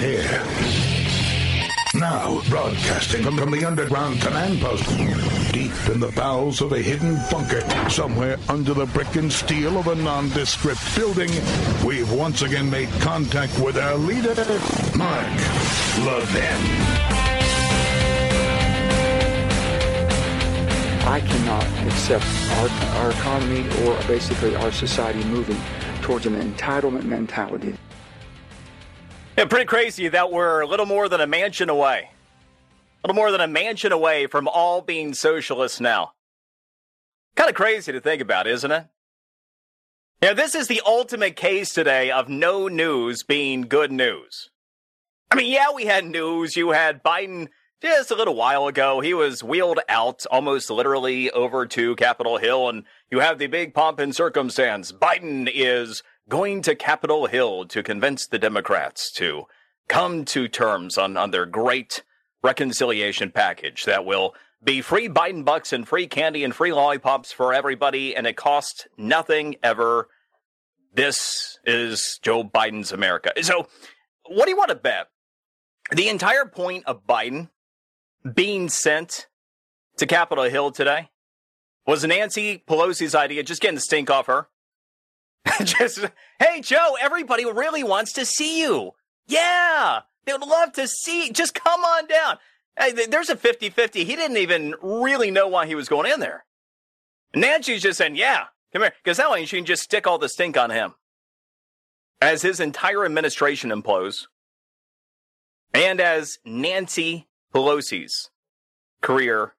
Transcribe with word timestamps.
here. 0.00 0.42
Now, 1.94 2.40
broadcasting 2.48 3.22
from, 3.22 3.50
the 3.50 3.64
underground 3.66 4.22
command 4.22 4.60
post, 4.60 4.88
deep 5.52 5.72
in 5.92 6.00
the 6.00 6.12
bowels 6.16 6.62
of 6.62 6.72
a 6.72 6.78
hidden 6.78 7.18
bunker, 7.30 7.60
somewhere 7.90 8.38
under 8.48 8.72
the 8.72 8.86
brick 8.86 9.16
and 9.16 9.30
steel 9.30 9.76
of 9.76 9.88
a 9.88 9.94
nondescript 9.94 10.80
building, 10.96 11.30
we've 11.84 12.10
once 12.12 12.42
again 12.42 12.70
made 12.70 12.88
contact 13.00 13.58
with 13.58 13.76
our 13.76 13.96
leader, 13.96 14.34
Mark 14.96 15.26
Levin. 16.06 17.00
I 21.06 21.20
cannot 21.20 21.64
accept 21.86 22.24
our, 22.52 22.68
our 23.02 23.10
economy 23.10 23.68
or 23.84 23.96
basically 24.06 24.54
our 24.56 24.72
society 24.72 25.24
moving 25.24 25.60
towards 26.00 26.24
an 26.24 26.40
entitlement 26.40 27.04
mentality. 27.04 27.76
Yeah, 29.40 29.46
pretty 29.48 29.64
crazy 29.64 30.06
that 30.08 30.30
we're 30.30 30.60
a 30.60 30.66
little 30.66 30.84
more 30.84 31.08
than 31.08 31.22
a 31.22 31.26
Manchin 31.26 31.68
away. 31.68 32.10
A 33.02 33.06
little 33.06 33.16
more 33.16 33.32
than 33.32 33.40
a 33.40 33.48
Manchin 33.48 33.90
away 33.90 34.26
from 34.26 34.46
all 34.46 34.82
being 34.82 35.14
socialists 35.14 35.80
now. 35.80 36.12
Kind 37.36 37.48
of 37.48 37.56
crazy 37.56 37.90
to 37.90 38.02
think 38.02 38.20
about, 38.20 38.46
isn't 38.46 38.70
it? 38.70 38.84
Yeah, 40.22 40.34
this 40.34 40.54
is 40.54 40.68
the 40.68 40.82
ultimate 40.84 41.36
case 41.36 41.72
today 41.72 42.10
of 42.10 42.28
no 42.28 42.68
news 42.68 43.22
being 43.22 43.62
good 43.62 43.90
news. 43.90 44.50
I 45.30 45.36
mean, 45.36 45.50
yeah, 45.50 45.72
we 45.74 45.86
had 45.86 46.04
news. 46.04 46.54
You 46.54 46.72
had 46.72 47.02
Biden 47.02 47.48
just 47.80 48.10
a 48.10 48.16
little 48.16 48.34
while 48.34 48.66
ago. 48.66 49.00
He 49.00 49.14
was 49.14 49.42
wheeled 49.42 49.80
out 49.88 50.26
almost 50.30 50.68
literally 50.68 51.30
over 51.30 51.64
to 51.64 51.96
Capitol 51.96 52.36
Hill, 52.36 52.68
and 52.68 52.84
you 53.10 53.20
have 53.20 53.38
the 53.38 53.46
big 53.46 53.72
pomp 53.72 54.00
and 54.00 54.14
circumstance. 54.14 54.92
Biden 54.92 55.50
is 55.50 56.02
going 56.30 56.62
to 56.62 56.74
Capitol 56.74 57.26
Hill 57.26 57.66
to 57.66 57.82
convince 57.82 58.26
the 58.26 58.38
Democrats 58.38 59.12
to 59.12 59.44
come 59.88 60.24
to 60.26 60.48
terms 60.48 60.96
on, 60.96 61.16
on 61.16 61.32
their 61.32 61.44
great 61.44 62.04
reconciliation 62.42 63.30
package 63.30 63.84
that 63.84 64.06
will 64.06 64.34
be 64.62 64.80
free 64.80 65.08
Biden 65.08 65.44
bucks 65.44 65.72
and 65.72 65.86
free 65.86 66.06
candy 66.06 66.44
and 66.44 66.54
free 66.54 66.72
lollipops 66.72 67.32
for 67.32 67.52
everybody, 67.52 68.14
and 68.14 68.26
it 68.26 68.36
costs 68.36 68.86
nothing 68.96 69.56
ever. 69.62 70.08
This 70.94 71.58
is 71.64 72.18
Joe 72.22 72.44
Biden's 72.44 72.92
America. 72.92 73.32
So, 73.42 73.66
what 74.26 74.44
do 74.44 74.50
you 74.50 74.56
want 74.56 74.70
to 74.70 74.76
bet? 74.76 75.08
The 75.90 76.08
entire 76.08 76.46
point 76.46 76.84
of 76.86 77.06
Biden 77.06 77.50
being 78.34 78.68
sent 78.68 79.26
to 79.96 80.06
Capitol 80.06 80.44
Hill 80.44 80.70
today 80.70 81.10
was 81.86 82.04
Nancy 82.04 82.62
Pelosi's 82.68 83.14
idea, 83.14 83.42
just 83.42 83.60
getting 83.60 83.74
the 83.74 83.80
stink 83.80 84.10
off 84.10 84.26
her. 84.26 84.46
Just, 85.64 86.04
hey, 86.38 86.60
Joe, 86.60 86.96
everybody 87.00 87.44
really 87.44 87.82
wants 87.82 88.12
to 88.14 88.24
see 88.24 88.60
you. 88.60 88.92
Yeah, 89.26 90.00
they 90.24 90.32
would 90.32 90.42
love 90.42 90.72
to 90.74 90.86
see. 90.86 91.30
Just 91.32 91.54
come 91.54 91.80
on 91.80 92.06
down. 92.06 92.38
Hey, 92.78 93.06
there's 93.06 93.30
a 93.30 93.36
50 93.36 93.70
50. 93.70 94.04
He 94.04 94.16
didn't 94.16 94.36
even 94.36 94.74
really 94.82 95.30
know 95.30 95.48
why 95.48 95.66
he 95.66 95.74
was 95.74 95.88
going 95.88 96.10
in 96.10 96.20
there. 96.20 96.44
Nancy's 97.34 97.82
just 97.82 97.98
saying, 97.98 98.16
yeah, 98.16 98.46
come 98.72 98.82
here. 98.82 98.92
Because 99.02 99.18
that 99.18 99.30
way 99.30 99.44
she 99.44 99.56
can 99.56 99.66
just 99.66 99.82
stick 99.82 100.06
all 100.06 100.18
the 100.18 100.28
stink 100.28 100.56
on 100.56 100.70
him. 100.70 100.94
As 102.20 102.42
his 102.42 102.60
entire 102.60 103.04
administration 103.04 103.70
implodes, 103.70 104.26
and 105.72 106.00
as 106.00 106.38
Nancy 106.44 107.28
Pelosi's 107.54 108.30
career 109.00 109.54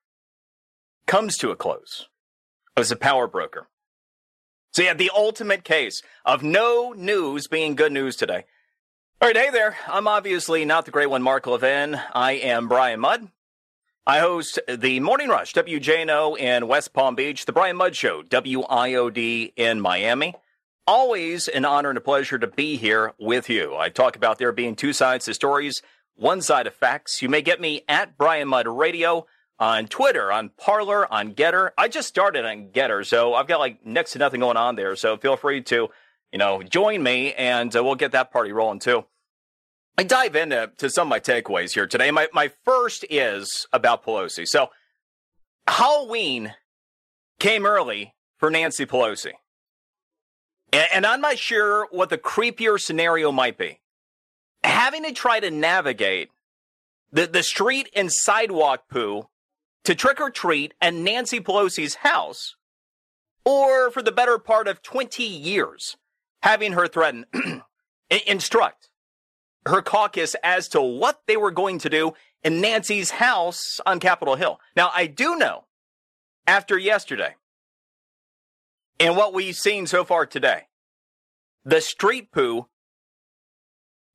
comes 1.07 1.37
to 1.37 1.49
a 1.49 1.55
close 1.55 2.07
as 2.77 2.91
a 2.91 2.95
power 2.95 3.27
broker. 3.27 3.67
So, 4.73 4.83
yeah, 4.83 4.93
the 4.93 5.11
ultimate 5.13 5.65
case 5.65 6.01
of 6.23 6.43
no 6.43 6.93
news 6.93 7.47
being 7.47 7.75
good 7.75 7.91
news 7.91 8.15
today. 8.15 8.45
All 9.21 9.27
right, 9.27 9.35
hey 9.35 9.49
there. 9.49 9.75
I'm 9.85 10.07
obviously 10.07 10.63
not 10.63 10.85
the 10.85 10.91
great 10.91 11.09
one, 11.09 11.21
Mark 11.21 11.45
Levin. 11.45 11.99
I 12.13 12.33
am 12.33 12.69
Brian 12.69 13.01
Mudd. 13.01 13.27
I 14.07 14.19
host 14.19 14.59
the 14.67 15.01
Morning 15.01 15.27
Rush, 15.27 15.53
WJNO 15.53 16.39
in 16.39 16.67
West 16.67 16.93
Palm 16.93 17.15
Beach, 17.15 17.45
the 17.45 17.51
Brian 17.51 17.75
Mudd 17.75 17.97
Show, 17.97 18.23
WIOD 18.23 19.53
in 19.57 19.81
Miami. 19.81 20.35
Always 20.87 21.49
an 21.49 21.65
honor 21.65 21.89
and 21.89 21.97
a 21.97 22.01
pleasure 22.01 22.39
to 22.39 22.47
be 22.47 22.77
here 22.77 23.13
with 23.19 23.49
you. 23.49 23.75
I 23.75 23.89
talk 23.89 24.15
about 24.15 24.39
there 24.39 24.53
being 24.53 24.75
two 24.75 24.93
sides 24.93 25.25
to 25.25 25.33
stories, 25.33 25.81
one 26.15 26.41
side 26.41 26.65
of 26.65 26.73
facts. 26.73 27.21
You 27.21 27.27
may 27.27 27.41
get 27.41 27.59
me 27.59 27.83
at 27.89 28.17
Brian 28.17 28.47
Mudd 28.47 28.67
Radio 28.67 29.27
on 29.61 29.85
Twitter, 29.85 30.31
on 30.31 30.49
Parler, 30.57 31.09
on 31.13 31.35
Gettr. 31.35 31.69
I 31.77 31.87
just 31.87 32.07
started 32.07 32.45
on 32.45 32.69
Gettr, 32.69 33.05
so 33.05 33.35
I've 33.35 33.47
got 33.47 33.59
like 33.59 33.85
next 33.85 34.13
to 34.13 34.19
nothing 34.19 34.39
going 34.39 34.57
on 34.57 34.75
there. 34.75 34.95
So 34.95 35.15
feel 35.17 35.37
free 35.37 35.61
to, 35.61 35.87
you 36.31 36.39
know, 36.39 36.63
join 36.63 37.03
me 37.03 37.33
and 37.33 37.73
uh, 37.73 37.83
we'll 37.83 37.93
get 37.93 38.11
that 38.13 38.31
party 38.31 38.51
rolling 38.51 38.79
too. 38.79 39.05
I 39.99 40.03
dive 40.03 40.35
into 40.35 40.71
to 40.77 40.89
some 40.89 41.07
of 41.07 41.09
my 41.09 41.19
takeaways 41.19 41.73
here 41.73 41.85
today. 41.85 42.09
My 42.09 42.27
my 42.33 42.51
first 42.65 43.05
is 43.09 43.67
about 43.71 44.03
Pelosi. 44.03 44.47
So 44.47 44.69
Halloween 45.67 46.55
came 47.39 47.67
early 47.67 48.15
for 48.37 48.49
Nancy 48.49 48.87
Pelosi. 48.87 49.33
And, 50.73 50.87
and 50.91 51.05
I'm 51.05 51.21
not 51.21 51.37
sure 51.37 51.87
what 51.91 52.09
the 52.09 52.17
creepier 52.17 52.79
scenario 52.79 53.31
might 53.31 53.59
be. 53.59 53.79
Having 54.63 55.03
to 55.03 55.11
try 55.11 55.39
to 55.39 55.51
navigate 55.51 56.29
the, 57.11 57.27
the 57.27 57.43
street 57.43 57.89
and 57.95 58.11
sidewalk 58.11 58.85
poo 58.89 59.27
to 59.83 59.95
trick 59.95 60.21
or 60.21 60.29
treat 60.29 60.73
at 60.81 60.93
Nancy 60.93 61.39
Pelosi's 61.39 61.95
house, 61.95 62.55
or 63.45 63.91
for 63.91 64.01
the 64.01 64.11
better 64.11 64.37
part 64.37 64.67
of 64.67 64.81
20 64.81 65.23
years, 65.23 65.97
having 66.43 66.73
her 66.73 66.87
threaten, 66.87 67.25
instruct 68.27 68.89
her 69.67 69.81
caucus 69.81 70.35
as 70.43 70.67
to 70.69 70.81
what 70.81 71.21
they 71.27 71.37
were 71.37 71.51
going 71.51 71.77
to 71.79 71.89
do 71.89 72.13
in 72.43 72.61
Nancy's 72.61 73.11
house 73.11 73.79
on 73.85 73.99
Capitol 73.99 74.35
Hill. 74.35 74.59
Now, 74.75 74.91
I 74.93 75.07
do 75.07 75.35
know 75.35 75.65
after 76.47 76.77
yesterday 76.77 77.35
and 78.99 79.15
what 79.15 79.33
we've 79.33 79.55
seen 79.55 79.85
so 79.87 80.03
far 80.03 80.25
today, 80.25 80.63
the 81.63 81.81
street 81.81 82.31
poo 82.31 82.67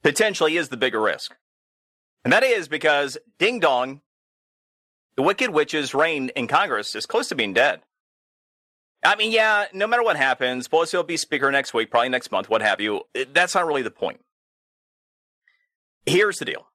potentially 0.03 0.57
is 0.57 0.69
the 0.69 0.77
bigger 0.77 1.01
risk. 1.01 1.37
And 2.25 2.33
that 2.33 2.43
is 2.43 2.67
because 2.67 3.19
Ding 3.39 3.61
Dong 3.61 4.01
the 5.17 5.23
Wicked 5.23 5.51
Witch's 5.51 5.95
reign 5.95 6.31
in 6.37 6.47
Congress 6.47 6.95
is 6.95 7.07
close 7.07 7.29
to 7.29 7.35
being 7.35 7.55
dead. 7.55 7.81
I 9.05 9.17
mean, 9.17 9.33
yeah, 9.33 9.67
no 9.73 9.87
matter 9.87 10.03
what 10.03 10.17
happens, 10.17 10.69
Pelosi 10.69 10.95
will 10.95 11.05
be 11.05 11.17
Speaker 11.17 11.51
next 11.51 11.73
week, 11.73 11.91
probably 11.91 12.09
next 12.09 12.33
month, 12.33 12.49
what 12.49 12.63
have 12.63 12.81
you. 12.81 13.03
Eh, 13.15 13.25
that's 13.33 13.55
not 13.55 13.67
really 13.67 13.83
the 13.83 13.91
point. 13.91 14.21
Here's 16.07 16.39
the 16.39 16.45
deal. 16.45 16.67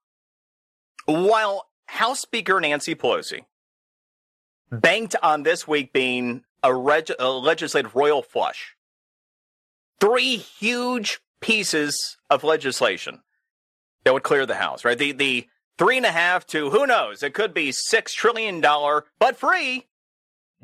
While 1.06 1.68
House 1.86 2.20
Speaker 2.20 2.60
Nancy 2.60 2.94
Pelosi 2.94 3.44
banked 4.70 5.16
on 5.22 5.42
this 5.42 5.68
week 5.68 5.92
being 5.92 6.44
a, 6.62 6.74
reg- 6.74 7.10
a 7.18 7.28
legislative 7.28 7.94
royal 7.94 8.22
flush, 8.22 8.76
three 10.00 10.36
huge 10.36 11.20
pieces 11.40 12.16
of 12.30 12.44
legislation 12.44 13.20
that 14.04 14.14
would 14.14 14.22
clear 14.22 14.46
the 14.46 14.54
House, 14.54 14.84
right? 14.84 14.98
The, 14.98 15.12
the 15.12 15.46
three 15.78 15.96
and 15.96 16.06
a 16.06 16.12
half 16.12 16.46
to 16.48 16.70
who 16.70 16.86
knows, 16.86 17.22
it 17.22 17.34
could 17.34 17.54
be 17.54 17.72
six 17.72 18.12
trillion 18.14 18.60
dollar, 18.60 19.04
but 19.18 19.36
free 19.36 19.88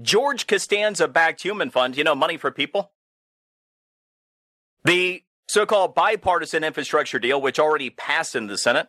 George 0.00 0.46
Costanza 0.46 1.08
backed 1.08 1.42
human 1.42 1.70
fund, 1.70 1.96
you 1.96 2.04
know, 2.04 2.14
money 2.14 2.36
for 2.36 2.50
people. 2.50 2.92
The 4.84 5.22
so 5.48 5.66
called 5.66 5.94
bipartisan 5.94 6.62
infrastructure 6.62 7.18
deal, 7.18 7.40
which 7.40 7.58
already 7.58 7.90
passed 7.90 8.36
in 8.36 8.46
the 8.46 8.58
Senate. 8.58 8.88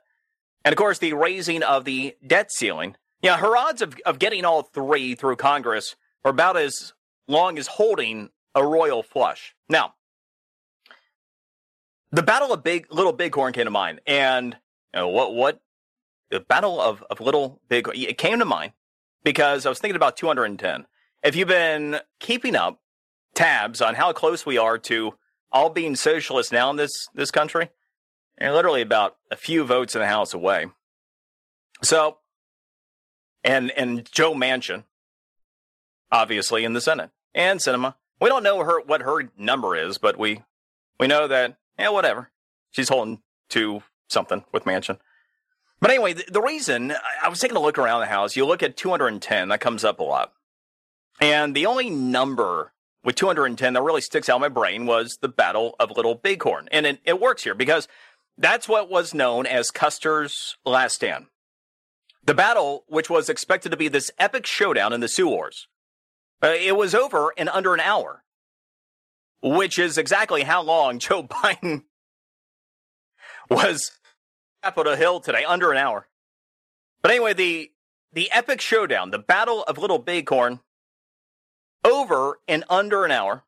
And 0.64 0.74
of 0.74 0.78
course, 0.78 1.00
the 1.00 1.14
raising 1.14 1.64
of 1.64 1.86
the 1.86 2.16
debt 2.26 2.52
ceiling. 2.52 2.96
Yeah, 3.22 3.38
her 3.38 3.58
odds 3.58 3.82
of, 3.82 3.96
of 4.06 4.20
getting 4.20 4.46
all 4.46 4.64
three 4.64 5.16
through 5.16 5.38
Congress 5.38 5.96
are 6.24 6.32
about 6.32 6.58
as 6.58 6.94
long 7.28 7.58
as 7.58 7.68
holding 7.68 8.30
a 8.56 8.66
royal 8.66 9.04
flush. 9.04 9.56
Now, 9.68 9.96
the 12.12 12.24
Battle 12.24 12.54
of 12.54 12.64
Big 12.64 12.88
Little 12.92 13.14
Bighorn 13.14 13.54
came 13.54 13.66
to 13.66 13.72
mind, 13.72 14.02
and 14.06 14.58
you 14.94 15.00
know, 15.00 15.08
what 15.10 15.34
what 15.34 15.62
the 16.30 16.40
Battle 16.40 16.80
of, 16.80 17.04
of 17.10 17.20
Little 17.20 17.60
Big, 17.70 17.88
it 17.94 18.18
came 18.18 18.40
to 18.40 18.46
mind 18.46 18.74
because 19.24 19.66
I 19.66 19.70
was 19.70 19.80
thinking 19.80 19.96
about 19.96 20.18
210. 20.18 20.86
If 21.24 21.36
you've 21.36 21.48
been 21.48 22.00
keeping 22.20 22.56
up 22.56 22.80
tabs 23.36 23.82
on 23.82 23.96
how 23.96 24.14
close 24.14 24.46
we 24.46 24.58
are 24.58 24.78
to 24.78 25.16
all 25.52 25.70
being 25.70 25.96
socialist 25.96 26.52
now 26.52 26.70
in 26.70 26.76
this, 26.76 27.08
this 27.14 27.32
country, 27.32 27.70
you're 28.40 28.54
literally 28.54 28.82
about 28.82 29.18
a 29.32 29.36
few 29.36 29.64
votes 29.64 29.96
in 29.96 30.02
the 30.02 30.08
House 30.08 30.34
away. 30.34 30.68
So, 31.82 32.18
and, 33.44 33.72
and 33.72 34.10
Joe 34.12 34.34
Manchin, 34.34 34.84
obviously 36.12 36.64
in 36.64 36.74
the 36.74 36.82
Senate 36.82 37.10
and 37.34 37.60
Sinema. 37.60 37.96
We 38.22 38.30
don't 38.30 38.44
know 38.44 38.64
her, 38.64 38.82
what 38.82 39.02
her 39.02 39.30
number 39.38 39.76
is, 39.76 39.98
but 39.98 40.18
we, 40.18 40.44
we 41.00 41.08
know 41.08 41.28
that, 41.28 41.58
yeah, 41.78 41.90
whatever. 41.90 42.30
She's 42.72 42.90
holding 42.90 43.22
to 43.50 43.82
something 44.10 44.44
with 44.52 44.66
Manchin. 44.66 45.00
But 45.82 45.92
anyway, 45.92 46.14
the, 46.14 46.26
the 46.30 46.42
reason 46.42 46.94
I 47.24 47.30
was 47.30 47.40
taking 47.40 47.58
a 47.58 47.62
look 47.62 47.78
around 47.78 48.02
the 48.02 48.08
house, 48.08 48.36
you 48.36 48.46
look 48.46 48.64
at 48.64 48.76
210, 48.76 49.50
that 49.50 49.62
comes 49.62 49.84
up 49.84 50.00
a 50.00 50.04
lot. 50.04 50.34
And 51.22 51.56
the 51.56 51.66
only 51.66 51.90
number 51.90 52.74
with 53.04 53.16
210 53.16 53.74
that 53.74 53.82
really 53.82 54.02
sticks 54.02 54.30
out 54.30 54.36
in 54.36 54.42
my 54.42 54.50
brain 54.50 54.86
was 54.86 55.18
the 55.18 55.30
Battle 55.30 55.76
of 55.80 55.92
Little 55.96 56.16
Bighorn. 56.16 56.68
And 56.72 56.86
it, 56.86 57.00
it 57.06 57.20
works 57.20 57.44
here 57.44 57.56
because 57.56 57.88
that's 58.38 58.68
what 58.68 58.90
was 58.90 59.14
known 59.14 59.46
as 59.46 59.72
Custer's 59.72 60.58
Last 60.66 60.96
Stand. 60.96 61.28
The 62.24 62.34
battle, 62.34 62.84
which 62.88 63.10
was 63.10 63.30
expected 63.30 63.70
to 63.70 63.78
be 63.78 63.88
this 63.88 64.12
epic 64.20 64.46
showdown 64.46 64.94
in 64.94 65.00
the 65.00 65.08
Sioux 65.08 65.28
Wars, 65.28 65.68
uh, 66.44 66.48
it 66.48 66.76
was 66.76 66.94
over 66.94 67.32
in 67.36 67.50
under 67.50 67.74
an 67.74 67.80
hour, 67.80 68.24
which 69.42 69.80
is 69.80 69.98
exactly 69.98 70.44
how 70.44 70.62
long 70.62 71.00
Joe 71.00 71.24
Biden 71.24 71.84
was 73.50 73.92
Capitol 74.64 74.96
Hill 74.96 75.20
today, 75.20 75.46
under 75.46 75.72
an 75.72 75.78
hour. 75.78 76.08
But 77.02 77.12
anyway, 77.12 77.34
the 77.34 77.72
the 78.12 78.32
epic 78.32 78.60
showdown, 78.60 79.12
the 79.12 79.20
Battle 79.20 79.64
of 79.64 79.78
Little 79.78 80.00
Bighorn, 80.00 80.60
over 81.86 82.40
in 82.48 82.64
under 82.70 83.06
an 83.06 83.12
hour, 83.12 83.44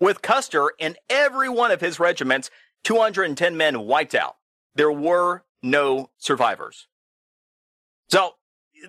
with 0.00 0.20
Custer 0.20 0.72
and 0.80 0.98
every 1.08 1.48
one 1.48 1.70
of 1.70 1.80
his 1.80 2.00
regiments, 2.00 2.50
210 2.84 3.56
men 3.56 3.86
wiped 3.86 4.14
out. 4.14 4.36
There 4.74 4.90
were 4.90 5.44
no 5.62 6.10
survivors. 6.18 6.88
So 8.08 8.34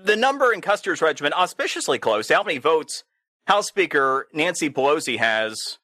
the 0.03 0.15
number 0.15 0.51
in 0.51 0.61
Custer's 0.61 1.01
regiment 1.01 1.35
auspiciously 1.35 1.99
close. 1.99 2.29
How 2.29 2.43
many 2.43 2.57
votes 2.57 3.03
House 3.45 3.67
Speaker 3.67 4.27
Nancy 4.33 4.69
Pelosi 4.69 5.19
has 5.19 5.77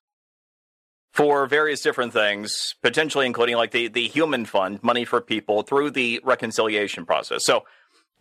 for 1.11 1.47
various 1.47 1.81
different 1.81 2.13
things, 2.13 2.75
potentially 2.81 3.25
including 3.25 3.55
like 3.55 3.71
the, 3.71 3.87
the 3.87 4.07
human 4.07 4.45
fund, 4.45 4.81
money 4.83 5.05
for 5.05 5.21
people 5.21 5.63
through 5.63 5.91
the 5.91 6.21
reconciliation 6.23 7.05
process. 7.05 7.43
So 7.43 7.63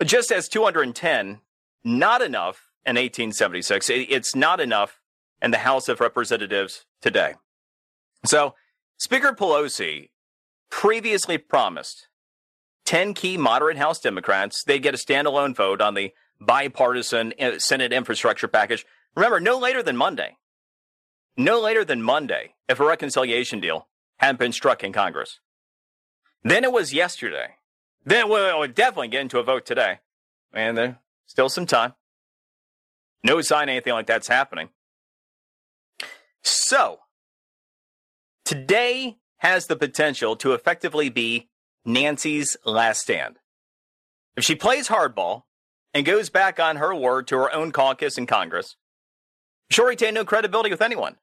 just 0.05 0.33
as 0.33 0.49
210, 0.49 1.41
not 1.85 2.23
enough 2.23 2.71
in 2.87 2.97
1876, 2.97 3.91
it's 3.91 4.35
not 4.35 4.61
enough 4.61 5.01
in 5.43 5.51
the 5.51 5.59
House 5.59 5.89
of 5.89 6.01
Representatives 6.01 6.87
today. 7.01 7.35
So 8.25 8.55
Speaker 8.97 9.33
Pelosi 9.33 10.11
previously 10.71 11.39
promised 11.39 12.09
10 12.87 13.13
key 13.15 13.37
moderate 13.37 13.77
House 13.77 14.01
Democrats 14.01 14.65
they'd 14.65 14.83
get 14.83 14.95
a 14.95 14.99
standalone 14.99 15.55
vote 15.55 15.81
on 15.81 15.95
the 15.95 16.13
bipartisan 16.41 17.35
uh, 17.39 17.59
Senate 17.59 17.93
infrastructure 17.93 18.49
package. 18.49 18.87
Remember, 19.15 19.41
no 19.41 19.59
later 19.59 19.83
than 19.83 19.97
Monday. 19.97 20.38
No 21.41 21.61
later 21.61 21.85
than 21.85 22.03
Monday, 22.03 22.55
if 22.69 22.81
a 22.81 22.85
reconciliation 22.85 23.61
deal 23.61 23.87
hadn't 24.17 24.41
been 24.41 24.51
struck 24.51 24.83
in 24.83 24.93
Congress. 24.93 25.39
Then 26.43 26.65
it 26.65 26.73
was 26.73 26.93
yesterday. 26.93 27.55
Then 28.05 28.29
we'll 28.29 28.67
definitely 28.67 29.07
get 29.07 29.21
into 29.21 29.39
a 29.39 29.45
vote 29.45 29.65
today. 29.65 30.01
And 30.53 30.77
there's 30.77 30.95
still 31.27 31.49
some 31.49 31.65
time. 31.65 31.95
No 33.23 33.41
sign 33.41 33.69
anything 33.69 33.93
like 33.93 34.09
that's 34.09 34.27
happening. 34.27 34.71
So, 36.43 36.99
today 38.45 39.19
has 39.37 39.69
the 39.69 39.77
potential 39.77 40.35
to 40.37 40.55
effectively 40.55 41.09
be 41.09 41.51
Nancy's 41.85 42.57
last 42.65 43.03
stand. 43.03 43.37
If 44.37 44.43
she 44.43 44.57
plays 44.57 44.89
hardball 44.89 45.45
and 45.95 46.05
goes 46.05 46.31
back 46.31 46.59
on 46.59 46.77
her 46.77 46.93
word 46.93 47.29
to 47.29 47.37
her 47.37 47.55
own 47.55 47.71
caucus 47.71 48.19
in 48.19 48.27
Congress, 48.27 48.75
she'll 49.71 49.87
retain 49.87 50.15
no 50.15 50.25
credibility 50.25 50.71
with 50.71 50.83
anyone. 50.83 51.17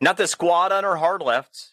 Not 0.00 0.16
the 0.16 0.26
squad 0.26 0.72
on 0.72 0.84
her 0.84 0.96
hard 0.96 1.22
left, 1.22 1.72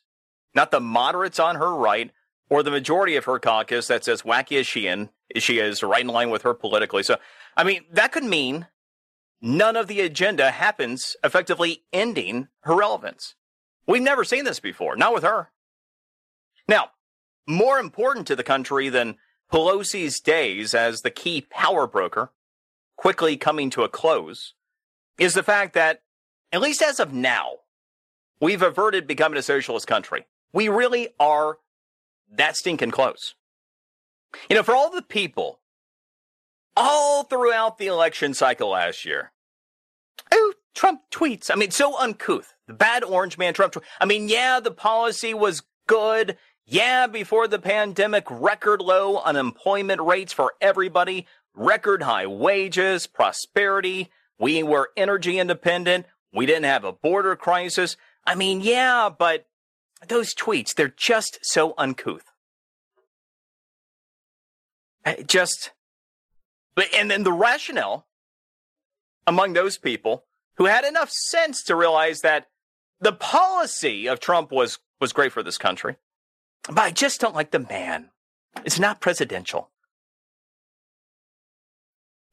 not 0.54 0.72
the 0.72 0.80
moderates 0.80 1.40
on 1.40 1.56
her 1.58 1.76
right, 1.76 2.12
or 2.50 2.64
the 2.64 2.72
majority 2.72 3.16
of 3.16 3.26
her 3.26 3.40
caucus 3.40 3.88
that's 3.88 4.08
as 4.08 4.22
wacky 4.22 4.60
as 4.60 4.68
she, 4.68 4.88
in, 4.88 5.10
she 5.38 5.60
is, 5.60 5.84
right 5.84 6.02
in 6.02 6.08
line 6.08 6.30
with 6.30 6.44
her 6.44 6.54
politically. 6.54 7.04
So, 7.04 7.18
I 7.58 7.64
mean, 7.64 7.84
that 7.92 8.12
could 8.12 8.24
mean 8.24 8.68
none 9.42 9.76
of 9.76 9.88
the 9.88 10.02
agenda 10.02 10.52
happens, 10.52 11.16
effectively 11.24 11.84
ending 11.92 12.48
her 12.62 12.76
relevance. 12.76 13.36
We've 13.88 14.02
never 14.02 14.24
seen 14.24 14.46
this 14.46 14.60
before, 14.60 14.96
not 14.96 15.14
with 15.14 15.24
her. 15.24 15.52
Now, 16.68 16.90
more 17.48 17.78
important 17.78 18.26
to 18.28 18.36
the 18.36 18.44
country 18.44 18.90
than 18.90 19.18
Pelosi's 19.52 20.20
days 20.20 20.74
as 20.74 21.02
the 21.02 21.12
key 21.12 21.42
power 21.42 21.86
broker 21.86 22.32
quickly 22.98 23.38
coming 23.38 23.70
to 23.72 23.84
a 23.84 23.90
close 23.90 24.54
is 25.20 25.36
the 25.36 25.44
fact 25.44 25.74
that, 25.74 26.02
at 26.52 26.62
least 26.62 26.82
as 26.82 27.00
of 27.00 27.14
now, 27.14 27.58
we've 28.40 28.62
averted 28.62 29.08
becoming 29.08 29.38
a 29.38 29.42
socialist 29.42 29.88
country. 29.88 30.26
We 30.54 30.70
really 30.70 31.10
are 31.20 31.58
that 32.32 32.56
stinking 32.58 32.92
close. 32.92 33.36
You 34.50 34.56
know, 34.56 34.64
for 34.64 34.76
all 34.76 34.92
the 34.92 35.02
people 35.02 35.60
all 36.76 37.24
throughout 37.24 37.78
the 37.78 37.88
election 37.88 38.34
cycle 38.34 38.70
last 38.70 39.06
year, 39.06 39.32
oh, 40.32 40.54
Trump 40.74 41.02
tweets. 41.12 41.50
I 41.52 41.56
mean, 41.56 41.72
so 41.72 41.98
uncouth. 41.98 42.54
The 42.68 42.74
bad 42.74 43.04
orange 43.04 43.38
man 43.38 43.54
Trump. 43.54 43.76
I 44.00 44.06
mean, 44.06 44.28
yeah, 44.28 44.60
the 44.60 44.72
policy 44.72 45.34
was 45.34 45.64
good. 45.88 46.38
Yeah, 46.66 47.06
before 47.08 47.48
the 47.48 47.60
pandemic, 47.60 48.26
record 48.30 48.82
low 48.82 49.20
unemployment 49.20 50.02
rates 50.02 50.34
for 50.34 50.54
everybody, 50.60 51.28
record 51.54 52.02
high 52.02 52.26
wages, 52.26 53.06
prosperity. 53.06 54.10
We 54.40 54.64
were 54.64 54.90
energy 54.98 55.38
independent. 55.38 56.08
We 56.34 56.46
didn't 56.46 56.66
have 56.66 56.84
a 56.84 56.92
border 56.92 57.36
crisis. 57.36 57.96
I 58.26 58.36
mean, 58.36 58.62
yeah, 58.62 59.10
but 59.10 59.46
those 60.08 60.34
tweets, 60.34 60.74
they're 60.74 60.88
just 60.88 61.40
so 61.42 61.74
uncouth. 61.78 62.32
Eh, 65.06 65.24
just, 65.24 65.72
and 66.96 67.12
then 67.12 67.24
the 67.24 67.32
rationale 67.32 68.08
among 69.28 69.54
those 69.54 69.78
people 69.78 70.26
who 70.58 70.66
had 70.66 70.86
enough 70.86 71.12
sense 71.12 71.64
to 71.64 71.76
realize 71.76 72.22
that 72.22 72.48
the 73.00 73.14
policy 73.14 74.08
of 74.08 74.20
Trump 74.20 74.52
was, 74.52 74.80
was 75.00 75.14
great 75.14 75.32
for 75.32 75.44
this 75.44 75.58
country 75.58 75.98
but 76.68 76.80
I 76.80 76.92
just 76.92 77.22
don't 77.22 77.36
like 77.36 77.52
the 77.52 77.60
man. 77.60 78.10
It's 78.64 78.80
not 78.80 79.02
presidential. 79.02 79.70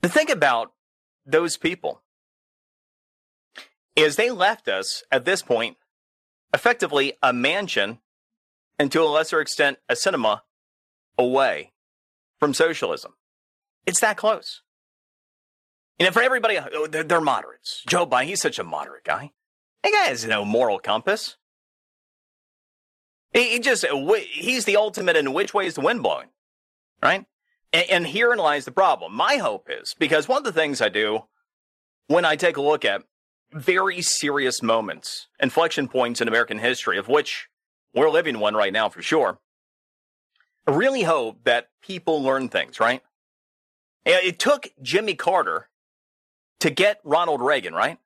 The 0.00 0.08
thing 0.08 0.30
about 0.30 0.72
those 1.26 1.56
people 1.56 2.02
is 3.94 4.16
they 4.16 4.30
left 4.30 4.68
us 4.68 5.04
at 5.10 5.24
this 5.24 5.42
point 5.42 5.76
effectively 6.52 7.14
a 7.22 7.32
Manchin 7.32 7.98
and 8.78 8.90
to 8.92 9.02
a 9.02 9.04
lesser 9.04 9.40
extent 9.40 9.78
a 9.88 9.94
Sinema 9.94 10.40
away 11.18 11.72
from 12.38 12.54
socialism. 12.54 13.14
It's 13.86 14.00
that 14.00 14.16
close. 14.16 14.62
You 15.98 16.06
know, 16.06 16.12
for 16.12 16.22
everybody, 16.22 16.58
oh, 16.58 16.86
they're, 16.86 17.04
they're 17.04 17.20
moderates. 17.20 17.82
Joe 17.86 18.06
Biden, 18.06 18.24
he's 18.24 18.42
such 18.42 18.58
a 18.58 18.64
moderate 18.64 19.04
guy. 19.04 19.32
That 19.82 19.92
guy 19.92 20.08
has 20.08 20.24
no 20.24 20.44
moral 20.44 20.78
compass. 20.78 21.36
He, 23.32 23.58
just, 23.60 23.84
uh, 23.84 24.12
he's 24.30 24.64
the 24.64 24.76
ultimate 24.76 25.16
in 25.16 25.32
which 25.32 25.54
way 25.54 25.66
is 25.66 25.74
the 25.74 25.80
wind 25.80 26.02
blowing, 26.02 26.28
right? 27.02 27.24
And, 27.72 27.90
and 27.90 28.06
herein 28.06 28.38
lies 28.38 28.64
the 28.64 28.72
problem. 28.72 29.14
My 29.14 29.36
hope 29.36 29.68
is 29.70 29.94
because 29.98 30.28
one 30.28 30.38
of 30.38 30.44
the 30.44 30.52
things 30.52 30.82
I 30.82 30.88
do 30.88 31.24
when 32.08 32.24
I 32.24 32.36
take 32.36 32.56
a 32.56 32.62
look 32.62 32.84
at 32.84 33.02
very 33.52 34.02
serious 34.02 34.62
moments, 34.62 35.28
inflection 35.40 35.88
points 35.88 36.20
in 36.20 36.28
American 36.28 36.58
history, 36.58 36.98
of 36.98 37.08
which 37.08 37.48
we're 37.94 38.10
living 38.10 38.38
one 38.38 38.54
right 38.54 38.72
now 38.72 38.88
for 38.88 39.02
sure, 39.02 39.38
I 40.66 40.70
really 40.72 41.02
hope 41.02 41.44
that 41.44 41.68
people 41.82 42.22
learn 42.22 42.48
things, 42.48 42.78
right? 42.78 43.02
It 44.04 44.38
took 44.38 44.68
Jimmy 44.80 45.14
Carter 45.14 45.68
to 46.60 46.70
get 46.70 47.00
Ronald 47.04 47.40
Reagan, 47.40 47.74
right? 47.74 47.98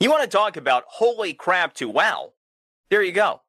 You 0.00 0.10
want 0.10 0.22
to 0.22 0.28
talk 0.28 0.56
about 0.56 0.84
holy 0.86 1.34
crap 1.34 1.74
to 1.74 1.88
wow. 1.88 2.32
There 2.90 3.02
you 3.02 3.12
go. 3.12 3.42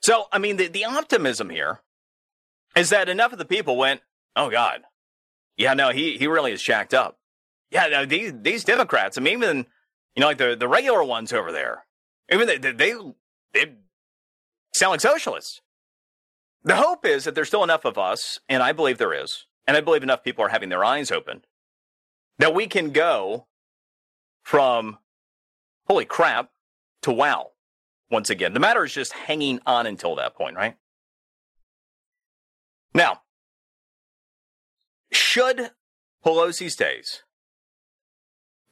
So, 0.00 0.26
I 0.30 0.38
mean, 0.38 0.56
the, 0.56 0.68
the 0.68 0.84
optimism 0.84 1.50
here 1.50 1.80
is 2.76 2.90
that 2.90 3.08
enough 3.08 3.32
of 3.32 3.38
the 3.38 3.44
people 3.44 3.76
went, 3.76 4.02
oh, 4.36 4.50
God. 4.50 4.82
Yeah, 5.56 5.74
no, 5.74 5.90
he, 5.90 6.18
he 6.18 6.26
really 6.26 6.52
is 6.52 6.60
shacked 6.60 6.94
up. 6.94 7.18
Yeah, 7.70 7.88
no, 7.88 8.06
these, 8.06 8.32
these 8.42 8.62
Democrats, 8.62 9.18
I 9.18 9.22
mean, 9.22 9.42
even, 9.42 9.66
you 10.16 10.22
know, 10.22 10.26
like 10.28 10.38
the, 10.38 10.56
the 10.56 10.66
regular 10.66 11.04
ones 11.04 11.32
over 11.32 11.52
there, 11.52 11.84
even 12.32 12.46
they, 12.46 12.56
they, 12.56 12.72
they 13.52 13.74
sound 14.74 14.92
like 14.92 15.00
socialists. 15.00 15.60
The 16.64 16.76
hope 16.76 17.04
is 17.04 17.24
that 17.24 17.34
there's 17.34 17.48
still 17.48 17.62
enough 17.62 17.84
of 17.84 17.98
us, 17.98 18.40
and 18.48 18.62
I 18.62 18.72
believe 18.72 18.98
there 18.98 19.14
is, 19.14 19.46
and 19.66 19.76
I 19.76 19.80
believe 19.82 20.02
enough 20.02 20.24
people 20.24 20.44
are 20.44 20.48
having 20.48 20.70
their 20.70 20.84
eyes 20.84 21.12
open, 21.12 21.44
that 22.38 22.54
we 22.54 22.66
can 22.66 22.90
go 22.90 23.46
from 24.42 24.98
holy 25.86 26.06
crap 26.06 26.50
to 27.02 27.12
wow 27.12 27.52
once 28.10 28.30
again. 28.30 28.54
The 28.54 28.60
matter 28.60 28.84
is 28.84 28.94
just 28.94 29.12
hanging 29.12 29.60
on 29.66 29.86
until 29.86 30.16
that 30.16 30.34
point, 30.34 30.56
right? 30.56 30.76
Now, 32.94 33.20
should 35.12 35.70
Pelosi's 36.24 36.74
days 36.74 37.22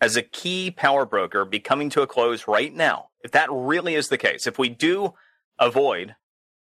as 0.04 0.16
a 0.16 0.22
key 0.22 0.70
power 0.70 1.06
broker 1.06 1.46
be 1.46 1.58
coming 1.58 1.88
to 1.88 2.02
a 2.02 2.06
close 2.06 2.46
right 2.46 2.74
now, 2.74 3.08
if 3.22 3.30
that 3.30 3.48
really 3.50 3.94
is 3.94 4.10
the 4.10 4.18
case, 4.18 4.46
if 4.46 4.58
we 4.58 4.68
do 4.68 5.14
avoid 5.58 6.14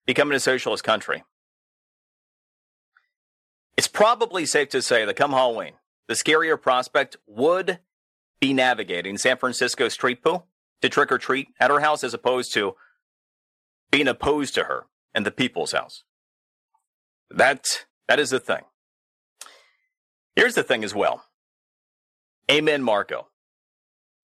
becoming 0.07 0.35
a 0.35 0.41
socialist 0.41 0.83
country, 0.83 1.23
it's 3.77 3.89
probably 3.89 4.47
safe 4.47 4.71
to 4.71 4.81
say 4.81 5.05
that 5.05 5.17
come 5.17 5.33
Halloween, 5.33 5.75
the 6.09 6.15
scarier 6.15 6.59
prospect 6.59 7.19
would 7.27 7.79
be 8.41 8.55
navigating 8.55 9.19
San 9.19 9.37
Francisco 9.37 9.91
street 9.91 10.25
pool 10.25 10.47
to 10.81 10.89
trick 10.89 11.13
or 11.13 11.19
treat 11.19 11.49
at 11.61 11.71
her 11.71 11.81
house 11.81 12.03
as 12.03 12.15
opposed 12.15 12.55
to 12.55 12.75
being 13.91 14.09
opposed 14.09 14.55
to 14.55 14.65
her 14.65 14.87
and 15.13 15.27
the 15.27 15.31
people's 15.31 15.73
house. 15.73 16.05
That, 17.29 17.85
that 18.09 18.19
is 18.19 18.31
the 18.31 18.41
thing. 18.41 18.63
Here's 20.35 20.55
the 20.55 20.63
thing 20.63 20.85
as 20.85 20.95
well. 20.95 21.27
Amen, 22.51 22.83
Marco. 22.83 23.29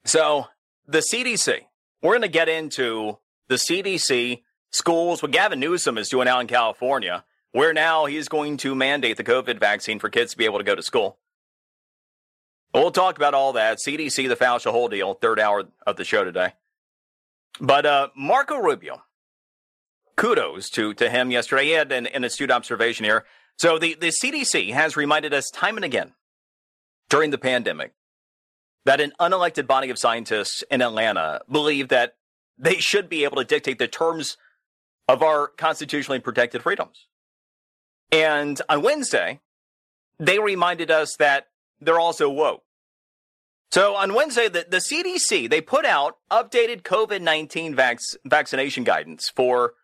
So 0.04 0.46
the 0.86 0.98
CDC, 0.98 1.60
we're 2.02 2.12
going 2.12 2.22
to 2.22 2.28
get 2.28 2.48
into 2.48 3.18
the 3.48 3.56
CDC 3.56 4.42
schools, 4.70 5.22
what 5.22 5.30
Gavin 5.30 5.60
Newsom 5.60 5.98
is 5.98 6.08
doing 6.08 6.28
out 6.28 6.40
in 6.40 6.46
California, 6.46 7.24
where 7.52 7.72
now 7.72 8.06
he's 8.06 8.28
going 8.28 8.56
to 8.58 8.74
mandate 8.74 9.16
the 9.16 9.24
COVID 9.24 9.58
vaccine 9.58 9.98
for 9.98 10.08
kids 10.08 10.32
to 10.32 10.38
be 10.38 10.44
able 10.44 10.58
to 10.58 10.64
go 10.64 10.74
to 10.74 10.82
school. 10.82 11.18
We'll 12.72 12.90
talk 12.90 13.16
about 13.16 13.34
all 13.34 13.52
that. 13.52 13.78
CDC, 13.78 14.28
the 14.28 14.36
Fauci 14.36 14.70
whole 14.70 14.88
deal, 14.88 15.14
third 15.14 15.38
hour 15.38 15.64
of 15.86 15.96
the 15.96 16.04
show 16.04 16.24
today. 16.24 16.54
But 17.60 17.84
uh, 17.84 18.08
Marco 18.16 18.56
Rubio, 18.56 19.02
kudos 20.16 20.70
to, 20.70 20.94
to 20.94 21.10
him 21.10 21.30
yesterday. 21.30 21.64
He 21.64 21.70
had 21.72 21.92
an, 21.92 22.06
an 22.06 22.24
astute 22.24 22.50
observation 22.50 23.04
here. 23.04 23.26
So 23.58 23.78
the, 23.78 23.94
the 23.94 24.08
CDC 24.08 24.72
has 24.72 24.96
reminded 24.96 25.34
us 25.34 25.50
time 25.50 25.76
and 25.76 25.84
again 25.84 26.14
during 27.10 27.30
the 27.30 27.38
pandemic 27.38 27.92
that 28.84 29.00
an 29.00 29.12
unelected 29.20 29.66
body 29.66 29.90
of 29.90 29.98
scientists 29.98 30.64
in 30.70 30.82
Atlanta 30.82 31.40
believe 31.50 31.88
that 31.88 32.16
they 32.58 32.76
should 32.76 33.08
be 33.08 33.24
able 33.24 33.36
to 33.36 33.44
dictate 33.44 33.78
the 33.78 33.88
terms 33.88 34.36
of 35.08 35.22
our 35.22 35.48
constitutionally 35.48 36.20
protected 36.20 36.62
freedoms. 36.62 37.06
And 38.10 38.60
on 38.68 38.82
Wednesday, 38.82 39.40
they 40.18 40.38
reminded 40.38 40.90
us 40.90 41.16
that 41.16 41.48
they're 41.80 42.00
also 42.00 42.28
woke. 42.28 42.62
So 43.70 43.96
on 43.96 44.14
Wednesday, 44.14 44.48
the, 44.48 44.66
the 44.68 44.76
CDC, 44.76 45.48
they 45.48 45.62
put 45.62 45.86
out 45.86 46.18
updated 46.30 46.82
COVID-19 46.82 47.74
vac- 47.74 48.00
vaccination 48.24 48.84
guidance 48.84 49.30
for 49.34 49.74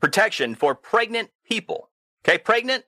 protection 0.00 0.54
for 0.54 0.74
pregnant 0.74 1.30
people. 1.48 1.90
Okay, 2.26 2.38
pregnant 2.38 2.84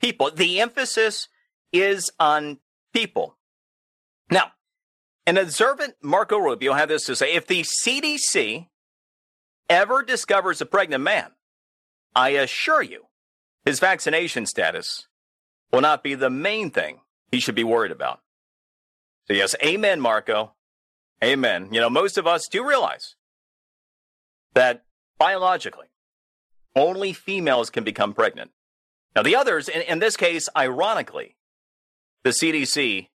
people. 0.00 0.30
The 0.32 0.60
emphasis 0.60 1.28
is 1.72 2.10
on 2.18 2.58
people. 2.92 3.36
Now, 4.28 4.52
an 5.30 5.38
observant 5.38 5.94
Marco 6.02 6.38
Rubio 6.38 6.72
had 6.72 6.88
this 6.88 7.04
to 7.04 7.14
say 7.14 7.34
if 7.34 7.46
the 7.46 7.60
CDC 7.60 8.66
ever 9.68 10.02
discovers 10.02 10.60
a 10.60 10.66
pregnant 10.66 11.04
man, 11.04 11.30
I 12.16 12.30
assure 12.30 12.82
you, 12.82 13.06
his 13.64 13.78
vaccination 13.78 14.44
status 14.44 15.06
will 15.72 15.82
not 15.82 16.02
be 16.02 16.16
the 16.16 16.30
main 16.30 16.72
thing 16.72 17.02
he 17.30 17.38
should 17.38 17.54
be 17.54 17.62
worried 17.62 17.92
about. 17.92 18.22
So, 19.28 19.34
yes, 19.34 19.54
amen, 19.64 20.00
Marco. 20.00 20.54
Amen. 21.22 21.68
You 21.70 21.78
know, 21.78 21.90
most 21.90 22.18
of 22.18 22.26
us 22.26 22.48
do 22.48 22.66
realize 22.66 23.14
that 24.54 24.82
biologically, 25.16 25.92
only 26.74 27.12
females 27.12 27.70
can 27.70 27.84
become 27.84 28.14
pregnant. 28.14 28.50
Now, 29.14 29.22
the 29.22 29.36
others, 29.36 29.68
in, 29.68 29.82
in 29.82 30.00
this 30.00 30.16
case, 30.16 30.48
ironically, 30.56 31.36
the 32.24 32.30
CDC 32.30 33.10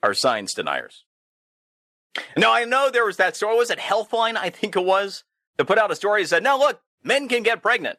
are 0.00 0.14
science 0.14 0.54
deniers. 0.54 1.05
Now, 2.36 2.52
I 2.52 2.64
know 2.64 2.90
there 2.90 3.04
was 3.04 3.16
that 3.16 3.36
story. 3.36 3.56
Was 3.56 3.70
it 3.70 3.78
Healthline? 3.78 4.36
I 4.36 4.50
think 4.50 4.76
it 4.76 4.84
was 4.84 5.24
to 5.58 5.64
put 5.64 5.78
out 5.78 5.90
a 5.90 5.96
story 5.96 6.22
that 6.22 6.28
said, 6.28 6.42
"No, 6.42 6.58
look, 6.58 6.80
men 7.02 7.28
can 7.28 7.42
get 7.42 7.62
pregnant." 7.62 7.98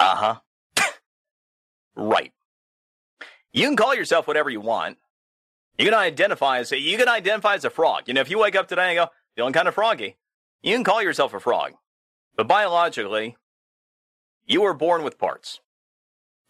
Uh 0.00 0.38
huh. 0.76 0.84
right. 1.96 2.32
You 3.52 3.66
can 3.66 3.76
call 3.76 3.94
yourself 3.94 4.26
whatever 4.26 4.50
you 4.50 4.60
want. 4.60 4.98
You 5.78 5.84
can 5.84 5.94
identify 5.94 6.58
as 6.58 6.72
a, 6.72 6.78
you 6.78 6.98
can 6.98 7.08
identify 7.08 7.54
as 7.54 7.64
a 7.64 7.70
frog. 7.70 8.04
You 8.06 8.14
know, 8.14 8.20
if 8.20 8.30
you 8.30 8.38
wake 8.38 8.56
up 8.56 8.68
today 8.68 8.90
and 8.90 8.96
go 8.96 9.12
feeling 9.36 9.52
kind 9.52 9.68
of 9.68 9.74
froggy, 9.74 10.16
you 10.62 10.74
can 10.74 10.84
call 10.84 11.02
yourself 11.02 11.34
a 11.34 11.40
frog. 11.40 11.72
But 12.36 12.48
biologically, 12.48 13.36
you 14.46 14.62
were 14.62 14.74
born 14.74 15.02
with 15.02 15.18
parts. 15.18 15.60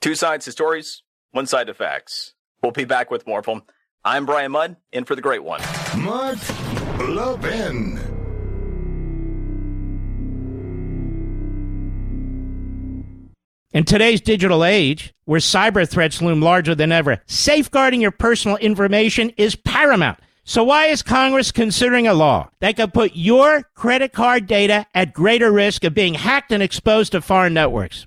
Two 0.00 0.14
sides 0.14 0.44
to 0.46 0.52
stories, 0.52 1.02
one 1.32 1.46
side 1.46 1.66
to 1.66 1.74
facts. 1.74 2.34
We'll 2.62 2.72
be 2.72 2.84
back 2.84 3.10
with 3.10 3.26
more 3.26 3.42
from. 3.42 3.62
I'm 4.06 4.26
Brian 4.26 4.52
Mudd, 4.52 4.76
in 4.92 5.04
for 5.06 5.16
the 5.16 5.22
great 5.22 5.42
one. 5.42 5.62
Mudd 5.96 6.38
Levin. 7.00 7.98
In 13.72 13.84
today's 13.84 14.20
digital 14.20 14.62
age, 14.62 15.14
where 15.24 15.40
cyber 15.40 15.88
threats 15.88 16.20
loom 16.20 16.42
larger 16.42 16.74
than 16.74 16.92
ever, 16.92 17.22
safeguarding 17.24 18.02
your 18.02 18.10
personal 18.10 18.58
information 18.58 19.30
is 19.38 19.56
paramount. 19.56 20.18
So 20.44 20.62
why 20.62 20.86
is 20.88 21.02
Congress 21.02 21.50
considering 21.50 22.06
a 22.06 22.12
law 22.12 22.50
that 22.60 22.76
could 22.76 22.92
put 22.92 23.12
your 23.14 23.62
credit 23.74 24.12
card 24.12 24.46
data 24.46 24.86
at 24.94 25.14
greater 25.14 25.50
risk 25.50 25.82
of 25.82 25.94
being 25.94 26.12
hacked 26.12 26.52
and 26.52 26.62
exposed 26.62 27.12
to 27.12 27.22
foreign 27.22 27.54
networks? 27.54 28.06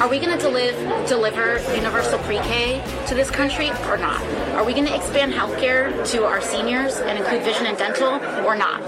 Are 0.00 0.08
we 0.08 0.20
going 0.20 0.30
to 0.30 0.40
deliver 0.40 1.06
deliver 1.08 1.58
universal 1.74 2.20
pre-K 2.20 2.80
to 3.08 3.16
this 3.16 3.32
country 3.32 3.70
or 3.88 3.98
not? 3.98 4.22
Are 4.54 4.62
we 4.62 4.72
going 4.72 4.86
to 4.86 4.94
expand 4.94 5.32
healthcare 5.32 6.08
to 6.12 6.24
our 6.24 6.40
seniors 6.40 6.98
and 6.98 7.18
include 7.18 7.42
vision 7.42 7.66
and 7.66 7.76
dental 7.76 8.14
or 8.46 8.54
not? 8.54 8.80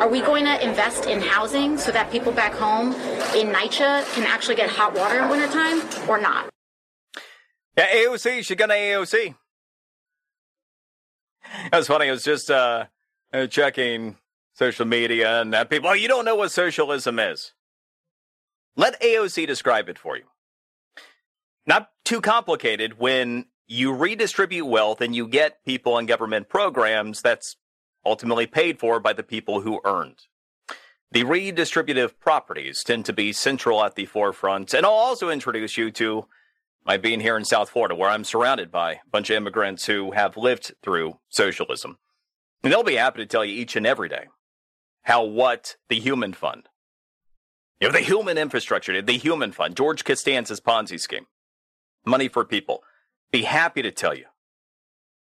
Are 0.00 0.08
we 0.08 0.20
going 0.20 0.44
to 0.44 0.60
invest 0.60 1.06
in 1.06 1.20
housing 1.20 1.78
so 1.78 1.92
that 1.92 2.10
people 2.10 2.32
back 2.32 2.52
home 2.52 2.94
in 3.36 3.52
NYCHA 3.52 4.12
can 4.14 4.24
actually 4.24 4.56
get 4.56 4.68
hot 4.68 4.92
water 4.96 5.20
in 5.22 5.28
wintertime 5.28 5.82
or 6.08 6.20
not? 6.20 6.48
Yeah, 7.78 7.86
AOC, 7.86 8.44
she 8.44 8.56
got 8.56 8.72
an 8.72 8.76
AOC. 8.76 9.36
That 11.70 11.78
was 11.78 11.86
funny. 11.86 12.08
I 12.08 12.10
was 12.10 12.24
just 12.24 12.50
uh, 12.50 12.86
checking 13.50 14.16
social 14.54 14.84
media 14.84 15.42
and 15.42 15.52
that 15.52 15.70
people, 15.70 15.90
oh, 15.90 15.92
you 15.92 16.08
don't 16.08 16.24
know 16.24 16.34
what 16.34 16.50
socialism 16.50 17.20
is. 17.20 17.52
Let 18.74 19.00
AOC 19.00 19.46
describe 19.46 19.88
it 19.88 19.96
for 19.96 20.16
you. 20.16 20.24
Not 21.66 21.90
too 22.04 22.20
complicated 22.20 22.98
when 22.98 23.46
you 23.66 23.92
redistribute 23.92 24.66
wealth 24.66 25.00
and 25.00 25.14
you 25.14 25.26
get 25.26 25.64
people 25.64 25.98
in 25.98 26.06
government 26.06 26.48
programs 26.48 27.20
that's 27.20 27.56
ultimately 28.04 28.46
paid 28.46 28.78
for 28.78 29.00
by 29.00 29.12
the 29.12 29.24
people 29.24 29.62
who 29.62 29.80
earned. 29.84 30.22
The 31.10 31.24
redistributive 31.24 32.18
properties 32.20 32.84
tend 32.84 33.04
to 33.06 33.12
be 33.12 33.32
central 33.32 33.82
at 33.82 33.96
the 33.96 34.06
forefront. 34.06 34.74
And 34.74 34.86
I'll 34.86 34.92
also 34.92 35.30
introduce 35.30 35.76
you 35.76 35.90
to 35.92 36.26
my 36.84 36.96
being 36.96 37.20
here 37.20 37.36
in 37.36 37.44
South 37.44 37.70
Florida, 37.70 37.96
where 37.96 38.10
I'm 38.10 38.22
surrounded 38.22 38.70
by 38.70 38.92
a 38.92 38.98
bunch 39.10 39.30
of 39.30 39.36
immigrants 39.36 39.86
who 39.86 40.12
have 40.12 40.36
lived 40.36 40.74
through 40.82 41.18
socialism. 41.28 41.98
And 42.62 42.72
they'll 42.72 42.84
be 42.84 42.94
happy 42.94 43.18
to 43.18 43.26
tell 43.26 43.44
you 43.44 43.54
each 43.54 43.74
and 43.74 43.86
every 43.86 44.08
day 44.08 44.26
how 45.02 45.24
what 45.24 45.76
the 45.88 45.98
Human 45.98 46.32
Fund, 46.32 46.68
you 47.80 47.88
know, 47.88 47.92
the 47.92 48.00
human 48.00 48.38
infrastructure, 48.38 49.00
the 49.02 49.12
human 49.12 49.52
fund, 49.52 49.76
George 49.76 50.04
Costanza's 50.04 50.60
Ponzi 50.60 50.98
scheme, 50.98 51.26
money 52.06 52.28
for 52.28 52.44
people. 52.44 52.82
Be 53.30 53.42
happy 53.42 53.82
to 53.82 53.90
tell 53.90 54.14
you 54.14 54.26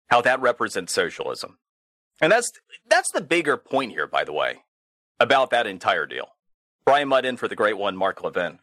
how 0.08 0.22
that 0.22 0.42
represents 0.42 0.94
socialism. 0.94 1.60
And 2.22 2.32
that's 2.32 2.52
that's 2.90 3.12
the 3.12 3.22
bigger 3.22 3.58
point 3.58 3.92
here, 3.92 4.08
by 4.08 4.24
the 4.24 4.34
way, 4.34 4.64
about 5.20 5.52
that 5.52 5.68
entire 5.68 6.06
deal. 6.06 6.30
Brian 6.86 7.08
Mudd 7.08 7.26
in 7.26 7.38
for 7.38 7.48
the 7.48 7.56
great 7.56 7.78
one, 7.78 7.96
Mark 7.96 8.24
Levin. 8.24 8.60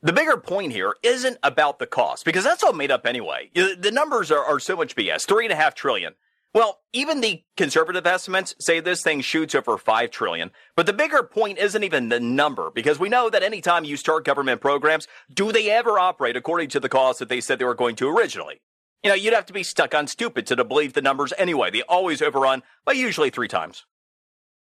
The 0.00 0.12
bigger 0.12 0.36
point 0.36 0.72
here 0.72 0.94
isn't 1.02 1.38
about 1.42 1.80
the 1.80 1.86
cost, 1.86 2.24
because 2.24 2.44
that's 2.44 2.62
all 2.62 2.72
made 2.72 2.92
up 2.92 3.04
anyway. 3.04 3.50
The 3.54 3.90
numbers 3.92 4.30
are, 4.30 4.44
are 4.44 4.60
so 4.60 4.76
much 4.76 4.94
BS. 4.94 5.26
Three 5.26 5.44
and 5.44 5.52
a 5.52 5.56
half 5.56 5.74
trillion. 5.74 6.14
Well, 6.58 6.80
even 6.92 7.20
the 7.20 7.44
conservative 7.56 8.04
estimates 8.04 8.52
say 8.58 8.80
this 8.80 9.00
thing 9.00 9.20
shoots 9.20 9.54
over 9.54 9.78
5 9.78 10.10
trillion. 10.10 10.50
But 10.74 10.86
the 10.86 10.92
bigger 10.92 11.22
point 11.22 11.56
isn't 11.56 11.84
even 11.84 12.08
the 12.08 12.18
number 12.18 12.72
because 12.72 12.98
we 12.98 13.08
know 13.08 13.30
that 13.30 13.44
anytime 13.44 13.84
you 13.84 13.96
start 13.96 14.24
government 14.24 14.60
programs, 14.60 15.06
do 15.32 15.52
they 15.52 15.70
ever 15.70 16.00
operate 16.00 16.36
according 16.36 16.70
to 16.70 16.80
the 16.80 16.88
cost 16.88 17.20
that 17.20 17.28
they 17.28 17.40
said 17.40 17.60
they 17.60 17.64
were 17.64 17.76
going 17.76 17.94
to 17.94 18.08
originally? 18.08 18.60
You 19.04 19.10
know, 19.10 19.14
you'd 19.14 19.34
have 19.34 19.46
to 19.46 19.52
be 19.52 19.62
stuck 19.62 19.94
on 19.94 20.08
stupid 20.08 20.48
to 20.48 20.64
believe 20.64 20.94
the 20.94 21.00
numbers 21.00 21.32
anyway. 21.38 21.70
They 21.70 21.82
always 21.82 22.20
overrun 22.20 22.64
by 22.84 22.94
usually 22.94 23.30
three 23.30 23.46
times. 23.46 23.86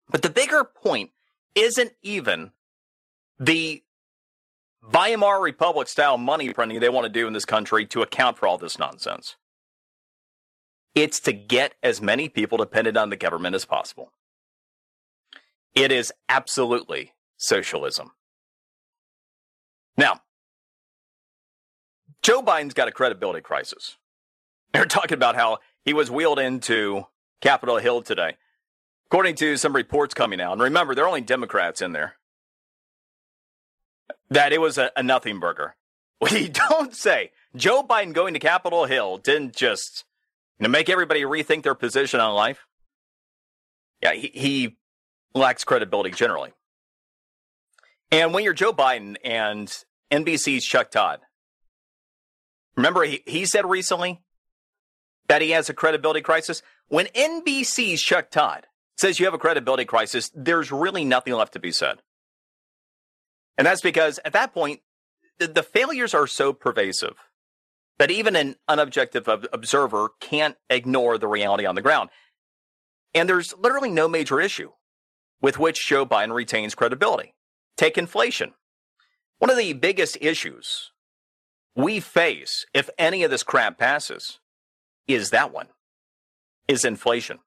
But 0.10 0.22
the 0.22 0.30
bigger 0.30 0.64
point 0.64 1.12
isn't 1.56 1.92
even 2.02 2.52
the 3.38 3.84
Weimar 4.82 5.42
Republic 5.42 5.90
style 5.90 6.18
money 6.18 6.54
printing 6.54 6.80
they 6.80 6.88
want 6.88 7.04
to 7.04 7.12
do 7.12 7.28
in 7.28 7.34
this 7.34 7.44
country 7.44 7.86
to 7.88 8.02
account 8.02 8.38
for 8.38 8.48
all 8.48 8.58
this 8.58 8.80
nonsense. 8.80 9.36
It's 10.94 11.20
to 11.22 11.34
get 11.34 11.76
as 11.82 12.02
many 12.02 12.28
people 12.28 12.58
dependent 12.58 12.98
on 12.98 13.10
the 13.10 13.16
government 13.16 13.56
as 13.56 13.66
possible. 13.66 14.12
It 15.74 15.92
is 15.92 16.12
absolutely 16.28 17.14
socialism. 17.38 18.12
Now, 19.98 20.22
Joe 22.22 22.42
Biden's 22.42 22.74
got 22.74 22.88
a 22.88 22.92
credibility 22.92 23.42
crisis. 23.42 23.98
They're 24.74 24.86
talking 24.86 25.16
about 25.16 25.36
how 25.36 25.60
he 25.84 25.94
was 25.94 26.12
wheeled 26.12 26.40
into 26.40 27.08
Capitol 27.42 27.78
Hill 27.78 28.02
today, 28.02 28.38
according 29.08 29.36
to 29.36 29.58
some 29.58 29.76
reports 29.76 30.14
coming 30.14 30.40
out. 30.40 30.54
And 30.54 30.62
remember, 30.62 30.94
there 30.94 31.06
are 31.06 31.10
only 31.10 31.22
Democrats 31.22 31.82
in 31.82 31.94
there. 31.94 32.16
That 34.30 34.54
it 34.54 34.62
was 34.62 34.78
a, 34.78 34.92
a 34.96 35.04
nothing 35.04 35.40
burger. 35.40 35.76
We 36.32 36.50
don't 36.50 36.94
say, 36.94 37.32
Joe 37.56 37.82
Biden 37.82 38.14
going 38.14 38.36
to 38.36 38.40
Capitol 38.40 38.86
Hill 38.86 39.18
didn't 39.18 39.56
just 39.56 40.06
know, 40.62 40.70
make 40.70 40.90
everybody 40.90 41.22
rethink 41.22 41.64
their 41.64 41.76
position 41.76 42.20
on 42.20 42.34
life. 42.34 42.66
Yeah, 44.02 44.14
he, 44.14 44.32
he 44.34 44.78
lacks 45.34 45.64
credibility 45.64 46.12
generally. 46.12 46.52
And 48.12 48.34
when 48.34 48.44
you're 48.44 48.54
Joe 48.54 48.74
Biden 48.74 49.16
and 49.24 49.74
NBC's 50.12 50.66
Chuck 50.66 50.92
Todd, 50.92 51.22
remember 52.76 53.04
he, 53.04 53.24
he 53.26 53.46
said 53.46 53.66
recently 53.66 54.22
that 55.28 55.42
he 55.42 55.52
has 55.52 55.70
a 55.70 55.74
credibility 55.74 56.22
crisis? 56.22 56.62
When 56.90 57.06
NBC's 57.08 58.02
Chuck 58.02 58.32
Todd 58.32 58.68
says 58.98 59.20
you 59.20 59.26
have 59.26 59.34
a 59.34 59.40
credibility 59.40 59.86
crisis, 59.86 60.30
there's 60.36 60.72
really 60.72 61.06
nothing 61.06 61.34
left 61.34 61.54
to 61.54 61.60
be 61.60 61.72
said. 61.72 62.02
And 63.58 63.66
that's 63.66 63.82
because 63.82 64.20
at 64.26 64.34
that 64.34 64.54
point, 64.54 64.82
the, 65.40 65.48
the 65.48 65.64
failures 65.64 66.14
are 66.14 66.28
so 66.28 66.52
pervasive 66.52 67.16
that 68.02 68.10
even 68.10 68.36
an 68.36 68.56
unobjective 68.68 69.46
observer 69.54 70.10
can't 70.20 70.56
ignore 70.72 71.20
the 71.20 71.28
reality 71.28 71.68
on 71.68 71.76
the 71.76 71.84
ground. 71.84 72.10
And 73.14 73.30
there's 73.30 73.54
literally 73.56 73.92
no 73.92 74.08
major 74.08 74.42
issue 74.42 74.72
with 75.40 75.60
which 75.60 75.86
Joe 75.86 76.04
Biden 76.04 76.34
retains 76.34 76.74
credibility. 76.74 77.36
Take 77.78 78.00
inflation. 78.00 78.56
One 79.38 79.52
of 79.52 79.58
the 79.58 79.74
biggest 79.74 80.18
issues 80.20 80.92
we 81.76 82.00
face 82.00 82.66
if 82.74 82.90
any 82.98 83.22
of 83.22 83.30
this 83.30 83.44
crap 83.44 83.78
passes 83.78 84.40
is 85.08 85.30
that 85.30 85.54
one 85.54 85.68
is 86.68 86.84
inflation. 86.84 87.38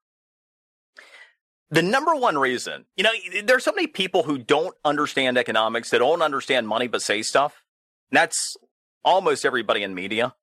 The 1.69 1.81
number 1.81 2.15
one 2.15 2.37
reason, 2.37 2.85
you 2.95 3.03
know, 3.03 3.11
there's 3.43 3.65
so 3.65 3.73
many 3.73 3.87
people 3.87 4.23
who 4.23 4.37
don't 4.37 4.77
understand 4.85 5.37
economics, 5.37 5.89
that 5.89 5.99
don't 5.99 6.21
understand 6.21 6.65
money, 6.65 6.87
but 6.87 7.01
say 7.01 7.23
stuff. 7.23 7.61
That's 8.09 8.55
almost 9.03 9.43
everybody 9.43 9.83
in 9.83 9.93
media. 9.93 10.33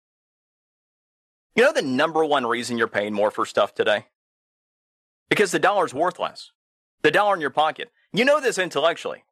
You 1.55 1.65
know 1.65 1.73
the 1.73 1.83
number 1.83 2.25
one 2.25 2.47
reason 2.47 2.79
you're 2.79 2.89
paying 2.89 3.13
more 3.13 3.31
for 3.31 3.45
stuff 3.45 3.75
today? 3.75 4.07
Because 5.29 5.51
the 5.51 5.59
dollar's 5.59 5.93
worth 5.93 6.19
less. 6.19 6.51
The 7.03 7.11
dollar 7.11 7.35
in 7.35 7.41
your 7.41 7.51
pocket. 7.51 7.91
You 8.13 8.25
know 8.25 8.41
this 8.41 8.59
intellectually. 8.59 9.25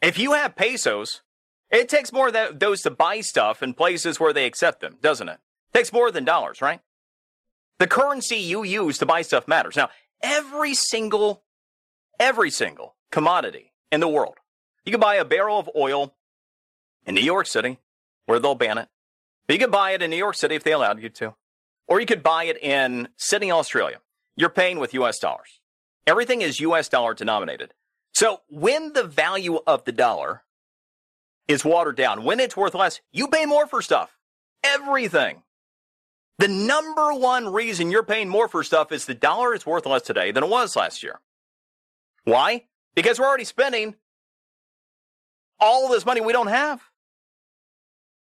If 0.00 0.18
you 0.18 0.32
have 0.32 0.56
pesos, 0.56 1.22
it 1.70 1.88
takes 1.88 2.12
more 2.12 2.30
than 2.30 2.58
those 2.58 2.82
to 2.82 2.90
buy 2.90 3.20
stuff 3.20 3.62
in 3.62 3.74
places 3.74 4.18
where 4.18 4.32
they 4.32 4.46
accept 4.46 4.80
them, 4.80 4.98
doesn't 5.00 5.28
it? 5.28 5.32
it? 5.32 5.78
Takes 5.78 5.92
more 5.92 6.10
than 6.10 6.24
dollars, 6.24 6.60
right? 6.60 6.80
The 7.78 7.86
currency 7.86 8.36
you 8.36 8.62
use 8.62 8.98
to 8.98 9.06
buy 9.06 9.22
stuff 9.22 9.48
matters. 9.48 9.76
Now, 9.76 9.88
every 10.22 10.74
single, 10.74 11.44
every 12.18 12.50
single 12.50 12.96
commodity 13.10 13.72
in 13.90 14.00
the 14.00 14.08
world, 14.08 14.36
you 14.84 14.92
can 14.92 15.00
buy 15.00 15.16
a 15.16 15.24
barrel 15.24 15.58
of 15.58 15.70
oil 15.76 16.14
in 17.06 17.14
New 17.14 17.22
York 17.22 17.46
City, 17.46 17.78
where 18.26 18.38
they'll 18.38 18.54
ban 18.54 18.78
it. 18.78 18.88
But 19.46 19.54
you 19.54 19.60
can 19.60 19.70
buy 19.70 19.92
it 19.92 20.02
in 20.02 20.10
New 20.10 20.16
York 20.16 20.36
City 20.36 20.54
if 20.54 20.62
they 20.62 20.72
allowed 20.72 21.00
you 21.00 21.08
to. 21.08 21.34
Or 21.88 22.00
you 22.00 22.06
could 22.06 22.22
buy 22.22 22.44
it 22.44 22.62
in 22.62 23.08
Sydney, 23.16 23.50
Australia. 23.50 23.98
You're 24.36 24.50
paying 24.50 24.78
with 24.78 24.94
US 24.94 25.18
dollars. 25.18 25.60
Everything 26.06 26.42
is 26.42 26.60
US 26.60 26.88
dollar 26.88 27.14
denominated. 27.14 27.74
So 28.14 28.40
when 28.48 28.92
the 28.92 29.04
value 29.04 29.60
of 29.66 29.84
the 29.84 29.92
dollar 29.92 30.42
is 31.48 31.64
watered 31.64 31.96
down, 31.96 32.24
when 32.24 32.40
it's 32.40 32.56
worth 32.56 32.74
less, 32.74 33.00
you 33.12 33.28
pay 33.28 33.46
more 33.46 33.66
for 33.66 33.82
stuff. 33.82 34.16
Everything. 34.64 35.42
The 36.38 36.48
number 36.48 37.14
one 37.14 37.52
reason 37.52 37.90
you're 37.90 38.02
paying 38.02 38.28
more 38.28 38.48
for 38.48 38.64
stuff 38.64 38.90
is 38.90 39.06
the 39.06 39.14
dollar 39.14 39.54
is 39.54 39.66
worth 39.66 39.86
less 39.86 40.02
today 40.02 40.32
than 40.32 40.44
it 40.44 40.50
was 40.50 40.76
last 40.76 41.02
year. 41.02 41.20
Why? 42.24 42.64
Because 42.94 43.18
we're 43.18 43.26
already 43.26 43.44
spending 43.44 43.96
all 45.60 45.88
this 45.88 46.04
money 46.06 46.20
we 46.20 46.32
don't 46.32 46.48
have. 46.48 46.80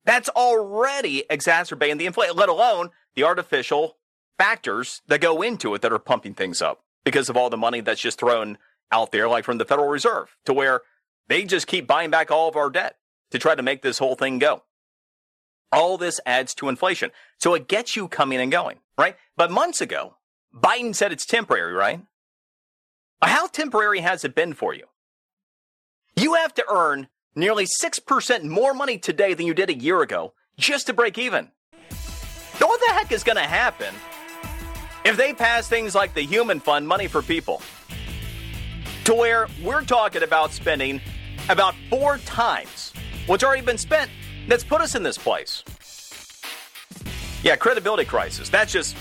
That's 0.06 0.30
already 0.30 1.24
exacerbating 1.30 1.98
the 1.98 2.06
inflation, 2.06 2.36
let 2.36 2.50
alone 2.50 2.90
the 3.16 3.24
artificial 3.24 3.98
factors 4.38 5.02
that 5.08 5.22
go 5.22 5.42
into 5.42 5.74
it 5.76 5.82
that 5.82 5.94
are 5.94 6.00
pumping 6.00 6.34
things 6.34 6.62
up 6.62 6.84
because 7.04 7.30
of 7.30 7.38
all 7.38 7.50
the 7.50 7.58
money 7.58 7.82
that's 7.82 8.02
just 8.02 8.20
thrown 8.20 8.58
out 8.92 9.12
there, 9.12 9.28
like 9.28 9.44
from 9.44 9.58
the 9.58 9.66
Federal 9.66 9.88
Reserve, 9.88 10.36
to 10.46 10.54
where 10.54 10.82
they 11.28 11.44
just 11.44 11.68
keep 11.68 11.88
buying 11.88 12.10
back 12.10 12.32
all 12.32 12.50
of 12.50 12.56
our 12.56 12.70
debt 12.70 12.98
to 13.32 13.40
try 13.40 13.56
to 13.56 13.64
make 13.64 13.82
this 13.82 14.00
whole 14.00 14.16
thing 14.16 14.40
go. 14.40 14.64
All 15.72 15.98
this 15.98 16.20
adds 16.26 16.54
to 16.56 16.70
inflation. 16.70 17.12
So 17.38 17.54
it 17.54 17.68
gets 17.68 17.96
you 17.96 18.08
coming 18.08 18.40
and 18.40 18.52
going, 18.52 18.80
right? 18.98 19.16
But 19.38 19.52
months 19.52 19.80
ago, 19.80 20.16
Biden 20.54 20.94
said 20.94 21.12
it's 21.12 21.26
temporary, 21.26 21.74
right? 21.74 22.02
How 23.22 23.48
temporary 23.48 24.02
has 24.02 24.26
it 24.26 24.36
been 24.36 24.54
for 24.54 24.74
you? 24.74 24.86
You 26.16 26.34
have 26.34 26.54
to 26.56 26.66
earn 26.70 27.08
nearly 27.36 27.66
6% 27.66 28.44
more 28.44 28.74
money 28.74 28.98
today 28.98 29.34
than 29.34 29.46
you 29.46 29.54
did 29.54 29.70
a 29.70 29.78
year 29.78 30.02
ago 30.02 30.34
just 30.58 30.88
to 30.88 30.94
break 30.94 31.18
even. 31.18 31.52
The 32.92 32.96
heck 32.96 33.14
is 33.14 33.24
going 33.24 33.38
to 33.38 33.44
happen 33.44 33.96
if 35.06 35.16
they 35.16 35.32
pass 35.32 35.66
things 35.66 35.96
like 35.96 36.14
the 36.14 36.24
Human 36.24 36.60
Fund, 36.60 36.86
money 36.86 37.08
for 37.08 37.22
people, 37.22 37.62
to 39.06 39.14
where 39.14 39.48
we're 39.64 39.86
talking 39.86 40.24
about 40.24 40.52
spending 40.52 41.00
about 41.48 41.74
four 41.90 42.18
times 42.18 42.92
what's 43.28 43.46
already 43.46 43.62
been 43.62 43.78
spent 43.78 44.12
that's 44.50 44.66
put 44.66 44.82
us 44.82 44.94
in 44.94 45.04
this 45.04 45.18
place? 45.18 45.64
Yeah, 47.44 47.56
credibility 47.56 48.04
crisis. 48.04 48.50
That's 48.50 48.74
just 48.74 48.98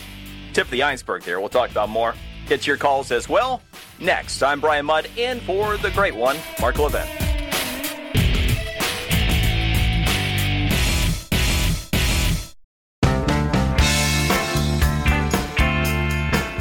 tip 0.53 0.67
of 0.67 0.71
the 0.71 0.85
iceberg 0.85 1.25
there. 1.25 1.41
We'll 1.41 1.49
talk 1.49 1.73
about 1.73 1.89
more. 1.89 2.15
Get 2.47 2.69
your 2.69 2.77
calls 2.77 3.11
as 3.11 3.29
well. 3.29 3.61
Next, 3.99 4.41
I'm 4.41 4.61
Brian 4.61 4.87
Mudd 4.87 5.09
in 5.17 5.41
for 5.41 5.77
the 5.79 5.91
great 5.91 6.15
one, 6.15 6.37
Mark 6.61 6.79
Levin. 6.79 7.30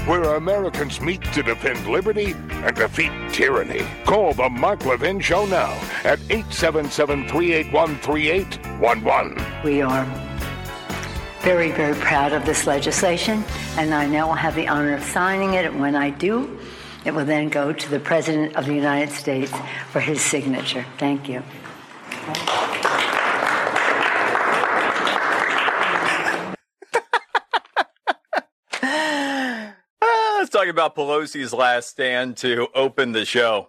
Where 0.09 0.37
Americans 0.37 0.99
meet 0.99 1.21
to 1.21 1.43
defend 1.43 1.85
liberty 1.85 2.31
and 2.49 2.75
defeat 2.75 3.11
tyranny. 3.31 3.85
Call 4.05 4.33
the 4.33 4.49
Mark 4.49 4.83
Levin 4.83 5.19
Show 5.19 5.45
now 5.45 5.69
at 6.03 6.19
877 6.31 7.27
381 7.27 7.95
3811. 7.99 9.63
We 9.63 9.83
are 9.83 10.05
very, 11.41 11.71
very 11.71 11.93
proud 11.93 12.33
of 12.33 12.43
this 12.43 12.65
legislation, 12.65 13.43
and 13.77 13.93
I 13.93 14.07
now 14.07 14.29
will 14.29 14.33
have 14.33 14.55
the 14.55 14.67
honor 14.67 14.95
of 14.95 15.03
signing 15.03 15.53
it. 15.53 15.65
And 15.65 15.79
when 15.79 15.95
I 15.95 16.09
do, 16.09 16.59
it 17.05 17.13
will 17.13 17.25
then 17.25 17.49
go 17.49 17.71
to 17.71 17.89
the 17.91 17.99
President 17.99 18.55
of 18.55 18.65
the 18.65 18.73
United 18.73 19.13
States 19.13 19.53
for 19.91 19.99
his 19.99 20.21
signature. 20.21 20.87
Thank 20.97 21.29
you. 21.29 21.43
Let's 30.49 30.65
talk 30.65 30.67
about 30.67 30.95
Pelosi's 30.95 31.53
last 31.53 31.89
stand 31.89 32.35
to 32.35 32.69
open 32.73 33.11
the 33.11 33.23
show. 33.23 33.67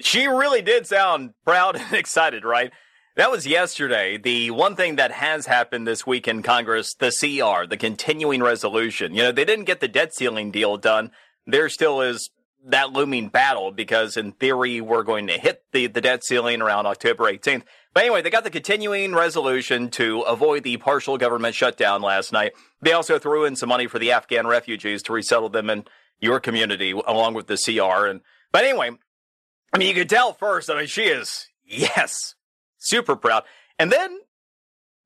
She 0.00 0.28
really 0.28 0.62
did 0.62 0.86
sound 0.86 1.34
proud 1.44 1.74
and 1.80 1.92
excited, 1.94 2.44
right? 2.44 2.70
That 3.16 3.32
was 3.32 3.44
yesterday. 3.44 4.18
The 4.18 4.52
one 4.52 4.76
thing 4.76 4.96
that 4.96 5.10
has 5.10 5.46
happened 5.46 5.84
this 5.84 6.06
week 6.06 6.28
in 6.28 6.44
Congress, 6.44 6.94
the 6.94 7.10
CR, 7.10 7.66
the 7.66 7.76
continuing 7.76 8.40
resolution. 8.40 9.16
You 9.16 9.22
know, 9.24 9.32
they 9.32 9.44
didn't 9.44 9.64
get 9.64 9.80
the 9.80 9.88
debt 9.88 10.14
ceiling 10.14 10.52
deal 10.52 10.76
done. 10.76 11.10
There 11.44 11.68
still 11.68 12.00
is 12.00 12.30
that 12.66 12.92
looming 12.92 13.26
battle 13.26 13.72
because 13.72 14.16
in 14.16 14.30
theory 14.30 14.80
we're 14.80 15.02
going 15.02 15.26
to 15.26 15.32
hit 15.32 15.64
the, 15.72 15.88
the 15.88 16.00
debt 16.00 16.22
ceiling 16.22 16.62
around 16.62 16.86
October 16.86 17.24
18th. 17.24 17.64
But 17.94 18.04
anyway, 18.04 18.22
they 18.22 18.30
got 18.30 18.44
the 18.44 18.50
continuing 18.50 19.12
resolution 19.12 19.90
to 19.90 20.20
avoid 20.20 20.62
the 20.62 20.76
partial 20.76 21.18
government 21.18 21.56
shutdown 21.56 22.00
last 22.00 22.32
night. 22.32 22.52
They 22.80 22.92
also 22.92 23.18
threw 23.18 23.44
in 23.44 23.56
some 23.56 23.68
money 23.68 23.88
for 23.88 23.98
the 23.98 24.12
Afghan 24.12 24.46
refugees 24.46 25.02
to 25.02 25.12
resettle 25.12 25.48
them 25.48 25.68
in 25.68 25.84
your 26.22 26.40
community 26.40 26.92
along 26.92 27.34
with 27.34 27.48
the 27.48 27.58
CR. 27.58 28.06
And 28.06 28.22
but 28.50 28.64
anyway, 28.64 28.92
I 29.72 29.78
mean, 29.78 29.88
you 29.88 29.94
could 29.94 30.08
tell 30.08 30.32
first. 30.32 30.70
I 30.70 30.78
mean, 30.78 30.86
she 30.86 31.02
is 31.02 31.48
yes, 31.66 32.34
super 32.78 33.16
proud, 33.16 33.42
and 33.78 33.92
then 33.92 34.20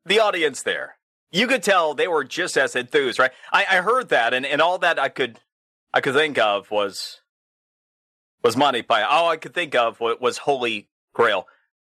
the 0.04 0.20
audience 0.20 0.62
there. 0.62 0.98
you 1.32 1.48
could 1.48 1.62
tell 1.62 1.94
they 1.94 2.06
were 2.06 2.22
just 2.22 2.56
as 2.56 2.76
enthused, 2.76 3.18
right? 3.18 3.32
I, 3.52 3.64
I 3.68 3.76
heard 3.76 4.10
that, 4.10 4.32
and, 4.32 4.46
and 4.46 4.62
all 4.62 4.78
that 4.78 4.98
I 4.98 5.08
could 5.08 5.40
I 5.92 6.00
could 6.00 6.14
think 6.14 6.38
of 6.38 6.70
was 6.70 7.20
was 8.44 8.56
Monty 8.56 8.82
Python. 8.82 9.08
All 9.10 9.28
I 9.28 9.36
could 9.36 9.54
think 9.54 9.74
of 9.74 9.98
was, 9.98 10.18
was 10.20 10.38
Holy 10.38 10.88
Grail, 11.14 11.46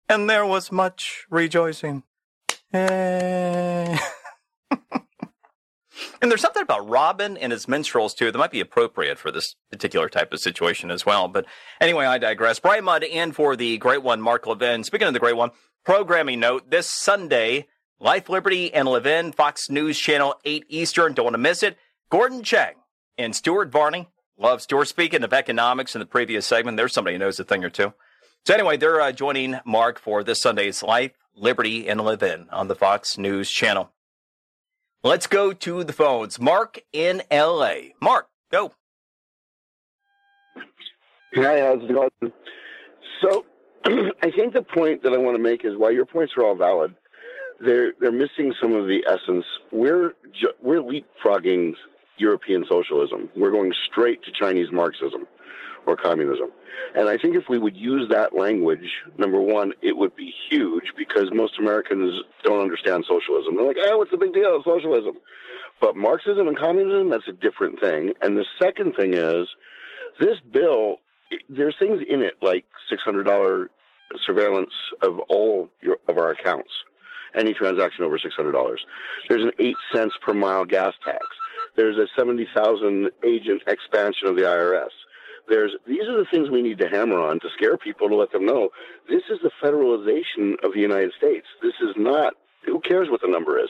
and 0.09 0.29
there 0.29 0.47
was 0.47 0.71
much 0.71 1.25
rejoicing. 1.31 2.05
Hey. 2.71 3.99
Eh. 4.71 4.79
and 6.21 6.31
there's 6.31 6.41
something 6.41 6.63
about 6.63 6.89
Robin 6.89 7.37
and 7.37 7.53
his 7.53 7.69
minstrels 7.69 8.15
too 8.15 8.31
that 8.31 8.39
might 8.39 8.51
be 8.51 8.61
appropriate 8.61 9.19
for 9.19 9.31
this 9.31 9.57
particular 9.71 10.09
type 10.09 10.33
of 10.33 10.41
situation 10.41 10.91
as 10.91 11.05
well. 11.05 11.29
But 11.29 11.47
anyway, 11.81 12.07
I 12.07 12.19
digress. 12.19 12.59
Brian 12.59 12.85
Mudd 12.85 13.03
in 13.03 13.33
for 13.33 13.57
the 13.57 13.79
great 13.79 14.03
one, 14.03 14.21
Mark 14.21 14.47
Levin. 14.47 14.85
Speaking 14.85 15.09
of 15.09 15.15
the 15.15 15.21
great 15.21 15.37
one, 15.37 15.51
programming 15.85 16.41
note 16.41 16.71
this 16.71 16.91
Sunday, 16.91 17.67
Life, 18.01 18.29
Liberty, 18.29 18.73
and 18.73 18.89
Levin, 18.89 19.33
Fox 19.33 19.71
News 19.71 19.99
Channel 19.99 20.35
8 20.45 20.65
Eastern. 20.69 21.15
Don't 21.15 21.25
want 21.25 21.35
to 21.35 21.39
miss 21.39 21.63
it. 21.63 21.77
Gordon 22.11 22.43
Chang 22.43 22.75
and 23.19 23.35
Stuart 23.35 23.71
Varney. 23.71 24.09
Love 24.37 24.63
Stuart. 24.63 24.87
Speaking 24.87 25.23
of 25.23 25.33
economics 25.33 25.95
in 25.95 26.01
the 26.01 26.07
previous 26.07 26.47
segment, 26.47 26.77
there's 26.77 26.93
somebody 26.93 27.15
who 27.15 27.21
knows 27.21 27.39
a 27.39 27.45
thing 27.45 27.65
or 27.65 27.71
two. 27.71 27.95
So 28.47 28.53
anyway, 28.53 28.77
they're 28.77 29.01
uh, 29.01 29.13
joining 29.13 29.61
Mark 29.65 29.99
for 29.99 30.23
this 30.23 30.41
Sunday's 30.41 30.83
Life, 30.83 31.13
Liberty, 31.35 31.89
and 31.89 32.01
Levin 32.01 32.49
on 32.51 32.69
the 32.69 32.75
Fox 32.75 33.17
News 33.17 33.51
Channel. 33.51 33.91
Let's 35.05 35.27
go 35.27 35.53
to 35.53 35.85
the 35.85 35.93
phones. 35.93 36.41
Mark 36.41 36.81
in 36.95 37.21
LA. 37.31 37.75
Mark, 38.01 38.27
go. 38.51 38.73
Hi, 41.35 41.61
how's 41.61 41.83
it 41.83 41.93
going? 41.93 42.33
So, 43.21 43.45
I 43.85 44.31
think 44.31 44.55
the 44.55 44.63
point 44.63 45.03
that 45.03 45.13
I 45.13 45.19
want 45.19 45.37
to 45.37 45.43
make 45.43 45.63
is 45.63 45.77
while 45.77 45.93
your 45.93 46.07
points 46.07 46.33
are 46.39 46.43
all 46.45 46.55
valid, 46.55 46.95
they're 47.61 47.93
they're 48.01 48.13
missing 48.13 48.55
some 48.63 48.73
of 48.73 48.87
the 48.87 49.05
essence. 49.07 49.45
We're 49.71 50.15
ju- 50.33 50.55
we're 50.63 50.81
leapfrogging 50.81 51.75
European 52.17 52.65
socialism. 52.67 53.29
We're 53.37 53.51
going 53.51 53.75
straight 53.91 54.23
to 54.25 54.33
Chinese 54.33 54.73
Marxism 54.73 55.27
or 55.87 55.97
communism. 55.97 56.51
And 56.95 57.09
I 57.09 57.19
think 57.19 57.37
if 57.37 57.49
we 57.49 57.59
would 57.59 57.77
use 57.77 58.09
that 58.11 58.35
language, 58.37 58.89
number 59.19 59.41
one, 59.41 59.73
it 59.83 59.97
would 59.97 60.15
be 60.17 60.33
huge 60.51 60.93
because 60.97 61.31
most 61.33 61.59
Americans 61.59 62.23
don't 62.43 62.61
understand 62.61 63.05
socialism. 63.09 63.57
They're 63.57 63.67
like, 63.67 63.77
oh, 63.81 63.99
what's 63.99 64.11
the 64.11 64.17
big 64.17 64.33
deal? 64.33 64.63
Socialism. 64.65 65.17
But 65.81 65.97
Marxism 65.97 66.49
and 66.49 66.59
communism, 66.59 67.11
that's 67.11 67.29
a 67.29 67.33
different 67.33 67.81
thing. 67.81 68.13
And 68.23 68.37
the 68.37 68.45
second 68.61 68.95
thing 68.95 69.15
is, 69.15 69.49
this 70.21 70.39
bill, 70.53 70.99
there's 71.49 71.75
things 71.79 72.01
in 72.09 72.23
it 72.23 72.35
like 72.41 72.65
$600 72.93 73.67
surveillance 74.25 74.73
of 75.03 75.19
all 75.29 75.69
your, 75.81 75.99
of 76.09 76.19
our 76.19 76.31
accounts, 76.31 76.71
any 77.35 77.53
transaction 77.53 78.05
over 78.05 78.19
$600. 78.19 78.77
There's 79.29 79.43
an 79.43 79.53
8 79.59 79.75
cents 79.93 80.15
per 80.23 80.35
mile 80.35 80.65
gas 80.65 80.95
tax. 81.05 81.27
There's 81.77 81.99
a 81.99 82.07
70,000 82.17 83.11
agent 83.25 83.63
expansion 83.67 84.29
of 84.29 84.37
the 84.37 84.43
IRS 84.43 84.91
there's 85.49 85.73
these 85.87 86.03
are 86.09 86.19
the 86.19 86.27
things 86.31 86.51
we 86.51 86.63
need 86.63 86.79
to 86.79 86.89
hammer 86.89 87.21
on 87.21 87.41
to 87.41 87.49
scare 87.57 87.77
people 87.77 88.09
to 88.09 88.17
let 88.17 88.33
them 88.33 88.47
know 88.47 88.71
this 89.09 89.23
is 89.31 89.39
the 89.43 89.51
federalization 89.63 90.55
of 90.65 90.73
the 90.73 90.81
United 90.81 91.13
States. 91.17 91.47
This 91.63 91.75
is 91.83 91.95
not. 91.97 92.35
Who 92.65 92.81
cares 92.81 93.11
what 93.11 93.21
the 93.21 93.29
number 93.29 93.59
is? 93.59 93.69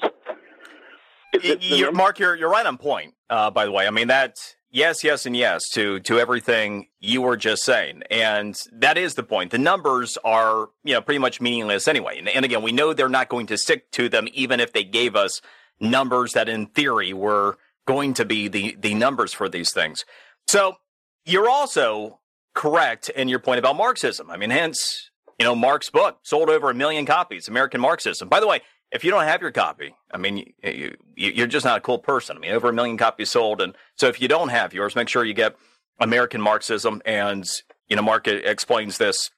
The, 1.33 1.57
the 1.57 1.59
you're, 1.61 1.93
Mark, 1.93 2.19
you're 2.19 2.37
you're 2.37 2.51
right 2.51 2.65
on 2.65 2.79
point. 2.79 3.15
Uh, 3.29 3.51
by 3.51 3.65
the 3.65 3.73
way, 3.73 3.87
I 3.87 3.91
mean 3.91 4.09
that 4.09 4.39
yes, 4.71 5.03
yes, 5.03 5.27
and 5.27 5.37
yes 5.37 5.69
to 5.71 5.99
to 6.01 6.21
everything 6.21 6.87
you 7.01 7.23
were 7.23 7.37
just 7.37 7.65
saying, 7.65 8.03
and 8.11 8.57
that 8.73 8.97
is 8.97 9.15
the 9.15 9.25
point. 9.25 9.51
The 9.51 9.59
numbers 9.59 10.17
are 10.25 10.69
you 10.85 10.95
know 10.95 11.01
pretty 11.01 11.19
much 11.19 11.41
meaningless 11.41 11.89
anyway. 11.89 12.19
And, 12.19 12.29
and 12.29 12.45
again, 12.45 12.63
we 12.63 12.73
know 12.73 12.93
they're 12.93 13.09
not 13.09 13.29
going 13.29 13.47
to 13.47 13.59
stick 13.59 13.91
to 13.93 14.09
them, 14.09 14.29
even 14.33 14.61
if 14.61 14.73
they 14.73 14.85
gave 14.85 15.17
us 15.17 15.41
numbers 15.81 16.35
that, 16.35 16.49
in 16.49 16.67
theory, 16.67 17.13
were 17.13 17.59
going 17.87 18.15
to 18.15 18.25
be 18.25 18.47
the 18.47 18.77
the 18.79 18.95
numbers 18.95 19.33
for 19.33 19.49
these 19.49 19.73
things. 19.73 20.05
So 20.47 20.77
you're 21.25 21.49
also 21.49 22.21
correct 22.55 23.09
in 23.11 23.29
your 23.29 23.39
point 23.39 23.59
about 23.59 23.77
Marxism. 23.77 24.31
I 24.31 24.37
mean, 24.37 24.51
hence, 24.51 25.11
you 25.39 25.45
know, 25.45 25.55
Mark's 25.55 25.91
book 25.91 26.19
sold 26.23 26.49
over 26.49 26.71
a 26.71 26.75
million 26.75 27.07
copies, 27.07 27.49
American 27.49 27.81
Marxism. 27.81 28.29
By 28.29 28.41
the 28.41 28.47
way, 28.47 28.61
if 28.93 29.03
you 29.03 29.11
don't 29.11 29.25
have 29.25 29.43
your 29.43 29.51
copy, 29.51 29.95
I 30.13 30.19
mean, 30.19 30.53
you, 30.63 30.97
you, 31.17 31.45
are 31.45 31.49
just 31.49 31.65
not 31.65 31.79
a 31.79 31.81
cool 31.81 31.99
person. 31.99 32.37
I 32.37 32.41
mean, 32.41 32.53
over 32.53 32.69
a 32.69 32.73
million 32.73 32.97
copies 32.97 33.31
sold. 33.31 33.61
And 33.61 33.75
so 33.97 34.07
if 34.07 34.21
you 34.21 34.29
don't 34.29 34.51
have 34.51 34.73
yours, 34.73 34.95
make 34.95 35.09
sure 35.09 35.25
you 35.25 35.35
get 35.35 35.57
American 35.99 36.41
Marxism. 36.41 37.03
And, 37.05 37.49
you 37.89 37.97
know, 37.97 38.03
Mark 38.03 38.29
explains 38.29 38.99
this 38.99 39.31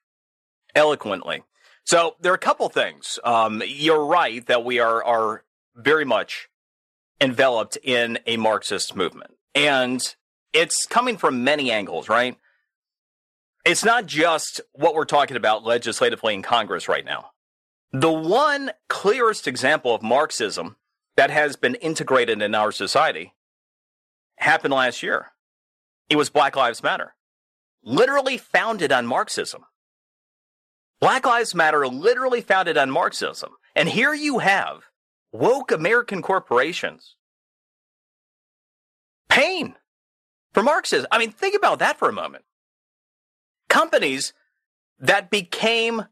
eloquently. 0.74 1.42
So 1.84 2.16
there 2.20 2.32
are 2.32 2.36
a 2.36 2.38
couple 2.38 2.68
things. 2.68 3.18
Um, 3.24 3.62
you're 3.64 4.04
right 4.04 4.44
that 4.46 4.64
we 4.64 4.78
are, 4.78 5.02
are 5.02 5.44
very 5.74 6.04
much 6.04 6.48
enveloped 7.20 7.78
in 7.82 8.18
a 8.26 8.36
Marxist 8.36 8.94
movement. 8.94 9.32
And 9.54 10.14
it's 10.56 10.86
coming 10.86 11.18
from 11.18 11.44
many 11.44 11.70
angles, 11.70 12.08
right? 12.08 12.36
It's 13.64 13.84
not 13.84 14.06
just 14.06 14.60
what 14.72 14.94
we're 14.94 15.04
talking 15.04 15.36
about 15.36 15.64
legislatively 15.64 16.34
in 16.34 16.42
Congress 16.42 16.88
right 16.88 17.04
now. 17.04 17.30
The 17.92 18.12
one 18.12 18.70
clearest 18.88 19.46
example 19.46 19.94
of 19.94 20.02
Marxism 20.02 20.76
that 21.16 21.30
has 21.30 21.56
been 21.56 21.74
integrated 21.76 22.40
in 22.42 22.54
our 22.54 22.72
society 22.72 23.34
happened 24.38 24.72
last 24.72 25.02
year. 25.02 25.32
It 26.08 26.16
was 26.16 26.30
Black 26.30 26.56
Lives 26.56 26.82
Matter, 26.82 27.14
literally 27.82 28.38
founded 28.38 28.92
on 28.92 29.06
Marxism. 29.06 29.64
Black 31.00 31.26
Lives 31.26 31.54
Matter 31.54 31.86
literally 31.86 32.40
founded 32.40 32.78
on 32.78 32.90
Marxism. 32.90 33.50
And 33.74 33.88
here 33.88 34.14
you 34.14 34.38
have 34.38 34.84
woke 35.32 35.70
American 35.70 36.22
corporations 36.22 37.16
paying 39.28 39.74
for 40.56 40.62
Marxism. 40.62 41.06
I 41.10 41.18
mean, 41.18 41.32
think 41.32 41.54
about 41.54 41.80
that 41.80 41.98
for 41.98 42.08
a 42.08 42.14
moment. 42.14 42.42
Companies 43.68 44.32
that 44.98 45.30
became 45.30 46.06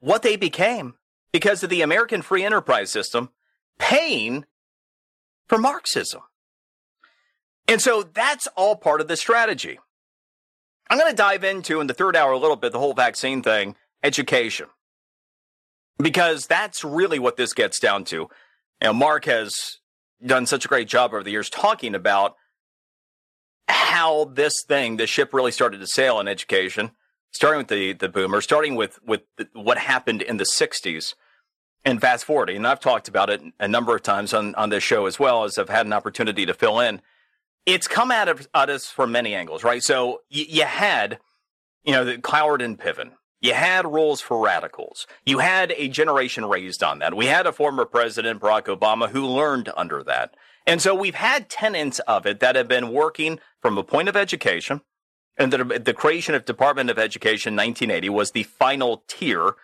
what 0.00 0.20
they 0.20 0.36
became 0.36 0.96
because 1.32 1.62
of 1.62 1.70
the 1.70 1.80
American 1.80 2.20
free 2.20 2.44
enterprise 2.44 2.90
system 2.90 3.30
paying 3.78 4.44
for 5.46 5.56
Marxism. 5.56 6.20
And 7.66 7.80
so 7.80 8.02
that's 8.02 8.48
all 8.48 8.76
part 8.76 9.00
of 9.00 9.08
the 9.08 9.16
strategy. 9.16 9.78
I'm 10.90 10.98
going 10.98 11.10
to 11.10 11.16
dive 11.16 11.42
into 11.42 11.80
in 11.80 11.86
the 11.86 11.94
third 11.94 12.16
hour 12.16 12.32
a 12.32 12.38
little 12.38 12.54
bit 12.54 12.72
the 12.72 12.78
whole 12.78 12.92
vaccine 12.92 13.40
thing, 13.40 13.76
education. 14.02 14.66
Because 15.96 16.46
that's 16.46 16.84
really 16.84 17.18
what 17.18 17.38
this 17.38 17.54
gets 17.54 17.80
down 17.80 18.04
to. 18.04 18.28
Know, 18.82 18.92
Mark 18.92 19.24
has 19.24 19.78
done 20.22 20.44
such 20.44 20.66
a 20.66 20.68
great 20.68 20.86
job 20.86 21.14
over 21.14 21.22
the 21.22 21.30
years 21.30 21.48
talking 21.48 21.94
about 21.94 22.36
how 23.68 24.24
this 24.24 24.62
thing, 24.62 24.96
the 24.96 25.06
ship 25.06 25.32
really 25.32 25.52
started 25.52 25.80
to 25.80 25.86
sail 25.86 26.20
in 26.20 26.28
education, 26.28 26.92
starting 27.30 27.58
with 27.58 27.68
the, 27.68 27.92
the 27.92 28.08
boomer, 28.08 28.40
starting 28.40 28.74
with, 28.74 28.98
with 29.04 29.22
the, 29.36 29.48
what 29.52 29.78
happened 29.78 30.22
in 30.22 30.36
the 30.36 30.44
60s 30.44 31.14
and 31.84 32.00
fast 32.00 32.24
forwarding. 32.24 32.56
And 32.56 32.66
I've 32.66 32.80
talked 32.80 33.08
about 33.08 33.30
it 33.30 33.42
a 33.58 33.68
number 33.68 33.94
of 33.94 34.02
times 34.02 34.34
on, 34.34 34.54
on 34.54 34.70
this 34.70 34.82
show 34.82 35.06
as 35.06 35.18
well 35.18 35.44
as 35.44 35.58
I've 35.58 35.68
had 35.68 35.86
an 35.86 35.92
opportunity 35.92 36.46
to 36.46 36.54
fill 36.54 36.80
in. 36.80 37.00
It's 37.66 37.88
come 37.88 38.10
at, 38.10 38.28
of, 38.28 38.48
at 38.54 38.70
us 38.70 38.86
from 38.86 39.12
many 39.12 39.34
angles, 39.34 39.62
right? 39.62 39.82
So 39.82 40.22
y- 40.32 40.46
you 40.48 40.64
had, 40.64 41.18
you 41.84 41.92
know, 41.92 42.04
the 42.04 42.18
Cloward 42.18 42.62
and 42.62 42.78
Piven. 42.78 43.12
You 43.40 43.54
had 43.54 43.86
rules 43.86 44.20
for 44.20 44.42
radicals. 44.42 45.06
You 45.24 45.38
had 45.38 45.72
a 45.76 45.86
generation 45.88 46.44
raised 46.44 46.82
on 46.82 46.98
that. 46.98 47.14
We 47.14 47.26
had 47.26 47.46
a 47.46 47.52
former 47.52 47.84
president, 47.84 48.40
Barack 48.40 48.64
Obama, 48.64 49.08
who 49.10 49.24
learned 49.24 49.70
under 49.76 50.02
that. 50.02 50.34
And 50.68 50.82
so 50.82 50.94
we've 50.94 51.14
had 51.14 51.48
tenants 51.48 51.98
of 52.00 52.26
it 52.26 52.40
that 52.40 52.54
have 52.54 52.68
been 52.68 52.92
working 52.92 53.40
from 53.62 53.78
a 53.78 53.82
point 53.82 54.06
of 54.06 54.16
education. 54.16 54.82
And 55.38 55.50
the, 55.50 55.64
the 55.64 55.94
creation 55.94 56.34
of 56.34 56.44
Department 56.44 56.90
of 56.90 56.98
Education 56.98 57.54
in 57.54 57.56
1980 57.56 58.10
was 58.10 58.32
the 58.32 58.42
final 58.42 59.02
tier 59.08 59.54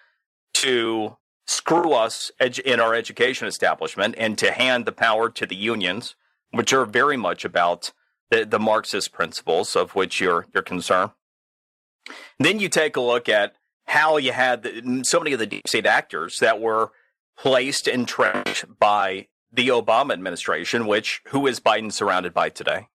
to 0.55 1.19
screw 1.47 1.93
us 1.93 2.33
edu- 2.41 2.61
in 2.61 2.81
our 2.81 2.95
education 2.95 3.47
establishment 3.47 4.15
and 4.17 4.39
to 4.39 4.51
hand 4.51 4.87
the 4.87 4.93
power 4.93 5.29
to 5.29 5.45
the 5.45 5.55
unions, 5.55 6.17
which 6.53 6.73
are 6.73 6.87
very 6.87 7.19
much 7.19 7.45
about 7.45 7.93
the, 8.31 8.47
the 8.47 8.59
Marxist 8.59 9.13
principles 9.13 9.77
of 9.77 9.95
which 9.95 10.23
you're, 10.23 10.47
you're 10.55 10.63
concerned. 10.63 11.11
Then 12.39 12.61
you 12.61 12.71
take 12.71 12.97
a 12.97 13.03
look 13.03 13.29
at 13.29 13.57
how 13.89 14.17
you 14.17 14.33
had 14.33 14.63
the, 14.63 15.05
so 15.05 15.21
many 15.21 15.35
of 15.35 15.39
the 15.39 15.47
deep 15.47 15.69
state 15.69 15.85
actors 15.85 16.39
that 16.39 16.63
were 16.63 16.93
placed 17.37 17.87
entrenched 17.89 18.65
by 18.79 19.27
the 19.55 19.69
Obama 19.69 20.13
administration, 20.13 20.87
which 20.87 21.23
who 21.29 21.47
is 21.47 21.61
Biden 21.61 21.93
surrounded 21.93 22.35
by 22.35 22.49
today? 22.49 22.89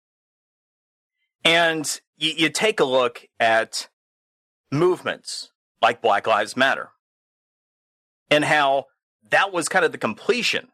And 1.45 1.99
you, 2.17 2.33
you 2.35 2.49
take 2.49 2.79
a 2.79 2.85
look 2.85 3.25
at 3.39 3.87
movements 4.71 5.51
like 5.81 6.01
Black 6.01 6.27
Lives 6.27 6.57
Matter 6.57 6.89
and 8.29 8.43
how 8.43 8.85
that 9.29 9.53
was 9.53 9.69
kind 9.69 9.85
of 9.85 9.91
the 9.91 9.97
completion 9.97 10.69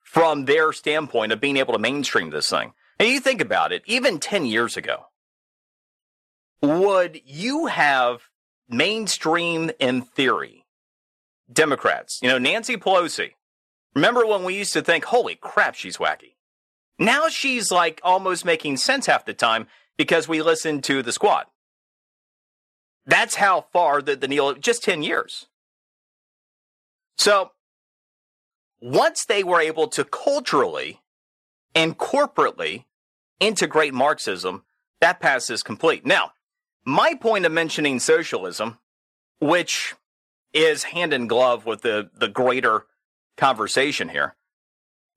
from 0.00 0.44
their 0.44 0.72
standpoint 0.72 1.32
of 1.32 1.40
being 1.40 1.56
able 1.56 1.74
to 1.74 1.78
mainstream 1.78 2.30
this 2.30 2.48
thing. 2.48 2.72
And 2.98 3.08
you 3.08 3.20
think 3.20 3.40
about 3.40 3.72
it, 3.72 3.82
even 3.86 4.18
10 4.18 4.46
years 4.46 4.76
ago, 4.76 5.06
would 6.62 7.20
you 7.24 7.66
have 7.66 8.22
mainstream 8.68 9.70
in 9.78 10.02
theory 10.02 10.64
Democrats, 11.52 12.20
you 12.22 12.28
know, 12.28 12.38
Nancy 12.38 12.76
Pelosi, 12.76 13.32
Remember 13.98 14.24
when 14.24 14.44
we 14.44 14.54
used 14.54 14.74
to 14.74 14.82
think, 14.82 15.06
holy 15.06 15.34
crap, 15.34 15.74
she's 15.74 15.96
wacky? 15.96 16.36
Now 17.00 17.28
she's 17.28 17.72
like 17.72 18.00
almost 18.04 18.44
making 18.44 18.76
sense 18.76 19.06
half 19.06 19.24
the 19.24 19.34
time 19.34 19.66
because 19.96 20.28
we 20.28 20.40
listened 20.40 20.84
to 20.84 21.02
the 21.02 21.10
squad. 21.10 21.46
That's 23.06 23.34
how 23.34 23.66
far 23.72 24.00
the, 24.00 24.14
the 24.14 24.28
Neil, 24.28 24.54
just 24.54 24.84
10 24.84 25.02
years. 25.02 25.46
So 27.16 27.50
once 28.80 29.24
they 29.24 29.42
were 29.42 29.60
able 29.60 29.88
to 29.88 30.04
culturally 30.04 31.00
and 31.74 31.98
corporately 31.98 32.84
integrate 33.40 33.94
Marxism, 33.94 34.62
that 35.00 35.18
pass 35.18 35.50
is 35.50 35.64
complete. 35.64 36.06
Now, 36.06 36.34
my 36.84 37.14
point 37.14 37.46
of 37.46 37.50
mentioning 37.50 37.98
socialism, 37.98 38.78
which 39.40 39.96
is 40.52 40.84
hand 40.84 41.12
in 41.12 41.26
glove 41.26 41.66
with 41.66 41.82
the, 41.82 42.10
the 42.16 42.28
greater 42.28 42.86
conversation 43.38 44.10
here, 44.10 44.36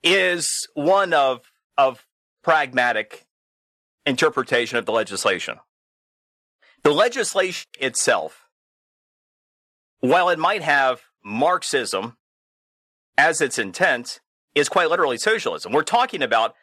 is 0.04 0.68
one 0.74 1.14
of, 1.14 1.52
of 1.78 2.06
pragmatic 2.44 3.26
interpretation 4.06 4.78
of 4.78 4.86
the 4.86 4.92
legislation. 4.92 5.58
The 6.84 6.92
legislation 6.92 7.68
itself, 7.80 8.48
while 10.00 10.30
it 10.30 10.40
might 10.40 10.64
have 10.64 11.02
Marxism 11.24 12.18
as 13.18 13.42
its 13.42 13.60
intent, 13.60 14.20
is 14.56 14.70
quite 14.70 14.90
literally 14.90 15.18
socialism. 15.18 15.72
We're 15.72 15.84
talking 15.84 16.24
about 16.24 16.56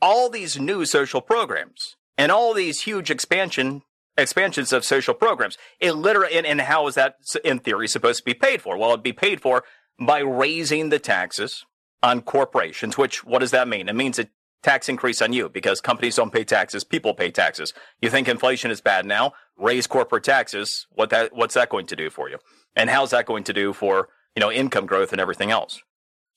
all 0.00 0.30
these 0.30 0.58
new 0.58 0.84
social 0.86 1.20
programs 1.20 1.96
and 2.16 2.32
all 2.32 2.54
these 2.54 2.82
huge 2.82 3.10
expansion 3.10 3.82
expansions 4.18 4.72
of 4.72 4.84
social 4.84 5.14
programs. 5.14 5.58
It 5.78 5.92
literally 5.92 6.36
and, 6.36 6.46
and 6.46 6.60
how 6.62 6.86
is 6.86 6.94
that 6.94 7.16
in 7.44 7.58
theory 7.58 7.88
supposed 7.88 8.20
to 8.20 8.24
be 8.24 8.34
paid 8.34 8.62
for? 8.62 8.78
Well, 8.78 8.90
it'd 8.90 9.02
be 9.02 9.12
paid 9.12 9.42
for 9.42 9.64
by 9.98 10.20
raising 10.20 10.88
the 10.90 10.98
taxes 10.98 11.64
on 12.02 12.20
corporations, 12.22 12.98
which 12.98 13.24
what 13.24 13.40
does 13.40 13.50
that 13.50 13.68
mean? 13.68 13.88
It 13.88 13.94
means 13.94 14.18
a 14.18 14.28
tax 14.62 14.88
increase 14.88 15.22
on 15.22 15.32
you 15.32 15.48
because 15.48 15.80
companies 15.80 16.16
don't 16.16 16.32
pay 16.32 16.44
taxes, 16.44 16.84
people 16.84 17.14
pay 17.14 17.30
taxes. 17.30 17.72
You 18.00 18.10
think 18.10 18.28
inflation 18.28 18.70
is 18.70 18.80
bad 18.80 19.06
now? 19.06 19.32
Raise 19.56 19.86
corporate 19.86 20.24
taxes. 20.24 20.86
What 20.90 21.10
that 21.10 21.34
what's 21.34 21.54
that 21.54 21.68
going 21.68 21.86
to 21.86 21.96
do 21.96 22.10
for 22.10 22.28
you? 22.28 22.38
And 22.74 22.90
how's 22.90 23.10
that 23.10 23.26
going 23.26 23.44
to 23.44 23.52
do 23.52 23.72
for, 23.72 24.08
you 24.34 24.40
know, 24.40 24.50
income 24.50 24.86
growth 24.86 25.12
and 25.12 25.20
everything 25.20 25.50
else? 25.50 25.82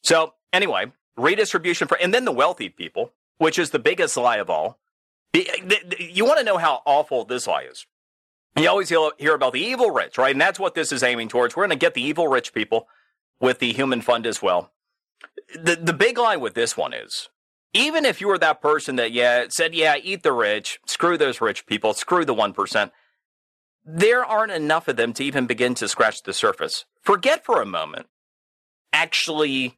So, 0.03 0.33
anyway, 0.53 0.91
redistribution 1.17 1.87
for 1.87 1.97
and 1.97 2.13
then 2.13 2.25
the 2.25 2.31
wealthy 2.31 2.69
people, 2.69 3.13
which 3.37 3.59
is 3.59 3.71
the 3.71 3.79
biggest 3.79 4.15
lie 4.15 4.37
of 4.37 4.49
all. 4.49 4.79
You 5.33 6.25
want 6.25 6.39
to 6.39 6.45
know 6.45 6.57
how 6.57 6.81
awful 6.85 7.25
this 7.25 7.45
lie 7.45 7.63
is. 7.63 7.85
You 8.57 8.67
always 8.67 8.89
hear 8.89 9.35
about 9.35 9.53
the 9.53 9.61
evil 9.61 9.91
rich, 9.91 10.17
right? 10.17 10.31
And 10.31 10.41
that's 10.41 10.59
what 10.59 10.73
this 10.73 10.91
is 10.91 11.03
aiming 11.03 11.29
towards. 11.29 11.55
We're 11.55 11.67
going 11.67 11.77
to 11.77 11.85
get 11.85 11.93
the 11.93 12.01
evil 12.01 12.27
rich 12.27 12.51
people 12.53 12.87
with 13.39 13.59
the 13.59 13.73
human 13.73 14.01
fund 14.01 14.25
as 14.25 14.41
well. 14.41 14.71
The 15.53 15.75
the 15.75 15.93
big 15.93 16.17
lie 16.17 16.37
with 16.37 16.53
this 16.53 16.77
one 16.77 16.93
is 16.93 17.29
even 17.73 18.05
if 18.05 18.19
you 18.21 18.27
were 18.27 18.37
that 18.37 18.61
person 18.61 18.95
that 18.97 19.11
yeah 19.11 19.45
said 19.49 19.75
yeah 19.75 19.95
eat 19.97 20.23
the 20.23 20.33
rich, 20.33 20.79
screw 20.85 21.17
those 21.17 21.41
rich 21.41 21.65
people, 21.65 21.93
screw 21.93 22.25
the 22.25 22.33
one 22.33 22.53
percent. 22.53 22.91
There 23.85 24.25
aren't 24.25 24.51
enough 24.51 24.87
of 24.87 24.97
them 24.97 25.13
to 25.13 25.23
even 25.23 25.47
begin 25.47 25.73
to 25.75 25.87
scratch 25.87 26.23
the 26.23 26.33
surface. 26.33 26.85
Forget 27.01 27.43
for 27.43 27.61
a 27.61 27.65
moment 27.65 28.07
actually 28.91 29.77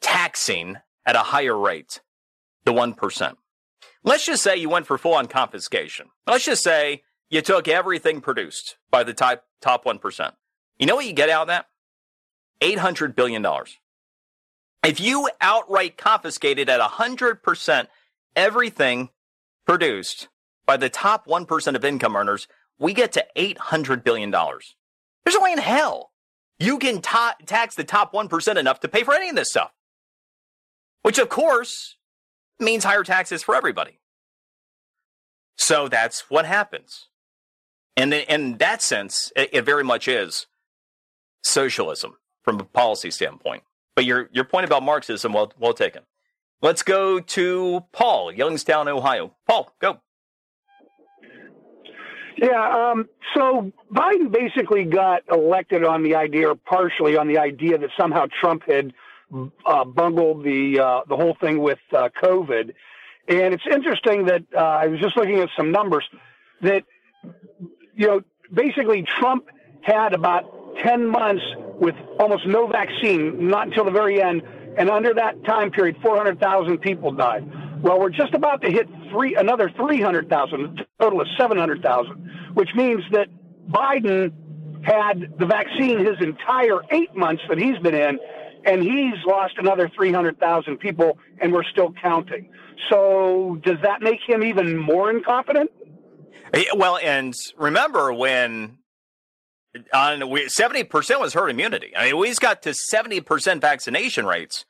taxing 0.00 0.76
at 1.04 1.16
a 1.16 1.20
higher 1.20 1.56
rate 1.56 2.00
the 2.64 2.72
one 2.72 2.94
percent. 2.94 3.38
Let's 4.02 4.26
just 4.26 4.42
say 4.42 4.56
you 4.56 4.68
went 4.68 4.86
for 4.86 4.98
full 4.98 5.14
on 5.14 5.26
confiscation. 5.26 6.08
Let's 6.26 6.44
just 6.44 6.62
say 6.62 7.02
you 7.28 7.42
took 7.42 7.68
everything 7.68 8.20
produced 8.20 8.76
by 8.90 9.04
the 9.04 9.14
top 9.14 9.44
top 9.60 9.84
one 9.84 9.98
percent. 9.98 10.34
You 10.78 10.86
know 10.86 10.96
what 10.96 11.06
you 11.06 11.12
get 11.12 11.30
out 11.30 11.42
of 11.42 11.48
that? 11.48 11.66
$800 12.60 13.14
billion. 13.14 13.44
If 14.84 15.00
you 15.00 15.28
outright 15.40 15.96
confiscated 15.96 16.68
at 16.68 16.80
100% 16.80 17.88
everything 18.34 19.10
produced 19.66 20.28
by 20.64 20.76
the 20.76 20.88
top 20.88 21.26
1% 21.26 21.74
of 21.74 21.84
income 21.84 22.16
earners, 22.16 22.48
we 22.78 22.92
get 22.92 23.12
to 23.12 23.26
$800 23.36 24.04
billion. 24.04 24.30
There's 24.30 25.34
no 25.34 25.40
way 25.40 25.52
in 25.52 25.58
hell 25.58 26.12
you 26.58 26.78
can 26.78 27.02
ta- 27.02 27.36
tax 27.44 27.74
the 27.74 27.84
top 27.84 28.12
1% 28.12 28.56
enough 28.56 28.80
to 28.80 28.88
pay 28.88 29.02
for 29.02 29.14
any 29.14 29.28
of 29.28 29.36
this 29.36 29.50
stuff. 29.50 29.72
Which, 31.02 31.18
of 31.18 31.28
course, 31.28 31.96
means 32.58 32.84
higher 32.84 33.04
taxes 33.04 33.42
for 33.42 33.54
everybody. 33.54 34.00
So 35.56 35.88
that's 35.88 36.30
what 36.30 36.46
happens. 36.46 37.08
And 37.96 38.12
in 38.12 38.58
that 38.58 38.82
sense, 38.82 39.32
it, 39.36 39.50
it 39.52 39.62
very 39.64 39.84
much 39.84 40.08
is 40.08 40.46
socialism 41.42 42.16
from 42.46 42.60
a 42.60 42.64
policy 42.64 43.10
standpoint. 43.10 43.62
But 43.94 44.06
your 44.06 44.30
your 44.32 44.44
point 44.44 44.64
about 44.64 44.82
Marxism, 44.82 45.32
well, 45.34 45.52
well 45.58 45.74
taken. 45.74 46.02
Let's 46.62 46.82
go 46.82 47.20
to 47.20 47.84
Paul, 47.92 48.32
Youngstown, 48.32 48.88
Ohio. 48.88 49.34
Paul, 49.46 49.74
go. 49.80 50.00
Yeah, 52.38 52.90
um, 52.90 53.08
so 53.34 53.72
Biden 53.92 54.30
basically 54.30 54.84
got 54.84 55.22
elected 55.30 55.84
on 55.84 56.02
the 56.02 56.14
idea, 56.14 56.50
or 56.50 56.54
partially 56.54 57.16
on 57.16 57.28
the 57.28 57.38
idea, 57.38 57.78
that 57.78 57.90
somehow 57.98 58.26
Trump 58.40 58.62
had 58.66 58.92
uh, 59.64 59.84
bungled 59.84 60.44
the 60.44 60.78
uh, 60.78 61.00
the 61.08 61.16
whole 61.16 61.36
thing 61.40 61.60
with 61.60 61.78
uh, 61.92 62.08
COVID. 62.22 62.74
And 63.28 63.54
it's 63.54 63.66
interesting 63.70 64.26
that 64.26 64.44
uh, 64.54 64.60
I 64.60 64.86
was 64.86 65.00
just 65.00 65.16
looking 65.16 65.40
at 65.40 65.48
some 65.56 65.72
numbers 65.72 66.04
that 66.60 66.84
you 67.94 68.06
know 68.06 68.20
basically 68.52 69.02
Trump 69.02 69.46
had 69.82 70.12
about 70.12 70.55
10 70.82 71.06
months 71.06 71.42
with 71.78 71.94
almost 72.18 72.46
no 72.46 72.66
vaccine, 72.66 73.48
not 73.48 73.68
until 73.68 73.84
the 73.84 73.90
very 73.90 74.22
end. 74.22 74.42
And 74.78 74.90
under 74.90 75.14
that 75.14 75.42
time 75.44 75.70
period, 75.70 75.96
400,000 76.02 76.78
people 76.78 77.12
died. 77.12 77.50
Well, 77.82 77.98
we're 78.00 78.10
just 78.10 78.34
about 78.34 78.62
to 78.62 78.70
hit 78.70 78.88
three, 79.10 79.34
another 79.34 79.70
300,000, 79.70 80.80
a 80.80 81.02
total 81.02 81.20
of 81.20 81.28
700,000, 81.38 82.52
which 82.54 82.70
means 82.74 83.02
that 83.12 83.28
Biden 83.68 84.32
had 84.82 85.34
the 85.38 85.46
vaccine 85.46 85.98
his 85.98 86.16
entire 86.20 86.80
eight 86.90 87.14
months 87.14 87.42
that 87.48 87.58
he's 87.58 87.78
been 87.78 87.94
in, 87.94 88.18
and 88.64 88.82
he's 88.82 89.14
lost 89.26 89.54
another 89.58 89.90
300,000 89.94 90.78
people, 90.78 91.18
and 91.40 91.52
we're 91.52 91.64
still 91.64 91.92
counting. 92.00 92.48
So 92.90 93.60
does 93.62 93.78
that 93.82 94.02
make 94.02 94.20
him 94.26 94.42
even 94.42 94.76
more 94.76 95.10
incompetent? 95.10 95.70
Well, 96.74 96.98
and 97.02 97.36
remember 97.56 98.12
when 98.12 98.78
on 99.92 100.28
we, 100.30 100.46
70% 100.46 101.20
was 101.20 101.34
herd 101.34 101.48
immunity. 101.48 101.92
I 101.96 102.06
mean, 102.06 102.18
we 102.18 102.28
just 102.28 102.40
got 102.40 102.62
to 102.62 102.70
70% 102.70 103.60
vaccination 103.60 104.26
rates. 104.26 104.64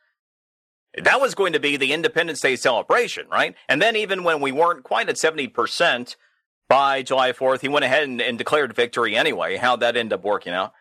That 1.02 1.20
was 1.20 1.34
going 1.34 1.52
to 1.52 1.60
be 1.60 1.76
the 1.76 1.92
Independence 1.92 2.40
Day 2.40 2.56
celebration, 2.56 3.26
right? 3.28 3.54
And 3.68 3.82
then 3.82 3.96
even 3.96 4.24
when 4.24 4.40
we 4.40 4.52
weren't 4.52 4.82
quite 4.82 5.08
at 5.08 5.16
70% 5.16 6.16
by 6.68 7.02
July 7.02 7.32
4th, 7.32 7.60
he 7.60 7.68
went 7.68 7.84
ahead 7.84 8.04
and, 8.04 8.20
and 8.20 8.38
declared 8.38 8.74
victory 8.74 9.14
anyway. 9.14 9.56
How'd 9.56 9.80
that 9.80 9.96
end 9.96 10.12
up 10.12 10.24
working 10.24 10.54
out? 10.54 10.72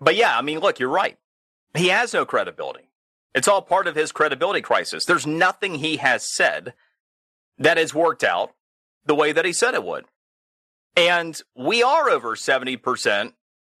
But 0.00 0.16
yeah, 0.16 0.36
I 0.36 0.42
mean, 0.42 0.58
look, 0.58 0.78
you're 0.78 0.88
right. 0.88 1.18
He 1.76 1.88
has 1.88 2.12
no 2.12 2.24
credibility. 2.24 2.90
It's 3.34 3.46
all 3.46 3.62
part 3.62 3.86
of 3.86 3.94
his 3.94 4.10
credibility 4.10 4.60
crisis. 4.60 5.04
There's 5.04 5.26
nothing 5.26 5.76
he 5.76 5.98
has 5.98 6.34
said 6.34 6.74
that 7.58 7.76
has 7.76 7.94
worked 7.94 8.24
out 8.24 8.54
the 9.06 9.14
way 9.14 9.30
that 9.32 9.44
he 9.44 9.52
said 9.52 9.74
it 9.74 9.84
would. 9.84 10.06
And 10.96 11.40
we 11.54 11.82
are 11.82 12.10
over 12.10 12.34
70% 12.34 13.32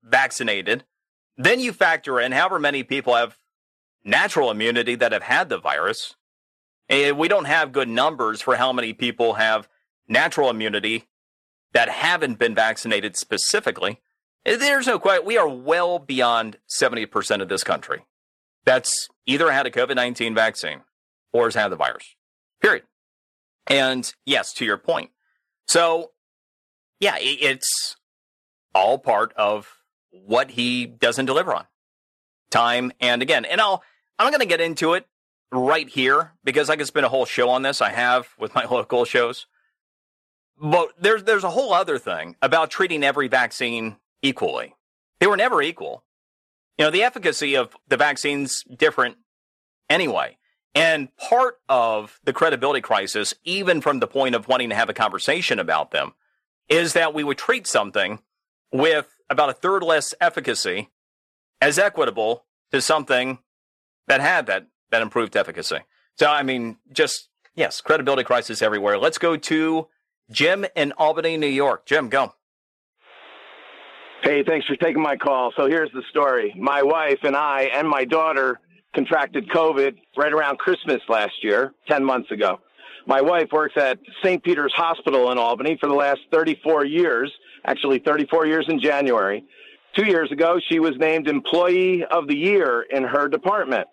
vaccinated. 0.02 0.84
Then 1.36 1.60
you 1.60 1.72
factor 1.72 2.20
in 2.20 2.32
however 2.32 2.58
many 2.58 2.82
people 2.82 3.14
have 3.14 3.36
natural 4.04 4.50
immunity 4.50 4.94
that 4.94 5.12
have 5.12 5.22
had 5.22 5.48
the 5.48 5.58
virus. 5.58 6.14
And 6.88 7.18
we 7.18 7.28
don't 7.28 7.44
have 7.46 7.72
good 7.72 7.88
numbers 7.88 8.40
for 8.40 8.56
how 8.56 8.72
many 8.72 8.92
people 8.92 9.34
have 9.34 9.68
natural 10.08 10.50
immunity 10.50 11.06
that 11.72 11.88
haven't 11.88 12.38
been 12.38 12.54
vaccinated 12.54 13.16
specifically. 13.16 14.00
Eh, 14.44 14.56
there's 14.56 14.86
no 14.86 14.98
question. 14.98 15.26
We 15.26 15.38
are 15.38 15.48
well 15.48 15.98
beyond 15.98 16.58
70% 16.68 17.42
of 17.42 17.48
this 17.48 17.62
country 17.62 18.04
that's 18.64 19.08
either 19.26 19.50
had 19.52 19.66
a 19.66 19.70
COVID 19.70 19.94
19 19.94 20.34
vaccine 20.34 20.80
or 21.32 21.44
has 21.44 21.54
had 21.54 21.68
the 21.68 21.76
virus, 21.76 22.16
period. 22.60 22.84
And 23.66 24.12
yes, 24.26 24.52
to 24.54 24.64
your 24.64 24.78
point. 24.78 25.10
So, 25.68 26.10
yeah, 26.98 27.16
it's 27.20 27.96
all 28.74 28.98
part 28.98 29.32
of 29.34 29.79
what 30.12 30.50
he 30.50 30.86
doesn't 30.86 31.26
deliver 31.26 31.54
on 31.54 31.66
time 32.50 32.92
and 33.00 33.22
again. 33.22 33.44
And 33.44 33.60
I'll, 33.60 33.82
I'm 34.18 34.26
not 34.26 34.32
going 34.32 34.40
to 34.40 34.46
get 34.46 34.60
into 34.60 34.94
it 34.94 35.06
right 35.52 35.88
here 35.88 36.32
because 36.44 36.68
I 36.68 36.76
could 36.76 36.86
spend 36.86 37.06
a 37.06 37.08
whole 37.08 37.26
show 37.26 37.48
on 37.48 37.62
this. 37.62 37.80
I 37.80 37.90
have 37.90 38.28
with 38.38 38.54
my 38.54 38.64
local 38.70 39.04
shows. 39.04 39.46
But 40.60 40.92
there's, 41.00 41.24
there's 41.24 41.44
a 41.44 41.50
whole 41.50 41.72
other 41.72 41.98
thing 41.98 42.36
about 42.42 42.70
treating 42.70 43.02
every 43.02 43.28
vaccine 43.28 43.96
equally. 44.20 44.74
They 45.18 45.26
were 45.26 45.36
never 45.36 45.62
equal. 45.62 46.04
You 46.76 46.84
know, 46.84 46.90
the 46.90 47.02
efficacy 47.02 47.56
of 47.56 47.74
the 47.88 47.96
vaccines 47.96 48.64
different 48.64 49.16
anyway. 49.88 50.36
And 50.74 51.14
part 51.16 51.58
of 51.68 52.20
the 52.24 52.32
credibility 52.32 52.80
crisis, 52.80 53.34
even 53.44 53.80
from 53.80 54.00
the 54.00 54.06
point 54.06 54.34
of 54.34 54.48
wanting 54.48 54.68
to 54.68 54.74
have 54.74 54.88
a 54.88 54.94
conversation 54.94 55.58
about 55.58 55.90
them, 55.90 56.12
is 56.68 56.92
that 56.92 57.12
we 57.12 57.24
would 57.24 57.38
treat 57.38 57.66
something 57.66 58.20
with 58.72 59.08
about 59.30 59.48
a 59.48 59.54
third 59.54 59.82
less 59.82 60.12
efficacy 60.20 60.90
as 61.60 61.78
equitable 61.78 62.44
to 62.72 62.80
something 62.80 63.38
that 64.08 64.20
had 64.20 64.46
that 64.46 64.66
that 64.90 65.02
improved 65.02 65.36
efficacy. 65.36 65.78
So, 66.16 66.30
I 66.30 66.42
mean, 66.42 66.76
just, 66.92 67.28
yes, 67.54 67.80
credibility 67.80 68.24
crisis 68.24 68.60
everywhere. 68.60 68.98
Let's 68.98 69.18
go 69.18 69.36
to 69.36 69.88
Jim 70.30 70.66
in 70.74 70.92
Albany, 70.92 71.36
New 71.36 71.46
York. 71.46 71.86
Jim, 71.86 72.08
go. 72.08 72.34
Hey, 74.22 74.42
thanks 74.46 74.66
for 74.66 74.76
taking 74.76 75.02
my 75.02 75.16
call. 75.16 75.52
So 75.56 75.66
here's 75.66 75.90
the 75.92 76.02
story. 76.10 76.54
My 76.58 76.82
wife 76.82 77.20
and 77.22 77.34
I 77.34 77.70
and 77.74 77.88
my 77.88 78.04
daughter 78.04 78.60
contracted 78.94 79.48
COVID 79.48 79.96
right 80.16 80.32
around 80.32 80.58
Christmas 80.58 81.00
last 81.08 81.42
year, 81.42 81.72
10 81.88 82.04
months 82.04 82.30
ago. 82.30 82.60
My 83.06 83.22
wife 83.22 83.48
works 83.50 83.74
at 83.76 83.98
St. 84.22 84.42
Peter's 84.42 84.74
Hospital 84.76 85.32
in 85.32 85.38
Albany 85.38 85.78
for 85.80 85.88
the 85.88 85.94
last 85.94 86.20
34 86.32 86.84
years, 86.84 87.32
actually 87.64 87.98
34 87.98 88.46
years 88.46 88.66
in 88.68 88.80
January. 88.80 89.44
Two 89.96 90.06
years 90.06 90.30
ago, 90.30 90.60
she 90.68 90.78
was 90.78 90.92
named 90.98 91.28
Employee 91.28 92.04
of 92.04 92.28
the 92.28 92.36
Year 92.36 92.82
in 92.82 93.02
her 93.02 93.28
department. 93.28 93.88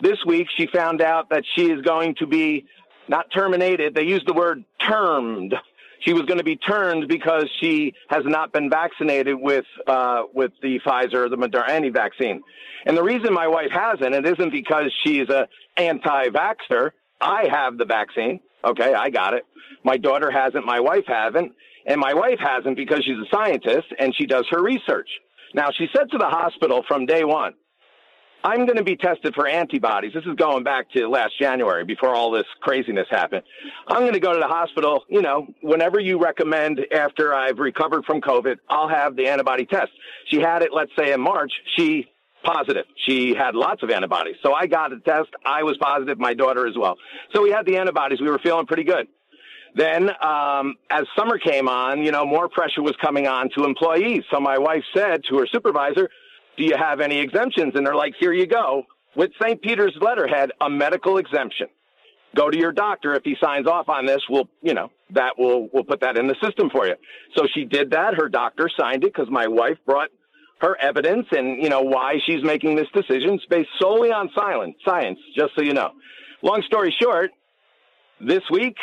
This 0.00 0.16
week, 0.26 0.46
she 0.56 0.66
found 0.66 1.02
out 1.02 1.28
that 1.30 1.44
she 1.54 1.70
is 1.70 1.82
going 1.82 2.14
to 2.16 2.26
be 2.26 2.64
not 3.08 3.26
terminated. 3.34 3.94
They 3.94 4.04
used 4.04 4.26
the 4.26 4.32
word 4.32 4.64
termed. 4.88 5.54
She 6.00 6.14
was 6.14 6.22
going 6.22 6.38
to 6.38 6.44
be 6.44 6.56
turned 6.56 7.06
because 7.08 7.44
she 7.60 7.92
has 8.08 8.22
not 8.24 8.52
been 8.52 8.70
vaccinated 8.70 9.36
with 9.38 9.66
uh, 9.86 10.22
with 10.32 10.52
the 10.62 10.80
Pfizer 10.86 11.28
the 11.28 11.36
Moderna 11.36 11.92
vaccine. 11.92 12.40
And 12.86 12.96
the 12.96 13.02
reason 13.02 13.34
my 13.34 13.46
wife 13.46 13.70
hasn't, 13.70 14.14
it 14.14 14.26
isn't 14.26 14.50
because 14.50 14.90
she's 15.04 15.28
a 15.28 15.46
anti-vaxxer. 15.76 16.92
I 17.20 17.48
have 17.50 17.76
the 17.76 17.84
vaccine. 17.84 18.40
Okay, 18.64 18.94
I 18.94 19.10
got 19.10 19.34
it. 19.34 19.44
My 19.84 19.98
daughter 19.98 20.30
hasn't. 20.30 20.64
My 20.64 20.80
wife 20.80 21.04
hasn't. 21.06 21.52
And 21.86 22.00
my 22.00 22.14
wife 22.14 22.38
hasn't 22.38 22.76
because 22.76 23.02
she's 23.04 23.16
a 23.16 23.34
scientist 23.34 23.86
and 23.98 24.14
she 24.14 24.26
does 24.26 24.46
her 24.50 24.62
research. 24.62 25.08
Now, 25.54 25.70
she 25.76 25.88
said 25.94 26.10
to 26.12 26.18
the 26.18 26.28
hospital 26.28 26.84
from 26.86 27.06
day 27.06 27.24
one, 27.24 27.54
I'm 28.42 28.64
going 28.64 28.78
to 28.78 28.84
be 28.84 28.96
tested 28.96 29.34
for 29.34 29.46
antibodies. 29.46 30.12
This 30.14 30.24
is 30.24 30.34
going 30.36 30.64
back 30.64 30.90
to 30.92 31.08
last 31.08 31.38
January 31.38 31.84
before 31.84 32.14
all 32.14 32.30
this 32.30 32.46
craziness 32.60 33.06
happened. 33.10 33.42
I'm 33.86 34.00
going 34.00 34.14
to 34.14 34.20
go 34.20 34.32
to 34.32 34.38
the 34.38 34.48
hospital, 34.48 35.04
you 35.08 35.20
know, 35.20 35.46
whenever 35.62 36.00
you 36.00 36.18
recommend 36.18 36.80
after 36.90 37.34
I've 37.34 37.58
recovered 37.58 38.06
from 38.06 38.22
COVID, 38.22 38.56
I'll 38.68 38.88
have 38.88 39.14
the 39.14 39.28
antibody 39.28 39.66
test. 39.66 39.90
She 40.28 40.40
had 40.40 40.62
it, 40.62 40.70
let's 40.72 40.92
say 40.98 41.12
in 41.12 41.20
March. 41.20 41.52
She 41.76 42.06
positive. 42.42 42.86
She 43.06 43.34
had 43.34 43.54
lots 43.54 43.82
of 43.82 43.90
antibodies. 43.90 44.36
So 44.42 44.54
I 44.54 44.66
got 44.66 44.92
a 44.92 45.00
test. 45.00 45.28
I 45.44 45.62
was 45.62 45.76
positive, 45.78 46.18
my 46.18 46.32
daughter 46.32 46.66
as 46.66 46.74
well. 46.76 46.96
So 47.34 47.42
we 47.42 47.50
had 47.50 47.66
the 47.66 47.76
antibodies. 47.76 48.20
We 48.22 48.30
were 48.30 48.38
feeling 48.38 48.64
pretty 48.64 48.84
good. 48.84 49.06
Then, 49.74 50.10
um, 50.22 50.74
as 50.90 51.04
summer 51.16 51.38
came 51.38 51.68
on, 51.68 52.02
you 52.02 52.10
know, 52.10 52.26
more 52.26 52.48
pressure 52.48 52.82
was 52.82 52.96
coming 53.00 53.26
on 53.26 53.50
to 53.56 53.64
employees. 53.64 54.22
So 54.32 54.40
my 54.40 54.58
wife 54.58 54.82
said 54.94 55.22
to 55.30 55.38
her 55.38 55.46
supervisor, 55.46 56.08
do 56.56 56.64
you 56.64 56.76
have 56.76 57.00
any 57.00 57.18
exemptions? 57.18 57.74
And 57.74 57.86
they're 57.86 57.94
like, 57.94 58.14
here 58.18 58.32
you 58.32 58.46
go. 58.46 58.84
With 59.16 59.30
St. 59.40 59.60
Peter's 59.62 59.96
letterhead, 60.00 60.50
a 60.60 60.68
medical 60.68 61.18
exemption. 61.18 61.68
Go 62.36 62.48
to 62.48 62.58
your 62.58 62.72
doctor. 62.72 63.14
If 63.14 63.24
he 63.24 63.36
signs 63.40 63.66
off 63.66 63.88
on 63.88 64.06
this, 64.06 64.20
we'll, 64.28 64.48
you 64.62 64.74
know, 64.74 64.90
that 65.14 65.38
will, 65.38 65.68
we'll 65.72 65.84
put 65.84 66.00
that 66.00 66.16
in 66.16 66.28
the 66.28 66.36
system 66.42 66.70
for 66.70 66.86
you. 66.86 66.94
So 67.36 67.46
she 67.52 67.64
did 67.64 67.90
that. 67.90 68.14
Her 68.14 68.28
doctor 68.28 68.70
signed 68.78 69.04
it 69.04 69.12
because 69.12 69.30
my 69.30 69.48
wife 69.48 69.78
brought 69.84 70.10
her 70.60 70.76
evidence 70.80 71.26
and, 71.32 71.62
you 71.62 71.68
know, 71.68 71.80
why 71.80 72.16
she's 72.26 72.44
making 72.44 72.76
this 72.76 72.86
decision. 72.94 73.34
It's 73.34 73.46
based 73.46 73.70
solely 73.80 74.12
on 74.12 74.30
silence, 74.34 74.76
science, 74.84 75.18
just 75.36 75.54
so 75.56 75.62
you 75.62 75.72
know. 75.72 75.90
Long 76.42 76.62
story 76.66 76.94
short, 77.00 77.30
this 78.20 78.42
week, 78.50 78.76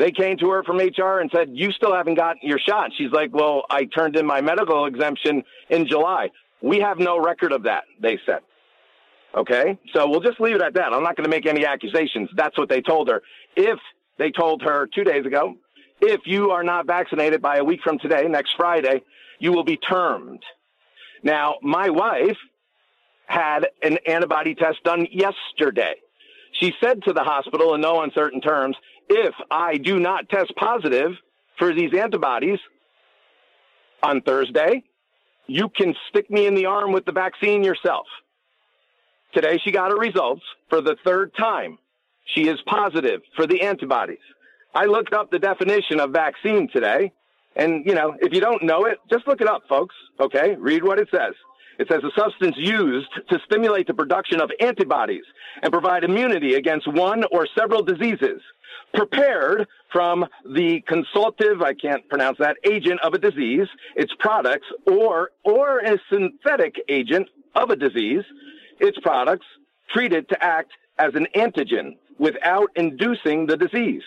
they 0.00 0.10
came 0.10 0.38
to 0.38 0.48
her 0.48 0.62
from 0.62 0.78
HR 0.78 1.20
and 1.20 1.30
said, 1.30 1.50
you 1.52 1.72
still 1.72 1.94
haven't 1.94 2.14
gotten 2.14 2.40
your 2.42 2.58
shot. 2.58 2.90
She's 2.96 3.12
like, 3.12 3.34
well, 3.34 3.64
I 3.68 3.84
turned 3.84 4.16
in 4.16 4.24
my 4.24 4.40
medical 4.40 4.86
exemption 4.86 5.44
in 5.68 5.86
July. 5.86 6.30
We 6.62 6.80
have 6.80 6.98
no 6.98 7.18
record 7.18 7.52
of 7.52 7.64
that, 7.64 7.84
they 8.00 8.18
said. 8.24 8.40
Okay? 9.36 9.78
So 9.92 10.08
we'll 10.08 10.20
just 10.20 10.40
leave 10.40 10.56
it 10.56 10.62
at 10.62 10.72
that. 10.74 10.94
I'm 10.94 11.02
not 11.02 11.16
going 11.16 11.24
to 11.24 11.30
make 11.30 11.46
any 11.46 11.66
accusations. 11.66 12.30
That's 12.34 12.56
what 12.56 12.70
they 12.70 12.80
told 12.80 13.08
her. 13.08 13.20
If 13.56 13.78
they 14.18 14.30
told 14.30 14.62
her 14.62 14.88
two 14.94 15.04
days 15.04 15.26
ago, 15.26 15.56
if 16.00 16.22
you 16.24 16.50
are 16.50 16.64
not 16.64 16.86
vaccinated 16.86 17.42
by 17.42 17.58
a 17.58 17.64
week 17.64 17.80
from 17.84 17.98
today, 17.98 18.24
next 18.26 18.54
Friday, 18.56 19.02
you 19.38 19.52
will 19.52 19.64
be 19.64 19.76
termed. 19.76 20.42
Now, 21.22 21.56
my 21.60 21.90
wife 21.90 22.38
had 23.26 23.68
an 23.82 23.98
antibody 24.06 24.54
test 24.54 24.82
done 24.82 25.06
yesterday. 25.12 25.96
She 26.52 26.72
said 26.82 27.02
to 27.04 27.12
the 27.12 27.22
hospital 27.22 27.74
in 27.74 27.82
no 27.82 28.00
uncertain 28.00 28.40
terms, 28.40 28.76
if 29.10 29.34
I 29.50 29.76
do 29.76 29.98
not 29.98 30.28
test 30.28 30.54
positive 30.56 31.12
for 31.58 31.74
these 31.74 31.92
antibodies 31.92 32.58
on 34.02 34.22
Thursday, 34.22 34.84
you 35.46 35.68
can 35.68 35.94
stick 36.08 36.30
me 36.30 36.46
in 36.46 36.54
the 36.54 36.66
arm 36.66 36.92
with 36.92 37.04
the 37.04 37.12
vaccine 37.12 37.64
yourself. 37.64 38.06
Today, 39.34 39.58
she 39.62 39.72
got 39.72 39.90
her 39.90 39.96
results 39.96 40.42
for 40.68 40.80
the 40.80 40.96
third 41.04 41.32
time. 41.34 41.78
She 42.34 42.48
is 42.48 42.58
positive 42.66 43.20
for 43.34 43.46
the 43.46 43.62
antibodies. 43.62 44.18
I 44.74 44.86
looked 44.86 45.12
up 45.12 45.30
the 45.30 45.38
definition 45.38 45.98
of 45.98 46.10
vaccine 46.12 46.68
today. 46.72 47.12
And, 47.56 47.84
you 47.84 47.94
know, 47.94 48.14
if 48.20 48.32
you 48.32 48.40
don't 48.40 48.62
know 48.62 48.84
it, 48.84 48.98
just 49.10 49.26
look 49.26 49.40
it 49.40 49.48
up, 49.48 49.62
folks. 49.68 49.94
Okay? 50.20 50.54
Read 50.56 50.84
what 50.84 51.00
it 51.00 51.08
says. 51.10 51.34
It 51.80 51.88
says 51.90 52.02
a 52.04 52.20
substance 52.20 52.54
used 52.56 53.08
to 53.28 53.38
stimulate 53.46 53.88
the 53.88 53.94
production 53.94 54.40
of 54.40 54.50
antibodies 54.60 55.24
and 55.62 55.72
provide 55.72 56.04
immunity 56.04 56.54
against 56.54 56.86
one 56.86 57.24
or 57.32 57.48
several 57.58 57.82
diseases 57.82 58.40
prepared 58.94 59.66
from 59.92 60.26
the 60.44 60.82
consultative, 60.86 61.62
I 61.62 61.74
can't 61.74 62.08
pronounce 62.08 62.38
that, 62.38 62.56
agent 62.64 63.00
of 63.02 63.14
a 63.14 63.18
disease, 63.18 63.66
its 63.96 64.12
products, 64.18 64.66
or, 64.86 65.30
or 65.44 65.80
a 65.80 65.98
synthetic 66.10 66.76
agent 66.88 67.28
of 67.54 67.70
a 67.70 67.76
disease, 67.76 68.24
its 68.78 68.98
products, 69.00 69.46
treated 69.92 70.28
to 70.28 70.42
act 70.42 70.72
as 70.98 71.14
an 71.14 71.26
antigen 71.34 71.96
without 72.18 72.70
inducing 72.76 73.46
the 73.46 73.56
disease. 73.56 74.02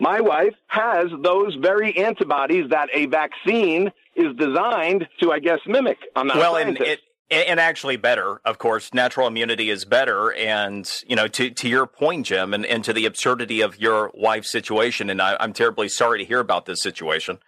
My 0.00 0.20
wife 0.20 0.54
has 0.66 1.06
those 1.22 1.54
very 1.54 1.96
antibodies 1.96 2.68
that 2.70 2.88
a 2.92 3.06
vaccine 3.06 3.92
is 4.16 4.34
designed 4.36 5.06
to, 5.20 5.32
I 5.32 5.38
guess, 5.38 5.60
mimic. 5.66 5.98
I'm 6.16 6.26
not 6.26 6.36
well, 6.36 6.56
a 6.56 6.62
scientist. 6.62 6.80
and 6.80 6.90
it, 6.90 7.00
and 7.30 7.58
actually 7.58 7.96
better 7.96 8.40
of 8.44 8.58
course 8.58 8.92
natural 8.92 9.26
immunity 9.26 9.70
is 9.70 9.84
better 9.84 10.32
and 10.34 11.02
you 11.06 11.16
know 11.16 11.26
to, 11.26 11.50
to 11.50 11.68
your 11.68 11.86
point 11.86 12.26
jim 12.26 12.52
and, 12.52 12.66
and 12.66 12.84
to 12.84 12.92
the 12.92 13.06
absurdity 13.06 13.60
of 13.60 13.80
your 13.80 14.10
wife's 14.14 14.50
situation 14.50 15.08
and 15.08 15.20
I, 15.22 15.36
am 15.40 15.52
terribly 15.52 15.88
sorry 15.88 16.18
to 16.18 16.24
hear 16.24 16.40
about 16.40 16.66
this 16.66 16.82
situation 16.82 17.38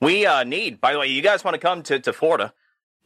we 0.00 0.26
uh, 0.26 0.44
need 0.44 0.80
by 0.80 0.92
the 0.92 0.98
way 0.98 1.06
you 1.06 1.22
guys 1.22 1.44
want 1.44 1.54
to 1.54 1.60
come 1.60 1.82
to, 1.84 1.98
to 2.00 2.12
florida 2.12 2.52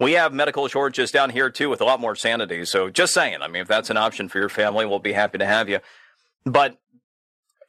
we 0.00 0.12
have 0.12 0.32
medical 0.32 0.66
shortages 0.68 1.10
down 1.10 1.30
here 1.30 1.50
too 1.50 1.68
with 1.68 1.80
a 1.80 1.84
lot 1.84 2.00
more 2.00 2.16
sanity 2.16 2.64
so 2.64 2.90
just 2.90 3.14
saying 3.14 3.38
i 3.40 3.48
mean 3.48 3.62
if 3.62 3.68
that's 3.68 3.90
an 3.90 3.96
option 3.96 4.28
for 4.28 4.38
your 4.38 4.48
family 4.48 4.84
we'll 4.84 4.98
be 4.98 5.12
happy 5.12 5.38
to 5.38 5.46
have 5.46 5.68
you 5.68 5.78
but 6.44 6.78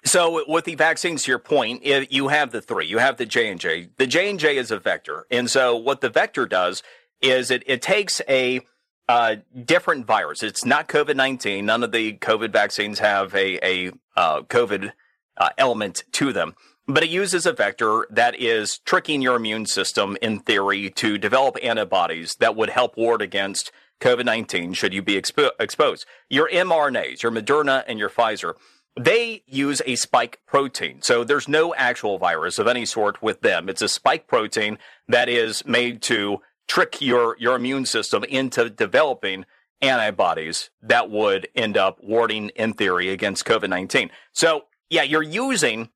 so 0.05 0.45
with 0.47 0.63
the 0.63 0.75
vaccines, 0.75 1.23
to 1.23 1.31
your 1.31 1.39
point, 1.39 1.81
if 1.83 2.11
you 2.11 2.29
have 2.29 2.51
the 2.51 2.61
three. 2.61 2.87
You 2.87 2.99
have 2.99 3.17
the 3.17 3.25
J 3.25 3.51
and 3.51 3.59
J. 3.59 3.89
The 3.97 4.07
J 4.07 4.29
and 4.29 4.39
J 4.39 4.55
is 4.55 4.71
a 4.71 4.79
vector, 4.79 5.25
and 5.29 5.49
so 5.49 5.75
what 5.75 5.99
the 5.99 6.09
vector 6.09 6.45
does 6.45 6.81
is 7.21 7.51
it, 7.51 7.63
it 7.65 7.81
takes 7.81 8.21
a 8.27 8.61
uh, 9.07 9.37
different 9.65 10.05
virus. 10.05 10.43
It's 10.43 10.63
not 10.63 10.87
COVID 10.87 11.15
19. 11.15 11.65
None 11.65 11.83
of 11.83 11.91
the 11.91 12.13
COVID 12.13 12.51
vaccines 12.53 12.99
have 12.99 13.33
a, 13.33 13.59
a 13.65 13.91
uh, 14.15 14.41
COVID 14.43 14.91
uh, 15.37 15.49
element 15.57 16.03
to 16.13 16.31
them, 16.31 16.55
but 16.87 17.03
it 17.03 17.09
uses 17.09 17.45
a 17.45 17.53
vector 17.53 18.05
that 18.11 18.39
is 18.39 18.77
tricking 18.79 19.21
your 19.21 19.35
immune 19.35 19.65
system, 19.65 20.17
in 20.21 20.39
theory, 20.39 20.91
to 20.91 21.17
develop 21.17 21.57
antibodies 21.63 22.35
that 22.35 22.55
would 22.55 22.69
help 22.69 22.97
ward 22.97 23.21
against 23.21 23.71
COVID 23.99 24.25
19 24.25 24.73
should 24.73 24.93
you 24.93 25.01
be 25.01 25.19
expo- 25.19 25.51
exposed. 25.59 26.05
Your 26.29 26.49
mRNAs, 26.49 27.23
your 27.23 27.31
Moderna 27.31 27.83
and 27.87 27.99
your 27.99 28.09
Pfizer, 28.09 28.53
they 28.99 29.43
use 29.45 29.81
a 29.85 29.95
spike 29.95 30.39
protein. 30.45 31.01
So 31.01 31.23
there's 31.23 31.47
no 31.47 31.73
actual 31.75 32.17
virus 32.17 32.59
of 32.59 32.67
any 32.67 32.85
sort 32.85 33.21
with 33.21 33.41
them. 33.41 33.69
It's 33.69 33.81
a 33.81 33.89
spike 33.89 34.27
protein 34.27 34.77
that 35.07 35.29
is 35.29 35.65
made 35.65 36.01
to 36.03 36.41
trick 36.69 37.01
your, 37.01 37.35
your 37.39 37.55
immune 37.55 37.85
system 37.85 38.23
into 38.23 38.69
developing 38.69 39.45
antibodies 39.81 40.69
that 40.81 41.09
would 41.09 41.47
end 41.55 41.75
up 41.75 42.01
warding, 42.01 42.49
in 42.49 42.73
theory, 42.73 43.09
against 43.09 43.43
COVID 43.43 43.69
19. 43.69 44.11
So, 44.31 44.65
yeah, 44.89 45.03
you're 45.03 45.23
using 45.23 45.89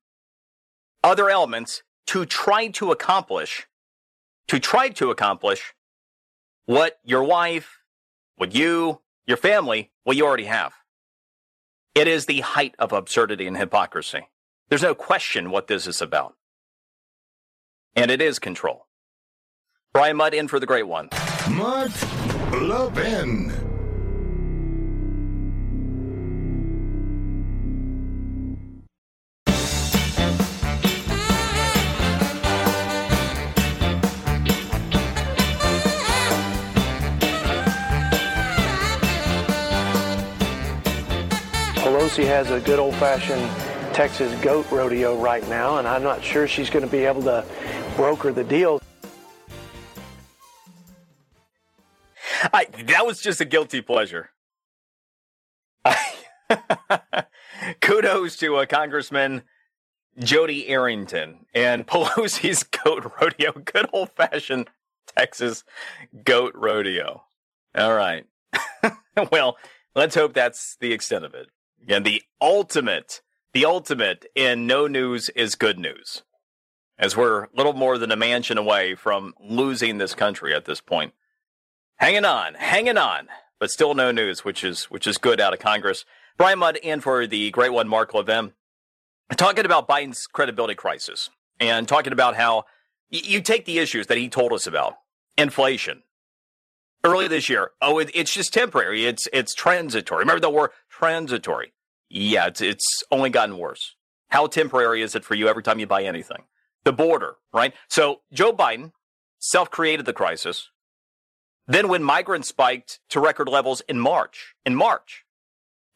other 1.02 1.30
elements 1.30 1.82
to 2.08 2.26
try 2.26 2.68
to 2.68 2.90
accomplish, 2.90 3.66
to 4.48 4.58
try 4.58 4.88
to 4.90 5.10
accomplish 5.10 5.74
what 6.66 6.98
your 7.04 7.22
wife, 7.22 7.78
what 8.36 8.54
you, 8.54 9.00
your 9.26 9.36
family, 9.36 9.92
what 10.02 10.16
you 10.16 10.26
already 10.26 10.44
have. 10.44 10.74
It 11.94 12.08
is 12.08 12.26
the 12.26 12.40
height 12.40 12.74
of 12.78 12.92
absurdity 12.92 13.46
and 13.46 13.56
hypocrisy. 13.56 14.28
There's 14.68 14.82
no 14.82 14.94
question 14.94 15.50
what 15.50 15.68
this 15.68 15.86
is 15.86 16.02
about. 16.02 16.34
And 17.94 18.10
it 18.10 18.20
is 18.20 18.40
control. 18.40 18.86
Brian 19.94 20.16
Mudd 20.16 20.34
in 20.34 20.48
for 20.48 20.58
the 20.58 20.66
great 20.66 20.88
one. 20.88 21.08
Mark 21.50 21.92
Levin. 22.50 23.52
Pelosi 41.76 42.26
has 42.26 42.50
a 42.50 42.58
good 42.58 42.80
old 42.80 42.96
fashioned 42.96 43.48
Texas 43.94 44.34
goat 44.42 44.68
rodeo 44.72 45.16
right 45.16 45.48
now, 45.48 45.78
and 45.78 45.86
I'm 45.86 46.02
not 46.02 46.24
sure 46.24 46.48
she's 46.48 46.68
going 46.68 46.84
to 46.84 46.90
be 46.90 47.04
able 47.04 47.22
to 47.22 47.44
broker 47.94 48.32
the 48.32 48.42
deal. 48.42 48.80
I, 52.52 52.66
that 52.84 53.06
was 53.06 53.20
just 53.20 53.40
a 53.40 53.44
guilty 53.44 53.80
pleasure. 53.80 54.30
Kudos 57.80 58.36
to 58.36 58.56
a 58.56 58.62
uh, 58.62 58.66
Congressman 58.66 59.42
Jody 60.18 60.68
Arrington 60.68 61.46
and 61.54 61.86
Pelosi's 61.86 62.62
goat 62.62 63.10
rodeo, 63.20 63.52
good 63.52 63.88
old 63.92 64.10
fashioned 64.10 64.68
Texas 65.06 65.64
goat 66.24 66.54
rodeo. 66.54 67.24
All 67.76 67.94
right. 67.94 68.26
well, 69.32 69.56
let's 69.94 70.14
hope 70.14 70.34
that's 70.34 70.76
the 70.80 70.92
extent 70.92 71.24
of 71.24 71.34
it. 71.34 71.48
And 71.88 72.04
the 72.04 72.22
ultimate, 72.40 73.20
the 73.52 73.64
ultimate 73.64 74.26
in 74.34 74.66
no 74.66 74.86
news 74.86 75.28
is 75.30 75.54
good 75.54 75.78
news. 75.78 76.22
As 76.96 77.16
we're 77.16 77.48
little 77.54 77.72
more 77.72 77.98
than 77.98 78.12
a 78.12 78.16
Manchin 78.16 78.56
away 78.56 78.94
from 78.94 79.34
losing 79.40 79.98
this 79.98 80.14
country 80.14 80.54
at 80.54 80.64
this 80.64 80.80
point. 80.80 81.12
Hanging 81.96 82.24
on, 82.24 82.54
hanging 82.54 82.98
on, 82.98 83.28
but 83.60 83.70
still 83.70 83.94
no 83.94 84.10
news, 84.10 84.44
which 84.44 84.64
is 84.64 84.84
which 84.84 85.06
is 85.06 85.18
good 85.18 85.40
out 85.40 85.52
of 85.52 85.60
Congress. 85.60 86.04
Brian 86.36 86.58
Mudd 86.58 86.76
in 86.76 87.00
for 87.00 87.26
the 87.26 87.50
great 87.52 87.72
one, 87.72 87.88
Mark 87.88 88.12
Levin, 88.12 88.52
talking 89.36 89.64
about 89.64 89.88
Biden's 89.88 90.26
credibility 90.26 90.74
crisis 90.74 91.30
and 91.60 91.86
talking 91.86 92.12
about 92.12 92.34
how 92.34 92.64
y- 93.12 93.20
you 93.22 93.40
take 93.40 93.64
the 93.64 93.78
issues 93.78 94.08
that 94.08 94.18
he 94.18 94.28
told 94.28 94.52
us 94.52 94.66
about, 94.66 94.94
inflation, 95.38 96.02
early 97.04 97.28
this 97.28 97.48
year. 97.48 97.70
Oh, 97.80 97.98
it, 98.00 98.10
it's 98.12 98.34
just 98.34 98.52
temporary. 98.52 99.06
It's 99.06 99.28
it's 99.32 99.54
transitory. 99.54 100.20
Remember 100.20 100.40
the 100.40 100.50
word 100.50 100.70
transitory. 100.90 101.72
Yeah, 102.10 102.46
it's 102.48 102.60
it's 102.60 103.04
only 103.12 103.30
gotten 103.30 103.56
worse. 103.56 103.94
How 104.30 104.48
temporary 104.48 105.00
is 105.00 105.14
it 105.14 105.24
for 105.24 105.34
you 105.34 105.48
every 105.48 105.62
time 105.62 105.78
you 105.78 105.86
buy 105.86 106.02
anything? 106.02 106.44
The 106.82 106.92
border, 106.92 107.36
right? 107.52 107.72
So 107.88 108.20
Joe 108.32 108.52
Biden 108.52 108.92
self-created 109.38 110.06
the 110.06 110.12
crisis. 110.12 110.70
Then 111.66 111.88
when 111.88 112.02
migrants 112.02 112.48
spiked 112.48 113.00
to 113.10 113.20
record 113.20 113.48
levels 113.48 113.80
in 113.88 113.98
March, 113.98 114.54
in 114.66 114.74
March, 114.74 115.24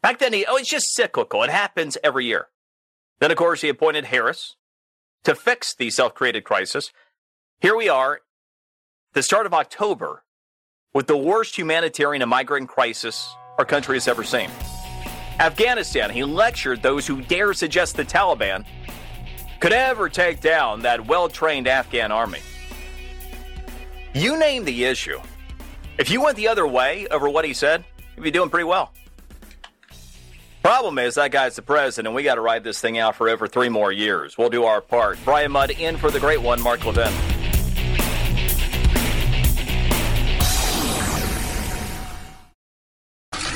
back 0.00 0.18
then 0.18 0.32
he 0.32 0.46
oh 0.46 0.56
it's 0.56 0.70
just 0.70 0.94
cyclical. 0.94 1.42
It 1.42 1.50
happens 1.50 1.98
every 2.02 2.24
year. 2.24 2.48
Then 3.20 3.30
of 3.30 3.36
course 3.36 3.60
he 3.60 3.68
appointed 3.68 4.06
Harris 4.06 4.56
to 5.24 5.34
fix 5.34 5.74
the 5.74 5.90
self-created 5.90 6.44
crisis. 6.44 6.92
Here 7.60 7.76
we 7.76 7.88
are, 7.88 8.20
the 9.12 9.22
start 9.22 9.46
of 9.46 9.52
October, 9.52 10.22
with 10.94 11.06
the 11.06 11.16
worst 11.16 11.58
humanitarian 11.58 12.22
and 12.22 12.30
migrant 12.30 12.68
crisis 12.68 13.34
our 13.58 13.64
country 13.64 13.96
has 13.96 14.08
ever 14.08 14.22
seen. 14.22 14.50
Afghanistan, 15.40 16.10
he 16.10 16.24
lectured 16.24 16.82
those 16.82 17.06
who 17.06 17.20
dare 17.22 17.52
suggest 17.52 17.96
the 17.96 18.04
Taliban 18.04 18.64
could 19.60 19.72
ever 19.72 20.08
take 20.08 20.40
down 20.40 20.80
that 20.82 21.06
well 21.06 21.28
trained 21.28 21.66
Afghan 21.66 22.12
army. 22.12 22.40
You 24.14 24.38
name 24.38 24.64
the 24.64 24.84
issue. 24.84 25.20
If 25.99 26.11
you 26.11 26.22
went 26.22 26.36
the 26.36 26.46
other 26.46 26.64
way 26.64 27.09
over 27.11 27.28
what 27.28 27.44
he 27.44 27.53
said, 27.53 27.84
you'd 28.16 28.22
be 28.22 28.30
doing 28.30 28.51
pretty 28.51 28.64
well. 28.64 28.92
Problem 30.62 30.99
is, 30.99 31.16
that 31.16 31.32
guy's 31.32 31.57
the 31.57 31.62
president, 31.62 32.07
and 32.07 32.14
we 32.14 32.22
got 32.22 32.36
to 32.36 32.40
ride 32.40 32.62
this 32.62 32.80
thing 32.80 32.99
out 32.99 33.16
for 33.16 33.28
over 33.28 33.49
three 33.49 33.68
more 33.68 33.90
years. 33.90 34.38
We'll 34.38 34.49
do 34.49 34.64
our 34.64 34.80
part. 34.80 35.18
Brian 35.24 35.51
Mudd 35.51 35.72
in 35.72 35.96
for 35.96 36.12
the 36.12 36.20
great 36.20 36.40
one, 36.40 36.62
Mark 36.62 36.84
Levin. 36.84 37.12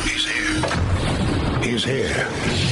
He's 0.03 0.26
here. 0.26 1.62
He's 1.62 1.84
here. 1.84 2.71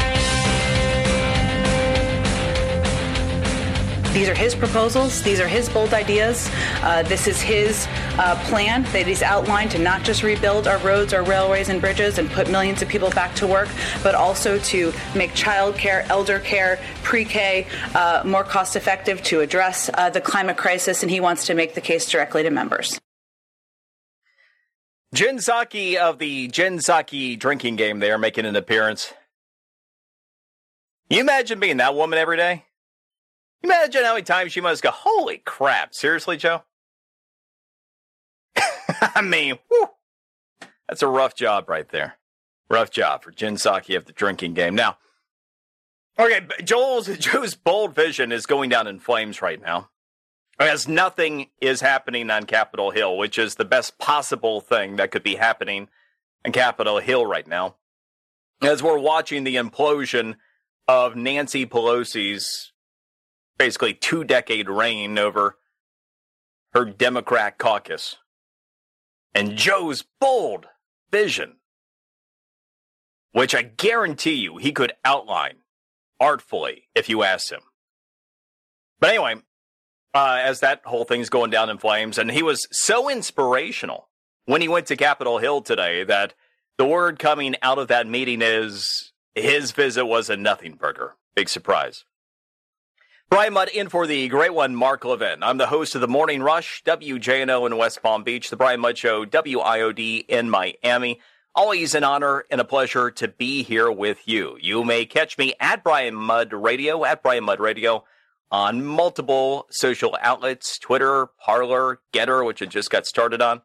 These 4.13 4.27
are 4.27 4.35
his 4.35 4.55
proposals. 4.55 5.21
These 5.21 5.39
are 5.39 5.47
his 5.47 5.69
bold 5.69 5.93
ideas. 5.93 6.49
Uh, 6.81 7.01
this 7.03 7.27
is 7.27 7.39
his 7.39 7.87
uh, 8.17 8.35
plan 8.49 8.83
that 8.91 9.07
he's 9.07 9.23
outlined 9.23 9.71
to 9.71 9.79
not 9.79 10.03
just 10.03 10.21
rebuild 10.21 10.67
our 10.67 10.79
roads, 10.79 11.13
our 11.13 11.23
railways, 11.23 11.69
and 11.69 11.79
bridges 11.79 12.17
and 12.17 12.29
put 12.29 12.49
millions 12.49 12.81
of 12.81 12.89
people 12.89 13.09
back 13.11 13.33
to 13.35 13.47
work, 13.47 13.69
but 14.03 14.13
also 14.13 14.59
to 14.59 14.91
make 15.15 15.33
child 15.33 15.77
care, 15.77 16.05
elder 16.09 16.39
care, 16.39 16.77
pre 17.03 17.23
K 17.23 17.65
uh, 17.95 18.23
more 18.25 18.43
cost 18.43 18.75
effective 18.75 19.23
to 19.23 19.39
address 19.39 19.89
uh, 19.93 20.09
the 20.09 20.19
climate 20.19 20.57
crisis. 20.57 21.03
And 21.03 21.09
he 21.09 21.21
wants 21.21 21.45
to 21.45 21.53
make 21.53 21.73
the 21.73 21.81
case 21.81 22.09
directly 22.09 22.43
to 22.43 22.49
members. 22.49 22.99
Jen 25.13 25.37
Psaki 25.37 25.95
of 25.95 26.19
the 26.19 26.49
Jen 26.49 26.79
Psaki 26.79 27.39
drinking 27.39 27.77
game 27.77 27.99
there 27.99 28.17
making 28.17 28.45
an 28.45 28.57
appearance. 28.57 29.13
You 31.09 31.21
imagine 31.21 31.61
being 31.61 31.77
that 31.77 31.95
woman 31.95 32.19
every 32.19 32.35
day? 32.35 32.65
Imagine 33.63 34.03
how 34.03 34.13
many 34.13 34.23
times 34.23 34.51
she 34.51 34.61
must 34.61 34.81
go, 34.81 34.91
holy 34.91 35.37
crap, 35.37 35.93
seriously, 35.93 36.37
Joe? 36.37 36.63
I 39.01 39.21
mean, 39.21 39.59
whew, 39.67 39.89
that's 40.87 41.03
a 41.03 41.07
rough 41.07 41.35
job 41.35 41.69
right 41.69 41.87
there. 41.89 42.15
Rough 42.69 42.89
job 42.91 43.23
for 43.23 43.31
Jen 43.31 43.55
Psaki 43.55 43.95
of 43.95 44.05
the 44.05 44.13
drinking 44.13 44.53
game. 44.53 44.75
Now, 44.75 44.97
okay, 46.17 46.41
Joel's 46.63 47.07
Joe's 47.17 47.55
bold 47.55 47.93
vision 47.93 48.31
is 48.31 48.45
going 48.45 48.69
down 48.69 48.87
in 48.87 48.99
flames 48.99 49.41
right 49.41 49.61
now. 49.61 49.89
As 50.59 50.87
nothing 50.87 51.49
is 51.59 51.81
happening 51.81 52.29
on 52.29 52.45
Capitol 52.45 52.91
Hill, 52.91 53.17
which 53.17 53.37
is 53.37 53.55
the 53.55 53.65
best 53.65 53.97
possible 53.97 54.61
thing 54.61 54.97
that 54.97 55.11
could 55.11 55.23
be 55.23 55.35
happening 55.35 55.87
on 56.45 56.51
Capitol 56.51 56.99
Hill 56.99 57.25
right 57.25 57.47
now. 57.47 57.75
As 58.61 58.83
we're 58.83 58.99
watching 58.99 59.43
the 59.43 59.55
implosion 59.55 60.35
of 60.87 61.15
Nancy 61.15 61.65
Pelosi's 61.65 62.70
basically 63.61 63.93
two 63.93 64.23
decade 64.23 64.67
reign 64.67 65.19
over 65.19 65.55
her 66.73 66.83
Democrat 66.83 67.59
caucus. 67.59 68.17
And 69.35 69.55
Joe's 69.55 70.03
bold 70.19 70.65
vision, 71.11 71.57
which 73.33 73.53
I 73.53 73.61
guarantee 73.61 74.33
you 74.33 74.57
he 74.57 74.71
could 74.71 74.93
outline 75.05 75.57
artfully 76.19 76.87
if 76.95 77.07
you 77.07 77.21
asked 77.21 77.51
him. 77.51 77.61
But 78.99 79.11
anyway, 79.11 79.35
uh, 80.15 80.39
as 80.41 80.61
that 80.61 80.81
whole 80.83 81.05
thing's 81.05 81.29
going 81.29 81.51
down 81.51 81.69
in 81.69 81.77
flames, 81.77 82.17
and 82.17 82.31
he 82.31 82.41
was 82.41 82.67
so 82.71 83.11
inspirational 83.11 84.09
when 84.45 84.61
he 84.61 84.69
went 84.69 84.87
to 84.87 84.95
Capitol 84.95 85.37
Hill 85.37 85.61
today 85.61 86.03
that 86.05 86.33
the 86.79 86.85
word 86.85 87.19
coming 87.19 87.55
out 87.61 87.77
of 87.77 87.89
that 87.89 88.07
meeting 88.07 88.41
is 88.41 89.13
his 89.35 89.71
visit 89.71 90.07
was 90.07 90.31
a 90.31 90.35
nothing 90.35 90.73
burger. 90.73 91.13
Big 91.35 91.47
surprise. 91.47 92.05
Brian 93.31 93.53
Mudd 93.53 93.69
in 93.69 93.87
for 93.87 94.07
the 94.07 94.27
great 94.27 94.53
one, 94.53 94.75
Mark 94.75 95.05
Levin. 95.05 95.41
I'm 95.41 95.55
the 95.55 95.67
host 95.67 95.95
of 95.95 96.01
the 96.01 96.07
Morning 96.09 96.43
Rush, 96.43 96.83
WJNO 96.83 97.65
in 97.65 97.77
West 97.77 98.03
Palm 98.03 98.25
Beach, 98.25 98.49
the 98.49 98.57
Brian 98.57 98.81
Mudd 98.81 98.97
Show, 98.97 99.25
WIOD 99.25 100.25
in 100.27 100.49
Miami. 100.49 101.21
Always 101.55 101.95
an 101.95 102.03
honor 102.03 102.43
and 102.51 102.59
a 102.59 102.65
pleasure 102.65 103.09
to 103.11 103.29
be 103.29 103.63
here 103.63 103.89
with 103.89 104.27
you. 104.27 104.57
You 104.59 104.83
may 104.83 105.05
catch 105.05 105.37
me 105.37 105.53
at 105.61 105.81
Brian 105.81 106.13
Mudd 106.13 106.51
Radio, 106.51 107.05
at 107.05 107.23
Brian 107.23 107.45
Mudd 107.45 107.61
Radio 107.61 108.03
on 108.51 108.83
multiple 108.83 109.65
social 109.69 110.17
outlets, 110.21 110.77
Twitter, 110.77 111.27
Parler, 111.39 112.01
Gettr, 112.11 112.45
which 112.45 112.61
I 112.61 112.65
just 112.65 112.89
got 112.89 113.07
started 113.07 113.41
on. 113.41 113.61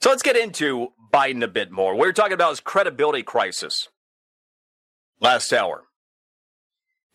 So 0.00 0.10
let's 0.10 0.24
get 0.24 0.36
into 0.36 0.88
Biden 1.14 1.44
a 1.44 1.48
bit 1.48 1.70
more. 1.70 1.94
What 1.94 2.08
We're 2.08 2.12
talking 2.12 2.32
about 2.32 2.50
his 2.50 2.60
credibility 2.60 3.22
crisis 3.22 3.88
last 5.20 5.52
hour. 5.52 5.84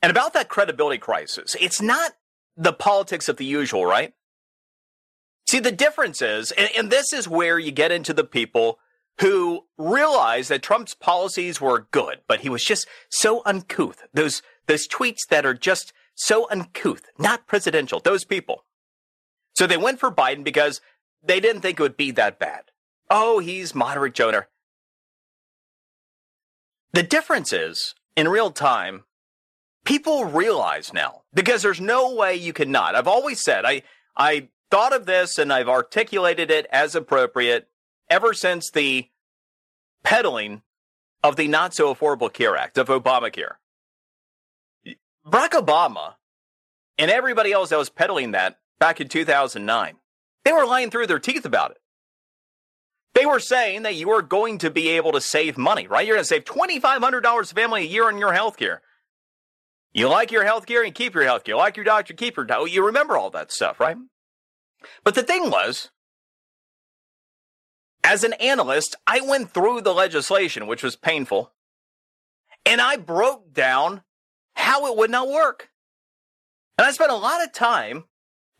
And 0.04 0.12
about 0.12 0.34
that 0.34 0.50
credibility 0.50 0.98
crisis, 0.98 1.56
it's 1.62 1.82
not 1.82 2.12
the 2.58 2.74
politics 2.74 3.30
of 3.30 3.38
the 3.38 3.46
usual, 3.46 3.86
right? 3.86 4.14
See, 5.48 5.60
the 5.60 5.72
difference 5.72 6.22
is, 6.22 6.52
and, 6.52 6.70
and, 6.78 6.92
this 6.92 7.14
is 7.14 7.28
where 7.28 7.58
you 7.58 7.72
get 7.72 7.92
into 7.92 8.14
the 8.14 8.26
people 8.26 8.80
who 9.22 9.64
realize 9.78 10.50
that 10.50 10.62
Trump's 10.62 10.94
policies 10.94 11.62
were 11.62 11.88
good, 11.92 12.20
but 12.28 12.42
he 12.42 12.50
was 12.50 12.66
just 12.66 12.86
so 13.10 13.42
uncouth. 13.46 14.04
Those, 14.14 14.42
those 14.68 14.90
tweets 14.90 15.26
that 15.30 15.46
are 15.46 15.54
just 15.54 15.94
so 16.16 16.50
uncouth, 16.50 17.04
not 17.18 17.48
presidential, 17.48 18.02
those 18.02 18.26
people. 18.26 18.66
So 19.56 19.68
they 19.68 19.78
went 19.78 20.02
for 20.02 20.12
Biden 20.12 20.44
because 20.44 20.82
they 21.24 21.40
didn't 21.40 21.62
think 21.62 21.80
it 21.80 21.84
would 21.84 21.98
be 21.98 22.12
that 22.12 22.40
bad. 22.40 22.64
Oh, 23.10 23.40
he's 23.40 23.74
moderate 23.74 24.16
Joner. 24.16 24.50
The 26.92 27.04
difference 27.04 27.54
is, 27.54 27.96
in 28.18 28.28
real 28.28 28.52
time, 28.52 29.06
people 29.86 30.26
realize 30.26 30.94
now 30.94 31.22
because 31.34 31.62
there's 31.62 31.82
no 31.82 32.14
way 32.14 32.36
you 32.36 32.54
cannot. 32.54 32.96
I've 32.96 33.08
always 33.08 33.40
said 33.40 33.66
I 33.66 33.84
I 34.16 34.50
thought 34.72 34.94
of 34.94 35.06
this 35.06 35.38
and 35.38 35.52
I've 35.52 35.70
articulated 35.70 36.50
it 36.50 36.68
as 36.72 36.96
appropriate 36.96 37.68
ever 38.10 38.34
since 38.34 38.72
the 38.72 39.08
peddling 40.04 40.62
of 41.24 41.36
the 41.36 41.48
not 41.48 41.74
so 41.74 41.94
affordable 41.94 42.32
care 42.32 42.56
act 42.58 42.78
of 42.78 42.88
obamacare. 42.88 43.56
Barack 45.26 45.52
obama 45.52 46.16
and 46.98 47.10
everybody 47.10 47.52
else 47.52 47.70
that 47.70 47.78
was 47.78 47.90
peddling 47.90 48.32
that 48.32 48.60
back 48.80 49.00
in 49.00 49.08
2009 49.08 49.96
they 50.44 50.52
were 50.52 50.66
lying 50.66 50.90
through 50.90 51.08
their 51.08 51.20
teeth 51.20 51.46
about 51.46 51.72
it. 51.72 51.78
They 53.14 53.26
were 53.26 53.40
saying 53.40 53.84
that 53.84 53.96
you 53.96 54.10
are 54.10 54.22
going 54.22 54.58
to 54.58 54.72
be 54.72 54.90
able 54.90 55.12
to 55.14 55.22
save 55.22 55.58
money 55.58 55.88
right? 55.88 56.06
You're 56.06 56.16
going 56.16 56.24
to 56.24 56.28
save 56.28 56.46
$2500 56.46 57.52
a 57.52 57.56
family 57.56 57.82
a 57.84 57.88
year 57.88 58.08
on 58.08 58.18
your 58.18 58.34
health 58.34 58.58
care 58.58 58.82
you 59.94 60.10
like 60.10 60.32
your 60.32 60.44
health 60.44 60.66
care 60.66 60.84
and 60.84 60.94
keep 60.94 61.14
your 61.14 61.24
health 61.24 61.44
care. 61.44 61.54
You 61.54 61.58
like 61.58 61.78
your 61.78 61.86
doctor, 61.86 62.14
keep 62.14 62.36
your 62.36 62.46
doctor. 62.46 62.68
You 62.68 62.86
remember 62.86 63.18
all 63.18 63.30
that 63.32 63.52
stuff, 63.52 63.80
right? 63.80 63.98
But 65.04 65.16
the 65.16 65.24
thing 65.24 65.50
was, 65.50 65.92
as 68.04 68.24
an 68.24 68.34
analyst, 68.34 68.96
I 69.08 69.22
went 69.22 69.52
through 69.52 69.82
the 69.82 69.94
legislation, 69.94 70.68
which 70.68 70.84
was 70.84 70.96
painful, 70.96 71.54
and 72.66 72.82
I 72.82 72.98
broke 72.98 73.54
down 73.54 74.02
how 74.56 74.88
it 74.88 74.98
would 74.98 75.12
not 75.12 75.30
work. 75.30 75.70
And 76.78 76.88
I 76.88 76.92
spent 76.92 77.12
a 77.12 77.16
lot 77.16 77.44
of 77.44 77.54
time 77.54 78.06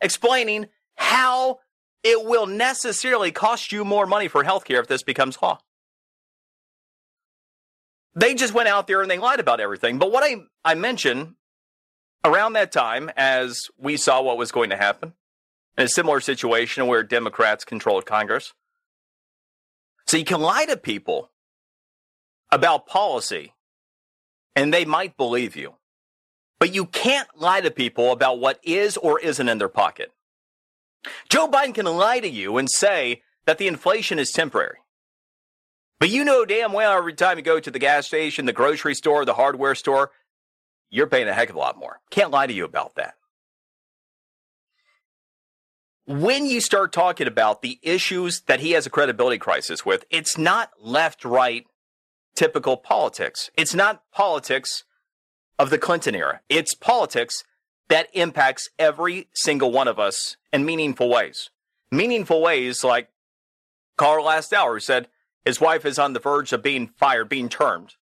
explaining 0.00 0.68
how 0.96 1.58
it 2.02 2.24
will 2.24 2.46
necessarily 2.46 3.32
cost 3.32 3.72
you 3.72 3.84
more 3.84 4.06
money 4.06 4.28
for 4.28 4.44
healthcare 4.44 4.80
if 4.80 4.86
this 4.86 5.02
becomes 5.02 5.40
law. 5.42 5.58
They 8.14 8.34
just 8.34 8.54
went 8.54 8.68
out 8.68 8.86
there 8.86 9.02
and 9.02 9.10
they 9.10 9.18
lied 9.18 9.40
about 9.40 9.60
everything. 9.60 9.98
But 9.98 10.12
what 10.12 10.22
I, 10.22 10.36
I 10.64 10.74
mentioned 10.74 11.34
around 12.24 12.52
that 12.54 12.72
time, 12.72 13.10
as 13.16 13.68
we 13.78 13.96
saw 13.96 14.22
what 14.22 14.38
was 14.38 14.52
going 14.52 14.70
to 14.70 14.76
happen, 14.76 15.14
in 15.76 15.84
a 15.84 15.88
similar 15.88 16.20
situation 16.20 16.86
where 16.86 17.02
Democrats 17.02 17.64
controlled 17.64 18.06
Congress. 18.06 18.52
So 20.06 20.16
you 20.16 20.24
can 20.24 20.40
lie 20.40 20.66
to 20.66 20.76
people 20.76 21.30
about 22.52 22.86
policy 22.86 23.54
and 24.54 24.72
they 24.72 24.84
might 24.84 25.16
believe 25.16 25.56
you. 25.56 25.74
But 26.60 26.72
you 26.72 26.86
can't 26.86 27.28
lie 27.36 27.60
to 27.60 27.70
people 27.70 28.12
about 28.12 28.38
what 28.38 28.60
is 28.62 28.96
or 28.96 29.18
isn't 29.18 29.48
in 29.48 29.58
their 29.58 29.68
pocket. 29.68 30.12
Joe 31.28 31.48
Biden 31.48 31.74
can 31.74 31.86
lie 31.86 32.20
to 32.20 32.28
you 32.28 32.56
and 32.56 32.70
say 32.70 33.22
that 33.44 33.58
the 33.58 33.66
inflation 33.66 34.18
is 34.18 34.30
temporary. 34.30 34.78
But 36.04 36.10
you 36.10 36.22
know 36.22 36.44
damn 36.44 36.74
well 36.74 36.98
every 36.98 37.14
time 37.14 37.38
you 37.38 37.42
go 37.42 37.58
to 37.58 37.70
the 37.70 37.78
gas 37.78 38.06
station, 38.06 38.44
the 38.44 38.52
grocery 38.52 38.94
store, 38.94 39.24
the 39.24 39.32
hardware 39.32 39.74
store, 39.74 40.10
you're 40.90 41.06
paying 41.06 41.28
a 41.28 41.32
heck 41.32 41.48
of 41.48 41.56
a 41.56 41.58
lot 41.58 41.78
more. 41.78 41.98
Can't 42.10 42.30
lie 42.30 42.46
to 42.46 42.52
you 42.52 42.66
about 42.66 42.96
that. 42.96 43.14
When 46.04 46.44
you 46.44 46.60
start 46.60 46.92
talking 46.92 47.26
about 47.26 47.62
the 47.62 47.78
issues 47.80 48.42
that 48.42 48.60
he 48.60 48.72
has 48.72 48.84
a 48.84 48.90
credibility 48.90 49.38
crisis 49.38 49.86
with, 49.86 50.04
it's 50.10 50.36
not 50.36 50.72
left 50.78 51.24
right 51.24 51.64
typical 52.34 52.76
politics. 52.76 53.50
It's 53.56 53.74
not 53.74 54.02
politics 54.12 54.84
of 55.58 55.70
the 55.70 55.78
Clinton 55.78 56.14
era. 56.14 56.42
It's 56.50 56.74
politics 56.74 57.44
that 57.88 58.08
impacts 58.12 58.68
every 58.78 59.28
single 59.32 59.72
one 59.72 59.88
of 59.88 59.98
us 59.98 60.36
in 60.52 60.66
meaningful 60.66 61.08
ways. 61.08 61.48
Meaningful 61.90 62.42
ways 62.42 62.84
like 62.84 63.08
Carl 63.96 64.26
last 64.26 64.52
hour 64.52 64.78
said 64.80 65.08
his 65.44 65.60
wife 65.60 65.84
is 65.84 65.98
on 65.98 66.12
the 66.12 66.20
verge 66.20 66.52
of 66.52 66.62
being 66.62 66.88
fired, 66.88 67.28
being 67.28 67.48
termed 67.48 67.94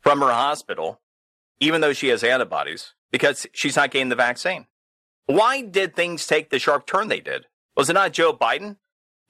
from 0.00 0.20
her 0.20 0.32
hospital, 0.32 1.00
even 1.60 1.80
though 1.80 1.92
she 1.92 2.08
has 2.08 2.22
antibodies, 2.22 2.92
because 3.10 3.46
she's 3.52 3.76
not 3.76 3.90
getting 3.90 4.10
the 4.10 4.16
vaccine. 4.16 4.66
Why 5.26 5.62
did 5.62 5.96
things 5.96 6.26
take 6.26 6.50
the 6.50 6.58
sharp 6.58 6.86
turn 6.86 7.08
they 7.08 7.20
did? 7.20 7.46
Was 7.76 7.88
it 7.88 7.94
not 7.94 8.12
Joe 8.12 8.32
Biden 8.32 8.76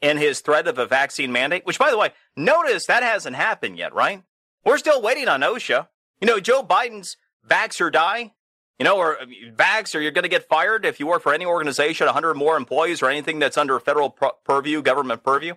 and 0.03 0.19
his 0.19 0.41
threat 0.41 0.67
of 0.67 0.79
a 0.79 0.87
vaccine 0.87 1.31
mandate? 1.31 1.65
Which, 1.65 1.79
by 1.79 1.91
the 1.91 1.99
way, 1.99 2.13
notice 2.37 2.87
that 2.87 3.05
hasn't 3.05 3.37
happened 3.37 3.79
yet, 3.79 3.95
right? 3.95 4.25
We're 4.65 4.79
still 4.79 5.01
waiting 5.01 5.29
on 5.29 5.43
OSHA. 5.43 5.87
You 6.21 6.27
know, 6.27 6.41
Joe 6.41 6.65
Biden's 6.65 7.17
vax 7.49 7.81
or 7.81 7.91
die, 7.91 8.33
you 8.79 8.85
know, 8.85 8.97
or 8.97 9.19
vax 9.55 9.95
or 9.95 10.01
you're 10.01 10.11
going 10.11 10.25
to 10.25 10.29
get 10.29 10.49
fired 10.49 10.85
if 10.85 10.99
you 10.99 11.07
work 11.07 11.23
for 11.23 11.33
any 11.33 11.47
organization, 11.47 12.07
100 12.07 12.35
more 12.35 12.57
employees 12.57 13.03
or 13.03 13.09
anything 13.09 13.39
that's 13.39 13.57
under 13.57 13.79
federal 13.79 14.11
purview, 14.11 14.83
government 14.83 15.23
purview, 15.23 15.55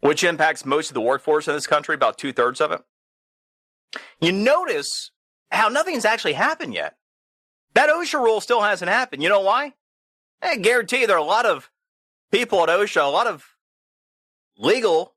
which 0.00 0.24
impacts 0.24 0.64
most 0.64 0.90
of 0.90 0.94
the 0.94 1.00
workforce 1.00 1.48
in 1.48 1.54
this 1.54 1.66
country, 1.66 1.94
about 1.94 2.18
two 2.18 2.32
thirds 2.32 2.60
of 2.60 2.72
it. 2.72 2.82
You 4.20 4.32
notice 4.32 5.10
how 5.50 5.68
nothing's 5.68 6.04
actually 6.04 6.34
happened 6.34 6.74
yet. 6.74 6.96
That 7.74 7.90
OSHA 7.90 8.22
rule 8.22 8.40
still 8.40 8.62
hasn't 8.62 8.90
happened. 8.90 9.22
You 9.22 9.28
know 9.28 9.40
why? 9.40 9.74
I 10.42 10.56
guarantee 10.56 11.02
you 11.02 11.06
there 11.06 11.16
are 11.16 11.20
a 11.20 11.24
lot 11.24 11.46
of 11.46 11.70
people 12.30 12.62
at 12.62 12.68
OSHA, 12.68 13.04
a 13.04 13.08
lot 13.08 13.26
of 13.26 13.56
legal 14.56 15.14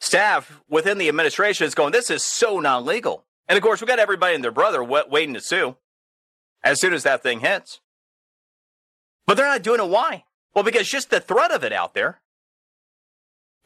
staff 0.00 0.60
within 0.68 0.98
the 0.98 1.08
administration 1.08 1.66
is 1.66 1.74
going, 1.74 1.92
this 1.92 2.10
is 2.10 2.22
so 2.22 2.60
non 2.60 2.84
legal. 2.84 3.24
And 3.48 3.56
of 3.56 3.62
course, 3.62 3.80
we've 3.80 3.88
got 3.88 3.98
everybody 3.98 4.34
and 4.34 4.44
their 4.44 4.50
brother 4.50 4.82
waiting 4.84 5.34
to 5.34 5.40
sue 5.40 5.76
as 6.62 6.80
soon 6.80 6.92
as 6.92 7.02
that 7.04 7.22
thing 7.22 7.40
hits. 7.40 7.80
But 9.26 9.36
they're 9.36 9.46
not 9.46 9.62
doing 9.62 9.80
it. 9.80 9.88
Why? 9.88 10.24
Well, 10.54 10.64
because 10.64 10.88
just 10.88 11.10
the 11.10 11.20
threat 11.20 11.50
of 11.50 11.64
it 11.64 11.72
out 11.72 11.94
there 11.94 12.20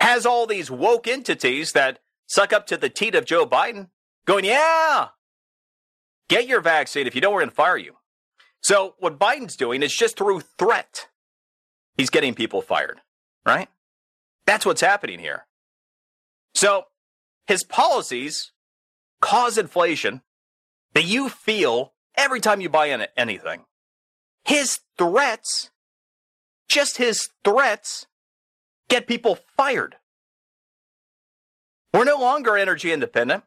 has 0.03 0.27
all 0.27 0.47
these 0.49 0.69
woke 0.69 1.07
entities 1.07 1.73
that 1.73 2.01
suck 2.27 2.53
up 2.53 2.67
to 2.67 2.77
the 2.77 2.89
teat 2.89 3.15
of 3.15 3.25
Joe 3.25 3.47
Biden 3.47 3.89
going, 4.27 4.45
yeah, 4.45 5.09
get 6.29 6.49
your 6.49 6.61
vaccine. 6.61 7.07
If 7.07 7.15
you 7.15 7.21
don't, 7.21 7.33
we're 7.33 7.41
going 7.41 7.51
to 7.51 7.55
fire 7.55 7.77
you. 7.77 7.95
So 8.61 8.97
what 8.99 9.17
Biden's 9.17 9.57
doing 9.57 9.81
is 9.81 9.95
just 9.95 10.17
through 10.17 10.41
threat, 10.59 11.07
he's 11.97 12.11
getting 12.11 12.35
people 12.35 12.63
fired, 12.63 13.01
right? 13.47 13.69
That's 14.45 14.67
what's 14.67 14.81
happening 14.81 15.21
here. 15.21 15.47
So 16.53 16.87
his 17.47 17.63
policies 17.63 18.51
cause 19.21 19.57
inflation 19.57 20.23
that 20.95 21.05
you 21.05 21.29
feel 21.29 21.93
every 22.17 22.41
time 22.41 22.61
you 22.61 22.69
buy 22.69 22.87
in 22.87 23.07
anything. 23.17 23.67
His 24.45 24.81
threats, 24.99 25.71
just 26.69 26.97
his 26.97 27.29
threats, 27.45 28.09
get 28.93 29.07
people 29.07 29.39
fired. 29.57 29.97
We're 31.95 32.05
no 32.05 32.19
longer 32.19 32.59
energy 32.59 32.93
independent. 32.93 33.43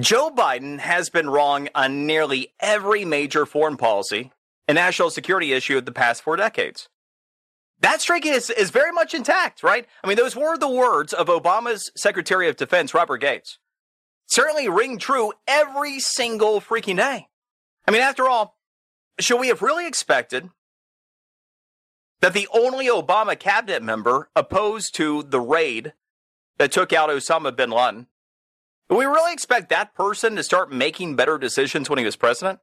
Joe 0.00 0.30
Biden 0.30 0.80
has 0.80 1.08
been 1.08 1.30
wrong 1.30 1.68
on 1.76 2.06
nearly 2.06 2.52
every 2.58 3.04
major 3.04 3.46
foreign 3.46 3.76
policy 3.76 4.32
and 4.66 4.74
national 4.74 5.10
security 5.10 5.52
issue 5.52 5.78
of 5.78 5.84
the 5.84 5.92
past 5.92 6.22
four 6.22 6.36
decades. 6.36 6.88
That 7.80 8.00
streak 8.00 8.26
is, 8.26 8.50
is 8.50 8.70
very 8.70 8.90
much 8.90 9.14
intact, 9.14 9.62
right? 9.62 9.86
I 10.02 10.08
mean, 10.08 10.16
those 10.16 10.34
were 10.34 10.56
the 10.56 10.68
words 10.68 11.12
of 11.12 11.28
Obama's 11.28 11.92
Secretary 11.96 12.48
of 12.48 12.56
Defense, 12.56 12.94
Robert 12.94 13.18
Gates. 13.18 13.58
Certainly 14.26 14.68
ring 14.68 14.98
true 14.98 15.32
every 15.46 16.00
single 16.00 16.60
freaking 16.60 16.96
day. 16.96 17.28
I 17.86 17.90
mean, 17.90 18.00
after 18.00 18.28
all, 18.28 18.56
should 19.20 19.38
we 19.38 19.48
have 19.48 19.62
really 19.62 19.86
expected 19.86 20.48
that 22.22 22.32
the 22.32 22.48
only 22.54 22.86
Obama 22.86 23.38
cabinet 23.38 23.82
member 23.82 24.30
opposed 24.34 24.94
to 24.94 25.22
the 25.22 25.40
raid 25.40 25.92
that 26.56 26.72
took 26.72 26.92
out 26.92 27.10
Osama 27.10 27.54
bin 27.54 27.70
Laden 27.70 28.06
do 28.92 28.98
we 28.98 29.06
really 29.06 29.32
expect 29.32 29.70
that 29.70 29.94
person 29.94 30.36
to 30.36 30.42
start 30.42 30.70
making 30.70 31.16
better 31.16 31.38
decisions 31.38 31.88
when 31.88 31.98
he 31.98 32.04
was 32.04 32.14
president? 32.14 32.58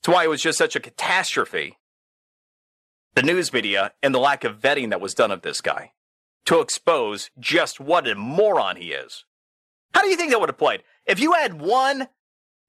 That's 0.00 0.14
why 0.14 0.24
it 0.24 0.30
was 0.30 0.40
just 0.40 0.56
such 0.56 0.74
a 0.74 0.80
catastrophe. 0.80 1.76
The 3.14 3.22
news 3.22 3.52
media 3.52 3.92
and 4.02 4.14
the 4.14 4.18
lack 4.18 4.44
of 4.44 4.58
vetting 4.58 4.88
that 4.88 5.02
was 5.02 5.12
done 5.12 5.30
of 5.30 5.42
this 5.42 5.60
guy 5.60 5.92
to 6.46 6.60
expose 6.60 7.30
just 7.38 7.78
what 7.78 8.08
a 8.08 8.14
moron 8.14 8.76
he 8.76 8.92
is. 8.92 9.26
How 9.92 10.00
do 10.00 10.08
you 10.08 10.16
think 10.16 10.30
that 10.30 10.40
would 10.40 10.48
have 10.48 10.56
played? 10.56 10.82
If 11.04 11.20
you 11.20 11.34
had 11.34 11.60
one 11.60 12.08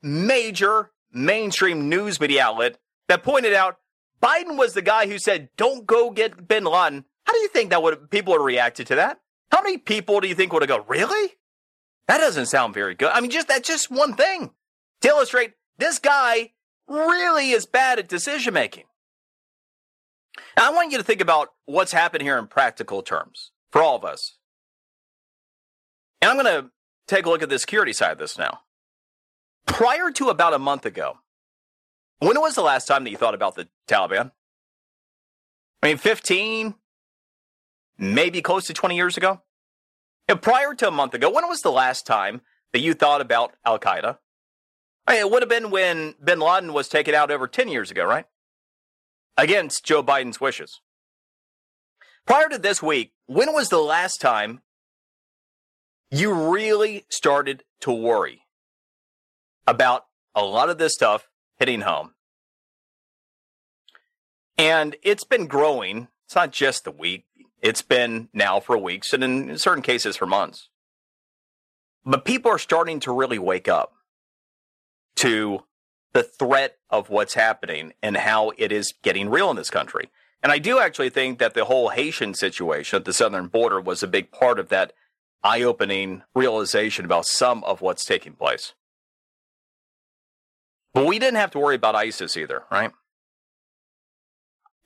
major 0.02 0.92
mainstream 1.14 1.88
news 1.88 2.20
media 2.20 2.44
outlet 2.44 2.78
that 3.08 3.24
pointed 3.24 3.54
out 3.54 3.78
Biden 4.22 4.58
was 4.58 4.74
the 4.74 4.82
guy 4.82 5.08
who 5.08 5.18
said, 5.18 5.50
don't 5.58 5.86
go 5.86 6.12
get 6.12 6.48
bin 6.48 6.66
Laden, 6.66 7.06
how 7.26 7.34
do 7.34 7.40
you 7.40 7.48
think 7.50 7.70
that 7.70 7.84
would 7.84 8.10
people 8.10 8.34
would 8.34 8.40
have 8.40 8.46
reacted 8.46 8.88
to 8.88 8.96
that? 8.96 9.20
How 9.52 9.62
many 9.62 9.78
people 9.78 10.20
do 10.20 10.28
you 10.28 10.36
think 10.36 10.52
would 10.54 10.62
have 10.62 10.70
go, 10.70 10.86
really? 10.88 11.36
That 12.08 12.18
doesn't 12.18 12.48
sound 12.48 12.74
very 12.74 12.96
good. 12.96 13.12
I 13.12 13.22
mean, 13.22 13.30
just 13.30 13.48
that's 13.48 13.68
just 13.68 13.92
one 13.92 14.16
thing 14.16 14.52
to 15.02 15.08
illustrate 15.08 15.54
this 15.78 16.00
guy 16.00 16.52
really 16.88 17.52
is 17.52 17.66
bad 17.66 18.00
at 18.00 18.08
decision 18.08 18.54
making. 18.54 18.86
Now, 20.58 20.72
I 20.72 20.74
want 20.74 20.92
you 20.92 20.98
to 20.98 21.04
think 21.04 21.22
about 21.22 21.50
what's 21.66 21.92
happened 21.92 22.24
here 22.24 22.38
in 22.38 22.48
practical 22.48 23.02
terms 23.02 23.52
for 23.72 23.82
all 23.82 23.96
of 23.96 24.04
us. 24.04 24.38
And 26.22 26.30
I'm 26.32 26.38
going 26.38 26.64
to 26.64 26.72
take 27.08 27.26
a 27.26 27.30
look 27.30 27.44
at 27.44 27.50
the 27.50 27.60
security 27.60 27.94
side 27.94 28.12
of 28.12 28.18
this 28.18 28.38
now. 28.38 28.62
Prior 29.66 30.12
to 30.12 30.30
about 30.30 30.54
a 30.54 30.60
month 30.60 30.86
ago, 30.86 31.20
when 32.20 32.40
was 32.40 32.56
the 32.56 32.62
last 32.62 32.86
time 32.86 33.04
that 33.04 33.10
you 33.10 33.18
thought 33.18 33.34
about 33.34 33.56
the 33.56 33.68
Taliban? 33.88 34.32
I 35.82 35.88
mean, 35.88 35.98
15, 35.98 36.76
maybe 37.98 38.42
close 38.42 38.68
to 38.68 38.74
20 38.74 38.96
years 38.96 39.18
ago? 39.18 39.42
Prior 40.42 40.76
to 40.76 40.88
a 40.88 40.92
month 40.92 41.14
ago, 41.14 41.30
when 41.30 41.48
was 41.48 41.62
the 41.62 41.72
last 41.72 42.06
time 42.06 42.42
that 42.74 42.80
you 42.80 42.94
thought 42.94 43.22
about 43.22 43.54
Al 43.66 43.80
Qaeda? 43.80 44.18
I 45.08 45.14
mean, 45.14 45.22
it 45.22 45.32
would 45.32 45.42
have 45.42 45.50
been 45.50 45.72
when 45.72 46.16
bin 46.24 46.40
Laden 46.40 46.74
was 46.74 46.88
taken 46.88 47.16
out 47.16 47.32
over 47.32 47.48
10 47.48 47.68
years 47.68 47.90
ago, 47.90 48.06
right? 48.06 48.26
Against 49.38 49.86
Joe 49.86 50.04
Biden's 50.04 50.40
wishes. 50.40 50.82
Prior 52.28 52.50
to 52.50 52.60
this 52.60 52.84
week, 52.84 53.14
when 53.26 53.54
was 53.54 53.70
the 53.70 53.80
last 53.80 54.22
time 54.22 54.62
you 56.12 56.52
really 56.52 57.06
started 57.10 57.64
to 57.82 57.92
worry 57.92 58.42
about 59.66 60.06
a 60.36 60.44
lot 60.44 60.70
of 60.70 60.78
this 60.78 60.94
stuff 60.94 61.29
hitting 61.60 61.82
home? 61.82 62.14
And 64.58 64.96
it's 65.04 65.24
been 65.24 65.48
growing. 65.48 66.08
It's 66.26 66.36
not 66.36 66.52
just 66.52 66.84
the 66.84 66.92
week. 66.92 67.26
It's 67.62 67.82
been 67.82 68.30
now 68.34 68.60
for 68.60 68.78
weeks 68.78 69.14
and 69.14 69.24
in 69.24 69.58
certain 69.58 69.84
cases 69.84 70.18
for 70.18 70.26
months. 70.26 70.70
But 72.06 72.26
people 72.26 72.52
are 72.52 72.58
starting 72.58 73.00
to 73.02 73.12
really 73.12 73.40
wake 73.40 73.68
up 73.68 73.94
to 75.18 75.66
the 76.14 76.24
threat 76.24 76.78
of 76.90 77.10
what's 77.10 77.34
happening 77.36 77.94
and 78.02 78.18
how 78.18 78.52
it 78.58 78.72
is 78.72 78.94
getting 79.04 79.30
real 79.30 79.50
in 79.50 79.58
this 79.58 79.70
country. 79.70 80.10
And 80.42 80.52
I 80.52 80.58
do 80.58 80.80
actually 80.80 81.10
think 81.10 81.40
that 81.40 81.54
the 81.54 81.66
whole 81.66 81.90
Haitian 81.90 82.34
situation 82.34 82.98
at 82.98 83.06
the 83.06 83.14
southern 83.14 83.48
border 83.48 83.82
was 83.82 84.02
a 84.02 84.08
big 84.08 84.32
part 84.32 84.58
of 84.58 84.70
that 84.70 84.94
eye 85.44 85.62
opening 85.62 86.24
realization 86.34 87.06
about 87.06 87.26
some 87.26 87.64
of 87.66 87.82
what's 87.82 88.06
taking 88.06 88.34
place. 88.34 88.74
But 90.94 91.06
we 91.06 91.20
didn't 91.20 91.38
have 91.38 91.52
to 91.52 91.60
worry 91.60 91.76
about 91.76 91.96
ISIS 91.96 92.36
either, 92.36 92.64
right? 92.72 92.92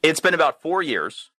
It's 0.01 0.19
been 0.19 0.33
about 0.33 0.61
four 0.61 0.81
years 0.81 1.31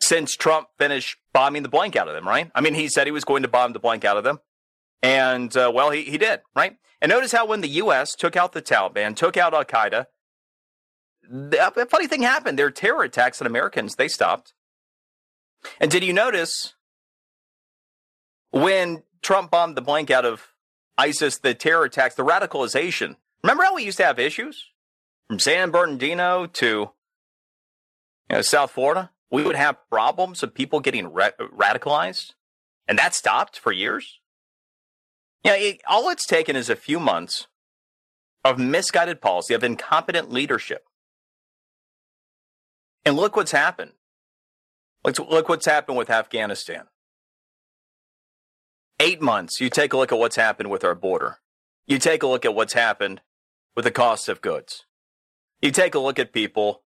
since 0.00 0.34
Trump 0.34 0.68
finished 0.78 1.18
bombing 1.32 1.62
the 1.62 1.68
blank 1.68 1.96
out 1.96 2.08
of 2.08 2.14
them, 2.14 2.28
right? 2.28 2.50
I 2.54 2.60
mean, 2.60 2.74
he 2.74 2.88
said 2.88 3.06
he 3.06 3.12
was 3.12 3.24
going 3.24 3.42
to 3.42 3.48
bomb 3.48 3.72
the 3.72 3.78
blank 3.78 4.04
out 4.04 4.16
of 4.16 4.24
them. 4.24 4.40
And, 5.02 5.56
uh, 5.56 5.72
well, 5.74 5.90
he, 5.90 6.02
he 6.02 6.18
did, 6.18 6.40
right? 6.54 6.76
And 7.00 7.10
notice 7.10 7.32
how 7.32 7.46
when 7.46 7.62
the 7.62 7.68
U.S. 7.68 8.14
took 8.14 8.36
out 8.36 8.52
the 8.52 8.60
Taliban, 8.60 9.16
took 9.16 9.36
out 9.36 9.54
Al 9.54 9.64
Qaeda, 9.64 10.06
a 11.32 11.86
funny 11.86 12.06
thing 12.06 12.22
happened. 12.22 12.58
Their 12.58 12.70
terror 12.70 13.02
attacks 13.02 13.40
on 13.40 13.46
Americans, 13.46 13.96
they 13.96 14.08
stopped. 14.08 14.52
And 15.80 15.90
did 15.90 16.04
you 16.04 16.12
notice 16.12 16.74
when 18.50 19.02
Trump 19.22 19.50
bombed 19.50 19.76
the 19.76 19.82
blank 19.82 20.10
out 20.10 20.24
of 20.24 20.48
ISIS, 21.00 21.38
the 21.38 21.54
terror 21.54 21.84
attacks, 21.84 22.14
the 22.14 22.24
radicalization? 22.24 23.16
Remember 23.42 23.64
how 23.64 23.74
we 23.74 23.84
used 23.84 23.96
to 23.98 24.04
have 24.04 24.18
issues? 24.18 24.66
From 25.28 25.38
San 25.38 25.70
Bernardino 25.70 26.46
to 26.46 26.66
you 26.66 26.90
know, 28.28 28.42
South 28.42 28.72
Florida? 28.72 29.10
We 29.30 29.42
would 29.42 29.56
have 29.56 29.88
problems 29.88 30.42
of 30.42 30.54
people 30.54 30.80
getting 30.80 31.12
ra- 31.12 31.30
radicalized. 31.40 32.34
And 32.86 32.98
that 32.98 33.14
stopped 33.14 33.58
for 33.58 33.72
years. 33.72 34.18
Yeah, 35.44 35.54
you 35.54 35.60
know, 35.60 35.66
it, 35.68 35.80
all 35.88 36.10
it's 36.10 36.26
taken 36.26 36.56
is 36.56 36.68
a 36.68 36.76
few 36.76 37.00
months 37.00 37.46
of 38.44 38.58
misguided 38.58 39.20
policy, 39.20 39.54
of 39.54 39.64
incompetent 39.64 40.30
leadership. 40.30 40.84
And 43.06 43.16
look 43.16 43.36
what's 43.36 43.52
happened. 43.52 43.92
Look, 45.04 45.18
look 45.18 45.48
what's 45.48 45.66
happened 45.66 45.96
with 45.96 46.10
Afghanistan. 46.10 46.89
Eight 49.00 49.22
months, 49.22 49.62
you 49.62 49.70
take 49.70 49.94
a 49.94 49.96
look 49.96 50.12
at 50.12 50.18
what's 50.18 50.36
happened 50.36 50.70
with 50.70 50.84
our 50.84 50.94
border. 50.94 51.38
You 51.86 51.98
take 51.98 52.22
a 52.22 52.26
look 52.26 52.44
at 52.44 52.54
what's 52.54 52.74
happened 52.74 53.22
with 53.74 53.86
the 53.86 53.90
cost 53.90 54.28
of 54.28 54.42
goods. 54.42 54.84
You 55.62 55.70
take 55.70 55.94
a 55.94 55.98
look 55.98 56.18
at 56.18 56.34
people 56.34 56.82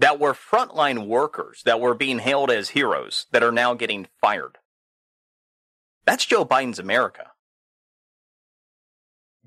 that 0.00 0.18
were 0.18 0.34
frontline 0.34 1.06
workers 1.06 1.62
that 1.64 1.80
were 1.80 1.94
being 1.94 2.18
hailed 2.18 2.50
as 2.50 2.70
heroes 2.70 3.26
that 3.30 3.44
are 3.44 3.52
now 3.52 3.74
getting 3.74 4.08
fired. 4.20 4.58
That's 6.06 6.26
Joe 6.26 6.44
Biden's 6.44 6.80
America. 6.80 7.30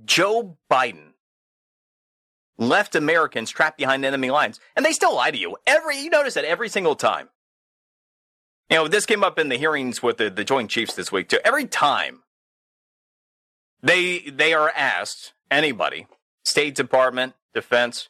Joe 0.06 0.58
Biden 0.72 1.12
left 2.58 2.96
Americans 2.96 3.52
trapped 3.52 3.78
behind 3.78 4.06
enemy 4.06 4.32
lines. 4.32 4.62
And 4.78 4.86
they 4.86 4.94
still 4.94 5.16
lie 5.16 5.32
to 5.32 5.38
you. 5.38 5.58
Every 5.68 5.98
you 5.98 6.10
notice 6.10 6.36
that 6.36 6.46
every 6.46 6.70
single 6.70 6.96
time. 6.96 7.28
You 8.72 8.78
know, 8.78 8.88
this 8.88 9.06
came 9.06 9.22
up 9.22 9.38
in 9.38 9.50
the 9.50 9.58
hearings 9.58 10.02
with 10.02 10.16
the, 10.16 10.30
the 10.30 10.46
Joint 10.46 10.70
Chiefs 10.70 10.94
this 10.94 11.12
week 11.12 11.28
too. 11.28 11.40
Every 11.44 11.66
time 11.66 12.24
they 13.84 14.20
they 14.20 14.54
are 14.54 14.72
asked, 14.74 15.34
anybody, 15.52 16.08
State 16.46 16.74
Department, 16.76 17.34
Defense, 17.54 18.08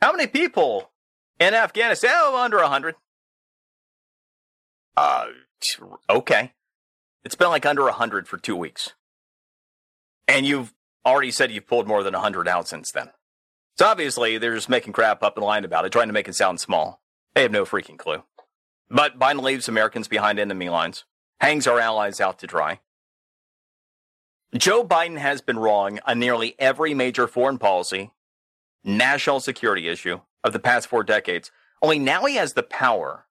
how 0.00 0.12
many 0.12 0.28
people 0.28 0.92
in 1.40 1.54
Afghanistan? 1.54 2.12
Oh, 2.14 2.40
under 2.40 2.62
hundred. 2.62 2.94
Uh 4.96 5.26
okay. 6.08 6.52
It's 7.24 7.34
been 7.34 7.48
like 7.48 7.66
under 7.66 7.88
hundred 7.88 8.28
for 8.28 8.38
two 8.38 8.54
weeks. 8.54 8.92
And 10.28 10.46
you've 10.46 10.72
already 11.04 11.32
said 11.32 11.50
you've 11.50 11.66
pulled 11.66 11.88
more 11.88 12.04
than 12.04 12.14
hundred 12.14 12.46
out 12.46 12.68
since 12.68 12.92
then. 12.92 13.10
So 13.76 13.86
obviously, 13.86 14.38
they're 14.38 14.54
just 14.54 14.68
making 14.68 14.92
crap 14.92 15.24
up 15.24 15.36
and 15.36 15.44
lying 15.44 15.64
about 15.64 15.84
it, 15.84 15.90
trying 15.90 16.06
to 16.06 16.12
make 16.12 16.28
it 16.28 16.36
sound 16.36 16.60
small. 16.60 17.00
They 17.34 17.42
have 17.42 17.50
no 17.50 17.64
freaking 17.64 17.98
clue. 17.98 18.22
But 18.88 19.18
Biden 19.18 19.42
leaves 19.42 19.68
Americans 19.68 20.08
behind 20.08 20.38
enemy 20.38 20.68
lines, 20.68 21.04
hangs 21.40 21.66
our 21.66 21.80
allies 21.80 22.20
out 22.20 22.38
to 22.40 22.46
dry. 22.46 22.80
Joe 24.56 24.84
Biden 24.84 25.18
has 25.18 25.40
been 25.40 25.58
wrong 25.58 25.98
on 26.06 26.18
nearly 26.18 26.54
every 26.58 26.94
major 26.94 27.26
foreign 27.26 27.58
policy, 27.58 28.12
national 28.84 29.40
security 29.40 29.88
issue 29.88 30.20
of 30.44 30.52
the 30.52 30.58
past 30.58 30.86
four 30.86 31.02
decades. 31.02 31.50
Only 31.82 31.98
now 31.98 32.24
he 32.24 32.36
has 32.36 32.52
the 32.52 32.62
power 32.62 33.26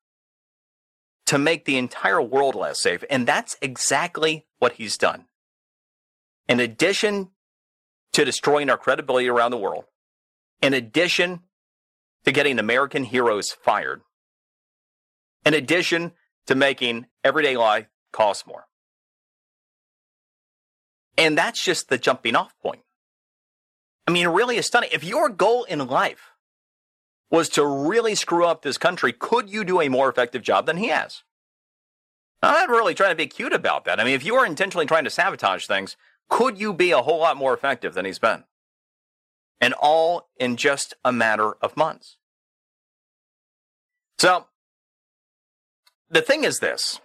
to 1.25 1.37
make 1.37 1.65
the 1.65 1.77
entire 1.77 2.21
world 2.21 2.53
less 2.53 2.79
safe. 2.79 3.03
And 3.09 3.25
that's 3.25 3.57
exactly 3.61 4.45
what 4.59 4.73
he's 4.73 4.97
done. 4.97 5.25
In 6.47 6.59
addition 6.59 7.31
to 8.13 8.25
destroying 8.25 8.69
our 8.69 8.77
credibility 8.77 9.27
around 9.27 9.51
the 9.51 9.57
world, 9.57 9.85
in 10.61 10.73
addition 10.73 11.41
to 12.25 12.31
getting 12.31 12.59
American 12.59 13.05
heroes 13.05 13.51
fired, 13.51 14.01
in 15.45 15.53
addition 15.53 16.11
to 16.47 16.55
making 16.55 17.07
everyday 17.23 17.57
life 17.57 17.87
cost 18.11 18.47
more. 18.47 18.67
And 21.17 21.37
that's 21.37 21.63
just 21.63 21.89
the 21.89 21.97
jumping 21.97 22.35
off 22.35 22.53
point. 22.61 22.81
I 24.07 24.11
mean, 24.11 24.27
really 24.27 24.57
is 24.57 24.65
stunning. 24.65 24.89
If 24.91 25.03
your 25.03 25.29
goal 25.29 25.63
in 25.63 25.85
life 25.87 26.31
was 27.31 27.49
to 27.49 27.65
really 27.65 28.15
screw 28.15 28.45
up 28.45 28.61
this 28.61 28.77
country, 28.77 29.13
could 29.13 29.49
you 29.49 29.63
do 29.63 29.81
a 29.81 29.89
more 29.89 30.09
effective 30.09 30.41
job 30.41 30.65
than 30.65 30.77
he 30.77 30.89
has? 30.89 31.23
I'm 32.43 32.53
not 32.53 32.69
really 32.69 32.93
trying 32.93 33.09
to 33.11 33.15
be 33.15 33.27
cute 33.27 33.53
about 33.53 33.85
that. 33.85 33.99
I 33.99 34.03
mean, 34.03 34.13
if 34.13 34.25
you 34.25 34.35
are 34.35 34.45
intentionally 34.45 34.85
trying 34.85 35.05
to 35.05 35.09
sabotage 35.09 35.65
things, 35.65 35.97
could 36.29 36.59
you 36.59 36.73
be 36.73 36.91
a 36.91 37.01
whole 37.01 37.19
lot 37.19 37.37
more 37.37 37.53
effective 37.53 37.93
than 37.93 38.05
he's 38.05 38.19
been? 38.19 38.43
and 39.61 39.73
all 39.73 40.29
in 40.37 40.57
just 40.57 40.93
a 41.03 41.11
matter 41.11 41.53
of 41.53 41.77
months. 41.77 42.17
So, 44.17 44.47
the 46.16 46.22
thing 46.22 46.43
is 46.43 46.59
this 46.59 46.99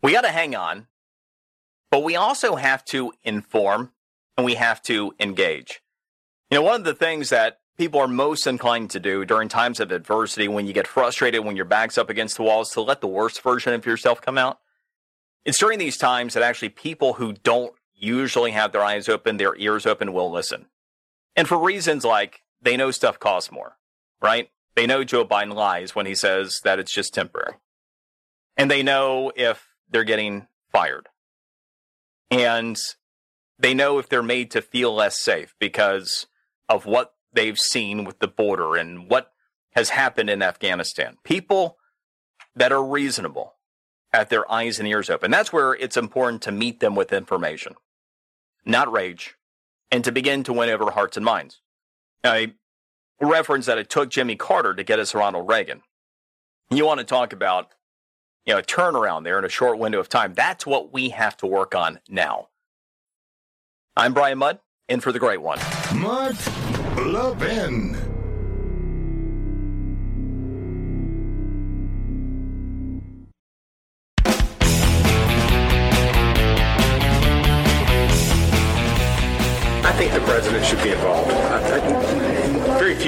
we 0.00 0.12
got 0.12 0.20
to 0.20 0.28
hang 0.28 0.54
on, 0.54 0.86
but 1.90 2.04
we 2.04 2.14
also 2.14 2.54
have 2.54 2.84
to 2.86 3.12
inform 3.24 3.90
and 4.36 4.46
we 4.46 4.54
have 4.54 4.80
to 4.82 5.12
engage. 5.18 5.82
You 6.50 6.58
know, 6.58 6.62
one 6.62 6.76
of 6.76 6.84
the 6.84 6.94
things 6.94 7.30
that 7.30 7.58
people 7.76 8.00
are 8.00 8.08
most 8.08 8.46
inclined 8.46 8.90
to 8.90 9.00
do 9.00 9.24
during 9.24 9.48
times 9.48 9.80
of 9.80 9.90
adversity, 9.90 10.46
when 10.46 10.66
you 10.66 10.72
get 10.72 10.86
frustrated, 10.86 11.44
when 11.44 11.56
your 11.56 11.64
back's 11.64 11.98
up 11.98 12.10
against 12.10 12.36
the 12.36 12.44
wall, 12.44 12.62
is 12.62 12.70
to 12.70 12.80
let 12.80 13.00
the 13.00 13.08
worst 13.08 13.42
version 13.42 13.72
of 13.72 13.84
yourself 13.84 14.20
come 14.20 14.38
out. 14.38 14.60
It's 15.44 15.58
during 15.58 15.80
these 15.80 15.96
times 15.96 16.34
that 16.34 16.44
actually 16.44 16.70
people 16.70 17.14
who 17.14 17.32
don't 17.32 17.74
usually 17.92 18.52
have 18.52 18.70
their 18.70 18.84
eyes 18.84 19.08
open, 19.08 19.36
their 19.36 19.56
ears 19.56 19.84
open, 19.84 20.12
will 20.12 20.30
listen. 20.30 20.66
And 21.34 21.48
for 21.48 21.58
reasons 21.58 22.04
like 22.04 22.42
they 22.62 22.76
know 22.76 22.92
stuff 22.92 23.18
costs 23.18 23.50
more, 23.50 23.76
right? 24.22 24.50
They 24.78 24.86
know 24.86 25.02
Joe 25.02 25.24
Biden 25.24 25.54
lies 25.54 25.96
when 25.96 26.06
he 26.06 26.14
says 26.14 26.60
that 26.60 26.78
it's 26.78 26.92
just 26.92 27.12
temporary. 27.12 27.54
And 28.56 28.70
they 28.70 28.84
know 28.84 29.32
if 29.34 29.66
they're 29.90 30.04
getting 30.04 30.46
fired. 30.70 31.08
And 32.30 32.78
they 33.58 33.74
know 33.74 33.98
if 33.98 34.08
they're 34.08 34.22
made 34.22 34.52
to 34.52 34.62
feel 34.62 34.94
less 34.94 35.18
safe 35.18 35.52
because 35.58 36.28
of 36.68 36.86
what 36.86 37.14
they've 37.32 37.58
seen 37.58 38.04
with 38.04 38.20
the 38.20 38.28
border 38.28 38.76
and 38.76 39.10
what 39.10 39.32
has 39.72 39.88
happened 39.88 40.30
in 40.30 40.42
Afghanistan. 40.42 41.16
People 41.24 41.78
that 42.54 42.70
are 42.70 42.84
reasonable 42.84 43.54
at 44.12 44.30
their 44.30 44.48
eyes 44.48 44.78
and 44.78 44.86
ears 44.86 45.10
open. 45.10 45.32
That's 45.32 45.52
where 45.52 45.74
it's 45.74 45.96
important 45.96 46.40
to 46.42 46.52
meet 46.52 46.78
them 46.78 46.94
with 46.94 47.12
information 47.12 47.74
not 48.64 48.92
rage, 48.92 49.34
and 49.90 50.04
to 50.04 50.12
begin 50.12 50.44
to 50.44 50.52
win 50.52 50.68
over 50.68 50.92
hearts 50.92 51.16
and 51.16 51.26
minds. 51.26 51.62
I 52.22 52.52
reference 53.26 53.66
that 53.66 53.78
it 53.78 53.90
took 53.90 54.10
Jimmy 54.10 54.36
Carter 54.36 54.74
to 54.74 54.84
get 54.84 54.98
us 54.98 55.14
Ronald 55.14 55.48
Reagan. 55.48 55.82
You 56.70 56.84
want 56.86 56.98
to 56.98 57.04
talk 57.04 57.32
about, 57.32 57.72
you 58.44 58.52
know, 58.52 58.60
a 58.60 58.62
turnaround 58.62 59.24
there 59.24 59.38
in 59.38 59.44
a 59.44 59.48
short 59.48 59.78
window 59.78 59.98
of 59.98 60.08
time. 60.08 60.34
That's 60.34 60.66
what 60.66 60.92
we 60.92 61.08
have 61.10 61.36
to 61.38 61.46
work 61.46 61.74
on 61.74 62.00
now. 62.08 62.48
I'm 63.96 64.14
Brian 64.14 64.38
Mudd, 64.38 64.60
in 64.88 65.00
for 65.00 65.10
the 65.12 65.18
great 65.18 65.42
one. 65.42 65.58
Mark 65.94 66.36
Levin. 66.96 68.07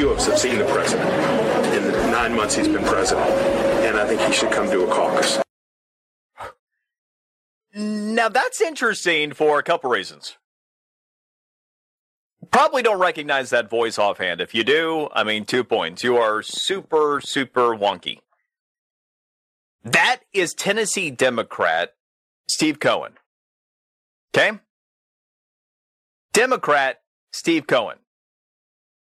Few 0.01 0.09
of 0.09 0.16
us 0.16 0.26
have 0.26 0.38
seen 0.38 0.57
the 0.57 0.64
president. 0.64 1.11
in 1.74 2.11
nine 2.11 2.34
months 2.34 2.55
he's 2.55 2.66
been 2.66 2.82
president. 2.84 3.28
And 3.84 3.98
I 3.98 4.07
think 4.07 4.18
he 4.22 4.32
should 4.32 4.51
come 4.51 4.66
to 4.70 4.84
a 4.84 4.86
caucus. 4.86 5.38
Now, 7.74 8.30
that's 8.30 8.62
interesting 8.62 9.34
for 9.34 9.59
a 9.59 9.62
couple 9.62 9.90
reasons. 9.90 10.38
Probably 12.51 12.80
don't 12.80 12.98
recognize 12.98 13.51
that 13.51 13.68
voice 13.68 13.98
offhand. 13.98 14.40
If 14.40 14.55
you 14.55 14.64
do, 14.64 15.11
I 15.12 15.22
mean, 15.22 15.44
two 15.44 15.64
points. 15.64 16.03
You 16.03 16.16
are 16.16 16.40
super, 16.40 17.20
super 17.22 17.76
wonky. 17.76 18.20
That 19.84 20.20
is 20.32 20.55
Tennessee 20.55 21.11
Democrat 21.11 21.92
Steve 22.48 22.80
Cohen. 22.80 23.12
Okay? 24.34 24.59
Democrat 26.32 27.03
Steve 27.32 27.66
Cohen. 27.66 27.98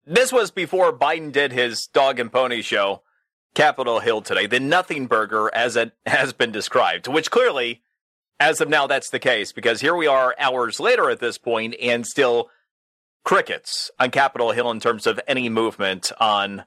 This 0.05 0.33
was 0.33 0.51
before 0.51 0.91
Biden 0.91 1.31
did 1.31 1.53
his 1.53 1.87
dog 1.87 2.19
and 2.19 2.31
pony 2.31 2.61
show, 2.61 3.03
Capitol 3.55 3.99
Hill 3.99 4.21
today, 4.21 4.47
the 4.47 4.59
nothing 4.59 5.07
burger 5.07 5.49
as 5.53 5.75
it 5.77 5.93
has 6.05 6.33
been 6.33 6.51
described, 6.51 7.07
which 7.07 7.31
clearly, 7.31 7.81
as 8.39 8.59
of 8.59 8.67
now, 8.67 8.85
that's 8.85 9.09
the 9.09 9.19
case 9.19 9.53
because 9.53 9.79
here 9.79 9.95
we 9.95 10.07
are 10.07 10.35
hours 10.37 10.79
later 10.79 11.09
at 11.09 11.19
this 11.19 11.37
point 11.37 11.75
and 11.81 12.05
still 12.05 12.49
crickets 13.23 13.91
on 13.97 14.11
Capitol 14.11 14.51
Hill 14.51 14.69
in 14.71 14.81
terms 14.81 15.07
of 15.07 15.21
any 15.25 15.47
movement 15.47 16.11
on 16.19 16.65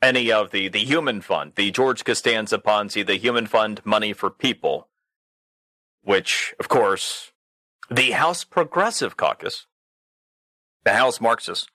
any 0.00 0.30
of 0.30 0.52
the, 0.52 0.68
the 0.68 0.84
Human 0.84 1.22
Fund, 1.22 1.52
the 1.56 1.72
George 1.72 2.04
Costanza 2.04 2.58
Ponzi, 2.58 3.04
the 3.04 3.16
Human 3.16 3.46
Fund 3.46 3.80
Money 3.84 4.12
for 4.12 4.30
People, 4.30 4.88
which, 6.02 6.54
of 6.60 6.68
course, 6.68 7.32
the 7.90 8.12
House 8.12 8.44
Progressive 8.44 9.16
Caucus, 9.16 9.66
the 10.84 10.92
House 10.92 11.20
Marxists, 11.20 11.68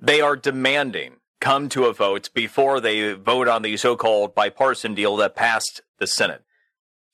they 0.00 0.20
are 0.20 0.36
demanding 0.36 1.16
come 1.40 1.68
to 1.68 1.84
a 1.84 1.92
vote 1.92 2.30
before 2.32 2.80
they 2.80 3.12
vote 3.12 3.48
on 3.48 3.60
the 3.60 3.76
so-called 3.76 4.34
bipartisan 4.34 4.94
deal 4.94 5.16
that 5.16 5.36
passed 5.36 5.82
the 5.98 6.06
Senate. 6.06 6.42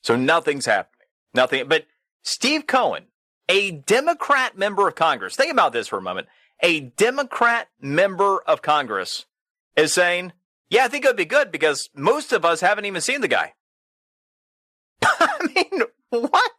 So 0.03 0.14
nothing's 0.14 0.66
happening. 0.66 1.09
Nothing. 1.35 1.66
But 1.68 1.87
Steve 2.22 2.66
Cohen, 2.66 3.07
a 3.49 3.72
Democrat 3.72 4.57
member 4.57 4.87
of 4.87 4.95
Congress, 4.95 5.35
think 5.35 5.53
about 5.53 5.72
this 5.72 5.89
for 5.89 5.99
a 5.99 6.03
moment. 6.03 6.28
A 6.62 6.81
Democrat 6.81 7.68
member 7.81 8.41
of 8.43 8.62
Congress 8.62 9.26
is 9.76 9.93
saying, 9.93 10.33
yeah, 10.68 10.85
I 10.85 10.89
think 10.89 11.05
it 11.05 11.09
would 11.09 11.16
be 11.16 11.24
good 11.24 11.51
because 11.51 11.89
most 11.95 12.33
of 12.33 12.45
us 12.45 12.61
haven't 12.61 12.85
even 12.85 13.01
seen 13.01 13.22
the 13.22 13.28
guy. 13.28 13.55
I 15.03 15.49
mean, 15.55 15.83
what? 16.11 16.53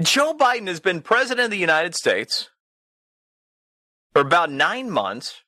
Joe 0.00 0.34
Biden 0.34 0.66
has 0.66 0.80
been 0.80 1.02
president 1.02 1.44
of 1.46 1.50
the 1.50 1.56
United 1.56 1.94
States 1.94 2.50
for 4.12 4.22
about 4.22 4.50
nine 4.50 4.90
months. 4.90 5.42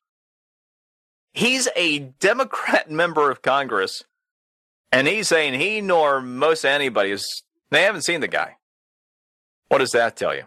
He's 1.32 1.68
a 1.76 1.98
Democrat 1.98 2.90
member 2.90 3.30
of 3.30 3.42
Congress, 3.42 4.04
and 4.90 5.08
he's 5.08 5.28
saying 5.28 5.58
he 5.58 5.80
nor 5.80 6.20
most 6.20 6.64
anybody 6.64 7.12
is, 7.12 7.42
they 7.70 7.82
haven't 7.82 8.02
seen 8.02 8.20
the 8.20 8.28
guy. 8.28 8.56
What 9.68 9.78
does 9.78 9.92
that 9.92 10.16
tell 10.16 10.34
you? 10.34 10.44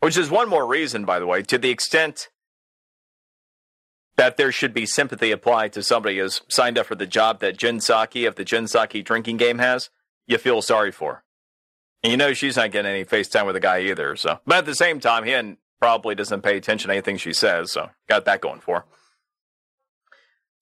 Which 0.00 0.16
is 0.16 0.30
one 0.30 0.48
more 0.48 0.66
reason, 0.66 1.04
by 1.04 1.18
the 1.18 1.26
way, 1.26 1.42
to 1.42 1.58
the 1.58 1.70
extent 1.70 2.28
that 4.16 4.36
there 4.36 4.52
should 4.52 4.74
be 4.74 4.84
sympathy 4.84 5.30
applied 5.30 5.72
to 5.72 5.82
somebody 5.82 6.18
who's 6.18 6.42
signed 6.48 6.76
up 6.76 6.86
for 6.86 6.96
the 6.96 7.06
job 7.06 7.40
that 7.40 7.56
Jen 7.56 7.78
Psaki 7.78 8.26
of 8.26 8.34
the 8.34 8.44
Jen 8.44 8.64
Psaki 8.64 9.02
drinking 9.02 9.38
game 9.38 9.58
has, 9.58 9.90
you 10.26 10.38
feel 10.38 10.60
sorry 10.60 10.92
for. 10.92 11.24
And 12.02 12.10
you 12.10 12.16
know 12.16 12.32
she's 12.32 12.56
not 12.56 12.70
getting 12.70 12.90
any 12.90 13.04
FaceTime 13.04 13.46
with 13.46 13.54
the 13.54 13.60
guy 13.60 13.80
either. 13.80 14.14
So, 14.16 14.40
but 14.44 14.58
at 14.58 14.66
the 14.66 14.74
same 14.74 15.00
time, 15.00 15.24
he 15.24 15.30
probably 15.80 16.14
doesn't 16.14 16.42
pay 16.42 16.56
attention 16.56 16.88
to 16.88 16.94
anything 16.94 17.16
she 17.16 17.32
says. 17.32 17.72
So, 17.72 17.90
got 18.08 18.24
that 18.24 18.40
going 18.40 18.60
for. 18.60 18.84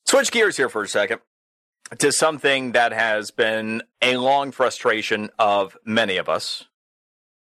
Switch 0.05 0.31
gears 0.31 0.57
here 0.57 0.69
for 0.69 0.83
a 0.83 0.89
second 0.89 1.21
to 1.99 2.13
something 2.13 2.73
that 2.73 2.93
has 2.93 3.31
been 3.31 3.83
a 4.03 4.17
long 4.17 4.53
frustration 4.53 5.31
of 5.39 5.77
many 5.85 6.17
of 6.17 6.29
us 6.29 6.65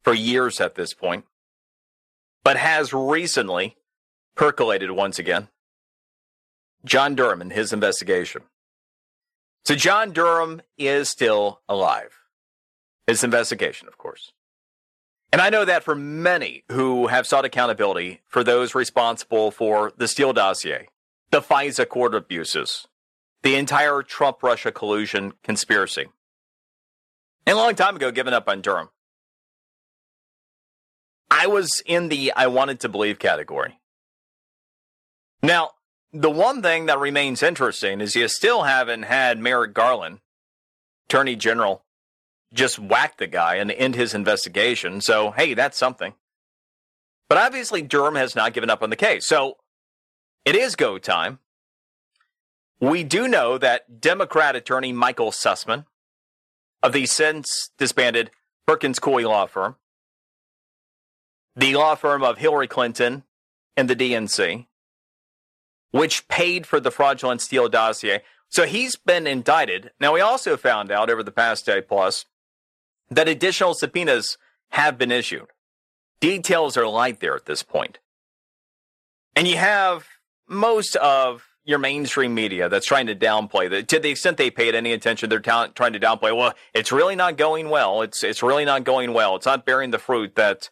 for 0.04 0.14
years 0.14 0.62
at 0.62 0.76
this 0.76 0.94
point, 0.94 1.26
but 2.44 2.58
has 2.58 2.94
recently 2.94 3.76
percolated 4.36 4.92
once 4.92 5.20
again. 5.20 5.48
John 6.84 7.16
Durham 7.16 7.42
and 7.42 7.52
his 7.52 7.74
investigation. 7.74 8.44
So, 9.66 9.76
John 9.76 10.12
Durham 10.12 10.62
is 10.78 11.10
still 11.10 11.62
alive. 11.68 12.20
His 13.08 13.24
investigation, 13.24 13.88
of 13.88 13.98
course. 13.98 14.32
And 15.36 15.42
I 15.42 15.50
know 15.50 15.66
that 15.66 15.84
for 15.84 15.96
many 15.96 16.64
who 16.72 17.08
have 17.08 17.28
sought 17.28 17.44
accountability 17.44 18.22
for 18.26 18.42
those 18.42 18.74
responsible 18.74 19.52
for 19.52 19.92
the 19.98 20.08
Steele 20.08 20.32
dossier, 20.32 20.88
the 21.30 21.42
FISA 21.42 21.90
court 21.90 22.16
abuses, 22.16 22.88
the 23.44 23.56
entire 23.56 24.02
Trump 24.02 24.42
Russia 24.42 24.72
collusion 24.72 25.34
conspiracy. 25.44 26.06
And 27.46 27.58
a 27.58 27.60
long 27.60 27.76
time 27.76 27.98
ago, 27.98 28.12
given 28.12 28.34
up 28.34 28.48
on 28.48 28.62
Durham. 28.62 28.92
I 31.30 31.48
was 31.48 31.84
in 31.86 32.08
the 32.08 32.32
I 32.32 32.48
wanted 32.48 32.80
to 32.80 32.88
believe 32.88 33.20
category. 33.20 33.82
Now, 35.44 35.72
the 36.14 36.32
one 36.32 36.62
thing 36.62 36.86
that 36.86 36.98
remains 36.98 37.44
interesting 37.44 38.00
is 38.00 38.16
you 38.16 38.30
still 38.30 38.64
haven't 38.64 39.04
had 39.04 39.38
Merrick 39.40 39.74
Garland, 39.74 40.20
Attorney 41.10 41.36
General, 41.36 41.84
just 42.56 42.80
whack 42.80 43.18
the 43.18 43.28
guy 43.28 43.56
and 43.56 43.72
end 43.72 43.96
his 43.96 44.14
investigation. 44.14 45.02
So, 45.02 45.32
hey, 45.32 45.54
that's 45.54 45.78
something. 45.78 46.14
But 47.30 47.38
obviously, 47.38 47.82
Durham 47.82 48.16
has 48.16 48.36
not 48.36 48.54
given 48.54 48.70
up 48.70 48.82
on 48.82 48.90
the 48.90 48.96
case. 48.96 49.26
So, 49.26 49.58
it 50.46 50.56
is 50.56 50.76
go 50.76 50.98
time. 50.98 51.40
We 52.80 53.04
do 53.04 53.28
know 53.28 53.58
that 53.58 54.00
Democrat 54.00 54.56
attorney 54.56 54.94
Michael 54.94 55.32
Sussmann 55.32 55.86
of 56.84 56.94
the 56.94 57.06
since 57.06 57.72
disbanded 57.78 58.32
Perkins 58.68 59.00
Coie 59.00 59.28
law 59.28 59.46
firm, 59.46 59.76
the 61.56 61.76
law 61.76 61.96
firm 61.96 62.24
of 62.24 62.38
Hillary 62.38 62.68
Clinton 62.68 63.24
and 63.78 63.90
the 63.90 63.96
DNC, 63.96 64.68
which 65.92 66.28
paid 66.28 66.68
for 66.68 66.80
the 66.80 66.92
fraudulent 66.92 67.42
Steele 67.42 67.70
dossier. 67.70 68.22
So 68.50 68.66
he's 68.66 68.96
been 68.96 69.26
indicted. 69.26 69.92
Now, 70.00 70.14
we 70.14 70.22
also 70.22 70.58
found 70.58 70.92
out 70.92 71.10
over 71.10 71.24
the 71.24 71.32
past 71.32 71.66
day 71.66 71.82
plus 71.82 72.26
that 73.10 73.28
additional 73.28 73.74
subpoenas 73.74 74.38
have 74.70 74.98
been 74.98 75.12
issued. 75.12 75.48
Details 76.20 76.78
are 76.78 76.88
light 76.88 77.20
there 77.20 77.36
at 77.36 77.46
this 77.46 77.64
point. 77.64 78.00
And 79.36 79.48
you 79.48 79.58
have 79.58 80.08
most 80.48 80.96
of 80.98 81.44
your 81.66 81.80
mainstream 81.80 82.34
media 82.34 82.70
that's 82.70 82.86
trying 82.86 83.08
to 83.08 83.16
downplay 83.16 83.70
that 83.70 83.88
to 83.88 84.00
the 84.00 84.10
extent 84.10 84.38
they 84.38 84.52
paid 84.52 84.76
any 84.76 84.94
attention 84.94 85.30
they're 85.30 85.40
trying 85.40 85.72
to 85.74 86.00
downplay 86.00 86.36
well 86.36 86.54
it's 86.76 86.92
really 86.92 87.16
not 87.16 87.38
going 87.38 87.70
well 87.72 88.04
it's 88.04 88.24
it's 88.24 88.44
really 88.44 88.64
not 88.64 88.84
going 88.84 89.14
well 89.14 89.36
it's 89.36 89.48
not 89.48 89.66
bearing 89.66 89.90
the 89.90 89.98
fruit 89.98 90.36
that 90.36 90.70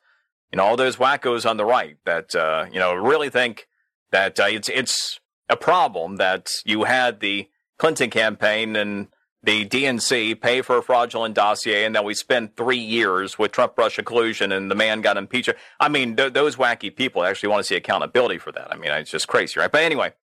you 0.51 0.57
know 0.57 0.63
all 0.63 0.77
those 0.77 0.97
wackos 0.97 1.49
on 1.49 1.57
the 1.57 1.65
right 1.65 1.97
that 2.05 2.35
uh, 2.35 2.67
you 2.71 2.79
know 2.79 2.93
really 2.93 3.29
think 3.29 3.67
that 4.11 4.39
uh, 4.39 4.45
it's 4.47 4.69
it's 4.69 5.19
a 5.49 5.57
problem 5.57 6.17
that 6.17 6.61
you 6.63 6.83
had 6.83 7.19
the 7.19 7.49
Clinton 7.77 8.09
campaign 8.09 8.75
and 8.75 9.07
the 9.43 9.65
DNC 9.65 10.39
pay 10.39 10.61
for 10.61 10.77
a 10.77 10.81
fraudulent 10.81 11.35
dossier, 11.35 11.83
and 11.83 11.93
that 11.95 12.05
we 12.05 12.13
spent 12.13 12.55
three 12.55 12.77
years 12.77 13.37
with 13.37 13.51
Trump 13.51 13.77
Russia 13.77 14.01
collusion, 14.01 14.53
and 14.53 14.71
the 14.71 14.75
man 14.75 15.01
got 15.01 15.17
impeached. 15.17 15.53
I 15.79 15.89
mean, 15.89 16.15
th- 16.15 16.31
those 16.31 16.55
wacky 16.55 16.95
people 16.95 17.23
actually 17.25 17.49
want 17.49 17.59
to 17.59 17.67
see 17.67 17.75
accountability 17.75 18.37
for 18.37 18.53
that. 18.53 18.71
I 18.71 18.77
mean, 18.77 18.91
it's 18.91 19.11
just 19.11 19.27
crazy, 19.27 19.59
right? 19.59 19.71
But 19.71 19.83
anyway, 19.83 20.13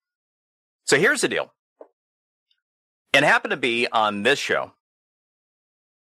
so 0.84 0.98
here's 0.98 1.20
the 1.20 1.28
deal. 1.28 1.52
It 3.12 3.22
happened 3.22 3.50
to 3.50 3.56
be 3.58 3.86
on 3.92 4.22
this 4.22 4.38
show 4.38 4.72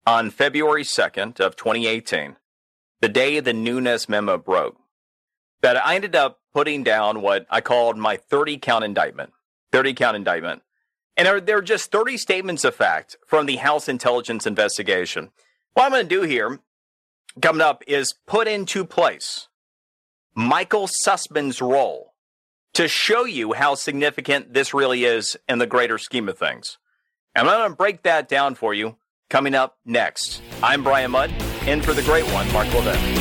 on 0.05 0.29
February 0.29 0.83
2nd 0.83 1.39
of 1.39 1.55
2018, 1.55 2.35
the 3.01 3.09
day 3.09 3.39
the 3.39 3.53
Nunes 3.53 4.07
memo 4.07 4.37
broke, 4.37 4.77
that 5.61 5.83
I 5.83 5.95
ended 5.95 6.15
up 6.15 6.39
putting 6.53 6.83
down 6.83 7.21
what 7.21 7.47
I 7.49 7.61
called 7.61 7.97
my 7.97 8.17
30 8.17 8.57
count 8.57 8.83
indictment. 8.83 9.33
30 9.71 9.93
count 9.93 10.15
indictment. 10.15 10.61
And 11.19 11.45
there 11.45 11.57
are 11.57 11.61
just 11.61 11.91
30 11.91 12.15
statements 12.15 12.63
of 12.63 12.73
fact 12.73 13.17
from 13.27 13.45
the 13.45 13.57
House 13.57 13.89
Intelligence 13.89 14.47
investigation. 14.47 15.31
What 15.73 15.83
I'm 15.83 15.91
going 15.91 16.07
to 16.07 16.15
do 16.15 16.21
here, 16.21 16.59
coming 17.41 17.61
up, 17.61 17.83
is 17.87 18.13
put 18.25 18.47
into 18.47 18.85
place 18.85 19.49
Michael 20.33 20.87
Sussmann's 20.87 21.61
role 21.61 22.13
to 22.73 22.87
show 22.87 23.25
you 23.25 23.51
how 23.51 23.75
significant 23.75 24.53
this 24.53 24.73
really 24.73 25.03
is 25.03 25.37
in 25.49 25.59
the 25.59 25.67
greater 25.67 25.97
scheme 25.97 26.29
of 26.29 26.37
things. 26.37 26.77
And 27.35 27.49
I'm 27.49 27.59
going 27.59 27.71
to 27.71 27.75
break 27.75 28.03
that 28.03 28.29
down 28.29 28.55
for 28.55 28.73
you 28.73 28.95
coming 29.29 29.55
up 29.55 29.77
next. 29.83 30.41
I'm 30.63 30.85
Brian 30.85 31.11
Mudd, 31.11 31.33
in 31.67 31.81
for 31.81 31.91
the 31.91 32.03
great 32.03 32.23
one, 32.31 32.49
Mark 32.53 32.73
Levin. 32.73 33.18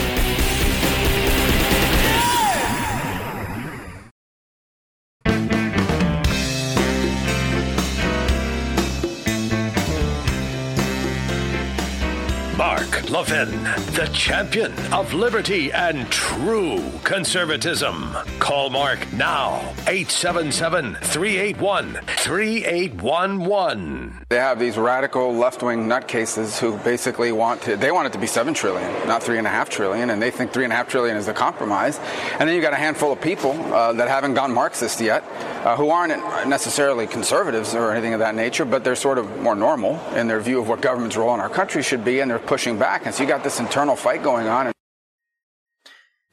Levin, 13.10 13.50
the 13.94 14.10
champion 14.12 14.72
of 14.92 15.14
liberty 15.14 15.72
and 15.72 16.10
true 16.12 16.84
conservatism. 17.04 18.14
Call 18.38 18.68
Mark 18.68 19.10
now, 19.14 19.60
877 19.86 20.98
381 21.02 21.94
3811. 22.04 24.26
They 24.28 24.36
have 24.36 24.58
these 24.58 24.76
radical 24.76 25.34
left 25.34 25.62
wing 25.62 25.86
nutcases 25.86 26.58
who 26.58 26.76
basically 26.78 27.32
want 27.32 27.62
to, 27.62 27.76
they 27.76 27.90
want 27.90 28.08
it 28.08 28.12
to 28.12 28.18
be 28.18 28.26
7 28.26 28.52
trillion, 28.52 28.90
not 29.08 29.22
3.5 29.22 29.70
trillion, 29.70 30.10
and 30.10 30.20
they 30.20 30.30
think 30.30 30.52
3.5 30.52 30.88
trillion 30.88 31.16
is 31.16 31.28
a 31.28 31.32
compromise. 31.32 31.98
And 32.38 32.46
then 32.46 32.54
you've 32.54 32.62
got 32.62 32.74
a 32.74 32.76
handful 32.76 33.10
of 33.10 33.22
people 33.22 33.52
uh, 33.72 33.94
that 33.94 34.08
haven't 34.08 34.34
gone 34.34 34.52
Marxist 34.52 35.00
yet, 35.00 35.24
uh, 35.64 35.76
who 35.76 35.88
aren't 35.88 36.12
necessarily 36.46 37.06
conservatives 37.06 37.74
or 37.74 37.90
anything 37.90 38.12
of 38.12 38.20
that 38.20 38.34
nature, 38.34 38.66
but 38.66 38.84
they're 38.84 38.94
sort 38.94 39.16
of 39.16 39.40
more 39.40 39.54
normal 39.54 39.98
in 40.14 40.28
their 40.28 40.40
view 40.40 40.60
of 40.60 40.68
what 40.68 40.82
government's 40.82 41.16
role 41.16 41.32
in 41.32 41.40
our 41.40 41.48
country 41.48 41.82
should 41.82 42.04
be, 42.04 42.20
and 42.20 42.30
they're 42.30 42.38
pushing 42.38 42.78
back. 42.78 42.97
And 43.04 43.14
so 43.14 43.22
you 43.22 43.28
got 43.28 43.44
this 43.44 43.60
internal 43.60 43.96
fight 43.96 44.22
going 44.22 44.46
on. 44.46 44.72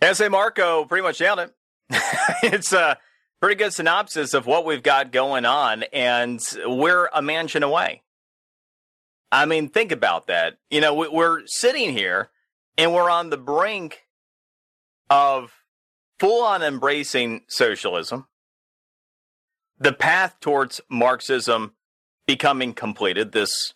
S.A. 0.01 0.29
Marco 0.29 0.85
pretty 0.85 1.03
much 1.03 1.19
nailed 1.19 1.39
it. 1.39 1.53
it's 2.43 2.73
a 2.73 2.97
pretty 3.39 3.55
good 3.55 3.73
synopsis 3.73 4.33
of 4.33 4.45
what 4.45 4.65
we've 4.65 4.83
got 4.83 5.11
going 5.11 5.45
on, 5.45 5.83
and 5.93 6.41
we're 6.65 7.05
a 7.13 7.21
Manchin 7.21 7.63
away. 7.63 8.01
I 9.31 9.45
mean, 9.45 9.69
think 9.69 9.91
about 9.91 10.27
that. 10.27 10.57
You 10.69 10.81
know, 10.81 10.93
we're 10.93 11.45
sitting 11.45 11.91
here 11.91 12.29
and 12.77 12.93
we're 12.93 13.09
on 13.09 13.29
the 13.29 13.37
brink 13.37 14.07
of 15.09 15.51
full 16.19 16.43
on 16.43 16.63
embracing 16.63 17.41
socialism, 17.47 18.27
the 19.77 19.93
path 19.93 20.37
towards 20.39 20.81
Marxism 20.89 21.73
becoming 22.25 22.73
completed, 22.73 23.31
this 23.31 23.73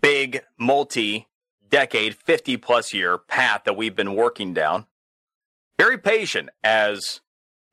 big 0.00 0.42
multi 0.58 1.26
decade, 1.70 2.16
50 2.16 2.56
plus 2.58 2.92
year 2.92 3.18
path 3.18 3.62
that 3.64 3.76
we've 3.76 3.96
been 3.96 4.14
working 4.14 4.54
down. 4.54 4.86
Very 5.78 5.98
patient 5.98 6.50
as 6.64 7.20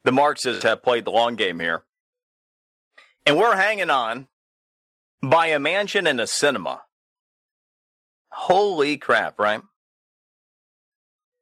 the 0.04 0.12
Marxists 0.12 0.64
have 0.64 0.84
played 0.84 1.06
the 1.06 1.12
long 1.12 1.36
game 1.36 1.60
here. 1.60 1.84
And 3.26 3.38
we're 3.38 3.56
hanging 3.56 3.90
on 3.90 4.28
by 5.22 5.48
a 5.48 5.60
Manchin 5.60 6.08
and 6.08 6.22
a 6.22 6.26
Sinema. 6.26 6.82
Holy 8.32 8.98
crap, 8.98 9.40
right? 9.40 9.62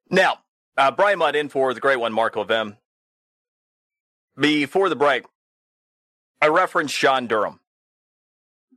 Now, 0.09 0.39
uh, 0.77 0.91
Brian 0.91 1.19
Mudd 1.19 1.35
in 1.35 1.49
for 1.49 1.73
the 1.73 1.79
great 1.79 1.99
one, 1.99 2.13
Mark 2.13 2.35
Levin. 2.35 2.77
Before 4.39 4.89
the 4.89 4.95
break, 4.95 5.25
I 6.41 6.47
referenced 6.47 6.97
John 6.97 7.27
Durham, 7.27 7.59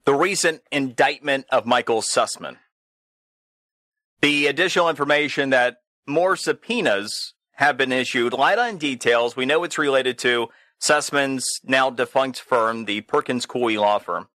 the 0.04 0.14
recent 0.14 0.62
indictment 0.70 1.46
of 1.50 1.66
Michael 1.66 2.00
Sussmann. 2.00 2.56
The 4.20 4.46
additional 4.46 4.88
information 4.88 5.50
that 5.50 5.78
more 6.06 6.36
subpoenas 6.36 7.34
have 7.52 7.76
been 7.76 7.92
issued, 7.92 8.32
light 8.32 8.58
on 8.58 8.76
details. 8.76 9.36
We 9.36 9.46
know 9.46 9.64
it's 9.64 9.78
related 9.78 10.18
to 10.18 10.48
Sussmann's 10.78 11.60
now 11.64 11.90
defunct 11.90 12.40
firm, 12.40 12.84
the 12.84 13.00
Perkins 13.02 13.46
Coie 13.46 13.80
law 13.80 13.98
firm. 13.98 14.28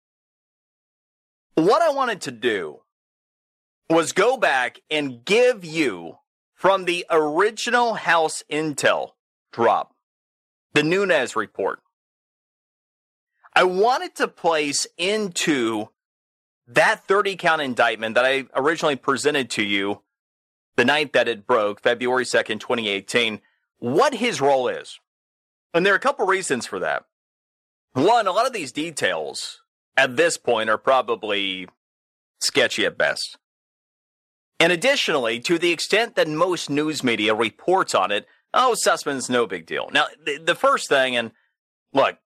What 1.55 1.81
I 1.81 1.89
wanted 1.89 2.21
to 2.21 2.31
do 2.31 2.79
was 3.89 4.13
go 4.13 4.37
back 4.37 4.79
and 4.89 5.25
give 5.25 5.65
you 5.65 6.17
from 6.53 6.85
the 6.85 7.05
original 7.09 7.95
House 7.95 8.43
Intel 8.49 9.11
drop, 9.51 9.93
the 10.73 10.83
Nunes 10.83 11.35
report. 11.35 11.79
I 13.53 13.63
wanted 13.63 14.15
to 14.15 14.27
place 14.27 14.87
into 14.97 15.89
that 16.69 17.03
30 17.05 17.35
count 17.35 17.61
indictment 17.61 18.15
that 18.15 18.25
I 18.25 18.45
originally 18.55 18.95
presented 18.95 19.49
to 19.51 19.63
you 19.63 20.01
the 20.77 20.85
night 20.85 21.13
that 21.13 21.27
it 21.27 21.45
broke, 21.45 21.81
February 21.81 22.23
2nd, 22.23 22.59
2018, 22.59 23.41
what 23.79 24.13
his 24.13 24.39
role 24.39 24.67
is. 24.67 24.99
And 25.73 25.85
there 25.85 25.93
are 25.93 25.97
a 25.97 25.99
couple 25.99 26.25
reasons 26.25 26.65
for 26.65 26.79
that. 26.79 27.05
One, 27.93 28.27
a 28.27 28.31
lot 28.31 28.47
of 28.47 28.53
these 28.53 28.71
details 28.71 29.61
at 29.97 30.15
this 30.15 30.37
point 30.37 30.69
are 30.69 30.77
probably 30.77 31.67
sketchy 32.39 32.85
at 32.85 32.97
best. 32.97 33.37
And 34.59 34.71
additionally, 34.71 35.39
to 35.41 35.57
the 35.57 35.71
extent 35.71 36.15
that 36.15 36.27
most 36.27 36.69
news 36.69 37.03
media 37.03 37.33
reports 37.33 37.95
on 37.95 38.11
it, 38.11 38.27
oh, 38.53 38.75
Sussmann's 38.77 39.29
no 39.29 39.47
big 39.47 39.65
deal. 39.65 39.89
Now, 39.91 40.05
the, 40.23 40.37
the 40.37 40.55
first 40.55 40.87
thing, 40.87 41.15
and 41.15 41.31
look, 41.93 42.17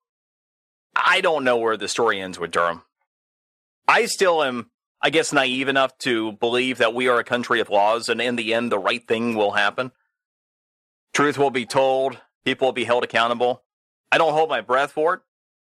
I 0.96 1.22
don't 1.22 1.44
know 1.44 1.58
where 1.58 1.78
the 1.78 1.88
story 1.88 2.20
ends 2.20 2.40
with 2.40 2.52
Durham. 2.52 2.84
I 3.88 4.06
still 4.06 4.44
am, 4.44 4.70
I 5.02 5.10
guess, 5.10 5.34
naive 5.34 5.68
enough 5.68 5.98
to 6.00 6.34
believe 6.34 6.78
that 6.78 6.94
we 6.94 7.08
are 7.08 7.20
a 7.20 7.24
country 7.24 7.60
of 7.60 7.70
laws 7.70 8.10
and 8.10 8.22
in 8.22 8.36
the 8.36 8.54
end, 8.54 8.72
the 8.72 8.80
right 8.80 9.06
thing 9.06 9.36
will 9.36 9.52
happen. 9.52 9.92
Truth 11.14 11.38
will 11.38 11.52
be 11.52 11.66
told, 11.66 12.20
people 12.44 12.68
will 12.68 12.74
be 12.74 12.86
held 12.86 13.04
accountable. 13.04 13.64
I 14.12 14.18
don't 14.18 14.34
hold 14.34 14.50
my 14.50 14.62
breath 14.62 14.92
for 14.92 15.16
it, 15.16 15.22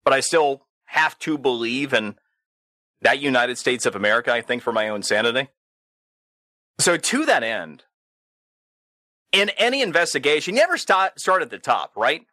but 0.03 0.13
I 0.13 0.19
still 0.19 0.65
have 0.85 1.17
to 1.19 1.37
believe 1.37 1.93
in 1.93 2.15
that 3.01 3.19
United 3.19 3.57
States 3.57 3.85
of 3.85 3.95
America, 3.95 4.31
I 4.33 4.41
think, 4.41 4.63
for 4.63 4.71
my 4.71 4.89
own 4.89 5.03
sanity. 5.03 5.49
So, 6.79 6.97
to 6.97 7.25
that 7.25 7.43
end, 7.43 7.83
in 9.31 9.49
any 9.51 9.81
investigation, 9.81 10.55
you 10.55 10.61
never 10.61 10.77
start, 10.77 11.19
start 11.19 11.41
at 11.41 11.49
the 11.49 11.59
top, 11.59 11.95
right? 11.95 12.25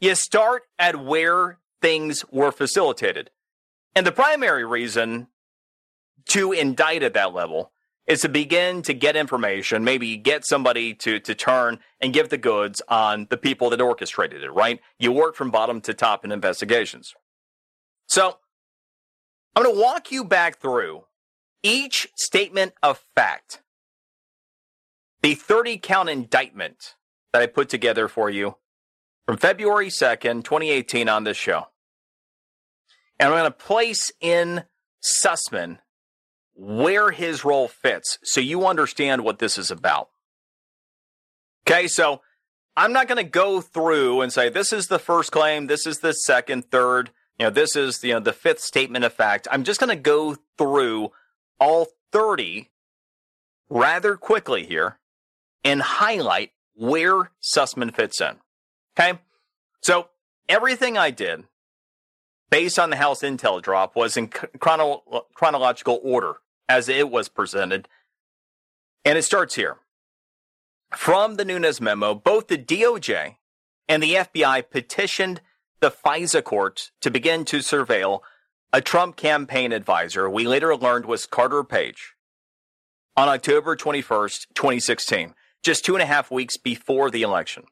You 0.00 0.14
start 0.14 0.64
at 0.78 1.02
where 1.02 1.58
things 1.80 2.24
were 2.30 2.50
facilitated. 2.50 3.30
And 3.94 4.06
the 4.06 4.12
primary 4.12 4.64
reason 4.64 5.28
to 6.28 6.52
indict 6.52 7.02
at 7.02 7.14
that 7.14 7.34
level 7.34 7.72
is 8.06 8.22
to 8.22 8.28
begin 8.28 8.82
to 8.82 8.94
get 8.94 9.16
information, 9.16 9.84
maybe 9.84 10.16
get 10.16 10.44
somebody 10.44 10.94
to, 10.94 11.20
to 11.20 11.34
turn 11.34 11.78
and 12.00 12.12
give 12.12 12.30
the 12.30 12.38
goods 12.38 12.82
on 12.88 13.26
the 13.30 13.36
people 13.36 13.70
that 13.70 13.80
orchestrated 13.80 14.42
it, 14.42 14.50
right? 14.52 14.80
You 14.98 15.12
work 15.12 15.36
from 15.36 15.50
bottom 15.50 15.80
to 15.82 15.94
top 15.94 16.24
in 16.24 16.32
investigations. 16.32 17.14
So 18.08 18.38
I'm 19.54 19.62
going 19.62 19.74
to 19.74 19.80
walk 19.80 20.10
you 20.10 20.24
back 20.24 20.58
through 20.58 21.04
each 21.62 22.08
statement 22.16 22.72
of 22.82 23.04
fact, 23.14 23.62
the 25.22 25.34
30 25.34 25.78
count 25.78 26.08
indictment 26.08 26.96
that 27.32 27.42
I 27.42 27.46
put 27.46 27.68
together 27.68 28.08
for 28.08 28.28
you 28.28 28.56
from 29.26 29.36
February 29.36 29.88
2nd, 29.88 30.42
2018 30.42 31.08
on 31.08 31.24
this 31.24 31.36
show. 31.36 31.68
And 33.22 33.32
I'm 33.32 33.38
going 33.38 33.52
to 33.52 33.56
place 33.56 34.10
in 34.20 34.64
Sussmann 35.00 35.78
where 36.56 37.12
his 37.12 37.44
role 37.44 37.68
fits 37.68 38.18
so 38.24 38.40
you 38.40 38.66
understand 38.66 39.22
what 39.22 39.38
this 39.38 39.56
is 39.56 39.70
about. 39.70 40.08
Okay, 41.64 41.86
so 41.86 42.20
I'm 42.76 42.92
not 42.92 43.06
going 43.06 43.24
to 43.24 43.30
go 43.30 43.60
through 43.60 44.22
and 44.22 44.32
say 44.32 44.48
this 44.48 44.72
is 44.72 44.88
the 44.88 44.98
first 44.98 45.30
claim, 45.30 45.68
this 45.68 45.86
is 45.86 46.00
the 46.00 46.12
second, 46.12 46.68
third, 46.72 47.10
you 47.38 47.46
know, 47.46 47.50
this 47.50 47.76
is 47.76 48.02
you 48.02 48.12
know 48.12 48.18
the 48.18 48.32
fifth 48.32 48.58
statement 48.58 49.04
of 49.04 49.12
fact. 49.12 49.46
I'm 49.52 49.62
just 49.62 49.78
going 49.78 49.96
to 49.96 50.02
go 50.02 50.36
through 50.58 51.12
all 51.60 51.86
30 52.10 52.70
rather 53.70 54.16
quickly 54.16 54.66
here 54.66 54.98
and 55.62 55.80
highlight 55.80 56.50
where 56.74 57.30
Sussmann 57.40 57.94
fits 57.94 58.20
in. 58.20 58.38
Okay? 58.98 59.20
So 59.80 60.08
everything 60.48 60.98
I 60.98 61.12
did 61.12 61.44
based 62.52 62.78
on 62.78 62.90
the 62.90 62.96
House 62.96 63.22
Intel 63.22 63.62
drop, 63.62 63.96
was 63.96 64.14
in 64.18 64.28
chrono- 64.28 65.02
chronological 65.34 65.98
order 66.04 66.34
as 66.68 66.86
it 66.86 67.10
was 67.10 67.30
presented. 67.30 67.88
And 69.06 69.16
it 69.16 69.22
starts 69.22 69.54
here. 69.54 69.78
From 70.94 71.36
the 71.36 71.46
Nunes 71.46 71.80
memo, 71.80 72.14
both 72.14 72.48
the 72.48 72.58
DOJ 72.58 73.36
and 73.88 74.02
the 74.02 74.14
FBI 74.14 74.68
petitioned 74.70 75.40
the 75.80 75.90
FISA 75.90 76.44
court 76.44 76.90
to 77.00 77.10
begin 77.10 77.46
to 77.46 77.58
surveil 77.58 78.20
a 78.70 78.82
Trump 78.82 79.16
campaign 79.16 79.72
advisor 79.72 80.28
we 80.28 80.46
later 80.46 80.76
learned 80.76 81.06
was 81.06 81.24
Carter 81.24 81.64
Page 81.64 82.14
on 83.16 83.28
October 83.28 83.76
21st, 83.76 84.48
2016, 84.54 85.34
just 85.62 85.86
two 85.86 85.94
and 85.94 86.02
a 86.02 86.06
half 86.06 86.30
weeks 86.30 86.58
before 86.58 87.10
the 87.10 87.22
election. 87.22 87.64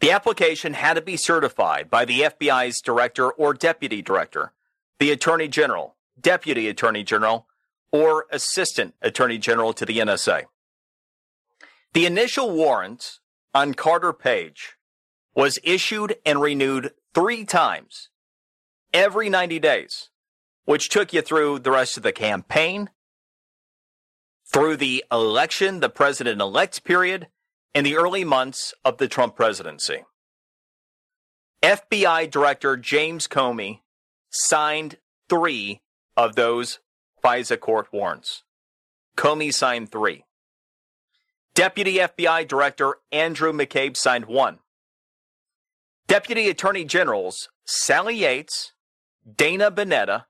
The 0.00 0.10
application 0.10 0.72
had 0.72 0.94
to 0.94 1.02
be 1.02 1.16
certified 1.16 1.90
by 1.90 2.06
the 2.06 2.22
FBI's 2.22 2.80
director 2.80 3.30
or 3.30 3.52
deputy 3.52 4.00
director, 4.00 4.52
the 4.98 5.10
attorney 5.10 5.46
general, 5.46 5.96
deputy 6.18 6.68
attorney 6.68 7.04
general, 7.04 7.46
or 7.92 8.26
assistant 8.30 8.94
attorney 9.02 9.36
general 9.36 9.74
to 9.74 9.84
the 9.84 9.98
NSA. 9.98 10.44
The 11.92 12.06
initial 12.06 12.50
warrant 12.50 13.18
on 13.52 13.74
Carter 13.74 14.12
Page 14.12 14.76
was 15.34 15.58
issued 15.62 16.16
and 16.24 16.40
renewed 16.40 16.92
three 17.14 17.44
times 17.44 18.08
every 18.94 19.28
90 19.28 19.58
days, 19.58 20.08
which 20.64 20.88
took 20.88 21.12
you 21.12 21.20
through 21.20 21.58
the 21.58 21.72
rest 21.72 21.96
of 21.96 22.02
the 22.02 22.12
campaign, 22.12 22.90
through 24.46 24.76
the 24.76 25.04
election, 25.12 25.80
the 25.80 25.90
president 25.90 26.40
elect 26.40 26.84
period, 26.84 27.28
in 27.74 27.84
the 27.84 27.96
early 27.96 28.24
months 28.24 28.74
of 28.84 28.98
the 28.98 29.08
Trump 29.08 29.36
presidency. 29.36 30.04
FBI 31.62 32.30
Director 32.30 32.76
James 32.76 33.28
Comey 33.28 33.80
signed 34.30 34.96
three 35.28 35.82
of 36.16 36.34
those 36.34 36.78
FISA 37.22 37.60
court 37.60 37.88
warrants. 37.92 38.44
Comey 39.16 39.52
signed 39.52 39.92
three. 39.92 40.24
Deputy 41.54 41.96
FBI 41.96 42.48
Director 42.48 42.96
Andrew 43.12 43.52
McCabe 43.52 43.96
signed 43.96 44.24
one. 44.24 44.60
Deputy 46.06 46.48
Attorney 46.48 46.84
Generals 46.84 47.48
Sally 47.66 48.16
Yates, 48.16 48.72
Dana 49.36 49.70
Boente, 49.70 50.24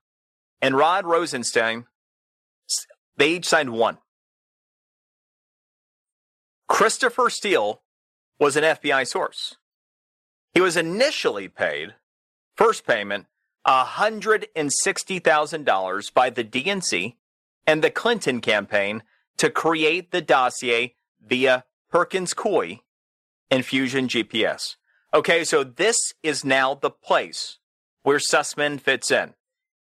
and 0.61 0.75
Rod 0.75 1.05
Rosenstein, 1.05 1.85
they 3.17 3.31
each 3.31 3.47
signed 3.47 3.71
one. 3.71 3.97
Christopher 6.71 7.29
Steele 7.29 7.83
was 8.39 8.55
an 8.55 8.63
FBI 8.63 9.05
source. 9.05 9.57
He 10.53 10.61
was 10.61 10.77
initially 10.77 11.49
paid, 11.49 11.95
first 12.55 12.87
payment, 12.87 13.25
$160,000 13.67 16.13
by 16.13 16.29
the 16.29 16.45
DNC 16.45 17.15
and 17.67 17.83
the 17.83 17.91
Clinton 17.91 18.39
campaign 18.39 19.03
to 19.35 19.49
create 19.49 20.11
the 20.11 20.21
dossier 20.21 20.95
via 21.21 21.65
Perkins 21.89 22.33
Coie 22.33 22.79
and 23.51 23.65
Fusion 23.65 24.07
GPS. 24.07 24.77
Okay, 25.13 25.43
so 25.43 25.65
this 25.65 26.13
is 26.23 26.45
now 26.45 26.73
the 26.73 26.89
place 26.89 27.59
where 28.03 28.17
Sussmann 28.17 28.79
fits 28.79 29.11
in. 29.11 29.33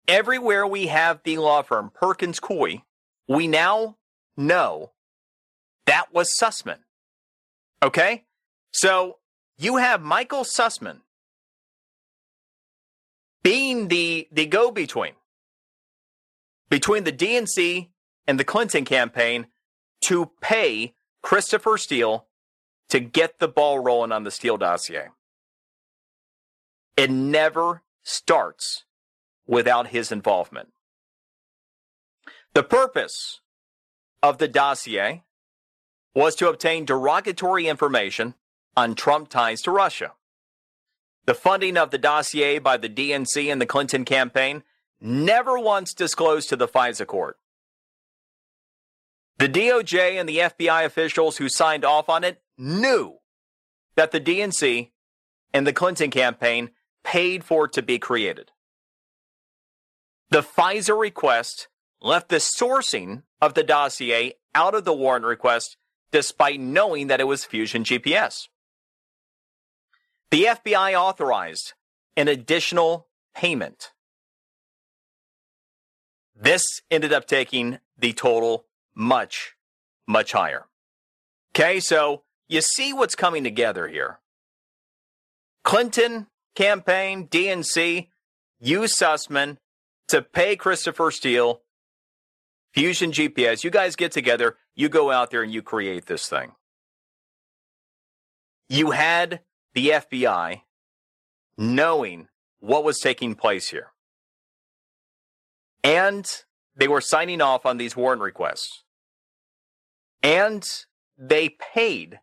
Everywhere 0.07 0.65
we 0.65 0.87
have 0.87 1.21
the 1.25 1.39
law 1.39 1.63
firm 1.63 1.91
Perkins 1.93 2.39
Coie, 2.39 2.85
we 3.27 3.49
now 3.49 3.97
know 4.37 4.93
that 5.87 6.13
was 6.13 6.37
Sussmann. 6.39 6.81
Okay? 7.83 8.25
So 8.73 9.19
you 9.57 9.77
have 9.77 10.03
Michael 10.03 10.45
Sussmann 10.45 11.01
being 13.43 13.89
the, 13.89 14.29
the 14.33 14.47
go 14.47 14.71
between 14.71 15.13
between 16.69 17.05
the 17.05 17.13
DNC 17.13 17.89
and 18.27 18.41
the 18.41 18.45
Clinton 18.45 18.85
campaign 18.85 19.47
to 20.03 20.33
pay 20.41 20.95
Christopher 21.23 21.79
Steele 21.79 22.27
to 22.89 23.01
get 23.01 23.39
the 23.39 23.49
ball 23.49 23.79
rolling 23.79 24.13
on 24.13 24.25
the 24.25 24.31
Steele 24.31 24.57
dossier. 24.57 25.09
It 26.97 27.11
never 27.11 27.83
starts 28.03 28.85
without 29.47 29.89
his 29.89 30.11
involvement. 30.11 30.69
The 32.55 32.63
purpose 32.63 33.41
of 34.23 34.39
the 34.39 34.49
dossier 34.49 35.23
was 36.17 36.35
to 36.35 36.49
obtain 36.49 36.87
derogatory 36.87 37.69
information 37.69 38.35
on 38.75 38.95
Trump 38.95 39.29
ties 39.29 39.61
to 39.61 39.71
Russia. 39.71 40.15
The 41.27 41.35
funding 41.35 41.77
of 41.77 41.91
the 41.91 41.99
dossier 41.99 42.59
by 42.59 42.79
the 42.79 42.89
DNC 42.89 43.53
and 43.53 43.61
the 43.61 43.67
Clinton 43.67 44.07
campaign 44.07 44.63
never 44.99 45.59
once 45.59 45.93
disclosed 45.93 46.49
to 46.49 46.57
the 46.57 46.67
FISA 46.67 47.07
court. 47.07 47.37
The 49.39 49.49
DOJ 49.49 50.19
and 50.19 50.27
the 50.27 50.39
FBI 50.39 50.87
officials 50.87 51.37
who 51.37 51.51
signed 51.51 51.85
off 51.85 52.09
on 52.09 52.25
it 52.25 52.41
knew 52.57 53.19
that 53.97 54.11
the 54.11 54.21
DNC 54.21 54.93
and 55.53 55.67
the 55.67 55.75
Clinton 55.75 56.11
campaign 56.11 56.71
paid 57.05 57.45
for 57.45 57.67
it 57.67 57.75
to 57.75 57.83
be 57.83 57.99
created. 57.99 58.53
The 60.31 60.43
FISA 60.43 60.99
request 60.99 61.69
left 62.01 62.31
the 62.31 62.37
sourcing 62.37 63.25
of 63.43 63.53
the 63.53 63.63
dossier 63.63 64.33
out 64.55 64.75
of 64.75 64.87
the 64.87 64.95
warrant 64.95 65.27
request 65.27 65.77
despite 66.13 66.61
knowing 66.61 67.09
that 67.09 67.21
it 67.21 67.27
was 67.27 67.45
Fusion 67.45 67.85
GPS. 67.85 68.49
The 70.31 70.45
FBI 70.45 70.95
authorized 70.95 71.75
an 72.17 72.29
additional 72.29 73.07
payment. 73.35 73.93
This 76.35 76.83
ended 76.91 77.13
up 77.13 77.27
taking 77.27 77.79
the 77.99 78.13
total 78.13 78.67
much, 78.95 79.57
much 80.07 80.33
higher. 80.33 80.67
Okay, 81.55 81.81
so 81.81 82.23
you 82.49 82.61
see 82.61 82.93
what's 82.93 83.15
coming 83.15 83.45
together 83.45 83.89
here. 83.89 84.19
Clinton 85.65 86.27
campaign, 86.55 87.29
DNC, 87.29 88.09
use 88.61 88.95
Sussmann 88.95 89.59
to 90.09 90.23
pay 90.23 90.57
Christopher 90.57 91.11
Steele, 91.11 91.63
Fusion 92.77 93.11
GPS. 93.11 93.65
You 93.65 93.71
guys 93.71 93.97
get 93.97 94.13
together, 94.13 94.59
you 94.75 94.91
go 94.91 95.11
out 95.11 95.31
there 95.31 95.43
and 95.43 95.51
you 95.51 95.63
create 95.63 96.05
this 96.05 96.29
thing. 96.29 96.53
You 98.69 98.91
had 98.91 99.41
the 99.73 99.89
FBI 99.89 100.61
knowing 101.57 102.29
what 102.61 102.85
was 102.85 103.01
taking 103.01 103.35
place 103.35 103.71
here. 103.71 103.93
And 105.83 106.31
they 106.77 106.87
were 106.87 107.01
signing 107.01 107.41
off 107.41 107.65
on 107.65 107.79
these 107.79 107.97
warrant 107.97 108.21
requests. 108.21 108.85
And 110.23 110.69
they 111.17 111.49
paid, 111.49 112.21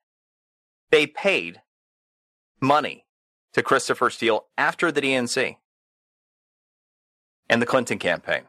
they 0.92 1.08
paid 1.08 1.64
money 2.62 3.08
to 3.54 3.64
Christopher 3.64 4.12
Steele 4.12 4.46
after 4.56 4.92
the 4.92 5.02
DNC 5.02 5.56
and 7.50 7.60
the 7.60 7.66
Clinton 7.66 7.98
campaign. 7.98 8.44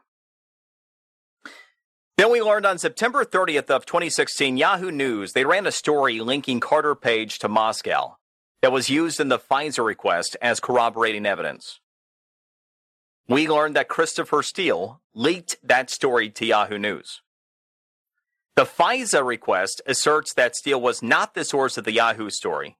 Then 2.16 2.30
we 2.30 2.40
learned 2.40 2.64
on 2.64 2.78
September 2.78 3.24
30th 3.24 3.70
of 3.70 3.86
2016, 3.86 4.56
Yahoo 4.56 4.92
News, 4.92 5.32
they 5.32 5.44
ran 5.44 5.66
a 5.66 5.72
story 5.72 6.20
linking 6.20 6.60
Carter 6.60 6.94
Page 6.94 7.40
to 7.40 7.48
Moscow 7.48 8.16
that 8.62 8.70
was 8.70 8.88
used 8.88 9.18
in 9.18 9.28
the 9.28 9.38
FISA 9.38 9.84
request 9.84 10.36
as 10.40 10.60
corroborating 10.60 11.26
evidence. 11.26 11.80
We 13.26 13.48
learned 13.48 13.74
that 13.74 13.88
Christopher 13.88 14.44
Steele 14.44 15.00
leaked 15.12 15.56
that 15.64 15.90
story 15.90 16.30
to 16.30 16.46
Yahoo 16.46 16.78
News. 16.78 17.20
The 18.54 18.64
FISA 18.64 19.26
request 19.26 19.82
asserts 19.84 20.34
that 20.34 20.54
Steele 20.54 20.80
was 20.80 21.02
not 21.02 21.34
the 21.34 21.44
source 21.44 21.76
of 21.76 21.84
the 21.84 21.92
Yahoo 21.92 22.30
story. 22.30 22.76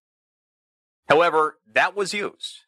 However, 1.09 1.59
that 1.73 1.97
was 1.97 2.15
used 2.15 2.61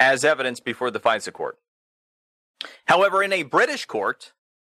as 0.00 0.24
evidence 0.24 0.58
before 0.58 0.90
the 0.90 1.00
FISA 1.00 1.34
court. 1.34 1.58
However, 2.86 3.22
in 3.22 3.32
a 3.32 3.42
British 3.42 3.84
court, 3.84 4.32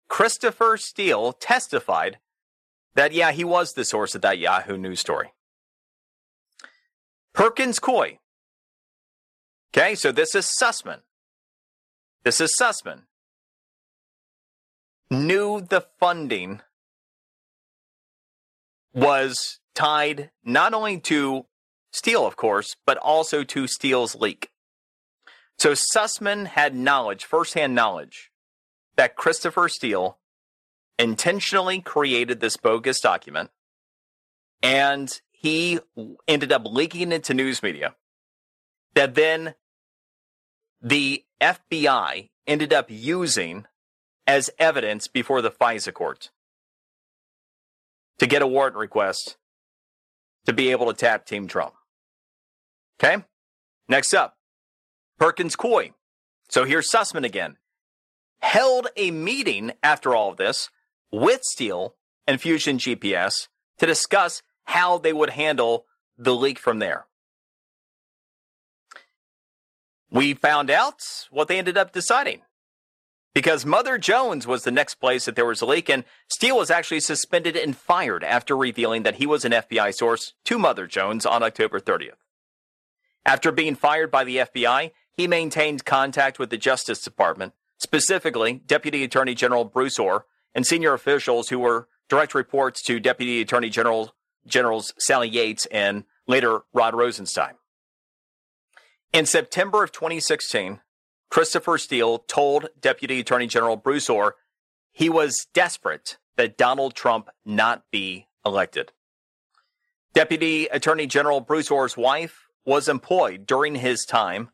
Christopher 0.08 0.76
Steele 0.76 1.32
testified 1.32 2.18
that, 2.94 3.12
yeah, 3.12 3.32
he 3.32 3.44
was 3.44 3.72
the 3.72 3.84
source 3.84 4.14
of 4.14 4.22
that 4.22 4.38
Yahoo 4.38 4.76
news 4.76 5.00
story. 5.00 5.32
Perkins 7.32 7.80
Coie. 7.80 8.18
Okay, 9.76 9.94
so 9.96 10.12
this 10.12 10.34
is 10.34 10.46
Sussmann. 10.46 11.00
This 12.22 12.40
is 12.40 12.56
Sussmann. 12.56 13.02
Knew 15.10 15.60
the 15.60 15.84
funding 15.98 16.60
was 18.94 19.58
tied 19.74 20.30
not 20.44 20.72
only 20.72 21.00
to 21.00 21.46
Steele, 21.92 22.26
of 22.26 22.36
course, 22.36 22.76
but 22.86 22.96
also 22.98 23.42
to 23.42 23.66
Steele's 23.66 24.14
leak. 24.14 24.50
So 25.58 25.72
Sussmann 25.72 26.46
had 26.46 26.74
knowledge, 26.74 27.24
firsthand 27.24 27.74
knowledge, 27.74 28.30
that 28.96 29.16
Christopher 29.16 29.68
Steele 29.68 30.18
intentionally 30.98 31.80
created 31.80 32.40
this 32.40 32.56
bogus 32.56 33.00
document 33.00 33.50
and 34.62 35.20
he 35.32 35.80
ended 36.28 36.52
up 36.52 36.62
leaking 36.64 37.12
it 37.12 37.24
to 37.24 37.34
news 37.34 37.62
media 37.62 37.94
that 38.94 39.14
then 39.14 39.54
the 40.80 41.24
FBI 41.40 42.30
ended 42.46 42.72
up 42.72 42.86
using 42.88 43.66
as 44.26 44.50
evidence 44.58 45.08
before 45.08 45.42
the 45.42 45.50
FISA 45.50 45.92
court 45.92 46.30
to 48.18 48.26
get 48.26 48.42
a 48.42 48.46
warrant 48.46 48.76
request 48.76 49.36
to 50.46 50.52
be 50.52 50.70
able 50.70 50.86
to 50.86 50.94
tap 50.94 51.26
Team 51.26 51.46
Trump. 51.46 51.74
Okay? 52.98 53.24
Next 53.88 54.14
up, 54.14 54.36
Perkins 55.18 55.56
Coie. 55.56 55.92
So 56.48 56.64
here's 56.64 56.90
Sussmann 56.90 57.24
again. 57.24 57.56
Held 58.44 58.88
a 58.94 59.10
meeting 59.10 59.72
after 59.82 60.14
all 60.14 60.30
of 60.30 60.36
this 60.36 60.68
with 61.10 61.42
Steele 61.44 61.94
and 62.26 62.38
Fusion 62.38 62.76
GPS 62.76 63.48
to 63.78 63.86
discuss 63.86 64.42
how 64.64 64.98
they 64.98 65.14
would 65.14 65.30
handle 65.30 65.86
the 66.18 66.34
leak 66.34 66.58
from 66.58 66.78
there. 66.78 67.06
We 70.10 70.34
found 70.34 70.70
out 70.70 71.26
what 71.30 71.48
they 71.48 71.58
ended 71.58 71.78
up 71.78 71.92
deciding 71.92 72.42
because 73.34 73.64
Mother 73.64 73.96
Jones 73.96 74.46
was 74.46 74.62
the 74.62 74.70
next 74.70 74.96
place 74.96 75.24
that 75.24 75.36
there 75.36 75.46
was 75.46 75.62
a 75.62 75.66
leak, 75.66 75.88
and 75.88 76.04
Steele 76.28 76.58
was 76.58 76.70
actually 76.70 77.00
suspended 77.00 77.56
and 77.56 77.74
fired 77.74 78.22
after 78.22 78.54
revealing 78.56 79.04
that 79.04 79.16
he 79.16 79.26
was 79.26 79.46
an 79.46 79.52
FBI 79.52 79.92
source 79.94 80.34
to 80.44 80.58
Mother 80.58 80.86
Jones 80.86 81.24
on 81.24 81.42
October 81.42 81.80
30th. 81.80 82.20
After 83.24 83.50
being 83.50 83.74
fired 83.74 84.10
by 84.10 84.22
the 84.22 84.36
FBI, 84.36 84.92
he 85.10 85.26
maintained 85.26 85.86
contact 85.86 86.38
with 86.38 86.50
the 86.50 86.58
Justice 86.58 87.00
Department, 87.00 87.54
specifically 87.84 88.54
Deputy 88.66 89.04
Attorney 89.04 89.34
General 89.34 89.64
Bruce 89.64 89.98
Ohr 89.98 90.26
and 90.54 90.66
senior 90.66 90.94
officials 90.94 91.50
who 91.50 91.58
were 91.58 91.86
direct 92.08 92.34
reports 92.34 92.82
to 92.82 92.98
Deputy 92.98 93.40
Attorney 93.40 93.70
General 93.70 94.14
Generals 94.46 94.92
Sally 94.98 95.28
Yates 95.28 95.66
and 95.66 96.04
later 96.26 96.62
Rod 96.72 96.94
Rosenstein. 96.94 97.54
In 99.12 99.26
September 99.26 99.84
of 99.84 99.92
2016, 99.92 100.80
Christopher 101.30 101.78
Steele 101.78 102.18
told 102.18 102.68
Deputy 102.80 103.20
Attorney 103.20 103.46
General 103.46 103.76
Bruce 103.76 104.10
Ohr 104.10 104.34
he 104.90 105.08
was 105.08 105.46
desperate 105.52 106.16
that 106.36 106.56
Donald 106.56 106.94
Trump 106.94 107.28
not 107.44 107.84
be 107.90 108.28
elected. 108.46 108.92
Deputy 110.14 110.66
Attorney 110.66 111.06
General 111.06 111.40
Bruce 111.40 111.70
Ohr's 111.70 111.96
wife 111.96 112.46
was 112.64 112.88
employed 112.88 113.46
during 113.46 113.74
his 113.74 114.06
time 114.06 114.48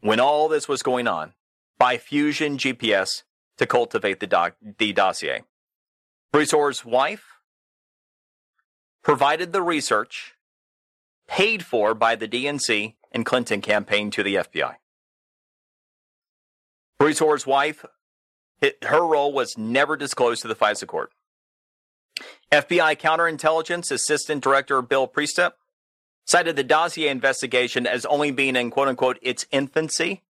when 0.00 0.18
all 0.18 0.48
this 0.48 0.66
was 0.66 0.82
going 0.82 1.06
on 1.06 1.34
by 1.78 1.96
Fusion 1.96 2.58
GPS 2.58 3.22
to 3.56 3.66
cultivate 3.66 4.20
the, 4.20 4.26
doc- 4.26 4.56
the 4.78 4.92
dossier. 4.92 5.44
Bruce 6.32 6.52
Ohr's 6.52 6.84
wife 6.84 7.24
provided 9.02 9.52
the 9.52 9.62
research 9.62 10.34
paid 11.26 11.64
for 11.64 11.94
by 11.94 12.16
the 12.16 12.28
DNC 12.28 12.94
and 13.12 13.24
Clinton 13.24 13.60
campaign 13.60 14.10
to 14.10 14.22
the 14.22 14.36
FBI. 14.36 14.74
Bruce 16.98 17.20
Ohr's 17.20 17.46
wife, 17.46 17.84
her 18.82 19.06
role 19.06 19.32
was 19.32 19.56
never 19.56 19.96
disclosed 19.96 20.42
to 20.42 20.48
the 20.48 20.56
FISA 20.56 20.86
court. 20.86 21.12
FBI 22.50 22.98
counterintelligence 22.98 23.92
assistant 23.92 24.42
director 24.42 24.82
Bill 24.82 25.06
Priestap 25.06 25.52
cited 26.26 26.56
the 26.56 26.64
dossier 26.64 27.08
investigation 27.08 27.86
as 27.86 28.04
only 28.06 28.30
being 28.30 28.56
in 28.56 28.70
quote 28.70 28.88
unquote 28.88 29.18
its 29.22 29.46
infancy 29.52 30.22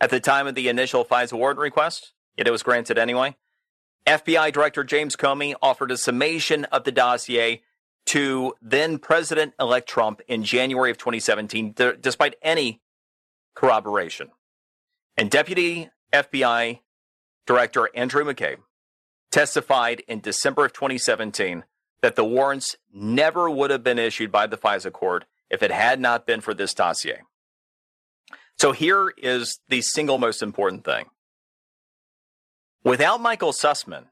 at 0.00 0.10
the 0.10 0.20
time 0.20 0.46
of 0.46 0.54
the 0.54 0.68
initial 0.68 1.04
FISA 1.04 1.32
warrant 1.32 1.58
request, 1.58 2.12
yet 2.36 2.46
it 2.46 2.50
was 2.52 2.62
granted 2.62 2.98
anyway. 2.98 3.36
FBI 4.06 4.52
Director 4.52 4.84
James 4.84 5.16
Comey 5.16 5.54
offered 5.60 5.90
a 5.90 5.96
summation 5.96 6.64
of 6.66 6.84
the 6.84 6.92
dossier 6.92 7.62
to 8.06 8.54
then 8.62 8.98
President 8.98 9.52
elect 9.58 9.88
Trump 9.88 10.20
in 10.28 10.44
January 10.44 10.90
of 10.90 10.98
2017, 10.98 11.72
d- 11.72 11.92
despite 12.00 12.36
any 12.40 12.80
corroboration. 13.54 14.30
And 15.16 15.30
Deputy 15.30 15.90
FBI 16.12 16.80
Director 17.46 17.88
Andrew 17.94 18.24
McCabe 18.24 18.58
testified 19.32 20.02
in 20.06 20.20
December 20.20 20.66
of 20.66 20.72
2017 20.72 21.64
that 22.02 22.14
the 22.14 22.24
warrants 22.24 22.76
never 22.92 23.50
would 23.50 23.70
have 23.70 23.82
been 23.82 23.98
issued 23.98 24.30
by 24.30 24.46
the 24.46 24.56
FISA 24.56 24.92
court 24.92 25.24
if 25.50 25.62
it 25.62 25.72
had 25.72 25.98
not 26.00 26.26
been 26.26 26.40
for 26.40 26.54
this 26.54 26.74
dossier. 26.74 27.22
So 28.58 28.72
here 28.72 29.12
is 29.16 29.60
the 29.68 29.82
single 29.82 30.18
most 30.18 30.42
important 30.42 30.84
thing. 30.84 31.06
Without 32.82 33.20
Michael 33.20 33.52
Sussmann, 33.52 34.06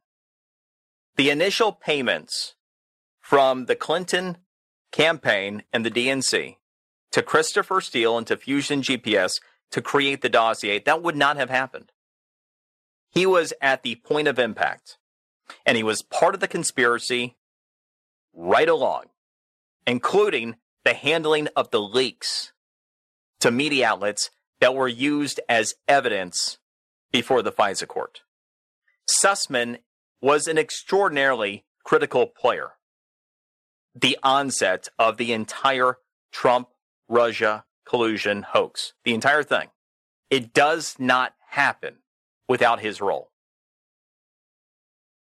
the 1.17 1.31
initial 1.31 1.73
payments 1.73 2.55
from 3.21 3.67
the 3.67 3.77
Clinton 3.77 4.39
campaign 4.93 5.63
and 5.73 5.85
the 5.85 5.91
DNC 5.91 6.57
to 7.13 7.23
Christopher 7.23 7.81
Steele 7.81 8.19
and 8.19 8.27
to 8.27 8.37
Fusion 8.37 8.83
GPS 8.83 9.41
to 9.71 9.81
create 9.81 10.21
the 10.21 10.29
dossier, 10.29 10.79
that 10.81 11.03
would 11.03 11.17
not 11.17 11.37
have 11.37 11.51
happened. 11.51 11.93
He 13.11 13.25
was 13.25 13.53
at 13.61 13.83
the 13.83 13.95
point 13.95 14.29
of 14.29 14.39
impact, 14.39 14.99
and 15.65 15.77
he 15.77 15.83
was 15.83 16.03
part 16.03 16.35
of 16.35 16.41
the 16.41 16.49
conspiracy 16.49 17.37
right 18.35 18.69
along, 18.69 19.05
including 19.87 20.57
the 20.85 20.95
handling 20.95 21.49
of 21.57 21.71
the 21.71 21.81
leaks 21.81 22.53
to 23.45 23.51
media 23.51 23.87
outlets 23.87 24.31
that 24.61 24.75
were 24.75 24.89
used 24.89 25.39
as 25.51 25.75
evidence 25.87 26.57
before 27.13 27.43
the 27.43 27.53
FISA 27.53 27.87
court. 27.87 28.23
Sussmann 29.07 29.81
was 30.23 30.49
an 30.49 30.57
extraordinarily 30.57 31.67
critical 31.85 32.27
player. 32.27 32.71
The 33.95 34.17
onset 34.23 34.89
of 34.99 35.19
the 35.19 35.35
entire 35.35 35.99
Trump 36.33 36.69
Russia 37.07 37.67
collusion 37.87 38.47
hoax, 38.49 38.95
the 39.05 39.13
entire 39.13 39.43
thing. 39.43 39.69
It 40.31 40.55
does 40.55 40.97
not 40.99 41.35
happen 41.51 41.97
without 42.49 42.81
his 42.81 43.03
role. 43.03 43.31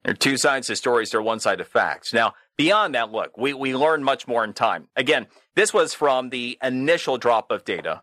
There 0.05 0.13
are 0.13 0.17
two 0.17 0.37
sides 0.37 0.67
to 0.67 0.77
stories, 0.77 1.11
there 1.11 1.21
are 1.21 1.25
one 1.25 1.41
side 1.41 1.61
of 1.61 1.69
facts. 1.69 2.13
Now, 2.13 2.35
beyond 2.59 2.95
that, 2.95 3.11
look, 3.11 3.39
we, 3.39 3.55
we 3.55 3.75
learn 3.75 4.05
much 4.05 4.29
more 4.29 4.45
in 4.45 4.53
time. 4.53 4.89
Again, 4.97 5.27
this 5.55 5.73
was 5.73 5.95
from 5.95 6.29
the 6.29 6.59
initial 6.63 7.17
drop 7.17 7.51
of 7.51 7.65
data 7.65 8.03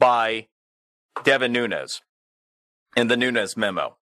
by 0.00 0.48
Devin 1.22 1.52
Nunes 1.52 2.02
in 2.96 3.06
the 3.06 3.16
Nunes 3.16 3.56
memo. 3.56 3.96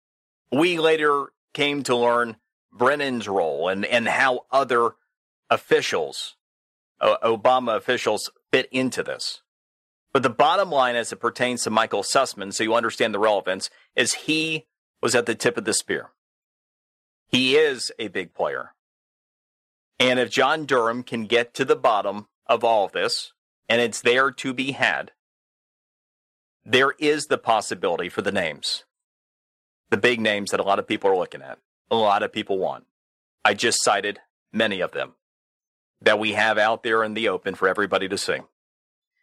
We 0.51 0.78
later 0.78 1.32
came 1.53 1.82
to 1.84 1.97
learn 1.97 2.37
Brennan's 2.72 3.28
role 3.28 3.68
and, 3.68 3.84
and 3.84 4.09
how 4.09 4.47
other 4.51 4.93
officials, 5.51 6.37
Obama 7.03 7.76
officials, 7.76 8.30
fit 8.51 8.68
into 8.72 9.03
this. 9.03 9.43
But 10.12 10.22
the 10.22 10.30
bottom 10.30 10.70
line, 10.70 10.97
as 10.97 11.12
it 11.12 11.16
pertains 11.16 11.64
to 11.64 11.70
Michael 11.70 12.03
Sussmann, 12.03 12.55
so 12.55 12.64
you 12.64 12.74
understand 12.74 13.12
the 13.12 13.18
relevance, 13.18 13.68
is 13.95 14.14
he 14.14 14.66
was 15.03 15.14
at 15.14 15.26
the 15.26 15.34
tip 15.34 15.59
of 15.59 15.66
the 15.66 15.74
spear. 15.74 16.11
He 17.29 17.57
is 17.57 17.93
a 17.99 18.09
big 18.09 18.35
player. 18.35 18.72
And 19.99 20.18
if 20.18 20.31
John 20.31 20.66
Durham 20.66 21.03
can 21.03 21.24
get 21.24 21.55
to 21.55 21.64
the 21.64 21.77
bottom 21.77 22.27
of 22.47 22.62
all 22.64 22.85
of 22.85 22.93
this, 22.93 23.33
and 23.68 23.81
it's 23.81 24.01
there 24.01 24.31
to 24.31 24.55
be 24.55 24.72
had, 24.72 25.12
there 26.64 26.95
is 26.99 27.27
the 27.27 27.39
possibility 27.39 28.09
for 28.09 28.22
the 28.22 28.33
names, 28.33 28.85
the 29.91 29.97
big 29.97 30.20
names 30.20 30.51
that 30.51 30.61
a 30.61 30.64
lot 30.64 30.79
of 30.79 30.87
people 30.87 31.11
are 31.11 31.16
looking 31.16 31.43
at, 31.43 31.59
a 31.91 31.97
lot 31.97 32.22
of 32.22 32.33
people 32.33 32.59
want. 32.59 32.85
I 33.45 33.55
just 33.55 33.83
cited 33.83 34.18
many 34.53 34.81
of 34.81 34.93
them 34.93 35.14
that 36.01 36.18
we 36.18 36.33
have 36.33 36.59
out 36.59 36.83
there 36.83 37.03
in 37.05 37.14
the 37.14 37.29
open 37.29 37.55
for 37.55 37.68
everybody 37.68 38.09
to 38.09 38.18
see. 38.18 38.39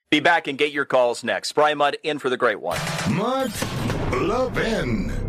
Be 0.10 0.20
back 0.20 0.47
and 0.47 0.58
get 0.58 0.72
your 0.72 0.86
calls 0.86 1.24
next. 1.24 1.51
Brian 1.54 1.78
Mudd 1.78 1.97
in 2.04 2.20
for 2.20 2.30
the 2.30 2.38
great 2.38 2.62
one. 2.62 2.80
Mark 3.10 3.51
Levin. 4.12 5.22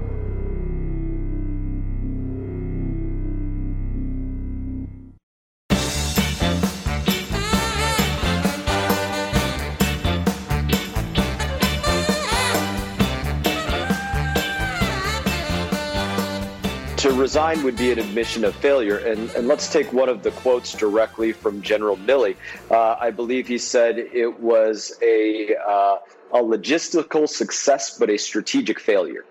To 17.04 17.12
resign 17.12 17.62
would 17.62 17.76
be 17.76 17.92
an 17.92 17.98
admission 17.98 18.46
of 18.46 18.56
failure. 18.56 18.96
And, 18.96 19.28
and 19.32 19.46
let's 19.46 19.70
take 19.70 19.92
one 19.92 20.08
of 20.08 20.22
the 20.22 20.30
quotes 20.30 20.72
directly 20.72 21.32
from 21.32 21.60
General 21.60 21.98
Milley. 21.98 22.34
Uh, 22.70 22.96
I 22.98 23.10
believe 23.10 23.46
he 23.46 23.58
said 23.58 23.98
it 23.98 24.40
was 24.40 24.96
a, 25.02 25.54
uh, 25.54 25.98
a 26.32 26.38
logistical 26.38 27.28
success, 27.28 27.98
but 27.98 28.08
a 28.08 28.16
strategic 28.16 28.80
failure. 28.80 29.26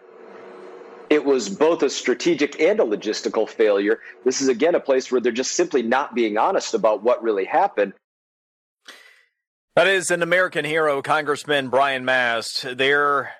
It 1.09 1.25
was 1.25 1.49
both 1.49 1.81
a 1.81 1.89
strategic 1.89 2.61
and 2.61 2.79
a 2.79 2.83
logistical 2.83 3.49
failure. 3.49 4.01
This 4.23 4.39
is, 4.39 4.49
again, 4.49 4.75
a 4.75 4.79
place 4.79 5.11
where 5.11 5.19
they're 5.19 5.31
just 5.31 5.53
simply 5.53 5.81
not 5.81 6.13
being 6.13 6.37
honest 6.37 6.75
about 6.75 7.01
what 7.01 7.23
really 7.23 7.45
happened. 7.45 7.93
That 9.75 9.87
is 9.87 10.11
an 10.11 10.21
American 10.21 10.63
hero, 10.63 11.01
Congressman 11.01 11.69
Brian 11.69 12.05
Mast. 12.05 12.77
There 12.77 13.31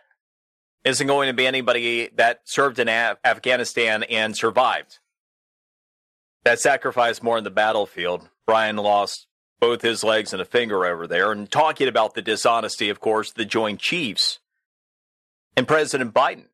isn't 0.85 1.07
going 1.07 1.27
to 1.27 1.34
be 1.34 1.47
anybody 1.47 2.10
that 2.15 2.41
served 2.43 2.80
in 2.80 2.88
Af- 2.88 3.18
Afghanistan 3.23 4.03
and 4.03 4.35
survived. 4.35 4.99
That 6.43 6.60
sacrificed 6.60 7.23
more 7.23 7.38
in 7.38 7.43
the 7.43 7.49
battlefield. 7.49 8.30
Brian 8.45 8.76
lost 8.76 9.27
both 9.60 9.81
his 9.81 10.03
legs 10.03 10.34
and 10.34 10.41
a 10.41 10.45
finger 10.45 10.85
over 10.85 11.07
there. 11.07 11.31
And 11.31 11.49
talking 11.49 11.88
about 11.88 12.15
the 12.15 12.22
dishonesty, 12.22 12.89
of 12.89 12.99
course, 12.99 13.31
the 13.31 13.45
Joint 13.45 13.80
Chiefs 13.80 14.39
and 15.55 15.68
President 15.68 16.14
Biden. 16.14 16.47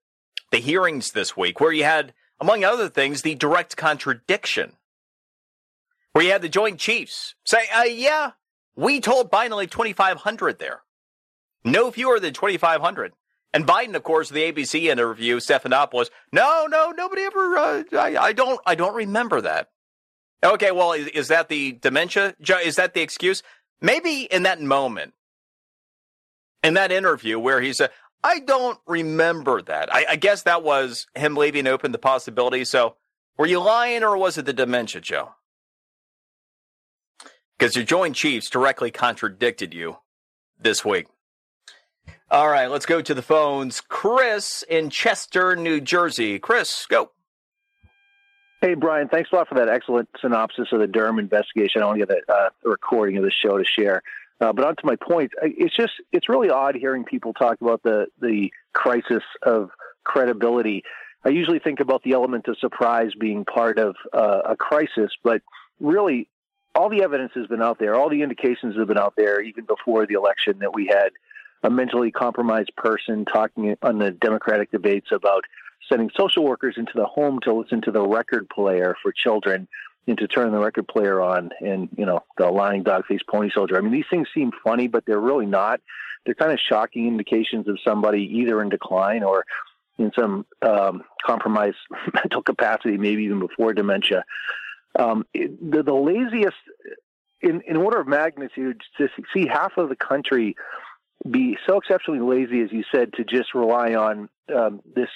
The 0.52 0.60
hearings 0.60 1.12
this 1.12 1.38
week, 1.38 1.60
where 1.60 1.72
you 1.72 1.84
had, 1.84 2.14
among 2.40 2.64
other 2.64 2.90
things, 2.90 3.22
the 3.22 3.36
direct 3.36 3.78
contradiction. 3.78 4.74
Where 6.14 6.26
you 6.26 6.32
had 6.32 6.42
the 6.42 6.50
Joint 6.50 6.80
Chiefs 6.80 7.36
say, 7.46 7.66
uh, 7.76 7.84
yeah, 7.84 8.32
we 8.76 9.00
told 9.00 9.32
Biden 9.32 9.52
only 9.52 9.68
2,500 9.68 10.58
there. 10.58 10.82
No 11.64 11.92
fewer 11.92 12.20
than 12.20 12.34
2,500. 12.34 13.14
And 13.54 13.66
Biden, 13.66 13.96
of 13.96 14.04
course, 14.04 14.30
the 14.30 14.52
ABC 14.52 14.84
interview, 14.84 15.38
Stephanopoulos, 15.38 16.10
no, 16.32 16.68
no, 16.70 16.92
nobody 16.92 17.24
ever, 17.24 17.58
uh, 17.58 17.84
I, 17.94 18.18
I, 18.18 18.34
don't, 18.34 18.60
I 18.66 18.76
don't 18.76 18.94
remember 18.94 19.42
that. 19.42 19.70
Okay, 20.44 20.72
well, 20.72 20.94
is, 20.94 21.08
is 21.08 21.28
that 21.30 21.50
the 21.50 21.74
dementia? 21.74 22.36
Is 22.64 22.76
that 22.76 22.94
the 22.94 23.02
excuse? 23.02 23.42
Maybe 23.82 24.24
in 24.24 24.44
that 24.44 24.62
moment, 24.62 25.14
in 26.64 26.76
that 26.76 26.92
interview 26.92 27.40
where 27.40 27.62
he 27.62 27.74
said, 27.74 27.90
I 28.24 28.40
don't 28.40 28.78
remember 28.86 29.62
that. 29.64 29.94
I, 29.94 30.06
I 30.10 30.16
guess 30.16 30.44
that 30.44 30.62
was 30.64 31.08
him 31.16 31.36
leaving 31.36 31.68
open 31.68 31.92
the 31.92 31.98
possibility. 31.98 32.66
So 32.66 32.96
were 33.38 33.48
you 33.48 33.60
lying 33.60 34.04
or 34.04 34.18
was 34.18 34.38
it 34.38 34.46
the 34.46 34.54
dementia, 34.54 35.02
Joe? 35.02 35.32
Because 37.58 37.76
your 37.76 37.86
Joint 37.86 38.16
Chiefs 38.16 38.50
directly 38.50 38.92
contradicted 38.92 39.74
you 39.74 39.98
this 40.60 40.84
week. 40.86 41.08
All 42.32 42.48
right, 42.48 42.68
let's 42.68 42.86
go 42.86 43.02
to 43.02 43.14
the 43.16 43.24
phones. 43.24 43.82
Chris 43.82 44.64
in 44.70 44.92
Chester, 44.92 45.56
New 45.56 45.82
Jersey. 45.82 46.38
Chris, 46.38 46.86
go. 46.86 47.10
Hey, 48.62 48.76
Brian, 48.76 49.08
thanks 49.08 49.32
a 49.32 49.36
lot 49.36 49.48
for 49.48 49.56
that 49.56 49.68
excellent 49.68 50.10
synopsis 50.22 50.68
of 50.72 50.80
the 50.80 50.86
Durham 50.86 51.18
investigation. 51.18 51.82
I 51.82 51.86
want 51.86 52.00
to 52.00 52.06
get 52.06 52.16
a, 52.16 52.32
uh, 52.32 52.50
recording 52.64 53.18
of 53.18 53.24
the 53.24 53.32
show 53.32 53.58
to 53.58 53.66
share. 53.66 54.04
Uh, 54.40 54.54
but 54.54 54.64
on 54.64 54.76
to 54.76 54.86
my 54.86 54.96
point, 54.96 55.32
it's 55.42 55.76
just 55.76 55.94
it's 56.12 56.30
really 56.30 56.52
odd 56.52 56.76
hearing 56.76 57.04
people 57.04 57.34
talk 57.34 57.60
about 57.62 57.82
the 57.82 58.06
the 58.22 58.52
crisis 58.74 59.24
of 59.42 59.72
credibility. 60.04 60.84
I 61.26 61.30
usually 61.30 61.60
think 61.60 61.80
about 61.80 62.04
the 62.04 62.12
element 62.12 62.48
of 62.48 62.60
surprise 62.60 63.12
being 63.20 63.44
part 63.44 63.80
of 63.80 63.96
uh, 64.14 64.42
a 64.46 64.56
crisis, 64.56 65.12
but 65.24 65.42
really, 65.80 66.30
all 66.76 66.90
the 66.90 67.02
evidence 67.02 67.32
has 67.34 67.48
been 67.48 67.62
out 67.62 67.80
there. 67.80 67.96
All 67.96 68.10
the 68.10 68.22
indications 68.22 68.78
have 68.78 68.88
been 68.88 69.00
out 69.00 69.16
there, 69.18 69.42
even 69.42 69.66
before 69.66 70.06
the 70.06 70.14
election, 70.14 70.60
that 70.60 70.76
we 70.76 70.86
had 70.86 71.10
a 71.64 71.70
mentally 71.70 72.12
compromised 72.12 72.72
person 72.76 73.26
talking 73.26 73.76
on 73.82 74.00
the 74.00 74.12
Democratic 74.12 74.72
debates 74.72 75.08
about 75.12 75.44
sending 75.90 76.10
social 76.18 76.44
workers 76.44 76.76
into 76.78 76.94
the 76.96 77.06
home 77.06 77.40
to 77.44 77.54
listen 77.54 77.82
to 77.82 77.92
the 77.92 78.06
record 78.06 78.48
player 78.50 78.96
for 79.02 79.12
children 79.12 79.68
and 80.08 80.18
to 80.18 80.28
turn 80.28 80.52
the 80.52 80.60
record 80.60 80.88
player 80.88 81.22
on 81.22 81.50
and, 81.62 81.90
you 81.98 82.06
know, 82.06 82.24
the 82.38 82.50
lying 82.50 82.84
dog 82.84 83.06
faced 83.06 83.28
pony 83.28 83.50
soldier. 83.54 83.78
I 83.78 83.82
mean, 83.82 83.92
these 83.92 84.06
things 84.10 84.28
seem 84.34 84.52
funny, 84.64 84.88
but 84.88 85.06
they're 85.06 85.20
really 85.20 85.46
not. 85.46 85.82
They're 86.26 86.36
kind 86.36 86.52
of 86.52 86.60
shocking 86.60 87.08
indications 87.08 87.68
of 87.68 87.80
somebody 87.86 88.24
either 88.24 88.62
in 88.62 88.70
decline 88.70 89.24
or 89.24 89.46
in 89.98 90.12
some 90.18 90.46
um, 90.62 91.04
compromised 91.26 91.78
mental 92.14 92.42
capacity, 92.42 92.98
maybe 92.98 93.24
even 93.24 93.40
before 93.40 93.74
dementia. 93.74 94.24
Um, 94.98 95.26
the, 95.34 95.84
the 95.84 95.94
laziest, 95.94 96.58
in, 97.42 97.62
in 97.62 97.78
order 97.78 98.00
of 98.00 98.08
magnitude, 98.08 98.82
to 98.98 99.10
see 99.34 99.48
half 99.48 99.78
of 99.78 99.90
the 99.90 99.96
country 99.96 100.56
be 101.30 101.58
so 101.68 101.78
exceptionally 101.78 102.20
lazy, 102.20 102.62
as 102.62 102.72
you 102.72 102.84
said, 102.92 103.14
to 103.14 103.24
just 103.24 103.54
rely 103.54 103.96
on 103.96 104.30
um, 104.56 104.82
this 104.96 105.10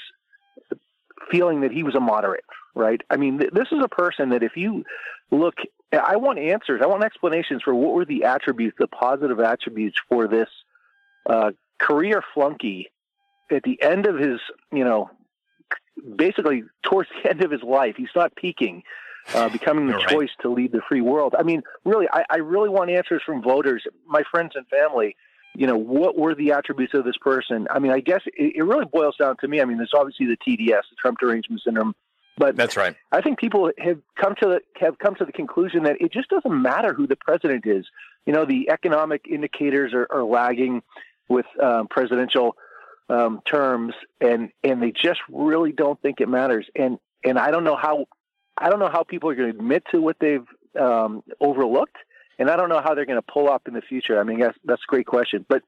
feeling 1.31 1.61
that 1.61 1.71
he 1.71 1.83
was 1.83 1.95
a 1.95 1.99
moderate, 1.99 2.43
right? 2.75 3.01
I 3.09 3.17
mean, 3.17 3.39
th- 3.39 3.51
this 3.51 3.67
is 3.71 3.79
a 3.83 3.87
person 3.87 4.29
that 4.29 4.43
if 4.43 4.57
you 4.57 4.83
look, 5.31 5.55
I 5.91 6.17
want 6.17 6.39
answers, 6.39 6.81
I 6.83 6.87
want 6.87 7.03
explanations 7.03 7.61
for 7.63 7.73
what 7.73 7.93
were 7.93 8.05
the 8.05 8.25
attributes, 8.25 8.75
the 8.77 8.87
positive 8.87 9.39
attributes 9.39 9.97
for 10.09 10.27
this 10.27 10.49
uh, 11.29 11.51
career 11.79 12.21
flunky 12.33 12.91
at 13.51 13.63
the 13.63 13.81
end 13.81 14.05
of 14.05 14.17
his, 14.17 14.39
you 14.71 14.83
know, 14.83 15.09
basically 16.15 16.63
towards 16.83 17.09
the 17.23 17.29
end 17.29 17.43
of 17.43 17.51
his 17.51 17.63
life. 17.63 17.95
He's 17.97 18.07
not 18.15 18.35
peaking. 18.35 18.83
Uh, 19.33 19.47
becoming 19.47 19.87
the 19.87 19.93
right. 19.93 20.09
choice 20.09 20.31
to 20.41 20.51
lead 20.51 20.73
the 20.73 20.81
free 20.89 20.99
world. 20.99 21.33
I 21.39 21.43
mean, 21.43 21.63
really, 21.85 22.07
I, 22.11 22.25
I 22.29 22.37
really 22.39 22.67
want 22.67 22.89
answers 22.89 23.21
from 23.25 23.41
voters, 23.41 23.81
my 24.05 24.21
friends 24.29 24.51
and 24.55 24.67
family 24.67 25.15
you 25.55 25.67
know, 25.67 25.77
what 25.77 26.17
were 26.17 26.35
the 26.35 26.51
attributes 26.51 26.93
of 26.93 27.05
this 27.05 27.17
person? 27.17 27.67
I 27.69 27.79
mean, 27.79 27.91
I 27.91 27.99
guess 27.99 28.21
it, 28.25 28.55
it 28.55 28.63
really 28.63 28.85
boils 28.85 29.15
down 29.17 29.37
to 29.41 29.47
me. 29.47 29.61
I 29.61 29.65
mean, 29.65 29.77
there's 29.77 29.93
obviously 29.95 30.25
the 30.25 30.37
TDS, 30.37 30.81
the 30.89 30.95
Trump 30.99 31.19
derangement 31.19 31.61
syndrome, 31.63 31.93
but 32.37 32.55
that's 32.55 32.75
right. 32.75 32.95
I 33.11 33.21
think 33.21 33.39
people 33.39 33.71
have 33.77 33.99
come 34.19 34.35
to 34.41 34.47
the, 34.47 34.61
have 34.79 34.97
come 34.97 35.15
to 35.15 35.25
the 35.25 35.31
conclusion 35.31 35.83
that 35.83 35.97
it 35.99 36.11
just 36.11 36.29
doesn't 36.29 36.61
matter 36.61 36.93
who 36.93 37.05
the 37.05 37.15
president 37.15 37.65
is. 37.67 37.85
You 38.25 38.33
know, 38.33 38.45
the 38.45 38.69
economic 38.71 39.25
indicators 39.29 39.93
are, 39.93 40.07
are 40.09 40.23
lagging 40.23 40.81
with 41.29 41.45
um, 41.61 41.87
presidential 41.87 42.55
um, 43.09 43.41
terms, 43.45 43.93
and 44.19 44.49
and 44.63 44.81
they 44.81 44.91
just 44.91 45.19
really 45.29 45.71
don't 45.71 46.01
think 46.01 46.21
it 46.21 46.29
matters. 46.29 46.65
And 46.75 46.97
and 47.23 47.37
I 47.37 47.51
don't 47.51 47.63
know 47.63 47.75
how 47.75 48.07
I 48.57 48.69
don't 48.69 48.79
know 48.79 48.89
how 48.91 49.03
people 49.03 49.29
are 49.29 49.35
going 49.35 49.51
to 49.51 49.57
admit 49.59 49.83
to 49.91 50.01
what 50.01 50.17
they've 50.19 50.47
um, 50.79 51.23
overlooked 51.39 51.97
and 52.39 52.49
I 52.49 52.55
don't 52.55 52.69
know 52.69 52.81
how 52.81 52.95
they're 52.95 53.05
going 53.05 53.21
to 53.21 53.31
pull 53.31 53.49
up 53.49 53.67
in 53.67 53.73
the 53.73 53.81
future. 53.81 54.19
I 54.19 54.23
mean, 54.23 54.39
that's 54.39 54.57
that's 54.63 54.81
a 54.81 54.89
great 54.89 55.05
question. 55.05 55.45
But 55.47 55.63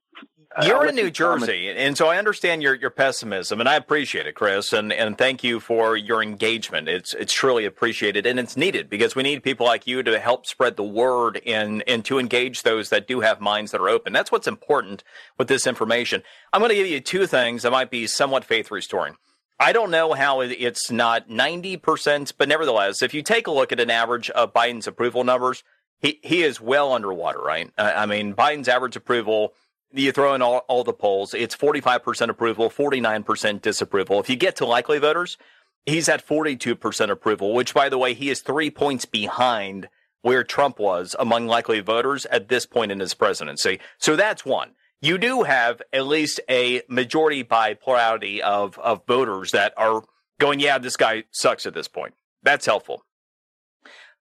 you're 0.64 0.86
in 0.86 0.96
New 0.96 1.12
Jersey, 1.12 1.68
comment. 1.68 1.78
and 1.78 1.98
so 1.98 2.08
I 2.08 2.18
understand 2.18 2.64
your 2.64 2.76
your 2.76 2.90
pessimism, 2.90 3.60
and 3.60 3.68
I 3.68 3.76
appreciate 3.76 4.26
it, 4.26 4.36
Chris, 4.36 4.74
and 4.74 4.94
and 4.94 5.18
thank 5.18 5.44
you 5.44 5.60
for 5.60 5.98
your 5.98 6.24
engagement. 6.24 6.88
It's 6.88 7.14
it's 7.14 7.34
truly 7.34 7.66
appreciated, 7.66 8.26
and 8.26 8.40
it's 8.40 8.56
needed 8.56 8.90
because 8.90 9.16
we 9.16 9.24
need 9.24 9.44
people 9.44 9.66
like 9.66 9.86
you 9.86 10.02
to 10.04 10.20
help 10.20 10.46
spread 10.46 10.78
the 10.78 10.84
word 10.84 11.42
and 11.46 11.84
and 11.88 12.06
to 12.06 12.20
engage 12.20 12.64
those 12.64 12.90
that 12.90 13.08
do 13.08 13.20
have 13.20 13.42
minds 13.42 13.72
that 13.72 13.82
are 13.82 13.90
open. 13.90 14.14
That's 14.14 14.32
what's 14.32 14.48
important 14.48 15.04
with 15.38 15.48
this 15.48 15.68
information. 15.68 16.24
I'm 16.54 16.62
going 16.62 16.70
to 16.70 16.76
give 16.76 16.88
you 16.88 17.02
two 17.02 17.28
things 17.28 17.64
that 17.64 17.72
might 17.72 17.92
be 17.92 18.08
somewhat 18.08 18.46
faith 18.46 18.72
restoring. 18.72 19.16
I 19.58 19.72
don't 19.72 19.92
know 19.92 20.12
how 20.12 20.42
it's 20.42 20.92
not 20.92 21.30
90%, 21.30 22.34
but 22.38 22.50
nevertheless, 22.50 23.02
if 23.02 23.14
you 23.14 23.22
take 23.22 23.48
a 23.48 23.52
look 23.52 23.72
at 23.72 23.80
an 23.80 23.90
average 23.90 24.30
of 24.32 24.54
Biden's 24.54 24.86
approval 24.86 25.24
numbers, 25.24 25.64
he 26.00 26.20
he 26.24 26.44
is 26.44 26.62
well 26.62 26.94
underwater, 26.94 27.40
right? 27.40 27.72
I 27.78 28.06
mean, 28.06 28.34
Biden's 28.34 28.68
average 28.68 28.96
approval. 28.96 29.54
You 29.92 30.12
throw 30.12 30.34
in 30.34 30.42
all, 30.42 30.58
all 30.68 30.84
the 30.84 30.92
polls, 30.92 31.34
it's 31.34 31.56
45% 31.56 32.28
approval, 32.28 32.70
49% 32.70 33.62
disapproval. 33.62 34.20
If 34.20 34.30
you 34.30 34.36
get 34.36 34.58
to 34.58 34.66
likely 34.66 35.00
voters, 35.00 35.38
he's 35.86 36.10
at 36.10 36.28
42% 36.28 37.10
approval, 37.10 37.54
which, 37.54 37.74
by 37.74 37.88
the 37.88 37.98
way, 37.98 38.14
he 38.14 38.30
is 38.30 38.42
three 38.42 38.70
points 38.70 39.06
behind 39.06 39.88
where 40.22 40.44
Trump 40.44 40.80
was 40.80 41.16
among 41.20 41.48
likely 41.48 41.80
voters 41.80 42.26
at 42.26 42.50
this 42.50 42.66
point 42.66 42.92
in 42.92 43.00
his 43.00 43.14
presidency. 43.14 43.80
So 43.98 44.16
that's 44.16 44.44
one. 44.44 44.72
You 45.00 45.18
do 45.18 45.44
have 45.44 45.82
at 45.94 46.08
least 46.08 46.40
a 46.50 46.82
majority 46.90 47.44
by 47.44 47.76
plurality 47.76 48.42
of, 48.42 48.80
of 48.80 49.06
voters 49.06 49.52
that 49.52 49.74
are 49.78 50.04
going, 50.40 50.60
yeah, 50.60 50.80
this 50.80 50.98
guy 50.98 51.26
sucks 51.30 51.68
at 51.68 51.76
this 51.76 51.88
point. 51.88 52.16
That's 52.42 52.66
helpful. 52.66 53.05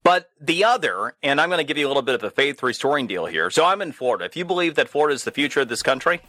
But 0.04 0.30
the 0.38 0.64
other, 0.64 1.14
and 1.22 1.40
I'm 1.40 1.48
going 1.48 1.58
to 1.58 1.64
give 1.64 1.78
you 1.78 1.86
a 1.86 1.88
little 1.88 2.02
bit 2.02 2.14
of 2.14 2.22
a 2.22 2.30
faith 2.30 2.62
restoring 2.62 3.06
deal 3.06 3.24
here. 3.24 3.50
So 3.50 3.64
I'm 3.64 3.80
in 3.80 3.90
Florida. 3.90 4.26
If 4.26 4.36
you 4.36 4.44
believe 4.44 4.74
that 4.74 4.90
Florida 4.90 5.14
is 5.14 5.24
the 5.24 5.30
future 5.30 5.60
of 5.60 5.68
this 5.68 5.82
country, 5.82 6.20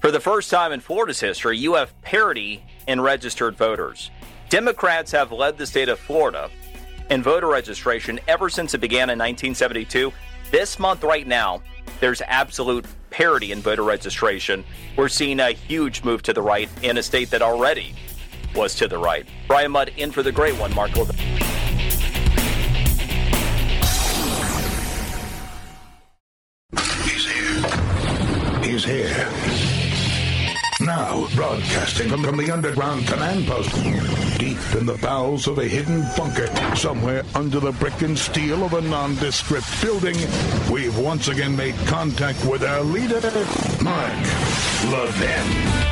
for 0.00 0.10
the 0.10 0.20
first 0.20 0.50
time 0.50 0.70
in 0.70 0.80
Florida's 0.80 1.20
history, 1.20 1.56
you 1.56 1.74
have 1.74 1.98
parity 2.02 2.62
in 2.86 3.00
registered 3.00 3.56
voters. 3.56 4.10
Democrats 4.50 5.10
have 5.10 5.32
led 5.32 5.56
the 5.56 5.66
state 5.66 5.88
of 5.88 5.98
Florida 5.98 6.50
in 7.10 7.22
voter 7.22 7.48
registration 7.48 8.20
ever 8.28 8.50
since 8.50 8.74
it 8.74 8.78
began 8.78 9.08
in 9.10 9.18
1972. 9.18 10.12
This 10.50 10.78
month, 10.78 11.04
right 11.04 11.26
now, 11.26 11.62
there's 12.00 12.20
absolute 12.26 12.84
parity 13.08 13.52
in 13.52 13.60
voter 13.60 13.82
registration. 13.82 14.64
We're 14.96 15.08
seeing 15.08 15.40
a 15.40 15.52
huge 15.52 16.04
move 16.04 16.22
to 16.24 16.34
the 16.34 16.42
right 16.42 16.68
in 16.82 16.98
a 16.98 17.02
state 17.02 17.30
that 17.30 17.40
already 17.40 17.94
was 18.54 18.74
to 18.76 18.86
the 18.86 18.98
right. 18.98 19.26
Brian 19.46 19.72
Mudd 19.72 19.92
in 19.96 20.12
for 20.12 20.22
the 20.22 20.32
great 20.32 20.58
one, 20.58 20.74
Mark 20.74 20.94
Levin. 20.94 21.16
Here. 28.84 29.28
Now, 30.80 31.26
broadcasting 31.34 32.08
from, 32.08 32.22
from 32.22 32.36
the 32.36 32.50
underground 32.52 33.06
command 33.06 33.46
post, 33.46 33.74
deep 34.38 34.58
in 34.76 34.86
the 34.86 34.98
bowels 35.02 35.48
of 35.48 35.58
a 35.58 35.64
hidden 35.64 36.04
bunker, 36.16 36.46
somewhere 36.76 37.24
under 37.34 37.58
the 37.58 37.72
brick 37.72 38.00
and 38.02 38.16
steel 38.16 38.64
of 38.64 38.74
a 38.74 38.80
nondescript 38.80 39.66
building, 39.82 40.16
we've 40.70 40.96
once 40.98 41.28
again 41.28 41.56
made 41.56 41.74
contact 41.86 42.44
with 42.44 42.62
our 42.62 42.82
leader, 42.82 43.20
Mark 43.82 44.12
Levin. 44.92 45.88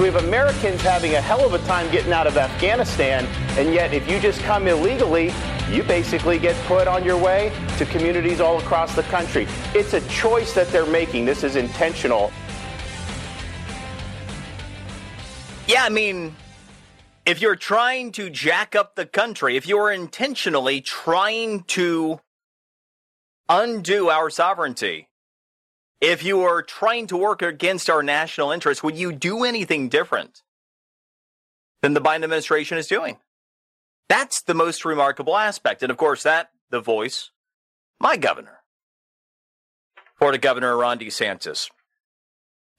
we 0.00 0.06
have 0.06 0.24
Americans 0.24 0.80
having 0.80 1.14
a 1.14 1.20
hell 1.20 1.44
of 1.44 1.52
a 1.52 1.58
time 1.66 1.90
getting 1.92 2.12
out 2.12 2.26
of 2.26 2.38
Afghanistan, 2.38 3.26
and 3.58 3.74
yet 3.74 3.92
if 3.92 4.08
you 4.10 4.18
just 4.18 4.40
come 4.40 4.66
illegally, 4.66 5.30
you 5.70 5.84
basically 5.84 6.38
get 6.38 6.56
put 6.66 6.88
on 6.88 7.04
your 7.04 7.16
way 7.16 7.52
to 7.78 7.86
communities 7.86 8.40
all 8.40 8.58
across 8.58 8.94
the 8.96 9.04
country. 9.04 9.46
It's 9.74 9.94
a 9.94 10.00
choice 10.08 10.52
that 10.54 10.68
they're 10.68 10.86
making. 10.86 11.24
This 11.24 11.44
is 11.44 11.56
intentional. 11.56 12.32
Yeah, 15.68 15.84
I 15.84 15.88
mean, 15.88 16.34
if 17.24 17.40
you're 17.40 17.54
trying 17.54 18.10
to 18.12 18.28
jack 18.28 18.74
up 18.74 18.96
the 18.96 19.06
country, 19.06 19.56
if 19.56 19.68
you're 19.68 19.92
intentionally 19.92 20.80
trying 20.80 21.62
to 21.64 22.20
undo 23.48 24.08
our 24.08 24.30
sovereignty, 24.30 25.08
if 26.00 26.24
you 26.24 26.40
are 26.42 26.62
trying 26.62 27.06
to 27.08 27.16
work 27.16 27.42
against 27.42 27.88
our 27.88 28.02
national 28.02 28.50
interests, 28.50 28.82
would 28.82 28.96
you 28.96 29.12
do 29.12 29.44
anything 29.44 29.88
different 29.88 30.42
than 31.82 31.94
the 31.94 32.00
Biden 32.00 32.24
administration 32.24 32.78
is 32.78 32.88
doing? 32.88 33.18
That's 34.10 34.42
the 34.42 34.54
most 34.54 34.84
remarkable 34.84 35.36
aspect. 35.36 35.84
And 35.84 35.90
of 35.92 35.96
course, 35.96 36.24
that, 36.24 36.50
the 36.68 36.80
voice, 36.80 37.30
my 38.00 38.16
governor, 38.16 38.58
Florida 40.18 40.36
Governor 40.36 40.76
Ron 40.76 40.98
DeSantis. 40.98 41.70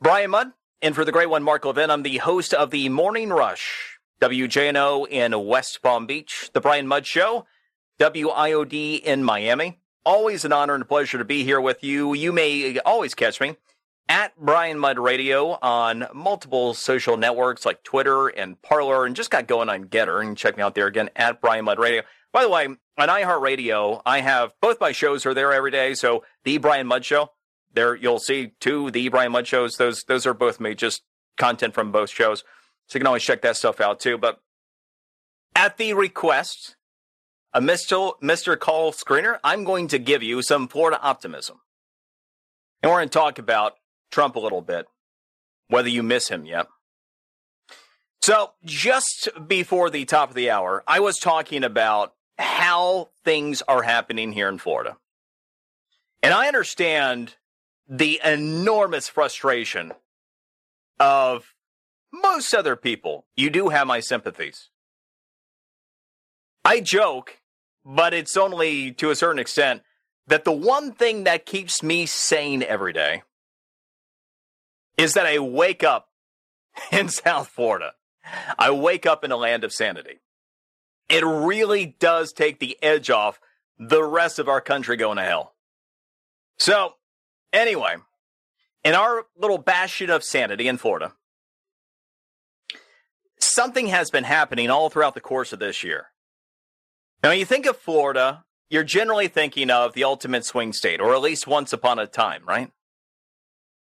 Brian 0.02 0.32
Mudd, 0.32 0.52
and 0.82 0.94
for 0.94 1.06
the 1.06 1.12
great 1.14 1.30
one, 1.30 1.42
Mark 1.42 1.64
Levin, 1.64 1.90
I'm 1.90 2.04
the 2.04 2.18
host 2.18 2.54
of 2.54 2.70
the 2.70 2.90
Morning 2.90 3.30
Rush, 3.30 3.98
WJNO 4.22 5.08
in 5.08 5.46
West 5.46 5.82
Palm 5.82 6.06
Beach, 6.06 6.50
the 6.52 6.60
Brian 6.60 6.86
Mudd 6.86 7.06
Show, 7.06 7.46
WIOD 7.98 9.00
in 9.00 9.24
Miami. 9.24 9.80
Always 10.04 10.44
an 10.44 10.52
honor 10.52 10.74
and 10.74 10.84
a 10.84 10.86
pleasure 10.86 11.18
to 11.18 11.24
be 11.24 11.46
here 11.46 11.62
with 11.62 11.82
you. 11.82 12.14
You 12.14 12.34
may 12.34 12.78
always 12.80 13.16
catch 13.16 13.40
me 13.40 13.56
at 14.10 14.38
Brian 14.38 14.78
Mudd 14.78 15.00
Radio 15.00 15.58
on 15.62 16.08
multiple 16.14 16.74
social 16.74 17.18
networks 17.18 17.66
like 17.66 17.84
Twitter 17.84 18.28
and 18.28 18.62
Parler, 18.62 19.06
and 19.06 19.16
just 19.16 19.32
got 19.32 19.48
going 19.48 19.70
on 19.70 19.86
Gettr. 19.86 20.22
And 20.22 20.38
check 20.38 20.58
me 20.58 20.64
out 20.64 20.76
there 20.76 20.88
again 20.88 21.10
at 21.16 21.42
Brian 21.42 21.66
Mudd 21.66 21.80
Radio. 21.80 22.04
By 22.34 22.44
the 22.44 22.50
way, 22.50 22.66
on 22.66 22.78
iHeartRadio, 22.98 24.02
I 24.06 24.22
have 24.22 24.54
both 24.62 24.80
my 24.80 24.92
shows 24.92 25.26
are 25.26 25.34
there 25.34 25.52
every 25.54 25.72
day. 25.72 25.94
So 25.94 26.24
the 26.44 26.58
Brian 26.58 26.88
Mudd 26.88 27.04
Show, 27.06 27.32
there 27.74 27.96
you'll 27.96 28.20
see 28.20 28.54
two 28.60 28.92
the 28.92 29.10
Brian 29.10 29.32
Mudd 29.32 29.48
shows. 29.48 29.78
Those 29.78 30.04
those 30.04 30.26
are 30.26 30.34
both 30.34 30.60
me, 30.60 30.76
just 30.76 31.04
content 31.38 31.74
from 31.74 31.92
both 31.92 32.10
shows. 32.10 32.44
So 32.88 32.98
you 32.98 33.00
can 33.00 33.08
always 33.08 33.24
check 33.24 33.42
that 33.42 33.58
stuff 33.58 33.82
out 33.82 34.00
too. 34.00 34.18
But 34.18 34.40
at 35.56 35.78
the 35.78 35.94
request 35.94 36.76
of 37.54 37.64
Mr. 37.64 38.14
Mr. 38.22 38.58
Call 38.58 38.92
Screener, 38.92 39.40
I'm 39.44 39.64
going 39.64 39.88
to 39.90 40.00
give 40.00 40.24
you 40.24 40.42
some 40.42 40.68
Florida 40.68 41.00
optimism. 41.02 41.60
And 42.82 42.92
we're 42.92 42.98
going 42.98 43.10
to 43.10 43.14
talk 43.14 43.40
about 43.40 43.74
Trump 44.12 44.36
a 44.36 44.40
little 44.40 44.62
bit. 44.62 44.86
whether 45.68 45.90
you 45.90 46.04
miss 46.04 46.28
him 46.28 46.46
yet. 46.46 46.68
So, 48.22 48.52
just 48.66 49.30
before 49.48 49.90
the 49.90 50.06
top 50.06 50.30
of 50.30 50.36
the 50.36 50.52
hour, 50.52 50.84
I 50.86 51.00
was 51.00 51.18
talking 51.18 51.64
about 51.64 52.14
how 52.38 53.10
things 53.24 53.64
are 53.68 53.82
happening 53.82 54.34
here 54.34 54.50
in 54.50 54.60
Florida. 54.60 54.98
And 56.22 56.34
I 56.34 56.48
understand 56.48 57.36
the 57.88 58.20
enormous 58.24 59.08
frustration 59.08 59.94
of 61.00 61.56
most 62.14 62.54
other 62.54 62.76
people. 62.76 63.26
You 63.36 63.50
do 63.50 63.70
have 63.70 63.88
my 63.88 64.02
sympathies. 64.02 64.70
I 66.64 66.82
joke, 66.82 67.38
but 67.84 68.14
it's 68.14 68.38
only 68.38 68.92
to 68.92 69.10
a 69.10 69.16
certain 69.16 69.40
extent 69.40 69.82
that 70.28 70.44
the 70.44 70.52
one 70.52 70.92
thing 70.92 71.24
that 71.24 71.46
keeps 71.48 71.82
me 71.82 72.06
sane 72.06 72.62
every 72.62 72.94
day 72.94 73.24
is 74.98 75.14
that 75.14 75.26
I 75.26 75.40
wake 75.40 75.84
up 75.84 76.10
in 76.92 77.10
South 77.10 77.48
Florida. 77.48 77.94
I 78.58 78.72
wake 78.72 79.06
up 79.06 79.24
in 79.24 79.32
a 79.32 79.38
land 79.38 79.64
of 79.64 79.74
sanity. 79.74 80.20
It 81.10 81.26
really 81.26 81.98
does 82.00 82.32
take 82.32 82.60
the 82.60 82.78
edge 82.82 83.10
off 83.10 83.40
the 83.78 84.04
rest 84.04 84.40
of 84.40 84.48
our 84.48 84.62
country 84.62 84.96
going 84.96 85.18
to 85.18 85.24
hell. 85.24 85.56
So, 86.60 86.94
anyway, 87.52 87.96
in 88.84 88.94
our 88.94 89.26
little 89.36 89.58
bastion 89.58 90.10
of 90.10 90.24
sanity 90.24 90.68
in 90.68 90.78
Florida, 90.78 91.14
something 93.40 93.88
has 93.88 94.12
been 94.12 94.24
happening 94.24 94.70
all 94.70 94.90
throughout 94.90 95.16
the 95.16 95.22
course 95.22 95.52
of 95.52 95.60
this 95.60 95.84
year. 95.84 96.08
Now, 97.24 97.30
when 97.30 97.40
you 97.40 97.46
think 97.46 97.66
of 97.66 97.78
Florida, 97.78 98.46
you're 98.70 98.84
generally 98.84 99.28
thinking 99.28 99.70
of 99.70 99.94
the 99.94 100.04
ultimate 100.04 100.46
swing 100.46 100.72
state, 100.72 101.02
or 101.02 101.14
at 101.14 101.22
least 101.22 101.48
once 101.48 101.74
upon 101.74 102.00
a 102.00 102.08
time, 102.08 102.44
right? 102.48 102.72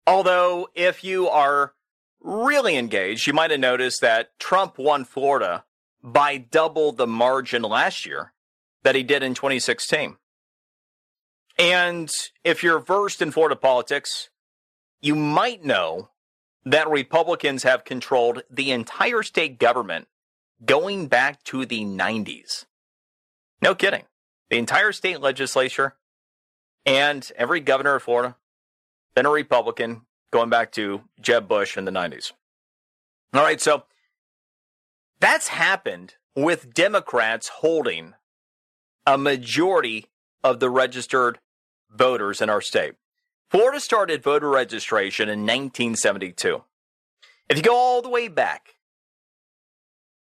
Although, 0.08 0.70
if 0.74 1.04
you 1.04 1.28
are 1.28 1.74
really 2.22 2.78
engaged, 2.78 3.26
you 3.26 3.34
might 3.34 3.50
have 3.50 3.60
noticed 3.60 4.00
that 4.00 4.30
Trump 4.38 4.78
won 4.78 5.04
Florida 5.04 5.66
by 6.02 6.38
double 6.38 6.92
the 6.92 7.06
margin 7.06 7.60
last 7.60 8.06
year 8.06 8.32
that 8.84 8.94
he 8.94 9.02
did 9.02 9.22
in 9.22 9.34
2016. 9.34 10.16
And 11.58 12.10
if 12.42 12.62
you're 12.62 12.78
versed 12.78 13.20
in 13.20 13.32
Florida 13.32 13.54
politics, 13.54 14.30
you 15.02 15.14
might 15.14 15.62
know 15.62 16.08
that 16.64 16.88
Republicans 16.88 17.64
have 17.64 17.84
controlled 17.84 18.44
the 18.48 18.70
entire 18.70 19.22
state 19.22 19.58
government 19.58 20.08
going 20.64 21.08
back 21.08 21.44
to 21.44 21.66
the 21.66 21.84
90s. 21.84 22.64
No 23.60 23.74
kidding. 23.74 24.04
The 24.48 24.56
entire 24.56 24.92
state 24.92 25.20
legislature 25.20 25.96
and 26.86 27.30
every 27.36 27.60
governor 27.60 27.96
of 27.96 28.04
Florida 28.04 28.36
been 29.18 29.26
a 29.26 29.30
Republican 29.30 30.02
going 30.30 30.48
back 30.48 30.70
to 30.70 31.00
Jeb 31.20 31.48
Bush 31.48 31.76
in 31.76 31.84
the 31.84 31.90
90s. 31.90 32.30
All 33.34 33.42
right, 33.42 33.60
so 33.60 33.82
that's 35.18 35.48
happened 35.48 36.14
with 36.36 36.72
Democrats 36.72 37.48
holding 37.48 38.14
a 39.04 39.18
majority 39.18 40.06
of 40.44 40.60
the 40.60 40.70
registered 40.70 41.40
voters 41.90 42.40
in 42.40 42.48
our 42.48 42.60
state. 42.60 42.92
Florida 43.50 43.80
started 43.80 44.22
voter 44.22 44.48
registration 44.48 45.28
in 45.28 45.40
1972. 45.40 46.62
If 47.48 47.56
you 47.56 47.62
go 47.64 47.74
all 47.74 48.02
the 48.02 48.08
way 48.08 48.28
back, 48.28 48.76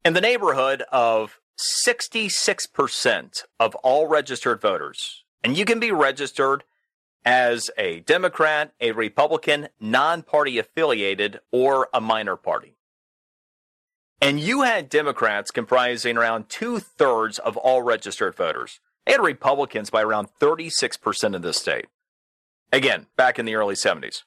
in 0.05 0.13
the 0.13 0.21
neighborhood 0.21 0.83
of 0.89 1.41
66% 1.59 3.43
of 3.59 3.75
all 3.75 4.07
registered 4.07 4.61
voters, 4.61 5.25
and 5.43 5.57
you 5.57 5.65
can 5.65 5.81
be 5.81 5.91
registered 5.91 6.63
as 7.25 7.71
a 7.77 8.01
Democrat, 8.01 8.73
a 8.79 8.91
Republican, 8.91 9.69
non 9.79 10.21
party 10.21 10.59
affiliated, 10.59 11.39
or 11.51 11.89
a 11.93 11.99
minor 11.99 12.35
party. 12.35 12.77
And 14.21 14.39
you 14.39 14.61
had 14.61 14.89
Democrats 14.89 15.51
comprising 15.51 16.17
around 16.17 16.47
two 16.47 16.79
thirds 16.79 17.39
of 17.39 17.57
all 17.57 17.81
registered 17.81 18.35
voters. 18.35 18.79
They 19.05 19.13
had 19.13 19.21
Republicans 19.21 19.89
by 19.89 20.03
around 20.03 20.29
36% 20.39 21.35
of 21.35 21.41
the 21.41 21.53
state. 21.53 21.87
Again, 22.71 23.07
back 23.15 23.37
in 23.37 23.45
the 23.45 23.55
early 23.55 23.75
70s. 23.75 24.23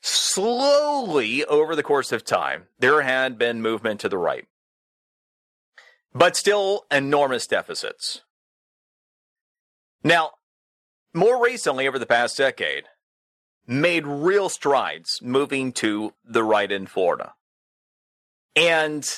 Slowly, 0.00 1.44
over 1.44 1.76
the 1.76 1.82
course 1.82 2.10
of 2.10 2.24
time, 2.24 2.64
there 2.78 3.02
had 3.02 3.38
been 3.38 3.62
movement 3.62 4.00
to 4.00 4.08
the 4.08 4.18
right, 4.18 4.46
but 6.12 6.36
still 6.36 6.86
enormous 6.90 7.46
deficits. 7.46 8.22
Now, 10.02 10.32
more 11.14 11.42
recently, 11.42 11.86
over 11.86 11.98
the 11.98 12.06
past 12.06 12.36
decade, 12.36 12.84
made 13.66 14.06
real 14.06 14.48
strides 14.48 15.20
moving 15.22 15.72
to 15.72 16.14
the 16.24 16.42
right 16.42 16.70
in 16.70 16.86
Florida. 16.86 17.34
And 18.56 19.08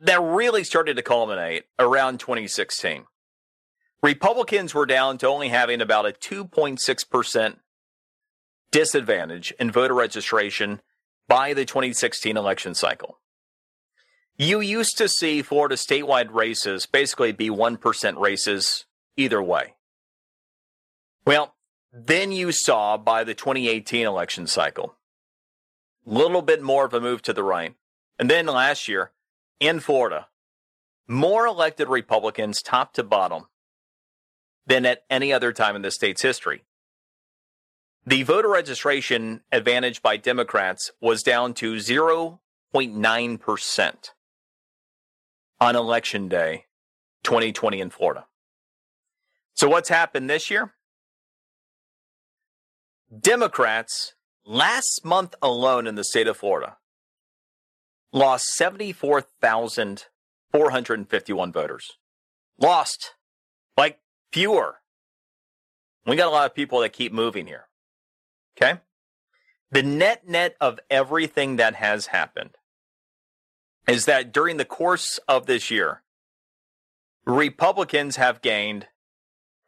that 0.00 0.20
really 0.20 0.64
started 0.64 0.96
to 0.96 1.02
culminate 1.02 1.64
around 1.78 2.20
2016. 2.20 3.04
Republicans 4.02 4.74
were 4.74 4.86
down 4.86 5.16
to 5.18 5.28
only 5.28 5.48
having 5.48 5.80
about 5.80 6.06
a 6.06 6.12
2.6% 6.12 7.56
disadvantage 8.72 9.54
in 9.60 9.70
voter 9.70 9.94
registration 9.94 10.80
by 11.28 11.54
the 11.54 11.64
2016 11.64 12.36
election 12.36 12.74
cycle. 12.74 13.18
You 14.36 14.60
used 14.60 14.98
to 14.98 15.08
see 15.08 15.42
Florida 15.42 15.76
statewide 15.76 16.32
races 16.32 16.86
basically 16.86 17.32
be 17.32 17.48
1% 17.48 18.18
races 18.18 18.86
either 19.16 19.40
way. 19.40 19.74
Well, 21.24 21.54
then 21.92 22.32
you 22.32 22.52
saw 22.52 22.96
by 22.96 23.24
the 23.24 23.34
2018 23.34 24.06
election 24.06 24.46
cycle, 24.46 24.96
a 26.06 26.10
little 26.10 26.42
bit 26.42 26.62
more 26.62 26.84
of 26.84 26.94
a 26.94 27.00
move 27.00 27.22
to 27.22 27.32
the 27.32 27.44
right. 27.44 27.74
And 28.18 28.30
then 28.30 28.46
last 28.46 28.88
year 28.88 29.12
in 29.60 29.80
Florida, 29.80 30.28
more 31.06 31.46
elected 31.46 31.88
Republicans 31.88 32.62
top 32.62 32.94
to 32.94 33.02
bottom 33.02 33.46
than 34.66 34.86
at 34.86 35.04
any 35.10 35.32
other 35.32 35.52
time 35.52 35.76
in 35.76 35.82
the 35.82 35.90
state's 35.90 36.22
history. 36.22 36.62
The 38.04 38.24
voter 38.24 38.48
registration 38.48 39.42
advantage 39.52 40.02
by 40.02 40.16
Democrats 40.16 40.90
was 41.00 41.22
down 41.22 41.54
to 41.54 41.74
0.9% 41.74 44.10
on 45.60 45.76
election 45.76 46.28
day 46.28 46.64
2020 47.22 47.80
in 47.80 47.90
Florida. 47.90 48.26
So, 49.54 49.68
what's 49.68 49.88
happened 49.88 50.28
this 50.28 50.50
year? 50.50 50.74
Democrats, 53.20 54.14
last 54.46 55.04
month 55.04 55.34
alone 55.42 55.86
in 55.86 55.96
the 55.96 56.04
state 56.04 56.26
of 56.26 56.38
Florida, 56.38 56.78
lost 58.12 58.46
74,451 58.54 61.52
voters. 61.52 61.98
Lost. 62.58 63.14
Like 63.76 64.00
fewer. 64.32 64.76
We 66.06 66.16
got 66.16 66.28
a 66.28 66.30
lot 66.30 66.46
of 66.46 66.54
people 66.54 66.80
that 66.80 66.94
keep 66.94 67.12
moving 67.12 67.46
here. 67.46 67.66
Okay? 68.56 68.80
The 69.70 69.82
net 69.82 70.26
net 70.26 70.56
of 70.60 70.80
everything 70.90 71.56
that 71.56 71.74
has 71.76 72.06
happened 72.06 72.56
is 73.86 74.06
that 74.06 74.32
during 74.32 74.56
the 74.56 74.64
course 74.64 75.20
of 75.28 75.44
this 75.46 75.70
year, 75.70 76.02
Republicans 77.24 78.16
have 78.16 78.42
gained 78.42 78.88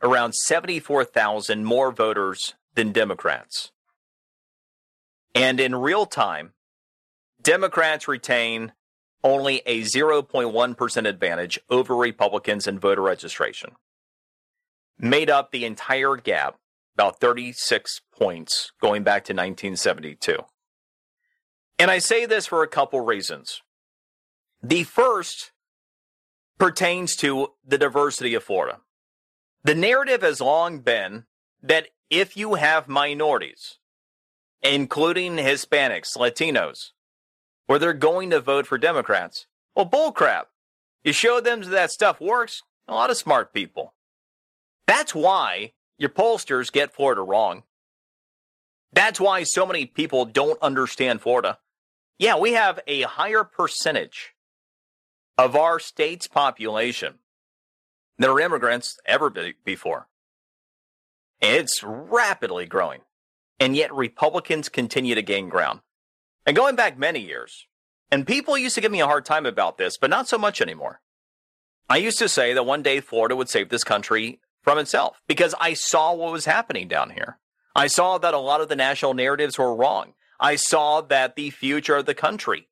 around 0.02 0.34
74,000 0.34 1.64
more 1.64 1.92
voters 1.92 2.54
than 2.74 2.92
Democrats. 2.92 3.70
And 5.34 5.59
in 5.60 5.74
real 5.74 6.06
time, 6.06 6.52
Democrats 7.42 8.09
retain 8.09 8.72
only 9.22 9.62
a 9.66 9.82
0.1% 9.82 11.09
advantage 11.09 11.59
over 11.70 11.96
Republicans 11.96 12.66
in 12.66 12.78
voter 12.78 13.02
registration 13.02 13.70
made 14.98 15.30
up 15.30 15.51
the 15.51 15.64
entire 15.64 16.16
gap, 16.16 16.56
about 16.94 17.18
36 17.20 18.01
points 18.16 18.72
going 18.80 19.02
back 19.02 19.24
to 19.24 19.32
1972. 19.32 20.38
And 21.78 21.90
I 21.90 21.98
say 21.98 22.26
this 22.26 22.46
for 22.46 22.62
a 22.62 22.68
couple 22.68 23.01
reasons. 23.01 23.60
The 24.62 24.84
first 24.84 25.52
pertains 26.59 27.16
to 27.16 27.48
the 27.66 27.78
diversity 27.78 28.34
of 28.34 28.44
Florida. 28.44 28.78
The 29.64 29.74
narrative 29.74 30.22
has 30.22 30.40
long 30.40 30.80
been 30.80 31.24
that 31.62 31.88
if 32.14 32.36
you 32.36 32.54
have 32.54 32.86
minorities, 32.86 33.78
including 34.62 35.34
Hispanics, 35.36 36.16
Latinos, 36.16 36.90
where 37.66 37.80
they're 37.80 37.92
going 37.92 38.30
to 38.30 38.38
vote 38.38 38.68
for 38.68 38.78
Democrats, 38.78 39.46
well, 39.74 39.88
bullcrap. 39.88 40.44
You 41.02 41.12
show 41.12 41.40
them 41.40 41.62
that 41.62 41.90
stuff 41.90 42.20
works, 42.20 42.62
a 42.86 42.94
lot 42.94 43.10
of 43.10 43.16
smart 43.16 43.52
people. 43.52 43.94
That's 44.86 45.12
why 45.12 45.72
your 45.98 46.08
pollsters 46.08 46.70
get 46.70 46.94
Florida 46.94 47.20
wrong. 47.20 47.64
That's 48.92 49.20
why 49.20 49.42
so 49.42 49.66
many 49.66 49.84
people 49.84 50.24
don't 50.24 50.62
understand 50.62 51.20
Florida. 51.20 51.58
Yeah, 52.20 52.38
we 52.38 52.52
have 52.52 52.78
a 52.86 53.02
higher 53.02 53.42
percentage 53.42 54.34
of 55.36 55.56
our 55.56 55.80
state's 55.80 56.28
population 56.28 57.14
that 58.18 58.30
are 58.30 58.38
immigrants 58.38 59.00
ever 59.04 59.32
before. 59.64 60.06
It's 61.40 61.82
rapidly 61.82 62.66
growing. 62.66 63.01
And 63.61 63.77
yet 63.77 63.94
Republicans 63.94 64.69
continue 64.69 65.15
to 65.15 65.23
gain 65.23 65.48
ground. 65.48 65.81
And 66.47 66.56
going 66.56 66.77
back 66.77 66.98
many 66.98 67.20
years, 67.20 67.66
and 68.11 68.27
people 68.27 68.59
used 68.59 68.74
to 68.74 68.81
give 68.81 68.93
me 68.93 69.01
a 69.01 69.06
hard 69.06 69.24
time 69.24 69.47
about 69.47 69.78
this, 69.78 69.97
but 69.97 70.11
not 70.11 70.28
so 70.28 70.39
much 70.39 70.61
anymore. 70.61 71.01
I 71.89 71.98
used 71.98 72.19
to 72.19 72.28
say 72.28 72.52
that 72.52 72.66
one 72.66 72.82
day 72.82 73.01
Florida 73.01 73.36
would 73.36 73.48
save 73.48 73.69
this 73.69 73.85
country 73.85 74.40
from 74.62 74.78
itself 74.78 75.20
because 75.28 75.55
I 75.61 75.74
saw 75.74 76.15
what 76.15 76.32
was 76.32 76.44
happening 76.44 76.89
down 76.89 77.11
here. 77.11 77.39
I 77.77 77.86
saw 77.86 78.19
that 78.19 78.35
a 78.35 78.39
lot 78.39 78.61
of 78.61 78.69
the 78.69 78.77
national 78.77 79.15
narratives 79.15 79.59
were 79.59 79.74
wrong. 79.74 80.15
I 80.40 80.56
saw 80.56 81.01
that 81.02 81.36
the 81.36 81.51
future 81.51 81.97
of 81.97 82.06
the 82.06 82.15
country, 82.15 82.69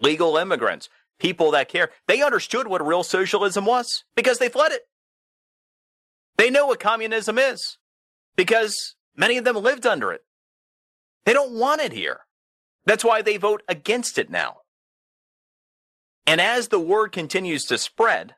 legal 0.00 0.36
immigrants, 0.36 0.88
people 1.18 1.50
that 1.52 1.68
care, 1.68 1.90
they 2.06 2.22
understood 2.22 2.68
what 2.68 2.86
real 2.86 3.02
socialism 3.02 3.64
was 3.66 4.04
because 4.14 4.38
they 4.38 4.48
fled 4.48 4.72
it. 4.72 4.82
They 6.36 6.50
know 6.50 6.66
what 6.66 6.80
communism 6.80 7.38
is 7.38 7.78
because 8.36 8.94
many 9.16 9.38
of 9.38 9.44
them 9.44 9.56
lived 9.56 9.86
under 9.86 10.12
it. 10.12 10.22
They 11.24 11.32
don't 11.32 11.52
want 11.52 11.80
it 11.80 11.92
here. 11.92 12.20
That's 12.84 13.04
why 13.04 13.22
they 13.22 13.36
vote 13.36 13.62
against 13.68 14.18
it 14.18 14.30
now. 14.30 14.58
And 16.26 16.40
as 16.40 16.68
the 16.68 16.80
word 16.80 17.12
continues 17.12 17.64
to 17.66 17.78
spread, 17.78 18.34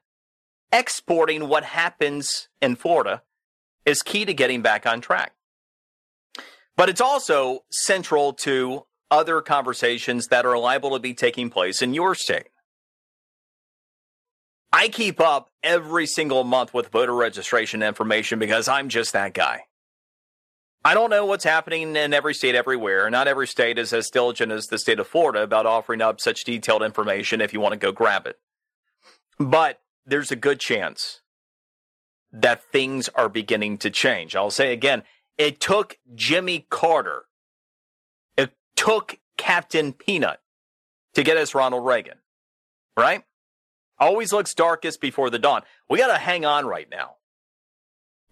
exporting 0.72 1.48
what 1.48 1.64
happens 1.64 2.48
in 2.60 2.76
Florida 2.76 3.22
is 3.84 4.02
key 4.02 4.24
to 4.24 4.34
getting 4.34 4.62
back 4.62 4.86
on 4.86 5.00
track. 5.00 5.32
But 6.76 6.88
it's 6.88 7.00
also 7.00 7.64
central 7.70 8.34
to 8.34 8.84
other 9.10 9.40
conversations 9.40 10.28
that 10.28 10.46
are 10.46 10.58
liable 10.58 10.90
to 10.90 10.98
be 10.98 11.14
taking 11.14 11.50
place 11.50 11.82
in 11.82 11.94
your 11.94 12.14
state. 12.14 12.48
I 14.70 14.88
keep 14.88 15.18
up 15.18 15.50
every 15.62 16.06
single 16.06 16.44
month 16.44 16.74
with 16.74 16.88
voter 16.88 17.14
registration 17.14 17.82
information 17.82 18.38
because 18.38 18.68
I'm 18.68 18.90
just 18.90 19.14
that 19.14 19.32
guy. 19.32 19.64
I 20.89 20.94
don't 20.94 21.10
know 21.10 21.27
what's 21.27 21.44
happening 21.44 21.97
in 21.97 22.15
every 22.15 22.32
state 22.32 22.55
everywhere. 22.55 23.10
Not 23.10 23.28
every 23.28 23.47
state 23.47 23.78
is 23.78 23.93
as 23.93 24.09
diligent 24.09 24.51
as 24.51 24.69
the 24.69 24.78
state 24.78 24.98
of 24.98 25.06
Florida 25.06 25.43
about 25.43 25.66
offering 25.66 26.01
up 26.01 26.19
such 26.19 26.44
detailed 26.44 26.82
information 26.82 27.43
if 27.43 27.52
you 27.52 27.60
want 27.60 27.74
to 27.74 27.78
go 27.78 27.93
grab 27.93 28.27
it. 28.27 28.39
But 29.39 29.82
there's 30.06 30.31
a 30.31 30.36
good 30.36 30.60
chance 30.60 31.20
that 32.32 32.65
things 32.73 33.10
are 33.10 33.28
beginning 33.28 33.77
to 33.78 33.90
change. 33.90 34.35
I'll 34.35 34.48
say 34.48 34.73
again, 34.73 35.02
it 35.36 35.60
took 35.60 35.98
Jimmy 36.15 36.66
Carter, 36.70 37.27
it 38.39 38.52
took 38.74 39.19
Captain 39.36 39.93
Peanut 39.93 40.40
to 41.12 41.23
get 41.23 41.36
us 41.36 41.55
Ronald 41.55 41.85
Reagan, 41.85 42.16
right? 42.97 43.24
Always 43.98 44.32
looks 44.32 44.55
darkest 44.55 45.02
before 45.02 45.28
the 45.28 45.39
dawn. 45.39 45.60
We 45.90 45.98
got 45.98 46.06
to 46.06 46.19
hang 46.19 46.47
on 46.47 46.65
right 46.65 46.89
now. 46.90 47.16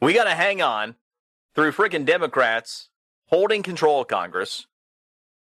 We 0.01 0.15
got 0.15 0.25
to 0.25 0.35
hang 0.35 0.63
on 0.63 0.95
through 1.57 1.73
freaking 1.73 2.05
Democrats 2.05 2.91
holding 3.29 3.63
control 3.63 4.03
of 4.03 4.09
Congress 4.09 4.67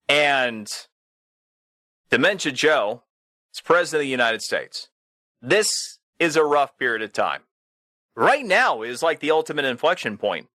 and 0.08 0.86
Dementia 2.10 2.50
Joe 2.50 3.02
is 3.54 3.60
president 3.60 4.00
of 4.00 4.06
the 4.06 4.10
United 4.10 4.40
States. 4.40 4.88
This 5.42 5.98
is 6.18 6.34
a 6.34 6.42
rough 6.42 6.76
period 6.78 7.02
of 7.02 7.12
time. 7.12 7.42
Right 8.16 8.44
now 8.44 8.82
is 8.82 9.02
like 9.02 9.20
the 9.20 9.30
ultimate 9.30 9.66
inflection 9.66 10.16
point. 10.16 10.48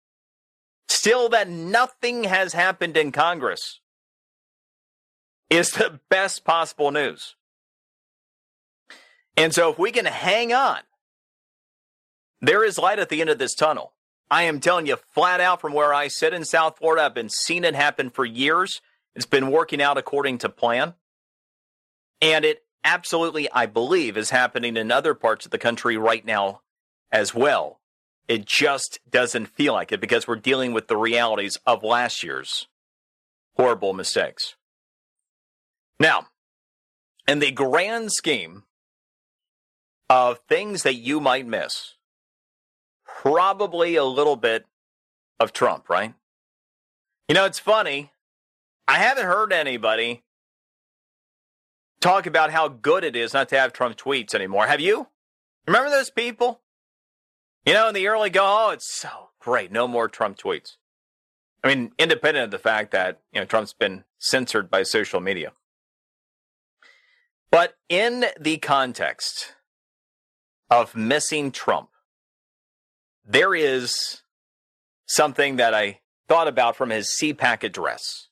Still, 0.88 1.28
that 1.28 1.48
nothing 1.48 2.24
has 2.24 2.54
happened 2.54 2.96
in 2.96 3.12
Congress 3.12 3.80
is 5.48 5.70
the 5.72 6.00
best 6.08 6.44
possible 6.44 6.90
news. 6.90 7.36
And 9.36 9.54
so, 9.54 9.70
if 9.70 9.78
we 9.78 9.92
can 9.92 10.06
hang 10.06 10.52
on, 10.52 10.80
there 12.40 12.64
is 12.64 12.78
light 12.78 12.98
at 12.98 13.10
the 13.10 13.20
end 13.20 13.30
of 13.30 13.38
this 13.38 13.54
tunnel. 13.54 13.92
I 14.32 14.44
am 14.44 14.60
telling 14.60 14.86
you 14.86 14.96
flat 15.10 15.42
out 15.42 15.60
from 15.60 15.74
where 15.74 15.92
I 15.92 16.08
sit 16.08 16.32
in 16.32 16.46
South 16.46 16.78
Florida, 16.78 17.02
I've 17.02 17.12
been 17.12 17.28
seeing 17.28 17.64
it 17.64 17.74
happen 17.74 18.08
for 18.08 18.24
years. 18.24 18.80
It's 19.14 19.26
been 19.26 19.50
working 19.50 19.82
out 19.82 19.98
according 19.98 20.38
to 20.38 20.48
plan. 20.48 20.94
And 22.22 22.42
it 22.42 22.64
absolutely, 22.82 23.52
I 23.52 23.66
believe, 23.66 24.16
is 24.16 24.30
happening 24.30 24.78
in 24.78 24.90
other 24.90 25.12
parts 25.12 25.44
of 25.44 25.50
the 25.50 25.58
country 25.58 25.98
right 25.98 26.24
now 26.24 26.62
as 27.10 27.34
well. 27.34 27.80
It 28.26 28.46
just 28.46 29.00
doesn't 29.10 29.48
feel 29.48 29.74
like 29.74 29.92
it 29.92 30.00
because 30.00 30.26
we're 30.26 30.36
dealing 30.36 30.72
with 30.72 30.88
the 30.88 30.96
realities 30.96 31.58
of 31.66 31.82
last 31.82 32.22
year's 32.22 32.68
horrible 33.58 33.92
mistakes. 33.92 34.56
Now, 36.00 36.28
in 37.28 37.40
the 37.40 37.50
grand 37.50 38.12
scheme 38.12 38.62
of 40.08 40.38
things 40.48 40.84
that 40.84 40.94
you 40.94 41.20
might 41.20 41.46
miss, 41.46 41.96
probably 43.20 43.96
a 43.96 44.04
little 44.04 44.36
bit 44.36 44.66
of 45.38 45.52
Trump, 45.52 45.88
right? 45.88 46.14
You 47.28 47.34
know, 47.34 47.44
it's 47.44 47.58
funny. 47.58 48.12
I 48.88 48.98
haven't 48.98 49.26
heard 49.26 49.52
anybody 49.52 50.22
talk 52.00 52.26
about 52.26 52.50
how 52.50 52.68
good 52.68 53.04
it 53.04 53.16
is 53.16 53.32
not 53.32 53.48
to 53.50 53.58
have 53.58 53.72
Trump 53.72 53.96
tweets 53.96 54.34
anymore. 54.34 54.66
Have 54.66 54.80
you? 54.80 55.08
Remember 55.66 55.90
those 55.90 56.10
people? 56.10 56.60
You 57.64 57.74
know, 57.74 57.88
in 57.88 57.94
the 57.94 58.08
early 58.08 58.28
go, 58.28 58.42
oh, 58.44 58.70
it's 58.70 58.92
so 58.92 59.30
great. 59.38 59.70
No 59.70 59.86
more 59.86 60.08
Trump 60.08 60.36
tweets. 60.36 60.76
I 61.62 61.68
mean, 61.68 61.92
independent 61.96 62.44
of 62.46 62.50
the 62.50 62.58
fact 62.58 62.90
that, 62.90 63.20
you 63.32 63.40
know, 63.40 63.46
Trump's 63.46 63.72
been 63.72 64.02
censored 64.18 64.68
by 64.68 64.82
social 64.82 65.20
media. 65.20 65.52
But 67.52 67.74
in 67.88 68.24
the 68.40 68.56
context 68.58 69.54
of 70.70 70.96
missing 70.96 71.52
Trump, 71.52 71.90
there 73.24 73.54
is 73.54 74.22
something 75.06 75.56
that 75.56 75.74
I 75.74 76.00
thought 76.28 76.48
about 76.48 76.76
from 76.76 76.90
his 76.90 77.08
CPAC 77.08 77.62
address. 77.62 78.28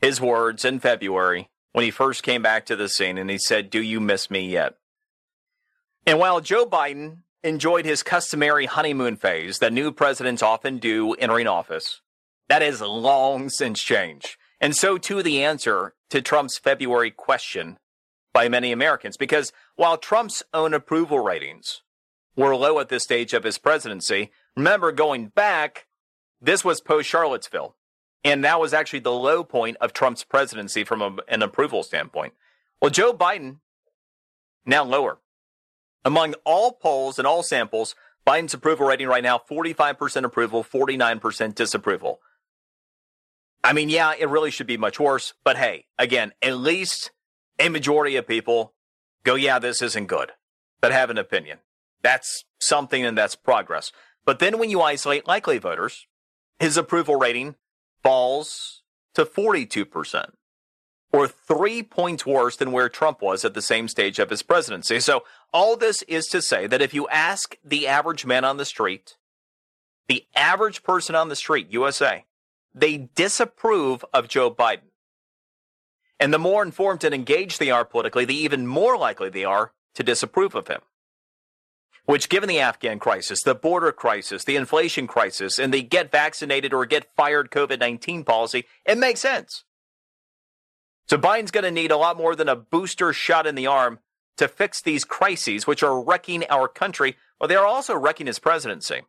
His 0.00 0.20
words 0.20 0.64
in 0.64 0.80
February 0.80 1.50
when 1.72 1.84
he 1.84 1.90
first 1.90 2.22
came 2.22 2.42
back 2.42 2.66
to 2.66 2.76
the 2.76 2.88
scene 2.88 3.18
and 3.18 3.30
he 3.30 3.38
said, 3.38 3.70
Do 3.70 3.82
you 3.82 4.00
miss 4.00 4.30
me 4.30 4.48
yet? 4.48 4.74
And 6.06 6.18
while 6.18 6.40
Joe 6.40 6.66
Biden 6.66 7.18
enjoyed 7.42 7.84
his 7.84 8.02
customary 8.02 8.66
honeymoon 8.66 9.16
phase 9.16 9.58
that 9.58 9.72
new 9.72 9.92
presidents 9.92 10.42
often 10.42 10.78
do 10.78 11.14
entering 11.14 11.46
office, 11.46 12.00
that 12.48 12.62
has 12.62 12.80
long 12.80 13.48
since 13.48 13.82
changed. 13.82 14.36
And 14.60 14.74
so 14.74 14.98
too 14.98 15.22
the 15.22 15.42
answer 15.44 15.94
to 16.10 16.22
Trump's 16.22 16.58
February 16.58 17.10
question 17.10 17.78
by 18.32 18.48
many 18.48 18.72
Americans. 18.72 19.16
Because 19.16 19.52
while 19.76 19.98
Trump's 19.98 20.42
own 20.52 20.74
approval 20.74 21.20
ratings 21.20 21.82
were 22.38 22.56
low 22.56 22.78
at 22.78 22.88
this 22.88 23.02
stage 23.02 23.34
of 23.34 23.42
his 23.42 23.58
presidency. 23.58 24.30
Remember, 24.56 24.92
going 24.92 25.26
back, 25.26 25.88
this 26.40 26.64
was 26.64 26.80
post 26.80 27.08
Charlottesville. 27.08 27.74
And 28.24 28.44
that 28.44 28.60
was 28.60 28.72
actually 28.72 29.00
the 29.00 29.12
low 29.12 29.42
point 29.42 29.76
of 29.80 29.92
Trump's 29.92 30.22
presidency 30.22 30.84
from 30.84 31.02
a, 31.02 31.16
an 31.26 31.42
approval 31.42 31.82
standpoint. 31.82 32.34
Well, 32.80 32.90
Joe 32.90 33.12
Biden, 33.12 33.56
now 34.64 34.84
lower. 34.84 35.18
Among 36.04 36.34
all 36.44 36.72
polls 36.72 37.18
and 37.18 37.26
all 37.26 37.42
samples, 37.42 37.96
Biden's 38.24 38.54
approval 38.54 38.86
rating 38.86 39.08
right 39.08 39.22
now 39.22 39.38
45% 39.38 40.24
approval, 40.24 40.62
49% 40.62 41.54
disapproval. 41.56 42.20
I 43.64 43.72
mean, 43.72 43.88
yeah, 43.88 44.12
it 44.16 44.28
really 44.28 44.52
should 44.52 44.68
be 44.68 44.76
much 44.76 45.00
worse. 45.00 45.34
But 45.42 45.56
hey, 45.56 45.86
again, 45.98 46.32
at 46.40 46.56
least 46.56 47.10
a 47.58 47.68
majority 47.68 48.14
of 48.14 48.28
people 48.28 48.74
go, 49.24 49.34
yeah, 49.34 49.58
this 49.58 49.82
isn't 49.82 50.06
good, 50.06 50.30
but 50.80 50.92
have 50.92 51.10
an 51.10 51.18
opinion. 51.18 51.58
That's 52.02 52.44
something 52.60 53.04
and 53.04 53.16
that's 53.16 53.34
progress. 53.34 53.92
But 54.24 54.38
then 54.38 54.58
when 54.58 54.70
you 54.70 54.82
isolate 54.82 55.26
likely 55.26 55.58
voters, 55.58 56.06
his 56.58 56.76
approval 56.76 57.16
rating 57.16 57.56
falls 58.02 58.82
to 59.14 59.24
42%, 59.24 60.30
or 61.12 61.26
three 61.26 61.82
points 61.82 62.26
worse 62.26 62.56
than 62.56 62.72
where 62.72 62.88
Trump 62.88 63.22
was 63.22 63.44
at 63.44 63.54
the 63.54 63.62
same 63.62 63.88
stage 63.88 64.18
of 64.18 64.30
his 64.30 64.42
presidency. 64.42 65.00
So, 65.00 65.24
all 65.52 65.76
this 65.76 66.02
is 66.02 66.26
to 66.28 66.42
say 66.42 66.66
that 66.66 66.82
if 66.82 66.92
you 66.92 67.08
ask 67.08 67.56
the 67.64 67.86
average 67.86 68.26
man 68.26 68.44
on 68.44 68.58
the 68.58 68.64
street, 68.64 69.16
the 70.08 70.26
average 70.34 70.82
person 70.82 71.14
on 71.14 71.28
the 71.28 71.36
street, 71.36 71.68
USA, 71.70 72.24
they 72.74 73.08
disapprove 73.14 74.04
of 74.12 74.28
Joe 74.28 74.50
Biden. 74.50 74.90
And 76.20 76.34
the 76.34 76.38
more 76.38 76.62
informed 76.62 77.04
and 77.04 77.14
engaged 77.14 77.58
they 77.58 77.70
are 77.70 77.84
politically, 77.84 78.24
the 78.24 78.36
even 78.36 78.66
more 78.66 78.98
likely 78.98 79.30
they 79.30 79.44
are 79.44 79.72
to 79.94 80.02
disapprove 80.02 80.54
of 80.54 80.68
him 80.68 80.80
which, 82.08 82.30
given 82.30 82.48
the 82.48 82.58
Afghan 82.58 82.98
crisis, 82.98 83.42
the 83.42 83.54
border 83.54 83.92
crisis, 83.92 84.42
the 84.42 84.56
inflation 84.56 85.06
crisis, 85.06 85.58
and 85.58 85.74
the 85.74 85.82
get 85.82 86.10
vaccinated 86.10 86.72
or 86.72 86.86
get 86.86 87.14
fired 87.14 87.50
COVID 87.50 87.80
19 87.80 88.24
policy, 88.24 88.64
it 88.86 88.96
makes 88.96 89.20
sense. 89.20 89.64
So 91.06 91.18
Biden's 91.18 91.50
going 91.50 91.64
to 91.64 91.70
need 91.70 91.90
a 91.90 91.98
lot 91.98 92.16
more 92.16 92.34
than 92.34 92.48
a 92.48 92.56
booster 92.56 93.12
shot 93.12 93.46
in 93.46 93.56
the 93.56 93.66
arm 93.66 93.98
to 94.38 94.48
fix 94.48 94.80
these 94.80 95.04
crises, 95.04 95.66
which 95.66 95.82
are 95.82 96.02
wrecking 96.02 96.44
our 96.48 96.66
country, 96.66 97.18
but 97.38 97.48
they 97.48 97.56
are 97.56 97.66
also 97.66 97.94
wrecking 97.94 98.26
his 98.26 98.38
presidency. 98.38 99.02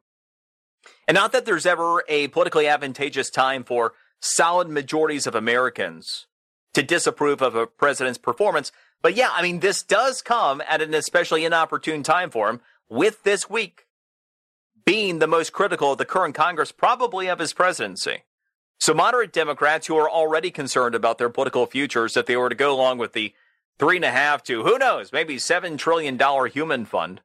And 1.08 1.16
not 1.16 1.32
that 1.32 1.46
there's 1.46 1.66
ever 1.66 2.04
a 2.10 2.28
politically 2.28 2.68
advantageous 2.68 3.30
time 3.30 3.64
for 3.64 3.94
solid 4.20 4.68
majorities 4.68 5.26
of 5.26 5.36
Americans 5.36 6.28
to 6.74 6.84
disapprove 6.84 7.42
of 7.42 7.56
a 7.56 7.66
president's 7.66 8.18
performance. 8.18 8.74
But 9.02 9.16
yeah, 9.16 9.30
I 9.32 9.42
mean, 9.42 9.62
this 9.62 9.84
does 9.84 10.22
come 10.22 10.62
at 10.68 10.82
an 10.82 10.94
especially 10.94 11.46
inopportune 11.46 12.04
time 12.04 12.30
for 12.30 12.50
him 12.50 12.60
with 12.90 13.24
this 13.24 13.50
week 13.50 13.86
being 14.86 15.20
the 15.20 15.28
most 15.28 15.54
critical 15.54 15.92
of 15.92 15.98
the 15.98 16.06
current 16.06 16.34
Congress, 16.34 16.72
probably 16.72 17.28
of 17.28 17.40
his 17.40 17.54
presidency. 17.54 18.24
So 18.80 18.94
moderate 18.94 19.34
Democrats 19.34 19.88
who 19.88 19.98
are 19.98 20.10
already 20.10 20.52
concerned 20.52 20.96
about 20.96 21.18
their 21.18 21.30
political 21.30 21.66
futures 21.66 22.18
if 22.18 22.26
they 22.26 22.38
were 22.38 22.50
to 22.50 22.56
go 22.56 22.74
along 22.74 22.98
with 22.98 23.14
the 23.14 23.34
three 23.78 23.98
and 23.98 24.06
a 24.06 24.12
half 24.12 24.42
to 24.44 24.64
who 24.64 24.78
knows, 24.78 25.12
maybe 25.14 25.38
seven 25.38 25.78
trillion 25.78 26.18
dollar 26.18 26.48
human 26.48 26.86
fund, 26.86 27.22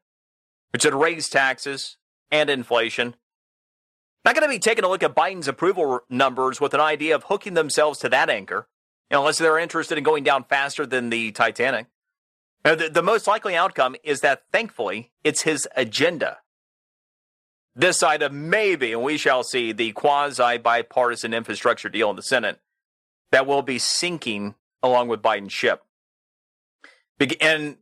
which 0.72 0.84
would 0.84 0.94
raise 0.94 1.28
taxes 1.28 1.96
and 2.30 2.50
inflation. 2.50 3.14
Not 4.24 4.34
going 4.34 4.46
to 4.46 4.54
be 4.54 4.58
taking 4.58 4.84
a 4.84 4.88
look 4.88 5.02
at 5.02 5.14
Biden's 5.14 5.48
approval 5.48 6.00
numbers 6.08 6.60
with 6.60 6.74
an 6.74 6.80
idea 6.80 7.14
of 7.14 7.24
hooking 7.24 7.54
themselves 7.54 7.98
to 8.00 8.08
that 8.08 8.30
anchor, 8.30 8.68
unless 9.10 9.38
they're 9.38 9.58
interested 9.58 9.96
in 9.96 10.04
going 10.04 10.24
down 10.24 10.44
faster 10.44 10.86
than 10.86 11.10
the 11.10 11.30
Titanic. 11.32 11.86
Now, 12.64 12.74
the, 12.74 12.88
the 12.88 13.02
most 13.02 13.26
likely 13.26 13.54
outcome 13.54 13.94
is 14.02 14.22
that, 14.22 14.44
thankfully, 14.50 15.12
it's 15.22 15.42
his 15.42 15.68
agenda. 15.76 16.38
This 17.76 17.98
side 17.98 18.22
of 18.22 18.32
maybe, 18.32 18.92
and 18.92 19.02
we 19.02 19.18
shall 19.18 19.42
see, 19.42 19.72
the 19.72 19.92
quasi 19.92 20.58
bipartisan 20.58 21.34
infrastructure 21.34 21.88
deal 21.88 22.08
in 22.10 22.16
the 22.16 22.22
Senate 22.22 22.60
that 23.32 23.46
will 23.46 23.62
be 23.62 23.78
sinking 23.78 24.54
along 24.82 25.08
with 25.08 25.20
Biden's 25.20 25.52
ship. 25.52 25.82
And 27.40 27.78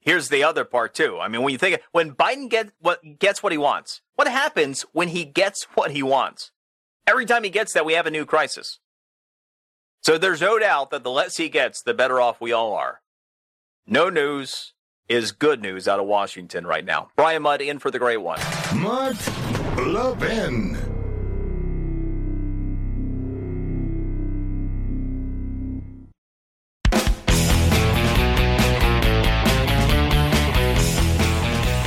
here's 0.00 0.28
the 0.28 0.42
other 0.42 0.64
part 0.64 0.94
too. 0.94 1.18
I 1.20 1.28
mean, 1.28 1.42
when 1.42 1.52
you 1.52 1.58
think 1.58 1.80
when 1.92 2.12
Biden 2.12 2.50
gets 2.50 2.72
what 2.80 3.00
gets 3.18 3.42
what 3.42 3.52
he 3.52 3.58
wants, 3.58 4.00
what 4.16 4.28
happens 4.28 4.82
when 4.92 5.08
he 5.08 5.24
gets 5.24 5.64
what 5.74 5.92
he 5.92 6.02
wants? 6.02 6.50
Every 7.06 7.24
time 7.24 7.44
he 7.44 7.50
gets 7.50 7.72
that, 7.74 7.84
we 7.84 7.92
have 7.92 8.06
a 8.06 8.10
new 8.10 8.24
crisis. 8.24 8.80
So 10.02 10.18
there's 10.18 10.40
no 10.40 10.58
doubt 10.58 10.90
that 10.90 11.04
the 11.04 11.10
less 11.10 11.36
he 11.36 11.48
gets, 11.48 11.82
the 11.82 11.94
better 11.94 12.20
off 12.20 12.40
we 12.40 12.52
all 12.52 12.72
are. 12.74 13.00
No 13.88 14.10
news 14.10 14.72
is 15.08 15.30
good 15.30 15.62
news 15.62 15.86
out 15.86 16.00
of 16.00 16.06
Washington 16.06 16.66
right 16.66 16.84
now. 16.84 17.08
Brian 17.14 17.42
Mudd 17.42 17.60
in 17.60 17.78
for 17.78 17.92
the 17.92 18.00
great 18.00 18.16
one. 18.16 18.40
Mudd 18.74 19.16
Levin. 19.78 20.76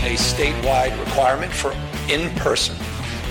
a 0.01 0.13
statewide 0.13 0.97
requirement 1.05 1.51
for 1.51 1.73
in 2.09 2.33
person 2.37 2.75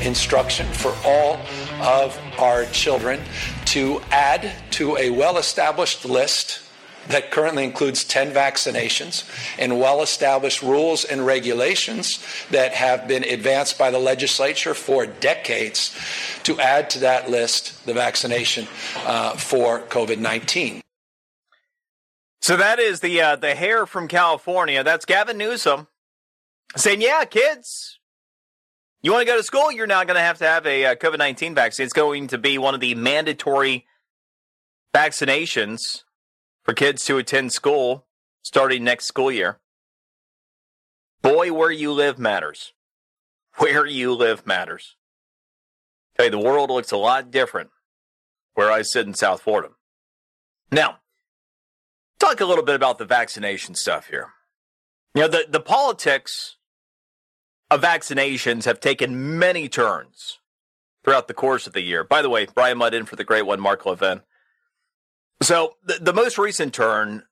instruction 0.03 0.66
for 0.74 0.95
all 1.05 1.40
of 1.81 2.16
our 2.39 2.66
children 2.66 3.19
to 3.65 4.01
add 4.11 4.53
to 4.70 4.97
a 4.99 5.09
well 5.09 5.39
established 5.39 6.05
list 6.05 6.68
that 7.09 7.30
currently 7.30 7.64
includes 7.64 8.05
10 8.05 8.32
vaccinations 8.32 9.24
and 9.59 9.78
well 9.78 10.02
established 10.02 10.62
rules 10.62 11.05
and 11.05 11.24
regulations 11.24 12.24
that 12.51 12.72
have 12.72 13.09
been 13.09 13.24
advanced 13.24 13.78
by 13.78 13.90
the 13.90 13.98
legislature 13.98 14.74
for 14.74 15.06
decades 15.06 15.97
to 16.44 16.59
add 16.60 16.90
to 16.90 17.01
that 17.01 17.30
list 17.30 17.85
the 17.86 17.94
vaccination 17.94 18.66
uh, 19.06 19.32
for 19.32 19.80
COVID 19.80 20.18
19. 20.18 20.80
So 22.40 22.56
that 22.56 22.78
is 22.78 23.01
the 23.01 23.20
uh, 23.20 23.36
the 23.36 23.55
hair 23.55 23.85
from 23.85 24.09
California. 24.09 24.85
That's 24.85 25.05
Gavin 25.05 25.36
Newsom 25.36 25.89
saying, 26.76 27.01
"Yeah, 27.01 27.24
kids, 27.24 27.98
you 29.02 29.12
want 29.12 29.26
to 29.26 29.32
go 29.32 29.36
to 29.36 29.43
school? 29.43 29.72
You're 29.72 29.86
not 29.86 30.06
going 30.06 30.14
to 30.14 30.22
have 30.22 30.39
to 30.39 30.47
have 30.47 30.66
a 30.66 30.86
uh, 30.86 30.94
COVID 30.94 31.18
nineteen 31.18 31.55
vaccine. 31.55 31.85
It's 31.85 31.93
going 31.93 32.28
to 32.28 32.39
be 32.39 32.56
one 32.56 32.74
of 32.74 32.80
the 32.80 32.94
mandatory 32.94 33.86
vaccinations 34.94 36.05
for 36.69 36.74
kids 36.74 37.03
to 37.07 37.16
attend 37.16 37.51
school 37.51 38.05
starting 38.43 38.85
next 38.85 39.07
school 39.07 39.32
year. 39.32 39.59
Boy, 41.23 41.51
where 41.51 41.70
you 41.70 41.90
live 41.93 42.19
matters. 42.19 42.74
Where 43.57 43.86
you 43.86 44.12
live 44.12 44.47
matters. 44.47 44.95
You, 46.20 46.28
the 46.28 46.39
world 46.39 46.69
looks 46.69 46.93
a 46.93 46.99
lot 46.99 47.31
different 47.31 47.70
where 48.53 48.70
I 48.70 48.82
sit 48.82 49.07
in 49.07 49.15
South 49.15 49.40
Florida. 49.40 49.70
Now, 50.70 50.99
talk 52.19 52.39
a 52.39 52.45
little 52.45 52.65
bit 52.65 52.74
about 52.74 52.99
the 52.99 53.07
vaccination 53.07 53.74
stuff 53.74 54.09
here. 54.09 54.35
You 55.15 55.23
know, 55.23 55.28
the, 55.28 55.47
the 55.49 55.61
politics 55.61 56.57
of 57.70 57.81
vaccinations 57.81 58.66
have 58.66 58.78
taken 58.78 59.39
many 59.39 59.70
turns 59.70 60.40
throughout 61.03 61.28
the 61.28 61.35
course 61.35 61.66
of 61.66 61.73
the 61.73 61.81
year. 61.81 62.05
By 62.05 62.20
the 62.20 62.28
way, 62.28 62.47
Brian 62.55 62.77
Mudd 62.77 62.93
in 62.93 63.07
for 63.07 63.16
the 63.16 63.24
great 63.24 63.47
one, 63.47 63.59
Mark 63.59 63.86
Levin. 63.86 64.20
So 65.40 65.77
the, 65.85 65.98
the 66.01 66.12
most 66.12 66.39
recent 66.39 66.74
turn, 66.74 67.24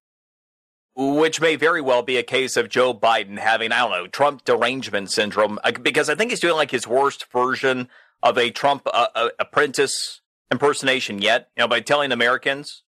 which 0.94 1.40
may 1.40 1.56
very 1.56 1.80
well 1.80 2.02
be 2.02 2.16
a 2.16 2.22
case 2.22 2.56
of 2.56 2.68
Joe 2.68 2.94
Biden 2.94 3.38
having, 3.38 3.72
I 3.72 3.80
don't 3.80 3.90
know, 3.90 4.06
Trump 4.06 4.44
derangement 4.44 5.10
syndrome, 5.10 5.58
because 5.82 6.08
I 6.08 6.14
think 6.14 6.30
he's 6.30 6.40
doing 6.40 6.56
like 6.56 6.70
his 6.70 6.86
worst 6.86 7.30
version 7.32 7.88
of 8.22 8.38
a 8.38 8.50
Trump 8.50 8.86
uh, 8.86 9.08
uh, 9.14 9.28
apprentice 9.38 10.20
impersonation 10.50 11.20
yet, 11.20 11.50
you 11.56 11.62
know, 11.62 11.68
by 11.68 11.80
telling 11.80 12.12
Americans, 12.12 12.82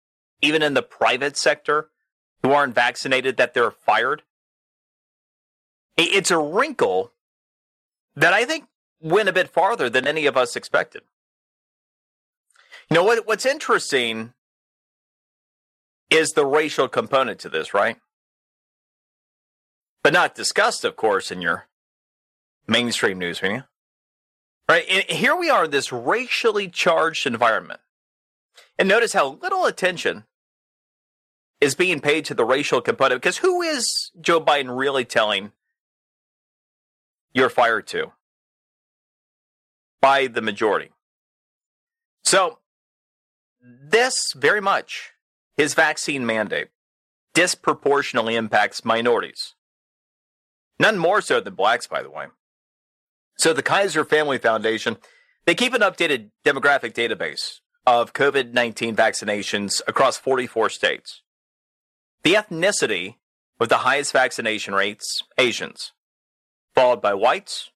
even 0.42 0.62
in 0.62 0.74
the 0.74 0.82
private 0.82 1.36
sector, 1.36 1.88
who 2.42 2.52
aren't 2.52 2.74
vaccinated, 2.74 3.36
that 3.36 3.54
they're 3.54 3.70
fired. 3.70 4.22
It's 5.96 6.30
a 6.30 6.38
wrinkle 6.38 7.12
that 8.16 8.34
I 8.34 8.44
think 8.44 8.64
went 9.00 9.28
a 9.28 9.32
bit 9.32 9.48
farther 9.48 9.88
than 9.88 10.06
any 10.06 10.26
of 10.26 10.36
us 10.36 10.56
expected. 10.56 11.02
You 12.90 12.96
know 12.96 13.04
what? 13.04 13.26
What's 13.26 13.46
interesting 13.46 14.34
is 16.10 16.32
the 16.32 16.46
racial 16.46 16.88
component 16.88 17.38
to 17.40 17.48
this, 17.48 17.74
right? 17.74 17.96
But 20.02 20.12
not 20.12 20.34
discussed, 20.34 20.84
of 20.84 20.96
course, 20.96 21.30
in 21.30 21.40
your 21.40 21.66
mainstream 22.66 23.18
news 23.18 23.42
media. 23.42 23.68
Right? 24.68 24.84
And 24.88 25.04
here 25.04 25.36
we 25.36 25.50
are 25.50 25.64
in 25.64 25.70
this 25.70 25.92
racially 25.92 26.68
charged 26.68 27.26
environment. 27.26 27.80
And 28.78 28.88
notice 28.88 29.12
how 29.12 29.38
little 29.42 29.66
attention 29.66 30.24
is 31.60 31.74
being 31.74 32.00
paid 32.00 32.24
to 32.26 32.34
the 32.34 32.44
racial 32.44 32.80
component. 32.80 33.20
Because 33.20 33.38
who 33.38 33.62
is 33.62 34.10
Joe 34.20 34.40
Biden 34.40 34.76
really 34.76 35.04
telling 35.04 35.52
you're 37.32 37.50
fired 37.50 37.86
to? 37.88 38.12
By 40.00 40.26
the 40.26 40.42
majority. 40.42 40.90
So, 42.24 42.58
this 43.60 44.34
very 44.34 44.60
much 44.60 45.13
his 45.56 45.74
vaccine 45.74 46.26
mandate 46.26 46.68
disproportionately 47.34 48.36
impacts 48.36 48.84
minorities. 48.84 49.54
None 50.78 50.98
more 50.98 51.20
so 51.20 51.40
than 51.40 51.54
blacks, 51.54 51.86
by 51.86 52.02
the 52.02 52.10
way. 52.10 52.26
So 53.36 53.52
the 53.52 53.62
Kaiser 53.62 54.04
Family 54.04 54.38
Foundation, 54.38 54.96
they 55.44 55.54
keep 55.54 55.74
an 55.74 55.80
updated 55.80 56.30
demographic 56.44 56.92
database 56.92 57.60
of 57.86 58.12
COVID-19 58.12 58.94
vaccinations 58.94 59.82
across 59.86 60.16
44 60.16 60.70
states. 60.70 61.22
The 62.22 62.34
ethnicity 62.34 63.16
with 63.58 63.68
the 63.68 63.78
highest 63.78 64.12
vaccination 64.12 64.74
rates, 64.74 65.22
Asians, 65.38 65.92
followed 66.74 67.02
by 67.02 67.14
whites, 67.14 67.70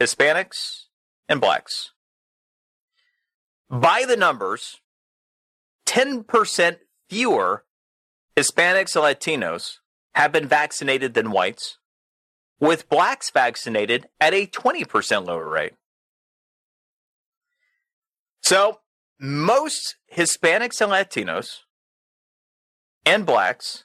Hispanics, 0.00 0.84
and 1.28 1.40
blacks. 1.40 1.92
By 3.68 4.04
the 4.06 4.16
numbers, 4.16 4.80
10% 5.86 6.76
fewer 7.10 7.64
Hispanics 8.36 8.94
and 8.94 9.04
Latinos 9.04 9.78
have 10.14 10.30
been 10.30 10.46
vaccinated 10.46 11.14
than 11.14 11.32
whites, 11.32 11.78
with 12.60 12.88
blacks 12.88 13.30
vaccinated 13.30 14.06
at 14.20 14.32
a 14.32 14.46
20% 14.46 15.26
lower 15.26 15.48
rate. 15.48 15.72
So, 18.42 18.80
most 19.18 19.96
Hispanics 20.14 20.80
and 20.80 20.92
Latinos 20.92 21.58
and 23.04 23.26
blacks 23.26 23.84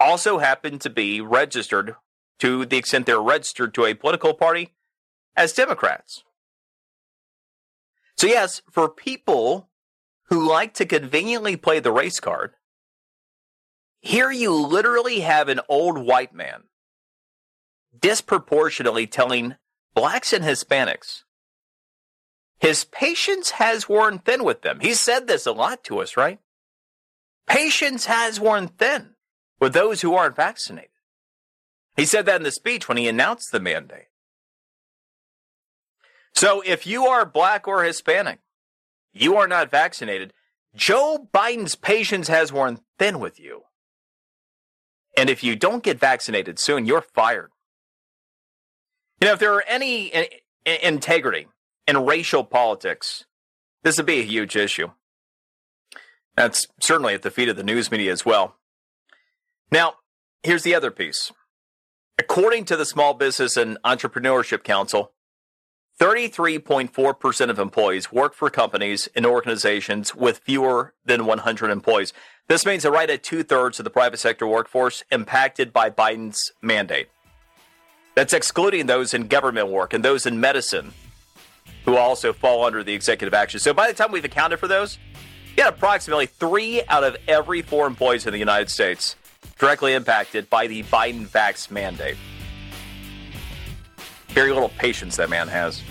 also 0.00 0.38
happen 0.38 0.78
to 0.80 0.90
be 0.90 1.20
registered 1.20 1.94
to 2.40 2.66
the 2.66 2.76
extent 2.76 3.06
they're 3.06 3.20
registered 3.20 3.72
to 3.74 3.84
a 3.84 3.94
political 3.94 4.34
party 4.34 4.74
as 5.36 5.52
Democrats. 5.52 6.24
So, 8.16 8.26
yes, 8.26 8.62
for 8.70 8.88
people 8.88 9.67
who 10.28 10.48
like 10.48 10.74
to 10.74 10.86
conveniently 10.86 11.56
play 11.56 11.80
the 11.80 11.92
race 11.92 12.20
card, 12.20 12.52
here 14.00 14.30
you 14.30 14.54
literally 14.54 15.20
have 15.20 15.48
an 15.48 15.60
old 15.68 15.98
white 15.98 16.34
man 16.34 16.64
disproportionately 17.98 19.06
telling 19.06 19.56
blacks 19.94 20.32
and 20.32 20.44
Hispanics 20.44 21.24
his 22.58 22.84
patience 22.84 23.50
has 23.52 23.88
worn 23.88 24.18
thin 24.18 24.44
with 24.44 24.62
them. 24.62 24.80
He 24.80 24.94
said 24.94 25.26
this 25.26 25.46
a 25.46 25.52
lot 25.52 25.84
to 25.84 26.00
us, 26.00 26.16
right? 26.16 26.40
Patience 27.46 28.06
has 28.06 28.40
worn 28.40 28.68
thin 28.68 29.14
with 29.60 29.72
those 29.72 30.00
who 30.00 30.14
aren't 30.14 30.36
vaccinated. 30.36 30.90
He 31.96 32.04
said 32.04 32.26
that 32.26 32.36
in 32.36 32.42
the 32.42 32.50
speech 32.50 32.88
when 32.88 32.96
he 32.96 33.08
announced 33.08 33.52
the 33.52 33.60
mandate. 33.60 34.08
So 36.34 36.62
if 36.64 36.86
you 36.86 37.06
are 37.06 37.24
black 37.24 37.66
or 37.66 37.84
Hispanic, 37.84 38.40
you 39.20 39.36
are 39.36 39.48
not 39.48 39.70
vaccinated, 39.70 40.32
Joe 40.74 41.28
Biden's 41.32 41.74
patience 41.74 42.28
has 42.28 42.52
worn 42.52 42.80
thin 42.98 43.20
with 43.20 43.40
you. 43.40 43.62
And 45.16 45.28
if 45.28 45.42
you 45.42 45.56
don't 45.56 45.82
get 45.82 45.98
vaccinated 45.98 46.58
soon, 46.58 46.86
you're 46.86 47.02
fired. 47.02 47.50
You 49.20 49.26
know, 49.26 49.34
if 49.34 49.40
there 49.40 49.54
are 49.54 49.64
any 49.66 50.12
integrity 50.64 51.48
in 51.86 52.04
racial 52.04 52.44
politics, 52.44 53.24
this 53.82 53.96
would 53.96 54.06
be 54.06 54.20
a 54.20 54.24
huge 54.24 54.54
issue. 54.54 54.90
That's 56.36 56.68
certainly 56.80 57.14
at 57.14 57.22
the 57.22 57.32
feet 57.32 57.48
of 57.48 57.56
the 57.56 57.64
news 57.64 57.90
media 57.90 58.12
as 58.12 58.24
well. 58.24 58.56
Now, 59.72 59.94
here's 60.44 60.62
the 60.62 60.74
other 60.74 60.92
piece. 60.92 61.32
According 62.16 62.66
to 62.66 62.76
the 62.76 62.84
Small 62.84 63.14
Business 63.14 63.56
and 63.56 63.76
Entrepreneurship 63.84 64.62
Council, 64.62 65.12
33.4% 65.98 67.50
of 67.50 67.58
employees 67.58 68.12
work 68.12 68.32
for 68.32 68.48
companies 68.50 69.08
and 69.16 69.26
organizations 69.26 70.14
with 70.14 70.38
fewer 70.38 70.94
than 71.04 71.26
100 71.26 71.70
employees. 71.70 72.12
This 72.46 72.64
means 72.64 72.84
that 72.84 72.92
right 72.92 73.10
at 73.10 73.24
two 73.24 73.42
thirds 73.42 73.80
of 73.80 73.84
the 73.84 73.90
private 73.90 74.18
sector 74.18 74.46
workforce 74.46 75.02
impacted 75.10 75.72
by 75.72 75.90
Biden's 75.90 76.52
mandate. 76.62 77.08
That's 78.14 78.32
excluding 78.32 78.86
those 78.86 79.12
in 79.12 79.26
government 79.26 79.68
work 79.68 79.92
and 79.92 80.04
those 80.04 80.24
in 80.24 80.40
medicine 80.40 80.92
who 81.84 81.96
also 81.96 82.32
fall 82.32 82.64
under 82.64 82.84
the 82.84 82.94
executive 82.94 83.34
action. 83.34 83.58
So 83.58 83.74
by 83.74 83.88
the 83.88 83.94
time 83.94 84.12
we've 84.12 84.24
accounted 84.24 84.60
for 84.60 84.68
those, 84.68 84.98
you 85.56 85.64
had 85.64 85.74
approximately 85.74 86.26
three 86.26 86.82
out 86.88 87.02
of 87.02 87.16
every 87.26 87.62
four 87.62 87.88
employees 87.88 88.24
in 88.24 88.32
the 88.32 88.38
United 88.38 88.70
States 88.70 89.16
directly 89.58 89.94
impacted 89.94 90.48
by 90.48 90.68
the 90.68 90.84
Biden 90.84 91.26
vax 91.26 91.70
mandate. 91.72 92.16
Very 94.38 94.52
little 94.52 94.68
patience 94.68 95.16
that 95.16 95.30
man 95.30 95.48
has. 95.48 95.82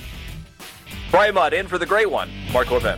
Brian 1.12 1.36
Mudd 1.36 1.54
in 1.54 1.68
for 1.68 1.78
the 1.78 1.86
great 1.86 2.10
one, 2.10 2.30
Mark 2.54 2.72
Levin. 2.72 2.98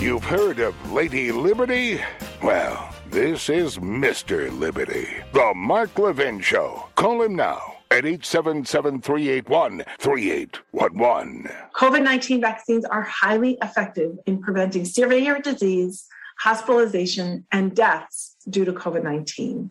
You've 0.00 0.24
heard 0.24 0.58
of 0.58 0.74
Lady 0.90 1.30
Liberty? 1.30 2.00
Well, 2.42 2.92
this 3.10 3.48
is 3.48 3.78
Mr. 3.78 4.50
Liberty, 4.58 5.06
the 5.32 5.52
Mark 5.54 5.96
Levin 6.00 6.40
Show. 6.40 6.88
Call 6.96 7.22
him 7.22 7.36
now 7.36 7.71
at 7.92 8.06
877 8.06 9.02
381 9.02 9.84
3811. 9.98 11.50
COVID 11.76 12.02
19 12.02 12.40
vaccines 12.40 12.84
are 12.86 13.02
highly 13.02 13.58
effective 13.62 14.18
in 14.26 14.40
preventing 14.40 14.84
severe 14.84 15.38
disease, 15.40 16.06
hospitalization, 16.38 17.46
and 17.52 17.76
deaths 17.76 18.36
due 18.48 18.64
to 18.64 18.72
COVID 18.72 19.04
19. 19.04 19.70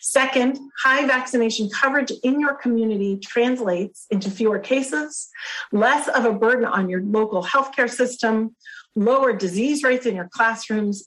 Second, 0.00 0.58
high 0.78 1.06
vaccination 1.06 1.68
coverage 1.68 2.10
in 2.22 2.40
your 2.40 2.54
community 2.54 3.18
translates 3.18 4.06
into 4.10 4.30
fewer 4.30 4.58
cases, 4.58 5.28
less 5.70 6.08
of 6.08 6.24
a 6.24 6.32
burden 6.32 6.64
on 6.64 6.88
your 6.88 7.02
local 7.02 7.44
healthcare 7.44 7.90
system, 7.90 8.56
lower 8.96 9.34
disease 9.34 9.82
rates 9.82 10.06
in 10.06 10.16
your 10.16 10.28
classrooms, 10.32 11.06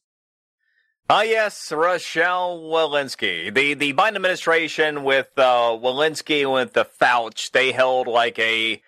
Ah, 1.13 1.23
yes, 1.23 1.73
Rochelle 1.73 2.61
Walensky. 2.61 3.53
The 3.53 3.73
the 3.73 3.91
Biden 3.91 4.15
administration 4.15 5.03
with 5.03 5.27
uh, 5.35 5.77
Walensky 5.77 6.49
with 6.49 6.71
the 6.71 6.85
Fauci, 6.85 7.51
they 7.51 7.73
held 7.73 8.07
like 8.07 8.39
a 8.39 8.81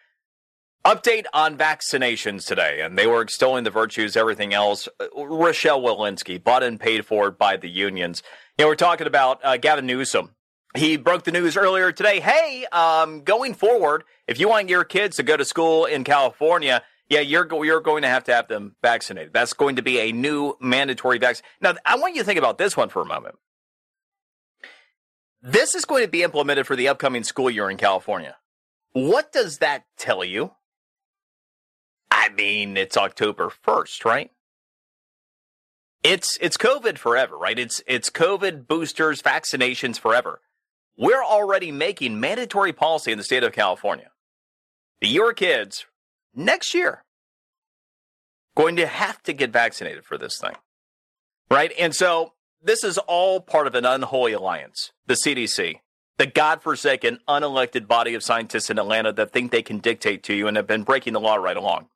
update 0.85 1.25
on 1.33 1.57
vaccinations 1.57 2.47
today, 2.47 2.79
and 2.79 2.97
they 2.97 3.07
were 3.07 3.21
extolling 3.21 3.65
the 3.65 3.71
virtues, 3.71 4.15
everything 4.15 4.53
else. 4.53 4.87
Rochelle 5.17 5.81
Walensky, 5.81 6.41
bought 6.41 6.63
and 6.63 6.79
paid 6.79 7.05
for 7.05 7.29
by 7.29 7.57
the 7.57 7.69
unions. 7.69 8.23
You 8.57 8.63
know, 8.63 8.69
we're 8.69 8.75
talking 8.75 9.05
about 9.05 9.41
uh, 9.43 9.57
Gavin 9.57 9.85
Newsom. 9.85 10.29
He 10.77 10.95
broke 10.95 11.25
the 11.25 11.31
news 11.33 11.57
earlier 11.57 11.91
today. 11.91 12.21
Hey, 12.21 12.65
um, 12.71 13.23
going 13.23 13.53
forward, 13.53 14.05
if 14.29 14.39
you 14.39 14.47
want 14.47 14.69
your 14.69 14.85
kids 14.85 15.17
to 15.17 15.23
go 15.23 15.35
to 15.35 15.43
school 15.43 15.83
in 15.83 16.05
California, 16.05 16.83
yeah, 17.14 17.19
you're 17.19 17.45
go- 17.45 17.64
you're 17.64 17.81
going 17.81 18.02
to 18.02 18.07
have 18.07 18.23
to 18.26 18.34
have 18.34 18.48
them 18.48 18.76
vaccinated. 18.81 19.34
That's 19.34 19.53
going 19.53 19.76
to 19.76 19.84
be 19.84 19.99
a 19.99 20.11
new 20.11 20.56
mandatory 20.60 21.19
vaccine. 21.19 21.44
Now, 21.61 21.76
I 21.85 21.98
want 21.98 22.15
you 22.15 22.22
to 22.22 22.26
think 22.26 22.40
about 22.40 22.57
this 22.57 22.76
one 22.76 22.90
for 22.90 23.02
a 23.02 23.06
moment. 23.06 23.35
This 25.41 25.76
is 25.76 25.85
going 25.85 26.03
to 26.03 26.10
be 26.10 26.23
implemented 26.23 26.65
for 26.65 26.76
the 26.76 26.88
upcoming 26.88 27.23
school 27.23 27.49
year 27.49 27.69
in 27.69 27.77
California. 27.77 28.38
What 28.94 29.31
does 29.31 29.60
that 29.60 29.84
tell 29.98 30.23
you? 30.23 30.52
I 32.10 32.30
mean, 32.30 32.77
it's 32.77 32.98
October 32.98 33.49
1st, 33.49 34.06
right? 34.06 34.31
It's 36.03 36.38
it's 36.41 36.57
COVID 36.57 36.98
forever, 36.98 37.38
right? 37.38 37.57
It's 37.57 37.81
it's 37.88 38.10
COVID 38.10 38.68
boosters, 38.68 39.22
vaccinations 39.22 39.99
forever. 39.99 40.41
We're 40.98 41.23
already 41.23 41.72
making 41.72 42.19
mandatory 42.19 42.73
policy 42.73 43.11
in 43.11 43.18
the 43.18 43.23
state 43.23 43.44
of 43.44 43.53
California. 43.53 44.11
Your 45.02 45.34
kids 45.34 45.85
next 46.35 46.73
year 46.73 47.03
going 48.55 48.76
to 48.76 48.88
have 48.88 49.22
to 49.23 49.34
get 49.34 49.51
vaccinated 49.51 50.05
for 50.05 50.18
this 50.18 50.38
thing. 50.39 50.55
Right? 51.49 51.72
And 51.80 51.95
so 51.95 52.34
this 52.61 52.84
is 52.84 52.97
all 52.97 53.41
part 53.41 53.68
of 53.68 53.76
an 53.76 53.85
unholy 53.85 54.34
alliance, 54.34 54.91
the 55.05 55.15
CDC, 55.15 55.80
the 56.18 56.26
godforsaken, 56.26 57.19
unelected 57.27 57.88
body 57.88 58.14
of 58.14 58.23
scientists 58.23 58.69
in 58.69 58.80
Atlanta 58.80 59.11
that 59.14 59.31
think 59.31 59.51
they 59.51 59.61
can 59.61 59.80
dictate 59.80 60.23
to 60.23 60.34
you 60.34 60.47
and 60.47 60.55
have 60.57 60.68
been 60.68 60.84
breaking 60.84 61.14
the 61.14 61.19
law 61.19 61.35
right 61.35 61.57
along. 61.57 61.88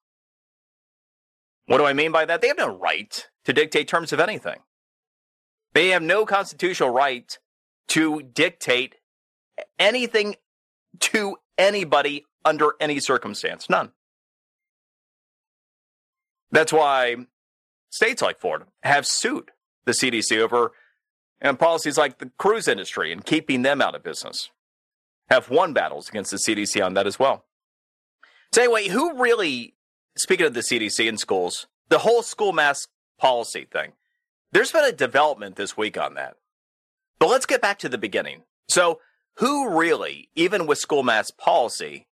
What 1.68 1.78
do 1.78 1.86
I 1.86 1.94
mean 1.94 2.12
by 2.12 2.26
that? 2.26 2.42
They 2.42 2.48
have 2.48 2.58
no 2.58 2.76
right 2.76 3.28
to 3.46 3.54
dictate 3.54 3.88
terms 3.88 4.14
of 4.14 4.20
anything. 4.20 4.60
They 5.74 5.90
have 5.90 6.02
no 6.02 6.26
constitutional 6.26 6.90
right 6.90 7.38
to 7.90 8.22
dictate 8.22 8.96
anything 9.78 10.36
to 11.00 11.38
anybody 11.58 12.26
under 12.44 12.74
any 12.80 13.00
circumstance. 13.00 13.70
None. 13.70 13.92
That's 16.52 16.74
why 16.74 17.16
states 17.90 18.22
like 18.22 18.40
Florida 18.40 18.66
have 18.84 19.06
sued 19.06 19.52
the 19.86 19.92
CDC 19.92 20.38
over 20.38 20.72
and 21.42 21.60
policies 21.60 21.98
like 21.98 22.18
the 22.18 22.32
cruise 22.38 22.68
industry 22.68 23.12
and 23.12 23.26
keeping 23.26 23.62
them 23.62 23.82
out 23.82 23.96
of 23.96 24.04
business. 24.04 24.50
Have 25.30 25.50
won 25.50 25.74
battles 25.74 26.10
against 26.10 26.32
the 26.32 26.38
CDC 26.38 26.84
on 26.84 26.94
that 26.94 27.08
as 27.08 27.20
well. 27.20 27.46
So 28.54 28.62
anyway, 28.62 28.88
who 28.88 29.20
really, 29.20 29.76
speaking 30.16 30.46
of 30.46 30.54
the 30.54 30.62
CDC 30.62 31.06
in 31.06 31.18
schools, 31.18 31.68
the 31.90 32.00
whole 32.00 32.24
school 32.24 32.54
mask 32.54 32.90
policy 33.20 33.68
thing, 33.70 33.94
there's 34.52 34.72
been 34.72 34.86
a 34.86 34.94
development 34.94 35.58
this 35.58 35.76
week 35.76 35.98
on 35.98 36.14
that. 36.14 36.36
But 37.20 37.30
let's 37.30 37.46
get 37.46 37.62
back 37.62 37.80
to 37.80 37.90
the 37.90 37.98
beginning. 37.98 38.44
So 38.70 39.00
who 39.38 39.78
really, 39.78 40.30
even 40.36 40.66
with 40.66 40.78
school 40.78 41.04
mask 41.04 41.38
policy, 41.38 42.08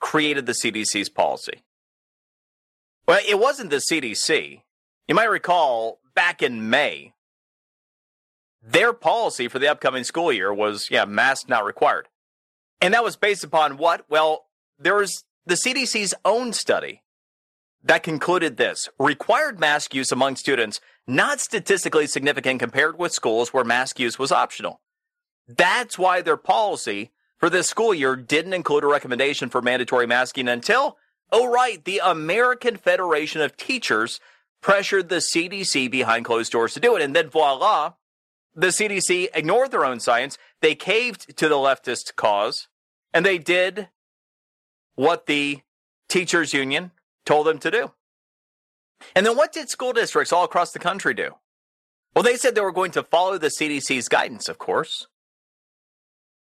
created 0.00 0.46
the 0.46 0.52
CDC's 0.52 1.08
policy? 1.08 1.62
Well, 3.06 3.20
it 3.26 3.38
wasn't 3.38 3.70
the 3.70 3.76
CDC. 3.76 4.62
You 5.08 5.14
might 5.14 5.30
recall 5.30 6.00
back 6.14 6.42
in 6.42 6.70
May, 6.70 7.14
their 8.62 8.92
policy 8.92 9.48
for 9.48 9.58
the 9.58 9.68
upcoming 9.68 10.04
school 10.04 10.32
year 10.32 10.52
was, 10.52 10.88
yeah, 10.90 11.04
masks 11.04 11.48
not 11.48 11.64
required. 11.64 12.08
And 12.80 12.94
that 12.94 13.04
was 13.04 13.16
based 13.16 13.44
upon 13.44 13.76
what? 13.76 14.04
Well, 14.08 14.46
there 14.78 14.94
was 14.94 15.24
the 15.46 15.54
CDC's 15.54 16.14
own 16.24 16.52
study 16.52 17.02
that 17.82 18.02
concluded 18.02 18.56
this 18.56 18.88
required 18.98 19.58
mask 19.58 19.94
use 19.94 20.12
among 20.12 20.36
students 20.36 20.80
not 21.06 21.40
statistically 21.40 22.06
significant 22.06 22.60
compared 22.60 22.98
with 22.98 23.12
schools 23.12 23.52
where 23.52 23.64
mask 23.64 23.98
use 23.98 24.18
was 24.18 24.30
optional. 24.30 24.80
That's 25.48 25.98
why 25.98 26.20
their 26.20 26.36
policy 26.36 27.10
for 27.38 27.50
this 27.50 27.66
school 27.66 27.94
year 27.94 28.14
didn't 28.14 28.52
include 28.52 28.84
a 28.84 28.88
recommendation 28.88 29.48
for 29.48 29.62
mandatory 29.62 30.06
masking 30.06 30.46
until 30.46 30.98
Oh, 31.32 31.50
right. 31.50 31.84
The 31.84 32.00
American 32.04 32.76
Federation 32.76 33.40
of 33.40 33.56
Teachers 33.56 34.20
pressured 34.60 35.08
the 35.08 35.16
CDC 35.16 35.90
behind 35.90 36.24
closed 36.24 36.52
doors 36.52 36.74
to 36.74 36.80
do 36.80 36.96
it. 36.96 37.02
And 37.02 37.14
then 37.14 37.30
voila, 37.30 37.94
the 38.54 38.68
CDC 38.68 39.28
ignored 39.34 39.70
their 39.70 39.84
own 39.84 40.00
science. 40.00 40.38
They 40.60 40.74
caved 40.74 41.36
to 41.36 41.48
the 41.48 41.54
leftist 41.54 42.16
cause 42.16 42.68
and 43.12 43.24
they 43.24 43.38
did 43.38 43.88
what 44.94 45.26
the 45.26 45.60
teachers 46.08 46.52
union 46.52 46.90
told 47.24 47.46
them 47.46 47.58
to 47.58 47.70
do. 47.70 47.92
And 49.14 49.24
then 49.24 49.36
what 49.36 49.52
did 49.52 49.70
school 49.70 49.92
districts 49.92 50.32
all 50.32 50.44
across 50.44 50.72
the 50.72 50.78
country 50.78 51.14
do? 51.14 51.36
Well, 52.14 52.22
they 52.22 52.36
said 52.36 52.54
they 52.54 52.60
were 52.60 52.72
going 52.72 52.90
to 52.92 53.02
follow 53.02 53.38
the 53.38 53.48
CDC's 53.48 54.08
guidance, 54.08 54.48
of 54.48 54.58
course. 54.58 55.06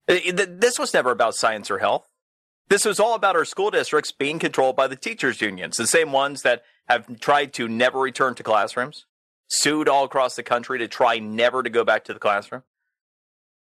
Uh, 0.08 0.16
this 0.34 0.78
was 0.78 0.94
never 0.94 1.10
about 1.10 1.34
science 1.34 1.70
or 1.70 1.78
health. 1.78 2.07
This 2.68 2.84
was 2.84 3.00
all 3.00 3.14
about 3.14 3.36
our 3.36 3.46
school 3.46 3.70
districts 3.70 4.12
being 4.12 4.38
controlled 4.38 4.76
by 4.76 4.86
the 4.86 4.96
teachers 4.96 5.40
unions, 5.40 5.76
the 5.76 5.86
same 5.86 6.12
ones 6.12 6.42
that 6.42 6.64
have 6.86 7.18
tried 7.20 7.52
to 7.54 7.66
never 7.66 7.98
return 7.98 8.34
to 8.34 8.42
classrooms, 8.42 9.06
sued 9.48 9.88
all 9.88 10.04
across 10.04 10.36
the 10.36 10.42
country 10.42 10.78
to 10.78 10.88
try 10.88 11.18
never 11.18 11.62
to 11.62 11.70
go 11.70 11.84
back 11.84 12.04
to 12.04 12.12
the 12.12 12.18
classroom. 12.18 12.62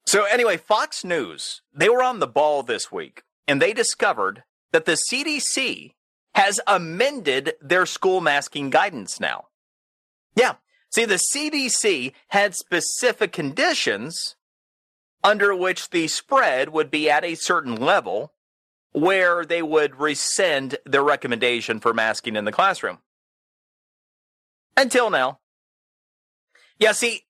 So 0.07 0.25
anyway, 0.25 0.57
Fox 0.57 1.05
News, 1.05 1.63
they 1.73 1.89
were 1.89 2.03
on 2.03 2.21
the 2.21 2.27
ball 2.27 2.63
this 2.63 2.93
week 2.93 3.23
and 3.49 3.61
they 3.61 3.73
discovered 3.73 4.45
that 4.73 4.85
the 4.85 4.99
CDC 5.11 5.95
has 6.35 6.61
amended 6.67 7.55
their 7.61 7.87
school 7.87 8.21
masking 8.21 8.71
guidance 8.71 9.21
now. 9.21 9.47
Yeah. 10.35 10.55
See, 10.91 11.05
the 11.05 11.21
CDC 11.35 12.13
had 12.29 12.55
specific 12.55 13.33
conditions 13.33 14.37
under 15.25 15.55
which 15.55 15.91
the 15.91 16.09
spread 16.09 16.71
would 16.71 16.91
be 16.91 17.09
at 17.09 17.25
a 17.25 17.35
certain 17.35 17.77
level 17.77 18.33
where 18.93 19.45
they 19.45 19.63
would 19.63 19.99
rescind 19.99 20.77
their 20.85 21.03
recommendation 21.03 21.81
for 21.81 21.95
masking 21.95 22.37
in 22.37 22.45
the 22.45 22.53
classroom. 22.53 22.99
Until 24.77 25.11
now. 25.11 25.41
Yeah, 26.79 26.93
see, 26.93 27.23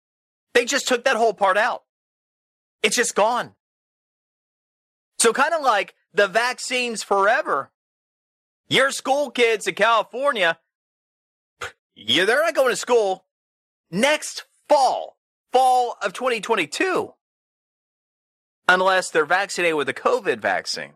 they 0.55 0.65
just 0.65 0.89
took 0.89 1.05
that 1.05 1.17
whole 1.17 1.35
part 1.35 1.57
out. 1.57 1.83
It's 2.83 2.97
just 2.97 3.15
gone. 3.15 3.53
So, 5.19 5.33
kind 5.33 5.55
of 5.55 5.63
like 5.63 5.95
the 6.13 6.27
vaccines 6.27 7.03
forever. 7.03 7.71
Your 8.69 8.91
school 8.91 9.31
kids 9.31 9.67
in 9.67 9.75
California, 9.75 10.59
yeah, 11.95 12.25
they're 12.25 12.43
not 12.43 12.55
going 12.55 12.71
to 12.71 12.77
school 12.77 13.27
next 13.91 14.45
fall, 14.69 15.19
fall 15.53 15.97
of 16.03 16.13
2022, 16.13 17.13
unless 18.69 19.11
they're 19.11 19.27
vaccinated 19.27 19.77
with 19.77 19.89
a 19.89 19.95
COVID 19.95 20.41
vaccine. 20.41 20.95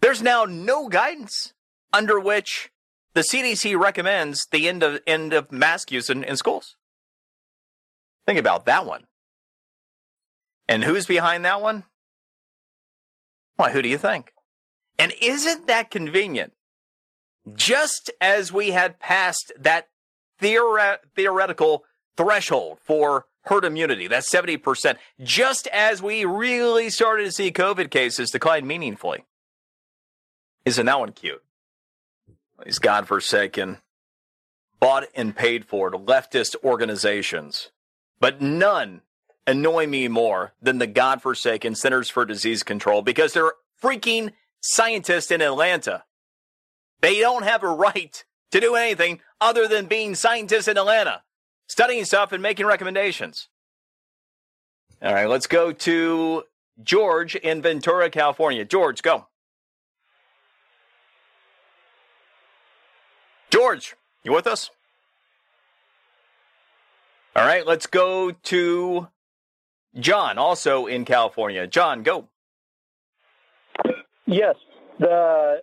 There's 0.00 0.22
now 0.22 0.44
no 0.44 0.88
guidance 0.88 1.52
under 1.92 2.20
which 2.20 2.70
the 3.14 3.22
CDC 3.22 3.78
recommends 3.78 4.46
the 4.46 4.68
end 4.68 4.82
of 4.82 5.00
end 5.06 5.32
of 5.32 5.50
mask 5.50 5.90
use 5.90 6.10
in, 6.10 6.22
in 6.22 6.36
schools. 6.36 6.76
Think 8.26 8.38
about 8.38 8.66
that 8.66 8.84
one. 8.84 9.04
And 10.68 10.84
who's 10.84 11.06
behind 11.06 11.44
that 11.44 11.62
one? 11.62 11.84
Why, 13.56 13.70
who 13.70 13.82
do 13.82 13.88
you 13.88 13.98
think? 13.98 14.32
And 14.98 15.12
isn't 15.20 15.66
that 15.66 15.90
convenient? 15.90 16.52
Just 17.54 18.10
as 18.20 18.52
we 18.52 18.72
had 18.72 18.98
passed 18.98 19.52
that 19.58 19.88
theore- 20.40 20.98
theoretical 21.14 21.84
threshold 22.16 22.78
for 22.82 23.26
herd 23.42 23.64
immunity, 23.64 24.08
that's 24.08 24.28
70%, 24.28 24.96
just 25.22 25.68
as 25.68 26.02
we 26.02 26.24
really 26.24 26.90
started 26.90 27.24
to 27.24 27.32
see 27.32 27.52
COVID 27.52 27.90
cases 27.90 28.30
decline 28.30 28.66
meaningfully. 28.66 29.24
Isn't 30.66 30.86
that 30.86 30.98
one 30.98 31.12
cute? 31.12 31.42
These 32.64 32.80
godforsaken, 32.80 33.78
bought 34.80 35.04
and 35.14 35.34
paid 35.34 35.64
for 35.64 35.92
leftist 35.92 36.56
organizations, 36.64 37.70
but 38.18 38.42
none 38.42 39.02
annoy 39.46 39.86
me 39.86 40.08
more 40.08 40.54
than 40.60 40.78
the 40.78 40.88
godforsaken 40.88 41.76
Centers 41.76 42.10
for 42.10 42.24
Disease 42.24 42.64
Control 42.64 43.00
because 43.00 43.32
they're 43.32 43.52
freaking 43.80 44.32
scientists 44.60 45.30
in 45.30 45.40
Atlanta. 45.40 46.02
They 47.00 47.20
don't 47.20 47.44
have 47.44 47.62
a 47.62 47.68
right 47.68 48.24
to 48.50 48.60
do 48.60 48.74
anything 48.74 49.20
other 49.40 49.68
than 49.68 49.86
being 49.86 50.16
scientists 50.16 50.66
in 50.66 50.76
Atlanta, 50.76 51.22
studying 51.68 52.04
stuff 52.04 52.32
and 52.32 52.42
making 52.42 52.66
recommendations. 52.66 53.48
All 55.00 55.14
right, 55.14 55.28
let's 55.28 55.46
go 55.46 55.70
to 55.70 56.42
George 56.82 57.36
in 57.36 57.62
Ventura, 57.62 58.10
California. 58.10 58.64
George, 58.64 59.02
go. 59.02 59.26
George, 63.50 63.96
you 64.22 64.32
with 64.32 64.46
us? 64.46 64.70
All 67.34 67.46
right, 67.46 67.66
let's 67.66 67.86
go 67.86 68.30
to 68.30 69.08
John, 69.98 70.38
also 70.38 70.86
in 70.86 71.04
California. 71.04 71.66
John, 71.66 72.02
go. 72.02 72.28
Yes, 74.26 74.56
the 74.98 75.62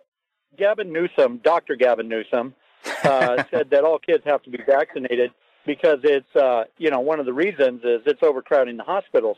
Gavin 0.56 0.92
Newsom, 0.92 1.40
Dr. 1.42 1.76
Gavin 1.76 2.08
Newsom, 2.08 2.54
uh, 3.02 3.42
said 3.50 3.70
that 3.70 3.84
all 3.84 3.98
kids 3.98 4.24
have 4.24 4.42
to 4.44 4.50
be 4.50 4.58
vaccinated 4.64 5.32
because 5.66 5.98
it's, 6.02 6.34
uh, 6.36 6.64
you 6.78 6.90
know, 6.90 7.00
one 7.00 7.20
of 7.20 7.26
the 7.26 7.32
reasons 7.32 7.82
is 7.84 8.02
it's 8.06 8.22
overcrowding 8.22 8.76
the 8.76 8.84
hospitals. 8.84 9.36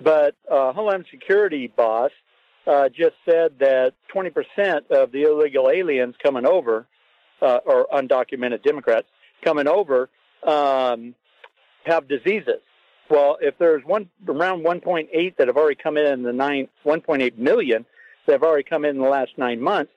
But 0.00 0.34
uh, 0.50 0.72
Homeland 0.72 1.06
Security 1.10 1.66
boss 1.66 2.10
uh, 2.66 2.88
just 2.88 3.16
said 3.24 3.58
that 3.60 3.94
20% 4.14 4.90
of 4.90 5.12
the 5.12 5.22
illegal 5.22 5.70
aliens 5.70 6.14
coming 6.22 6.46
over, 6.46 6.86
uh, 7.42 7.58
or 7.66 7.86
undocumented 7.92 8.62
Democrats 8.62 9.06
coming 9.44 9.66
over, 9.66 10.08
um, 10.46 11.14
have 11.84 12.08
diseases. 12.08 12.60
Well, 13.10 13.36
if 13.40 13.58
there's 13.58 13.84
one 13.84 14.08
around 14.26 14.64
1.8 14.64 15.36
that 15.36 15.48
have 15.48 15.56
already 15.56 15.76
come 15.82 15.96
in 15.96 16.06
in 16.06 16.22
the 16.22 16.32
nine 16.32 16.68
1.8 16.86 17.36
million 17.36 17.84
that 18.26 18.32
have 18.32 18.42
already 18.42 18.62
come 18.62 18.84
in, 18.84 18.96
in 18.96 19.02
the 19.02 19.08
last 19.08 19.32
nine 19.36 19.60
months, 19.60 19.92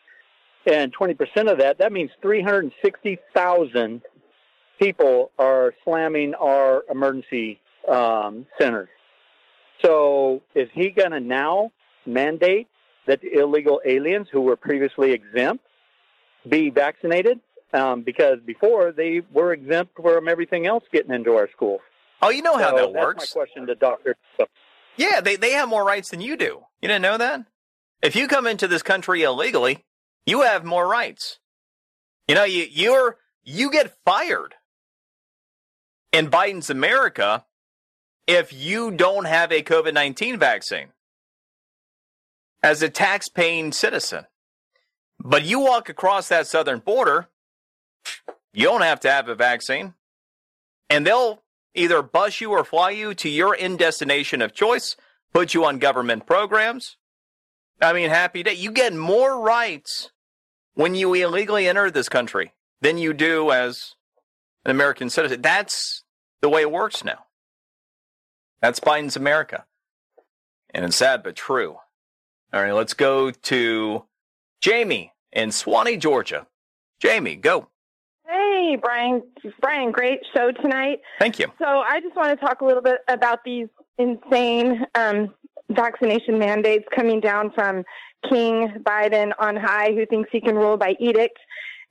and 0.65 0.93
20% 0.95 1.51
of 1.51 1.59
that, 1.59 1.77
that 1.77 1.91
means 1.93 2.09
360,000 2.21 4.01
people 4.79 5.31
are 5.37 5.73
slamming 5.83 6.33
our 6.33 6.83
emergency 6.89 7.59
um, 7.87 8.47
centers. 8.59 8.89
So 9.83 10.41
is 10.55 10.67
he 10.73 10.89
going 10.89 11.11
to 11.11 11.19
now 11.19 11.71
mandate 12.05 12.67
that 13.05 13.19
illegal 13.23 13.79
aliens 13.85 14.27
who 14.31 14.41
were 14.41 14.55
previously 14.55 15.11
exempt 15.11 15.63
be 16.49 16.69
vaccinated? 16.69 17.39
Um, 17.73 18.03
because 18.03 18.39
before 18.45 18.91
they 18.91 19.21
were 19.33 19.51
exempt 19.51 19.95
from 20.01 20.27
everything 20.29 20.65
else 20.65 20.83
getting 20.93 21.13
into 21.13 21.33
our 21.35 21.49
schools. 21.51 21.81
Oh, 22.21 22.29
you 22.29 22.41
know 22.41 22.57
how 22.57 22.69
So 22.69 22.75
that 22.77 22.93
that's 22.93 23.05
works. 23.05 23.35
my 23.35 23.41
question 23.41 23.67
to 23.67 23.75
Doctor. 23.75 24.15
Yeah, 24.97 25.19
they, 25.19 25.35
they 25.35 25.51
have 25.51 25.67
more 25.67 25.83
rights 25.83 26.09
than 26.09 26.21
you 26.21 26.37
do. 26.37 26.61
You 26.81 26.87
didn't 26.87 27.01
know 27.01 27.17
that? 27.17 27.41
If 28.01 28.15
you 28.15 28.27
come 28.27 28.47
into 28.47 28.67
this 28.67 28.81
country 28.81 29.23
illegally, 29.23 29.83
you 30.25 30.41
have 30.43 30.63
more 30.63 30.87
rights. 30.87 31.39
You 32.27 32.35
know, 32.35 32.43
you 32.45 32.65
you're 32.71 33.17
you 33.43 33.69
get 33.71 33.95
fired 34.05 34.55
in 36.13 36.29
Biden's 36.29 36.69
America 36.69 37.45
if 38.27 38.53
you 38.53 38.91
don't 38.91 39.25
have 39.25 39.51
a 39.51 39.61
COVID 39.61 39.93
nineteen 39.93 40.39
vaccine 40.39 40.89
as 42.63 42.81
a 42.81 42.89
tax 42.89 43.27
paying 43.29 43.71
citizen. 43.71 44.25
But 45.27 45.43
you 45.43 45.59
walk 45.59 45.89
across 45.89 46.27
that 46.27 46.45
southern 46.45 46.79
border, 46.79 47.27
you 48.53 48.65
don't 48.65 48.83
have 48.83 48.99
to 48.99 49.11
have 49.11 49.27
a 49.27 49.33
vaccine. 49.33 49.95
And 50.87 51.05
they'll 51.05 51.41
either 51.73 52.03
bus 52.03 52.39
you 52.39 52.51
or 52.51 52.63
fly 52.63 52.91
you 52.91 53.15
to 53.15 53.27
your 53.27 53.55
end 53.57 53.79
destination 53.79 54.43
of 54.43 54.53
choice, 54.53 54.95
put 55.33 55.55
you 55.55 55.65
on 55.65 55.79
government 55.79 56.27
programs. 56.27 56.97
I 57.81 57.91
mean, 57.91 58.09
happy 58.11 58.43
day. 58.43 58.53
You 58.53 58.71
get 58.71 58.93
more 58.93 59.41
rights 59.41 60.11
when 60.75 60.93
you 60.93 61.11
illegally 61.15 61.67
enter 61.67 61.89
this 61.89 62.07
country 62.07 62.53
than 62.81 62.99
you 62.99 63.11
do 63.11 63.49
as 63.49 63.95
an 64.63 64.69
American 64.69 65.09
citizen. 65.09 65.41
That's 65.41 66.03
the 66.41 66.49
way 66.49 66.61
it 66.61 66.71
works 66.71 67.03
now. 67.03 67.25
That's 68.61 68.79
Biden's 68.79 69.15
America. 69.15 69.65
And 70.69 70.85
it's 70.85 70.97
sad 70.97 71.23
but 71.23 71.35
true. 71.35 71.77
All 72.53 72.61
right, 72.61 72.73
let's 72.73 72.93
go 72.93 73.31
to 73.31 74.05
Jamie 74.61 75.13
in 75.35 75.49
Suwanee, 75.49 75.99
Georgia. 75.99 76.47
Jamie, 76.99 77.35
go. 77.35 77.67
Hey, 78.27 78.77
Brian. 78.81 79.21
Brian, 79.61 79.91
great 79.91 80.19
show 80.33 80.51
tonight. 80.51 80.99
Thank 81.19 81.37
you. 81.37 81.47
So 81.59 81.65
I 81.65 81.99
just 82.01 82.15
want 82.15 82.37
to 82.37 82.43
talk 82.43 82.61
a 82.61 82.65
little 82.65 82.81
bit 82.81 83.01
about 83.07 83.43
these 83.43 83.67
insane 83.99 84.85
um, 84.95 85.33
vaccination 85.69 86.39
mandates 86.39 86.85
coming 86.95 87.19
down 87.19 87.51
from 87.51 87.83
King 88.29 88.69
Biden 88.81 89.31
on 89.37 89.55
high, 89.55 89.93
who 89.93 90.05
thinks 90.07 90.29
he 90.31 90.41
can 90.41 90.55
rule 90.55 90.77
by 90.77 90.95
edict. 90.99 91.37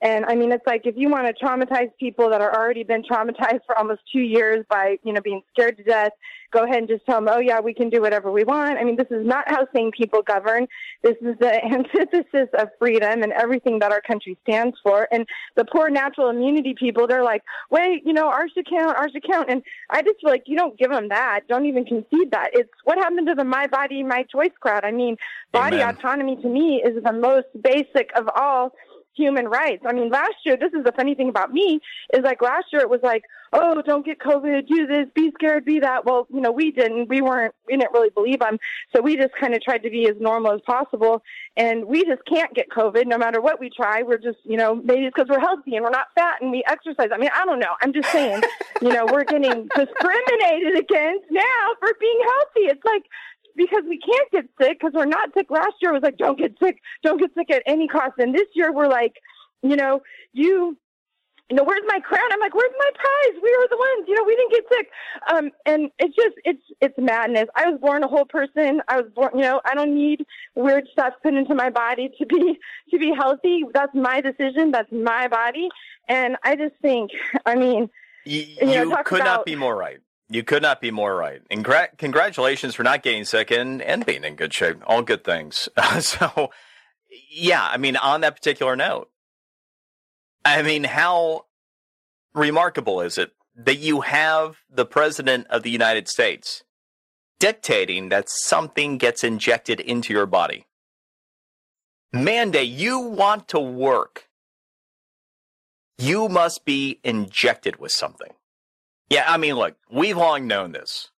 And 0.04 0.26
I 0.26 0.34
mean, 0.34 0.52
it's 0.52 0.66
like 0.66 0.82
if 0.84 0.96
you 0.98 1.08
want 1.08 1.26
to 1.26 1.44
traumatize 1.44 1.90
people 1.98 2.28
that 2.28 2.42
are 2.42 2.54
already 2.54 2.84
been 2.84 3.02
traumatized 3.02 3.60
for 3.66 3.76
almost 3.76 4.02
two 4.12 4.20
years 4.20 4.64
by, 4.68 4.98
you 5.02 5.14
know, 5.14 5.22
being 5.22 5.42
scared 5.52 5.78
to 5.78 5.82
death, 5.82 6.12
go 6.52 6.62
ahead 6.62 6.76
and 6.76 6.88
just 6.88 7.04
tell 7.06 7.16
them, 7.16 7.28
oh, 7.28 7.40
yeah, 7.40 7.58
we 7.58 7.72
can 7.72 7.88
do 7.88 8.02
whatever 8.02 8.30
we 8.30 8.44
want. 8.44 8.78
I 8.78 8.84
mean, 8.84 8.96
this 8.96 9.08
is 9.10 9.26
not 9.26 9.44
how 9.48 9.66
sane 9.74 9.90
people 9.90 10.22
govern. 10.22 10.68
This 11.02 11.16
is 11.22 11.36
the 11.40 11.64
antithesis 11.72 12.48
of 12.56 12.68
freedom 12.78 13.22
and 13.22 13.32
everything 13.32 13.78
that 13.78 13.92
our 13.92 14.02
country 14.02 14.38
stands 14.42 14.76
for. 14.82 15.08
And 15.10 15.26
the 15.56 15.64
poor 15.64 15.88
natural 15.88 16.28
immunity 16.28 16.74
people, 16.78 17.06
they're 17.06 17.24
like, 17.24 17.42
wait, 17.70 18.02
you 18.04 18.12
know, 18.12 18.28
ours 18.28 18.52
should 18.54 18.68
count, 18.68 18.96
ours 18.96 19.10
should 19.12 19.26
count. 19.26 19.50
And 19.50 19.62
I 19.88 20.02
just 20.02 20.20
feel 20.20 20.30
like 20.30 20.44
you 20.46 20.56
don't 20.56 20.78
give 20.78 20.90
them 20.90 21.08
that. 21.08 21.40
Don't 21.48 21.64
even 21.64 21.86
concede 21.86 22.30
that. 22.30 22.50
It's 22.52 22.70
what 22.84 22.98
happened 22.98 23.26
to 23.28 23.34
the 23.34 23.44
my 23.44 23.66
body, 23.68 24.02
my 24.02 24.22
choice 24.24 24.52
crowd. 24.60 24.84
I 24.84 24.92
mean, 24.92 25.16
body 25.50 25.80
Amen. 25.80 25.96
autonomy 25.96 26.36
to 26.36 26.48
me 26.48 26.82
is 26.84 27.02
the 27.02 27.12
most 27.12 27.46
basic 27.62 28.10
of 28.14 28.28
all 28.36 28.74
human 29.16 29.46
rights. 29.46 29.84
I 29.86 29.92
mean, 29.92 30.10
last 30.10 30.34
year, 30.44 30.56
this 30.56 30.72
is 30.72 30.84
the 30.84 30.92
funny 30.92 31.14
thing 31.14 31.28
about 31.28 31.52
me, 31.52 31.80
is 32.12 32.22
like 32.22 32.42
last 32.42 32.66
year 32.72 32.82
it 32.82 32.90
was 32.90 33.00
like, 33.02 33.22
oh, 33.52 33.80
don't 33.82 34.04
get 34.04 34.18
COVID, 34.18 34.66
do 34.66 34.86
this, 34.86 35.06
be 35.14 35.30
scared, 35.34 35.64
be 35.64 35.78
that. 35.80 36.04
Well, 36.04 36.26
you 36.32 36.40
know, 36.40 36.50
we 36.50 36.72
didn't. 36.72 37.08
We 37.08 37.20
weren't, 37.20 37.54
we 37.66 37.76
didn't 37.76 37.92
really 37.92 38.10
believe 38.10 38.40
them. 38.40 38.58
So 38.94 39.00
we 39.00 39.16
just 39.16 39.34
kind 39.40 39.54
of 39.54 39.62
tried 39.62 39.82
to 39.84 39.90
be 39.90 40.08
as 40.08 40.16
normal 40.20 40.52
as 40.52 40.60
possible. 40.66 41.22
And 41.56 41.84
we 41.84 42.04
just 42.04 42.22
can't 42.26 42.52
get 42.54 42.68
COVID 42.70 43.06
no 43.06 43.16
matter 43.16 43.40
what 43.40 43.60
we 43.60 43.70
try. 43.70 44.02
We're 44.02 44.18
just, 44.18 44.38
you 44.44 44.56
know, 44.56 44.74
maybe 44.74 45.06
it's 45.06 45.14
because 45.14 45.30
we're 45.30 45.40
healthy 45.40 45.76
and 45.76 45.84
we're 45.84 45.90
not 45.90 46.08
fat 46.16 46.42
and 46.42 46.50
we 46.50 46.64
exercise. 46.66 47.08
I 47.12 47.18
mean, 47.18 47.30
I 47.34 47.44
don't 47.44 47.60
know. 47.60 47.74
I'm 47.80 47.92
just 47.92 48.10
saying, 48.10 48.42
you 48.82 48.92
know, 48.92 49.06
we're 49.06 49.24
getting 49.24 49.68
discriminated 49.76 50.76
against 50.76 51.26
now 51.30 51.64
for 51.78 51.92
being 52.00 52.20
healthy. 52.26 52.70
It's 52.70 52.84
like, 52.84 53.04
because 53.56 53.82
we 53.88 53.98
can't 53.98 54.30
get 54.30 54.44
sick 54.60 54.78
because 54.80 54.92
we're 54.94 55.04
not 55.04 55.30
sick. 55.36 55.50
Last 55.50 55.74
year 55.80 55.92
was 55.92 56.02
like, 56.02 56.16
don't 56.16 56.38
get 56.38 56.54
sick, 56.62 56.78
don't 57.02 57.18
get 57.20 57.30
sick 57.34 57.50
at 57.50 57.62
any 57.66 57.88
cost. 57.88 58.14
And 58.18 58.34
this 58.34 58.48
year 58.54 58.72
we're 58.72 58.88
like, 58.88 59.14
you 59.62 59.76
know, 59.76 60.02
you, 60.32 60.76
you 61.50 61.56
know, 61.56 61.64
where's 61.64 61.82
my 61.86 62.00
crown? 62.00 62.22
I'm 62.32 62.40
like, 62.40 62.54
where's 62.54 62.72
my 62.78 62.90
prize? 62.94 63.42
We 63.42 63.50
are 63.50 63.68
the 63.68 63.76
ones, 63.76 64.08
you 64.08 64.14
know, 64.14 64.24
we 64.24 64.34
didn't 64.34 64.50
get 64.50 64.64
sick. 64.72 64.88
Um, 65.32 65.50
and 65.66 65.90
it's 65.98 66.16
just, 66.16 66.34
it's, 66.44 66.62
it's 66.80 66.94
madness. 66.98 67.46
I 67.54 67.68
was 67.70 67.78
born 67.80 68.02
a 68.02 68.08
whole 68.08 68.24
person. 68.24 68.80
I 68.88 69.00
was 69.00 69.10
born, 69.14 69.30
you 69.34 69.42
know, 69.42 69.60
I 69.64 69.74
don't 69.74 69.94
need 69.94 70.24
weird 70.54 70.84
stuff 70.92 71.12
put 71.22 71.34
into 71.34 71.54
my 71.54 71.68
body 71.70 72.10
to 72.18 72.26
be, 72.26 72.58
to 72.90 72.98
be 72.98 73.12
healthy. 73.14 73.64
That's 73.74 73.94
my 73.94 74.20
decision. 74.20 74.70
That's 74.70 74.90
my 74.90 75.28
body. 75.28 75.68
And 76.08 76.36
I 76.44 76.56
just 76.56 76.74
think, 76.82 77.10
I 77.46 77.54
mean, 77.54 77.90
You, 78.24 78.40
you 78.60 78.66
know, 78.66 78.82
you 78.84 78.96
could 79.04 79.20
about- 79.20 79.36
not 79.38 79.44
be 79.46 79.54
more 79.54 79.76
right. 79.76 79.98
You 80.28 80.42
could 80.42 80.62
not 80.62 80.80
be 80.80 80.90
more 80.90 81.14
right. 81.14 81.42
And 81.50 81.64
gra- 81.64 81.90
congratulations 81.98 82.74
for 82.74 82.82
not 82.82 83.02
getting 83.02 83.24
sick 83.24 83.50
and, 83.50 83.82
and 83.82 84.06
being 84.06 84.24
in 84.24 84.36
good 84.36 84.54
shape. 84.54 84.78
All 84.86 85.02
good 85.02 85.22
things. 85.22 85.68
so, 86.00 86.50
yeah, 87.30 87.66
I 87.70 87.76
mean, 87.76 87.96
on 87.96 88.22
that 88.22 88.36
particular 88.36 88.74
note, 88.74 89.10
I 90.44 90.62
mean, 90.62 90.84
how 90.84 91.46
remarkable 92.34 93.00
is 93.00 93.18
it 93.18 93.32
that 93.56 93.76
you 93.76 94.00
have 94.02 94.58
the 94.70 94.86
president 94.86 95.46
of 95.48 95.62
the 95.62 95.70
United 95.70 96.08
States 96.08 96.64
dictating 97.38 98.08
that 98.08 98.28
something 98.28 98.98
gets 98.98 99.22
injected 99.22 99.80
into 99.80 100.12
your 100.12 100.26
body? 100.26 100.66
Mandate 102.12 102.68
you 102.68 103.00
want 103.00 103.48
to 103.48 103.60
work. 103.60 104.28
You 105.98 106.28
must 106.28 106.64
be 106.64 107.00
injected 107.04 107.76
with 107.76 107.92
something. 107.92 108.32
Yeah, 109.10 109.24
I 109.26 109.36
mean, 109.36 109.54
look, 109.54 109.76
we've 109.90 110.16
long 110.16 110.46
known 110.46 110.72
this. 110.72 111.10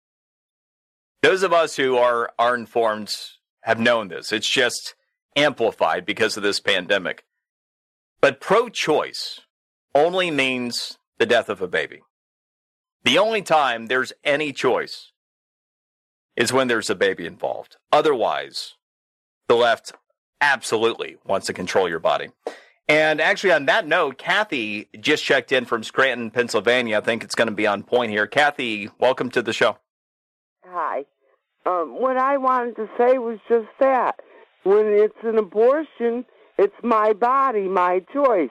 Those 1.22 1.42
of 1.42 1.52
us 1.52 1.76
who 1.76 1.96
are 1.96 2.30
are 2.38 2.54
informed 2.54 3.14
have 3.62 3.78
known 3.78 4.08
this. 4.08 4.32
It's 4.32 4.48
just 4.48 4.94
amplified 5.36 6.04
because 6.04 6.36
of 6.36 6.42
this 6.42 6.60
pandemic. 6.60 7.24
But 8.20 8.40
pro-choice 8.40 9.40
only 9.94 10.30
means 10.30 10.98
the 11.18 11.26
death 11.26 11.48
of 11.48 11.62
a 11.62 11.68
baby. 11.68 12.02
The 13.04 13.18
only 13.18 13.42
time 13.42 13.86
there's 13.86 14.12
any 14.22 14.52
choice 14.52 15.12
is 16.36 16.52
when 16.52 16.68
there's 16.68 16.90
a 16.90 16.94
baby 16.94 17.26
involved. 17.26 17.76
Otherwise, 17.92 18.74
the 19.48 19.54
left 19.54 19.92
absolutely 20.40 21.16
wants 21.24 21.46
to 21.46 21.52
control 21.52 21.88
your 21.88 22.00
body. 22.00 22.28
And 22.86 23.20
actually, 23.20 23.52
on 23.52 23.66
that 23.66 23.86
note, 23.86 24.18
Kathy 24.18 24.88
just 25.00 25.24
checked 25.24 25.52
in 25.52 25.64
from 25.64 25.82
Scranton, 25.82 26.30
Pennsylvania. 26.30 26.98
I 26.98 27.00
think 27.00 27.24
it's 27.24 27.34
going 27.34 27.48
to 27.48 27.54
be 27.54 27.66
on 27.66 27.82
point 27.82 28.10
here. 28.10 28.26
Kathy, 28.26 28.90
welcome 28.98 29.30
to 29.30 29.40
the 29.40 29.54
show. 29.54 29.78
Hi. 30.66 31.04
Um, 31.64 31.98
what 31.98 32.18
I 32.18 32.36
wanted 32.36 32.76
to 32.76 32.88
say 32.98 33.16
was 33.16 33.38
just 33.48 33.68
that. 33.80 34.20
When 34.64 34.86
it's 34.86 35.16
an 35.22 35.38
abortion, 35.38 36.26
it's 36.58 36.74
my 36.82 37.14
body, 37.14 37.68
my 37.68 38.00
choice. 38.12 38.50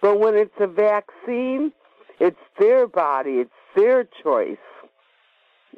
But 0.00 0.20
when 0.20 0.36
it's 0.36 0.54
a 0.60 0.68
vaccine, 0.68 1.72
it's 2.20 2.38
their 2.58 2.86
body, 2.86 3.40
it's 3.40 3.50
their 3.74 4.06
choice. 4.22 4.56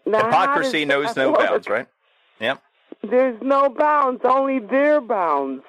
Now, 0.04 0.26
Hypocrisy 0.26 0.84
knows 0.84 1.16
no 1.16 1.32
work? 1.32 1.40
bounds, 1.40 1.68
right? 1.68 1.86
Yep. 2.40 2.62
There's 3.08 3.40
no 3.42 3.68
bounds, 3.70 4.20
only 4.24 4.58
their 4.58 5.00
bounds. 5.00 5.62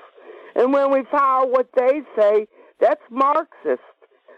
And 0.58 0.74
when 0.74 0.92
we 0.92 1.04
follow 1.10 1.48
what 1.48 1.70
they 1.76 2.02
say, 2.18 2.48
that's 2.82 3.02
Marxist. 3.10 3.82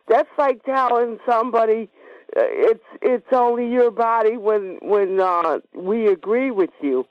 That's 0.07 0.29
like 0.37 0.63
telling 0.63 1.19
somebody 1.27 1.89
uh, 2.35 2.41
it's 2.45 2.83
it's 3.01 3.25
only 3.31 3.71
your 3.71 3.89
body 3.89 4.37
when 4.37 4.77
when 4.81 5.19
uh, 5.19 5.59
we 5.73 6.07
agree 6.07 6.51
with 6.51 6.69
you. 6.81 7.05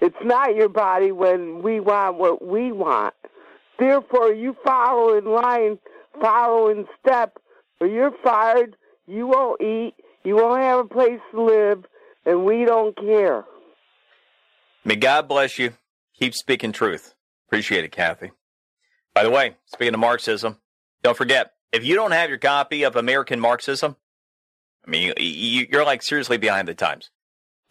It's 0.00 0.16
not 0.22 0.54
your 0.54 0.68
body 0.68 1.12
when 1.12 1.62
we 1.62 1.80
want 1.80 2.16
what 2.16 2.46
we 2.46 2.72
want. 2.72 3.14
Therefore, 3.78 4.32
you 4.32 4.56
follow 4.64 5.18
in 5.18 5.24
line, 5.24 5.78
follow 6.20 6.68
in 6.68 6.86
step, 7.00 7.38
or 7.80 7.86
you're 7.86 8.12
fired. 8.22 8.76
You 9.06 9.26
won't 9.26 9.60
eat. 9.60 9.94
You 10.22 10.36
won't 10.36 10.62
have 10.62 10.78
a 10.78 10.84
place 10.84 11.20
to 11.32 11.42
live, 11.42 11.84
and 12.24 12.44
we 12.44 12.64
don't 12.64 12.96
care. 12.96 13.44
May 14.84 14.96
God 14.96 15.28
bless 15.28 15.58
you. 15.58 15.74
Keep 16.18 16.34
speaking 16.34 16.72
truth. 16.72 17.14
Appreciate 17.48 17.84
it, 17.84 17.92
Kathy. 17.92 18.30
By 19.14 19.22
the 19.22 19.30
way, 19.30 19.56
speaking 19.66 19.94
of 19.94 20.00
Marxism, 20.00 20.58
don't 21.02 21.16
forget 21.16 21.52
if 21.72 21.84
you 21.84 21.94
don't 21.94 22.10
have 22.12 22.28
your 22.28 22.38
copy 22.38 22.82
of 22.84 22.96
American 22.96 23.38
Marxism, 23.40 23.96
I 24.86 24.90
mean, 24.90 25.14
you- 25.16 25.24
you, 25.24 25.66
you're 25.70 25.84
like 25.84 26.02
seriously 26.02 26.36
behind 26.36 26.68
the 26.68 26.74
times. 26.74 27.10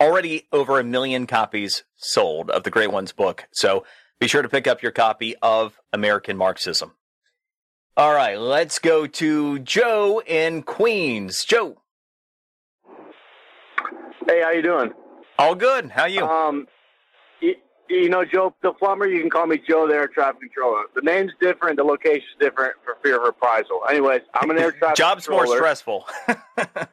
Already 0.02 0.48
over 0.52 0.80
a 0.80 0.84
million 0.84 1.28
copies 1.28 1.84
sold 1.96 2.50
of 2.50 2.64
the 2.64 2.70
Great 2.72 2.92
Ones 2.92 3.12
book. 3.12 3.46
So 3.52 3.86
be 4.20 4.28
sure 4.28 4.42
to 4.42 4.50
pick 4.50 4.68
up 4.68 4.82
your 4.82 4.92
copy 4.92 5.36
of 5.42 5.80
American 5.92 6.38
Marxism. 6.38 6.94
All 7.96 8.14
right, 8.14 8.40
let's 8.40 8.80
go 8.80 9.06
to 9.06 9.60
Joe 9.60 10.22
in 10.26 10.64
Queens. 10.64 11.46
Joe. 11.46 11.82
Hey, 14.28 14.42
how 14.42 14.50
you 14.52 14.62
doing? 14.64 14.94
All 15.38 15.54
good. 15.56 15.92
How 15.92 16.06
you? 16.06 16.26
Um, 16.26 16.68
you, 17.90 18.10
know 18.10 18.26
Joe 18.26 18.54
the 18.62 18.72
plumber. 18.72 19.08
You 19.08 19.22
can 19.22 19.30
call 19.30 19.48
me 19.48 19.62
Joe, 19.68 19.88
the 19.88 19.94
air 19.94 20.08
traffic 20.08 20.42
controller. 20.42 20.84
The 20.96 21.02
name's 21.02 21.32
different. 21.40 21.78
The 21.78 21.84
location's 21.84 22.36
different 22.40 22.76
for 22.84 22.98
fear 23.04 23.18
of 23.18 23.24
reprisal. 23.24 23.82
Anyways, 23.90 24.22
I'm 24.34 24.50
an 24.50 24.58
air 24.58 24.72
traffic. 24.80 24.98
Job's 24.98 25.30
more 25.30 25.48
stressful. 25.48 26.06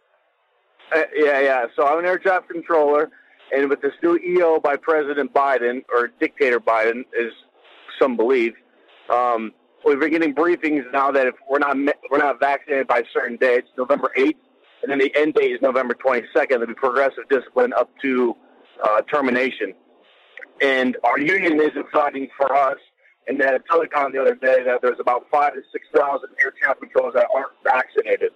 Uh, 0.92 1.02
yeah, 1.14 1.38
yeah. 1.38 1.66
So 1.76 1.86
I'm 1.86 2.00
an 2.00 2.04
air 2.04 2.18
traffic 2.18 2.48
controller, 2.50 3.10
and 3.54 3.70
with 3.70 3.80
this 3.80 3.92
new 4.02 4.18
EO 4.18 4.58
by 4.58 4.74
President 4.74 5.32
Biden 5.32 5.84
or 5.92 6.08
dictator 6.18 6.58
Biden, 6.58 7.04
is 7.16 7.32
some 7.96 8.16
believe, 8.16 8.54
um, 9.08 9.52
we've 9.84 10.00
been 10.00 10.10
getting 10.10 10.34
briefings 10.34 10.90
now 10.92 11.10
that 11.12 11.26
if 11.26 11.34
we're 11.48 11.58
not 11.58 11.76
we're 12.10 12.18
not 12.18 12.40
vaccinated 12.40 12.86
by 12.86 13.04
certain 13.12 13.36
dates, 13.36 13.68
November 13.76 14.10
8th, 14.16 14.34
and 14.82 14.90
then 14.90 14.98
the 14.98 15.14
end 15.14 15.34
date 15.34 15.52
is 15.52 15.62
November 15.62 15.94
22nd. 15.94 16.48
There'll 16.48 16.66
be 16.66 16.74
progressive 16.74 17.28
discipline 17.28 17.72
up 17.74 17.90
to 18.02 18.36
uh, 18.82 19.02
termination. 19.02 19.74
And 20.60 20.96
our 21.04 21.18
union 21.18 21.60
isn't 21.60 21.86
fighting 21.90 22.28
for 22.36 22.54
us. 22.54 22.78
And 23.26 23.40
at 23.42 23.66
Telecom 23.68 24.12
the 24.12 24.20
other 24.20 24.34
day 24.34 24.62
that 24.64 24.80
there's 24.82 24.98
about 24.98 25.26
five 25.30 25.54
to 25.54 25.60
six 25.72 25.86
thousand 25.94 26.30
air 26.42 26.52
traffic 26.60 26.80
controllers 26.82 27.14
that 27.14 27.28
aren't 27.34 27.52
vaccinated. 27.62 28.30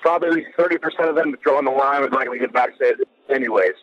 Probably 0.00 0.46
thirty 0.56 0.78
percent 0.78 1.08
of 1.08 1.16
them 1.16 1.36
drawing 1.42 1.66
the 1.66 1.70
line 1.70 2.08
going 2.08 2.30
to 2.30 2.38
get 2.38 2.52
vaccinated 2.52 3.06
anyways. 3.28 3.74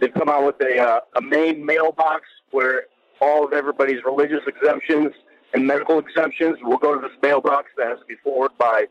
They've 0.00 0.12
come 0.14 0.28
out 0.28 0.46
with 0.46 0.60
a 0.60 0.78
uh, 0.78 1.00
a 1.16 1.20
main 1.20 1.64
mailbox 1.64 2.22
where 2.50 2.84
all 3.20 3.44
of 3.44 3.52
everybody's 3.52 4.04
religious 4.04 4.40
exemptions 4.46 5.12
and 5.54 5.66
medical 5.66 5.98
exemptions 5.98 6.58
will 6.62 6.78
go 6.78 6.94
to 6.94 7.00
this 7.00 7.16
mailbox 7.22 7.70
that 7.76 7.88
has 7.88 7.98
to 7.98 8.04
be 8.06 8.14
forwarded 8.22 8.56
by 8.58 8.86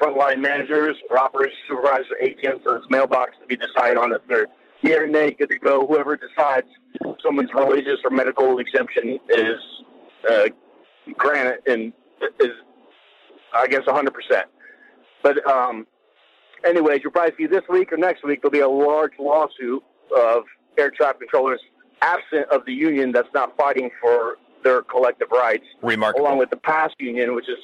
frontline 0.00 0.40
managers 0.40 0.96
or 1.10 1.18
operations 1.18 1.58
supervisors 1.68 2.06
or 2.10 2.26
ATMs 2.26 2.62
for 2.62 2.78
this 2.78 2.88
mailbox 2.90 3.32
to 3.40 3.46
be 3.46 3.56
decided 3.56 3.96
on 3.96 4.12
if 4.12 4.20
they're 4.28 4.48
yeah 4.82 4.96
or 4.96 5.06
nay, 5.06 5.30
good 5.32 5.48
to 5.50 5.58
go. 5.58 5.86
Whoever 5.86 6.16
decides 6.16 6.66
someone's 7.22 7.50
religious 7.54 7.98
or 8.04 8.10
medical 8.10 8.58
exemption 8.58 9.18
is 9.30 9.56
uh, 10.30 10.48
granted 11.16 11.60
and 11.66 11.92
is, 12.40 12.50
I 13.54 13.66
guess, 13.66 13.82
100%. 13.86 14.08
But, 15.22 15.46
um, 15.48 15.86
anyways, 16.64 17.00
you'll 17.02 17.12
probably 17.12 17.34
see 17.36 17.46
this 17.46 17.62
week 17.68 17.92
or 17.92 17.96
next 17.96 18.24
week 18.24 18.42
there'll 18.42 18.52
be 18.52 18.60
a 18.60 18.68
large 18.68 19.12
lawsuit 19.18 19.82
of 20.16 20.44
air 20.78 20.90
traffic 20.90 21.20
controllers 21.20 21.60
absent 22.02 22.46
of 22.50 22.64
the 22.66 22.72
union 22.72 23.12
that's 23.12 23.28
not 23.32 23.56
fighting 23.56 23.90
for 24.00 24.36
their 24.64 24.82
collective 24.82 25.28
rights, 25.30 25.64
Remarkable. 25.82 26.24
along 26.26 26.38
with 26.38 26.50
the 26.50 26.56
PASS 26.56 26.92
union, 26.98 27.34
which 27.34 27.48
is 27.48 27.58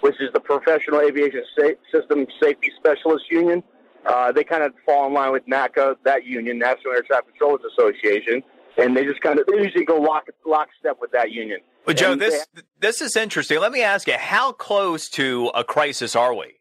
which 0.00 0.20
is 0.20 0.28
the 0.34 0.40
Professional 0.40 1.00
Aviation 1.00 1.42
Sa- 1.58 1.70
System 1.90 2.26
Safety 2.40 2.70
Specialist 2.78 3.24
Union. 3.30 3.62
Uh, 4.06 4.30
they 4.30 4.44
kind 4.44 4.62
of 4.62 4.72
fall 4.84 5.06
in 5.06 5.14
line 5.14 5.32
with 5.32 5.46
NATCA, 5.46 5.96
that 6.04 6.24
union, 6.24 6.58
National 6.58 6.92
Air 6.92 7.02
Traffic 7.02 7.30
Controllers 7.30 7.62
Association, 7.72 8.42
and 8.78 8.96
they 8.96 9.04
just 9.04 9.20
kind 9.20 9.38
of 9.38 9.46
they 9.46 9.62
usually 9.62 9.84
go 9.84 9.96
lock 9.96 10.26
lockstep 10.44 10.98
with 11.00 11.10
that 11.12 11.32
union. 11.32 11.58
Well, 11.86 11.94
Joe, 11.94 12.12
And 12.12 12.20
this 12.20 12.46
this 12.80 13.00
is 13.00 13.16
interesting. 13.16 13.58
Let 13.60 13.72
me 13.72 13.82
ask 13.82 14.06
you, 14.06 14.14
how 14.14 14.52
close 14.52 15.08
to 15.10 15.50
a 15.54 15.64
crisis 15.64 16.14
are 16.14 16.34
we? 16.34 16.54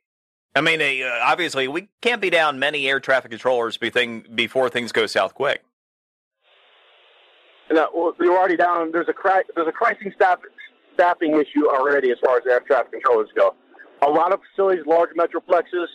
I 0.55 0.61
mean, 0.61 0.81
uh, 0.81 1.19
obviously, 1.21 1.67
we 1.67 1.89
can't 2.01 2.21
be 2.21 2.29
down 2.29 2.57
many 2.59 2.87
air 2.87 2.99
traffic 2.99 3.31
controllers 3.31 3.77
be 3.77 3.89
thing, 3.89 4.25
before 4.33 4.69
things 4.69 4.91
go 4.91 5.05
south 5.05 5.35
quick. 5.35 5.63
No, 7.71 7.89
well, 7.93 8.13
you're 8.19 8.37
already 8.37 8.55
down. 8.55 8.91
There's 8.91 9.09
a 9.09 9.13
cri- 9.13 9.43
there's 9.55 9.67
a 9.67 9.71
crisis 9.71 10.13
staff 10.15 10.39
staffing 10.93 11.33
issue 11.33 11.67
already 11.67 12.11
as 12.11 12.17
far 12.23 12.37
as 12.37 12.43
air 12.49 12.61
traffic 12.61 12.93
controllers 12.93 13.29
go. 13.35 13.53
A 14.01 14.09
lot 14.09 14.31
of 14.31 14.39
facilities, 14.49 14.85
large 14.85 15.09
metroplexes, 15.17 15.87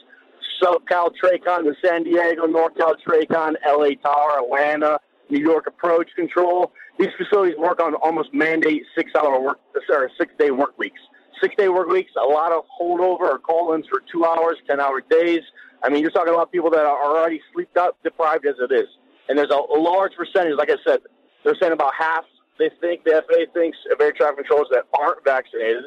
SoCal 0.63 1.11
Tracon 1.23 1.65
to 1.65 1.75
San 1.85 2.05
Diego, 2.05 2.47
NorCal 2.47 2.97
Tracon, 3.07 3.55
LA 3.67 3.95
Tower, 4.03 4.45
Atlanta, 4.45 4.99
New 5.31 5.41
York 5.41 5.67
Approach 5.67 6.11
Control. 6.15 6.73
These 6.99 7.11
facilities 7.17 7.57
work 7.57 7.81
on 7.81 7.95
almost 7.95 8.35
mandate 8.35 8.83
six 8.95 9.13
hour 9.15 9.41
work, 9.41 9.59
sorry, 9.89 10.11
six 10.19 10.33
day 10.39 10.51
work 10.51 10.79
weeks. 10.79 11.01
Six 11.41 11.55
day 11.57 11.69
work 11.69 11.89
weeks, 11.89 12.13
a 12.21 12.27
lot 12.27 12.53
of 12.53 12.65
holdover 12.81 13.21
or 13.21 13.39
call 13.39 13.73
ins 13.73 13.87
for 13.87 14.03
two 14.13 14.25
hours, 14.25 14.59
10 14.67 14.79
hour 14.79 15.01
days. 15.01 15.41
I 15.83 15.89
mean, 15.89 16.03
you're 16.03 16.11
talking 16.11 16.35
about 16.35 16.53
people 16.53 16.71
that 16.71 16.85
are 16.85 17.03
already 17.03 17.41
sleep 17.55 17.71
deprived 18.05 18.45
as 18.45 18.57
it 18.61 18.73
is. 18.73 18.89
And 19.29 19.39
there's 19.39 19.51
a, 19.51 19.57
large 19.57 20.13
percentage, 20.17 20.57
like 20.59 20.71
I 20.71 20.77
said, 20.85 21.01
they're 21.45 21.57
saying 21.59 21.73
about 21.73 21.95
half, 21.99 22.25
they 22.59 22.71
think, 22.81 23.05
the 23.05 23.25
FAA 23.27 23.51
thinks, 23.55 23.79
of 23.91 24.01
air 24.01 24.13
traffic 24.13 24.39
controllers 24.39 24.69
that 24.73 24.85
aren't 24.99 25.25
vaccinated. 25.25 25.85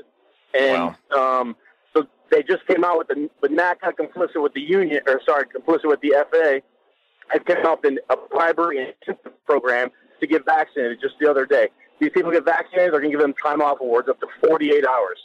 And 0.56 0.96
um, 1.12 1.56
so 1.96 2.08
they 2.32 2.44
just 2.44 2.66
came 2.68 2.84
out 2.84 2.98
with 2.98 3.08
the 3.08 3.30
with 3.42 3.52
NATCA 3.52 3.94
complicit 4.00 4.42
with 4.42 4.54
the 4.54 4.62
union, 4.62 5.02
or 5.08 5.22
sorry, 5.26 5.46
complicit 5.46 5.86
with 5.86 6.02
the 6.02 6.14
FAA. 6.32 6.60
and 7.34 7.46
came 7.46 7.66
out 7.66 7.82
with 7.84 8.00
a 8.10 8.18
bribery 8.32 8.94
program 9.46 9.90
to 10.20 10.28
get 10.28 10.46
vaccinated 10.46 11.00
just 11.02 11.16
the 11.20 11.30
other 11.30 11.46
day. 11.46 11.70
These 12.00 12.12
people 12.14 12.32
get 12.32 12.46
vaccinated, 12.46 12.94
they're 12.94 13.00
going 13.00 13.12
to 13.12 13.18
give 13.18 13.22
them 13.22 13.34
time 13.42 13.62
off 13.62 13.80
awards 13.80 14.10
up 14.10 14.20
to 14.20 14.28
48 14.48 14.86
hours. 14.86 15.18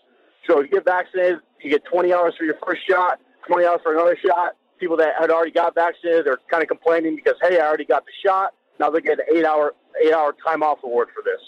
So 0.46 0.60
if 0.60 0.70
you 0.70 0.76
get 0.76 0.84
vaccinated, 0.84 1.40
you 1.62 1.70
get 1.70 1.84
20 1.84 2.12
hours 2.12 2.34
for 2.38 2.44
your 2.44 2.56
first 2.64 2.86
shot, 2.88 3.18
20 3.46 3.64
hours 3.66 3.80
for 3.82 3.94
another 3.94 4.16
shot, 4.24 4.52
people 4.78 4.96
that 4.96 5.14
had 5.18 5.30
already 5.30 5.50
got 5.50 5.74
vaccinated 5.74 6.26
are 6.26 6.38
kind 6.50 6.62
of 6.62 6.68
complaining 6.68 7.16
because 7.16 7.34
hey, 7.42 7.58
I 7.58 7.66
already 7.66 7.84
got 7.84 8.04
the 8.04 8.12
shot. 8.24 8.54
Now 8.78 8.90
they 8.90 9.00
get 9.00 9.18
an 9.18 9.26
eight 9.34 9.44
hour 9.44 9.74
eight 10.02 10.12
hour 10.12 10.34
time 10.44 10.62
off 10.62 10.78
award 10.84 11.08
for 11.14 11.22
this. 11.24 11.40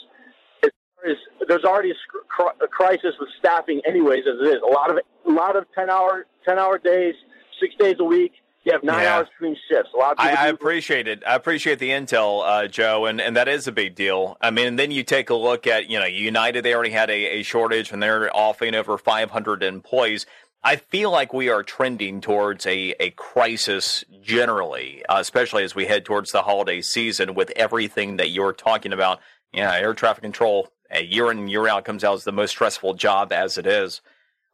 There's 1.49 1.65
already 1.65 1.91
a, 1.91 2.67
crisis 2.69 3.15
with 3.19 3.29
staffing, 3.39 3.81
anyways, 3.87 4.25
as 4.27 4.47
it 4.47 4.55
is. 4.55 4.61
A 4.63 4.73
lot 4.73 4.91
of 4.91 4.99
a 5.27 5.31
lot 5.31 5.57
of 5.57 5.65
ten 5.75 5.91
hour 5.91 6.27
ten 6.47 6.59
hour 6.59 6.79
days, 6.79 7.15
six 7.61 7.75
days 7.79 7.97
a 7.99 8.05
week. 8.05 8.33
You 8.65 8.73
have 8.73 8.83
nine 8.85 9.03
Yeah. 9.03 9.17
hours 9.17 9.29
between 9.39 9.57
shifts. 9.71 9.91
A 9.95 9.97
lot 9.97 10.13
of 10.13 10.19
people 10.19 10.37
I, 10.39 10.45
I 10.45 10.49
appreciate 10.49 11.09
it. 11.09 11.23
I 11.27 11.35
appreciate 11.35 11.79
the 11.79 11.91
intel, 11.91 12.43
uh, 12.47 12.69
Joe, 12.69 13.07
and, 13.07 13.19
and 13.19 13.35
that 13.37 13.49
is 13.49 13.67
a 13.67 13.73
big 13.73 13.95
deal. 13.95 14.37
I 14.43 14.51
mean, 14.51 14.67
and 14.67 14.79
then 14.79 14.91
you 14.91 15.03
take 15.03 15.31
a 15.31 15.35
look 15.35 15.67
at, 15.67 15.89
you 15.89 15.99
know, 15.99 16.05
United, 16.05 16.63
they 16.63 16.75
already 16.75 16.91
had 16.91 17.09
a, 17.09 17.39
a 17.39 17.43
shortage 17.43 17.91
and 17.91 18.03
they're 18.03 18.35
offering 18.37 18.75
over 18.75 18.99
500 18.99 19.63
employees. 19.63 20.27
I 20.63 20.77
feel 20.77 21.11
like 21.11 21.33
we 21.33 21.49
are 21.49 21.63
trending 21.63 22.21
towards 22.21 22.67
a, 22.67 22.95
a 23.01 23.11
crisis 23.13 24.05
generally, 24.23 25.03
uh, 25.09 25.17
especially 25.21 25.65
as 25.65 25.75
we 25.75 25.87
head 25.87 26.05
towards 26.05 26.33
the 26.33 26.43
holiday 26.43 26.83
season 26.83 27.33
with 27.35 27.51
everything 27.57 28.19
that 28.19 28.29
you're 28.29 28.53
talking 28.53 28.93
about. 28.93 29.21
Yeah, 29.55 29.73
air 29.75 29.95
traffic 29.95 30.23
control, 30.23 30.69
year 30.99 31.31
in 31.31 31.49
year 31.49 31.69
out, 31.69 31.85
comes 31.85 32.05
out 32.05 32.15
as 32.15 32.25
the 32.25 32.33
most 32.33 32.51
stressful 32.51 32.95
job 32.95 33.33
as 33.33 33.59
it 33.59 33.67
is. 33.67 34.01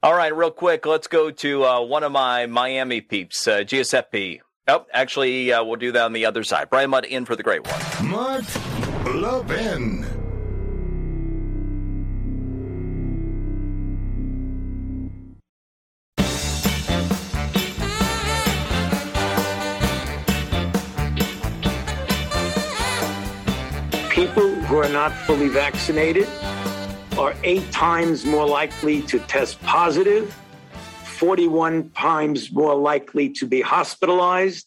All 0.03 0.15
right, 0.15 0.35
real 0.35 0.51
quick, 0.51 0.87
let's 0.87 1.07
go 1.07 1.31
to 1.31 1.65
uh, 1.65 1.81
one 1.81 2.05
of 2.05 2.13
my 2.13 2.47
Miami 2.47 3.01
peeps, 3.01 3.49
uh, 3.49 3.59
GSFP. 3.59 4.41
Oh, 4.69 4.85
actually, 4.93 5.53
uh, 5.53 5.65
we'll 5.65 5.77
do 5.77 5.93
that 5.93 6.03
on 6.03 6.13
the 6.13 6.27
other 6.27 6.45
side. 6.45 6.71
Brian 6.71 6.91
Mudd 6.91 7.05
in 7.05 7.25
for 7.25 7.37
the 7.37 7.43
great 7.43 7.67
one. 7.67 8.11
Mark 8.11 8.45
Levin. 9.07 10.16
Are 24.87 24.93
not 24.93 25.13
fully 25.27 25.49
vaccinated 25.49 26.29
are 27.19 27.35
eight 27.43 27.73
times 27.73 28.25
more 28.25 28.47
likely 28.47 29.03
to 29.03 29.19
test 29.21 29.61
positive, 29.63 30.33
41 31.07 31.91
times 31.91 32.53
more 32.53 32.77
likely 32.77 33.29
to 33.31 33.47
be 33.47 33.61
hospitalized, 33.61 34.65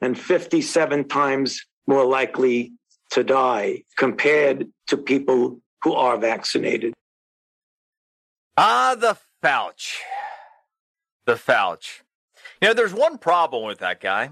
and 0.00 0.18
57 0.18 1.06
times 1.06 1.66
more 1.86 2.06
likely 2.06 2.72
to 3.10 3.22
die 3.22 3.82
compared 3.98 4.68
to 4.86 4.96
people 4.96 5.60
who 5.82 5.92
are 5.92 6.16
vaccinated. 6.16 6.94
Ah, 8.56 8.96
the 8.98 9.18
Fauch. 9.44 9.96
The 11.26 11.34
Fauch. 11.34 12.00
You 12.62 12.68
know, 12.68 12.74
there's 12.74 12.94
one 12.94 13.18
problem 13.18 13.66
with 13.66 13.80
that 13.80 14.00
guy. 14.00 14.30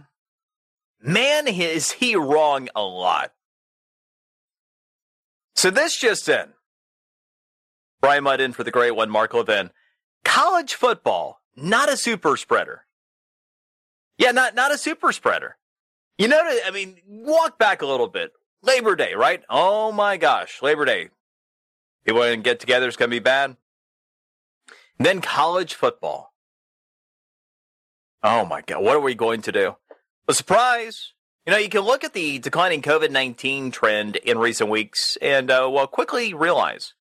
Man, 1.02 1.46
is 1.46 1.90
he 1.90 2.16
wrong 2.16 2.70
a 2.74 2.82
lot. 2.82 3.32
So 5.60 5.68
this 5.68 5.94
just 5.94 6.26
in. 6.26 6.54
Brian 8.00 8.24
Mudd 8.24 8.40
in 8.40 8.54
for 8.54 8.64
the 8.64 8.70
great 8.70 8.92
one, 8.92 9.10
Mark 9.10 9.34
Levin. 9.34 9.68
College 10.24 10.72
football, 10.72 11.42
not 11.54 11.92
a 11.92 11.98
super 11.98 12.38
spreader. 12.38 12.86
Yeah, 14.16 14.30
not, 14.30 14.54
not 14.54 14.72
a 14.72 14.78
super 14.78 15.12
spreader. 15.12 15.58
You 16.16 16.28
know, 16.28 16.40
I 16.42 16.70
mean, 16.70 16.96
walk 17.06 17.58
back 17.58 17.82
a 17.82 17.86
little 17.86 18.08
bit. 18.08 18.32
Labor 18.62 18.96
Day, 18.96 19.12
right? 19.12 19.42
Oh 19.50 19.92
my 19.92 20.16
gosh, 20.16 20.62
Labor 20.62 20.86
Day. 20.86 21.10
People 22.06 22.22
going 22.22 22.38
to 22.38 22.42
get 22.42 22.58
together, 22.58 22.88
it's 22.88 22.96
going 22.96 23.10
to 23.10 23.14
be 23.14 23.18
bad. 23.18 23.58
And 24.98 25.04
then 25.04 25.20
college 25.20 25.74
football. 25.74 26.32
Oh 28.22 28.46
my 28.46 28.62
God, 28.62 28.82
what 28.82 28.96
are 28.96 29.00
we 29.00 29.14
going 29.14 29.42
to 29.42 29.52
do? 29.52 29.76
A 30.26 30.32
surprise. 30.32 31.12
You 31.46 31.52
know, 31.52 31.58
you 31.58 31.70
can 31.70 31.80
look 31.80 32.04
at 32.04 32.12
the 32.12 32.38
declining 32.38 32.82
COVID 32.82 33.10
19 33.10 33.70
trend 33.70 34.16
in 34.16 34.38
recent 34.38 34.68
weeks 34.68 35.16
and, 35.22 35.50
uh, 35.50 35.68
well, 35.72 35.86
quickly 35.86 36.34
realize 36.34 36.94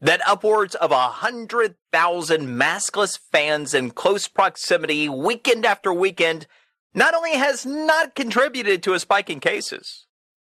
that 0.00 0.20
upwards 0.28 0.74
of 0.74 0.90
100,000 0.90 2.46
maskless 2.46 3.18
fans 3.32 3.74
in 3.74 3.90
close 3.90 4.28
proximity 4.28 5.08
weekend 5.08 5.64
after 5.64 5.92
weekend 5.92 6.46
not 6.94 7.14
only 7.14 7.32
has 7.32 7.64
not 7.64 8.14
contributed 8.14 8.82
to 8.82 8.92
a 8.92 9.00
spike 9.00 9.30
in 9.30 9.40
cases, 9.40 10.06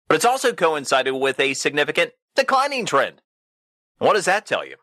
but 0.08 0.14
it's 0.14 0.24
also 0.24 0.52
coincided 0.52 1.12
with 1.12 1.38
a 1.38 1.54
significant 1.54 2.12
declining 2.34 2.86
trend. 2.86 3.20
What 3.98 4.14
does 4.14 4.24
that 4.24 4.46
tell 4.46 4.64
you? 4.64 4.76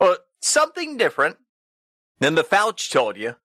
Well, 0.00 0.18
something 0.40 0.96
different 0.96 1.36
than 2.18 2.34
the 2.34 2.44
Fauci 2.44 2.90
told 2.90 3.16
you 3.16 3.36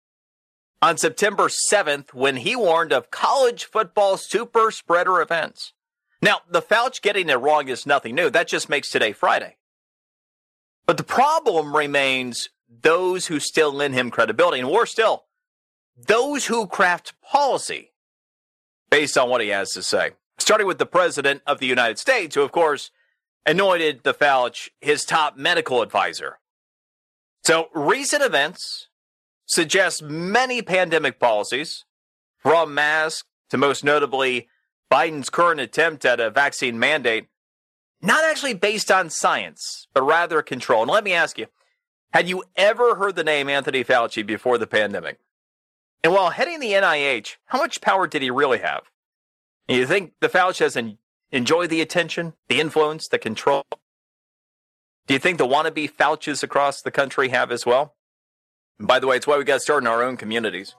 on 0.83 0.97
September 0.97 1.47
7th 1.47 2.13
when 2.13 2.35
he 2.35 2.57
warned 2.57 2.91
of 2.91 3.09
college 3.09 3.63
football 3.63 4.17
super 4.17 4.69
spreader 4.69 5.21
events. 5.21 5.71
Now, 6.21 6.41
the 6.49 6.61
Fauci 6.61 7.01
getting 7.01 7.29
it 7.29 7.35
wrong 7.35 7.69
is 7.69 7.85
nothing 7.85 8.15
new. 8.15 8.29
That 8.29 8.49
just 8.49 8.67
makes 8.67 8.91
today 8.91 9.13
Friday. 9.13 9.55
But 10.85 10.97
the 10.97 11.05
problem 11.05 11.73
remains 11.73 12.49
those 12.67 13.27
who 13.27 13.39
still 13.39 13.71
lend 13.71 13.93
him 13.93 14.11
credibility, 14.11 14.59
and 14.59 14.69
worse 14.69 14.91
still, 14.91 15.23
those 15.95 16.47
who 16.47 16.67
craft 16.67 17.13
policy 17.21 17.93
based 18.89 19.17
on 19.17 19.29
what 19.29 19.39
he 19.39 19.47
has 19.47 19.71
to 19.71 19.83
say. 19.83 20.11
Starting 20.37 20.67
with 20.67 20.79
the 20.79 20.85
President 20.85 21.41
of 21.47 21.59
the 21.59 21.65
United 21.65 21.97
States, 21.97 22.35
who, 22.35 22.41
of 22.41 22.51
course, 22.51 22.91
anointed 23.45 24.03
the 24.03 24.13
Fauci 24.13 24.67
his 24.81 25.05
top 25.05 25.37
medical 25.37 25.81
advisor. 25.81 26.39
So, 27.45 27.69
recent 27.73 28.21
events 28.21 28.89
suggest 29.53 30.03
many 30.03 30.61
pandemic 30.61 31.19
policies, 31.19 31.85
from 32.37 32.73
masks 32.73 33.27
to 33.49 33.57
most 33.57 33.83
notably 33.83 34.49
Biden's 34.91 35.29
current 35.29 35.59
attempt 35.59 36.05
at 36.05 36.19
a 36.19 36.29
vaccine 36.29 36.77
mandate, 36.77 37.27
not 38.01 38.23
actually 38.25 38.53
based 38.53 38.91
on 38.91 39.09
science, 39.09 39.87
but 39.93 40.03
rather 40.03 40.41
control. 40.41 40.83
And 40.83 40.91
let 40.91 41.03
me 41.03 41.13
ask 41.13 41.37
you, 41.37 41.47
had 42.11 42.27
you 42.27 42.43
ever 42.55 42.95
heard 42.95 43.15
the 43.15 43.23
name 43.23 43.49
Anthony 43.49 43.83
Fauci 43.83 44.25
before 44.25 44.57
the 44.57 44.67
pandemic? 44.67 45.19
And 46.03 46.13
while 46.13 46.31
heading 46.31 46.59
the 46.59 46.73
NIH, 46.73 47.37
how 47.45 47.59
much 47.59 47.81
power 47.81 48.07
did 48.07 48.21
he 48.21 48.29
really 48.29 48.59
have? 48.59 48.83
And 49.69 49.77
you 49.77 49.87
think 49.87 50.13
the 50.19 50.29
Fauci 50.29 50.59
has 50.59 50.75
en- 50.75 50.97
enjoyed 51.31 51.69
the 51.69 51.81
attention, 51.81 52.33
the 52.49 52.59
influence, 52.59 53.07
the 53.07 53.17
control? 53.17 53.63
Do 55.07 55.13
you 55.13 55.19
think 55.19 55.37
the 55.37 55.47
wannabe 55.47 55.91
Faucis 55.91 56.43
across 56.43 56.81
the 56.81 56.91
country 56.91 57.29
have 57.29 57.51
as 57.51 57.65
well? 57.65 57.95
By 58.79 58.99
the 58.99 59.07
way, 59.07 59.15
it's 59.15 59.27
why 59.27 59.37
we 59.37 59.43
got 59.43 59.55
to 59.55 59.59
start 59.59 59.83
in 59.83 59.87
our 59.87 60.03
own 60.03 60.17
communities. 60.17 60.75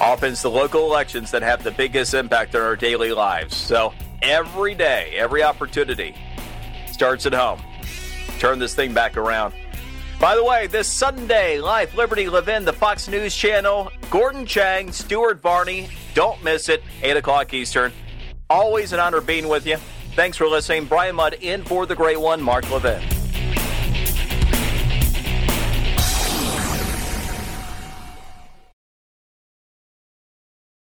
Often 0.00 0.32
it's 0.32 0.42
the 0.42 0.50
local 0.50 0.86
elections 0.86 1.30
that 1.30 1.42
have 1.42 1.62
the 1.62 1.70
biggest 1.70 2.14
impact 2.14 2.54
on 2.54 2.62
our 2.62 2.76
daily 2.76 3.12
lives. 3.12 3.56
So 3.56 3.92
every 4.22 4.74
day, 4.74 5.14
every 5.16 5.42
opportunity 5.42 6.14
starts 6.90 7.26
at 7.26 7.34
home. 7.34 7.60
Turn 8.38 8.58
this 8.58 8.74
thing 8.74 8.94
back 8.94 9.16
around. 9.16 9.54
By 10.20 10.34
the 10.34 10.42
way, 10.42 10.66
this 10.66 10.88
Sunday, 10.88 11.60
Life, 11.60 11.94
Liberty, 11.94 12.28
Levin, 12.28 12.64
the 12.64 12.72
Fox 12.72 13.08
News 13.08 13.36
Channel, 13.36 13.92
Gordon 14.10 14.46
Chang, 14.46 14.90
Stuart 14.90 15.40
Varney. 15.40 15.88
Don't 16.14 16.42
miss 16.42 16.68
it, 16.68 16.82
8 17.02 17.18
o'clock 17.18 17.54
Eastern. 17.54 17.92
Always 18.50 18.92
an 18.92 18.98
honor 18.98 19.20
being 19.20 19.48
with 19.48 19.64
you. 19.66 19.76
Thanks 20.16 20.36
for 20.36 20.48
listening. 20.48 20.86
Brian 20.86 21.14
Mudd 21.14 21.34
in 21.34 21.62
for 21.62 21.86
the 21.86 21.94
great 21.94 22.20
one, 22.20 22.42
Mark 22.42 22.68
Levin. 22.70 23.17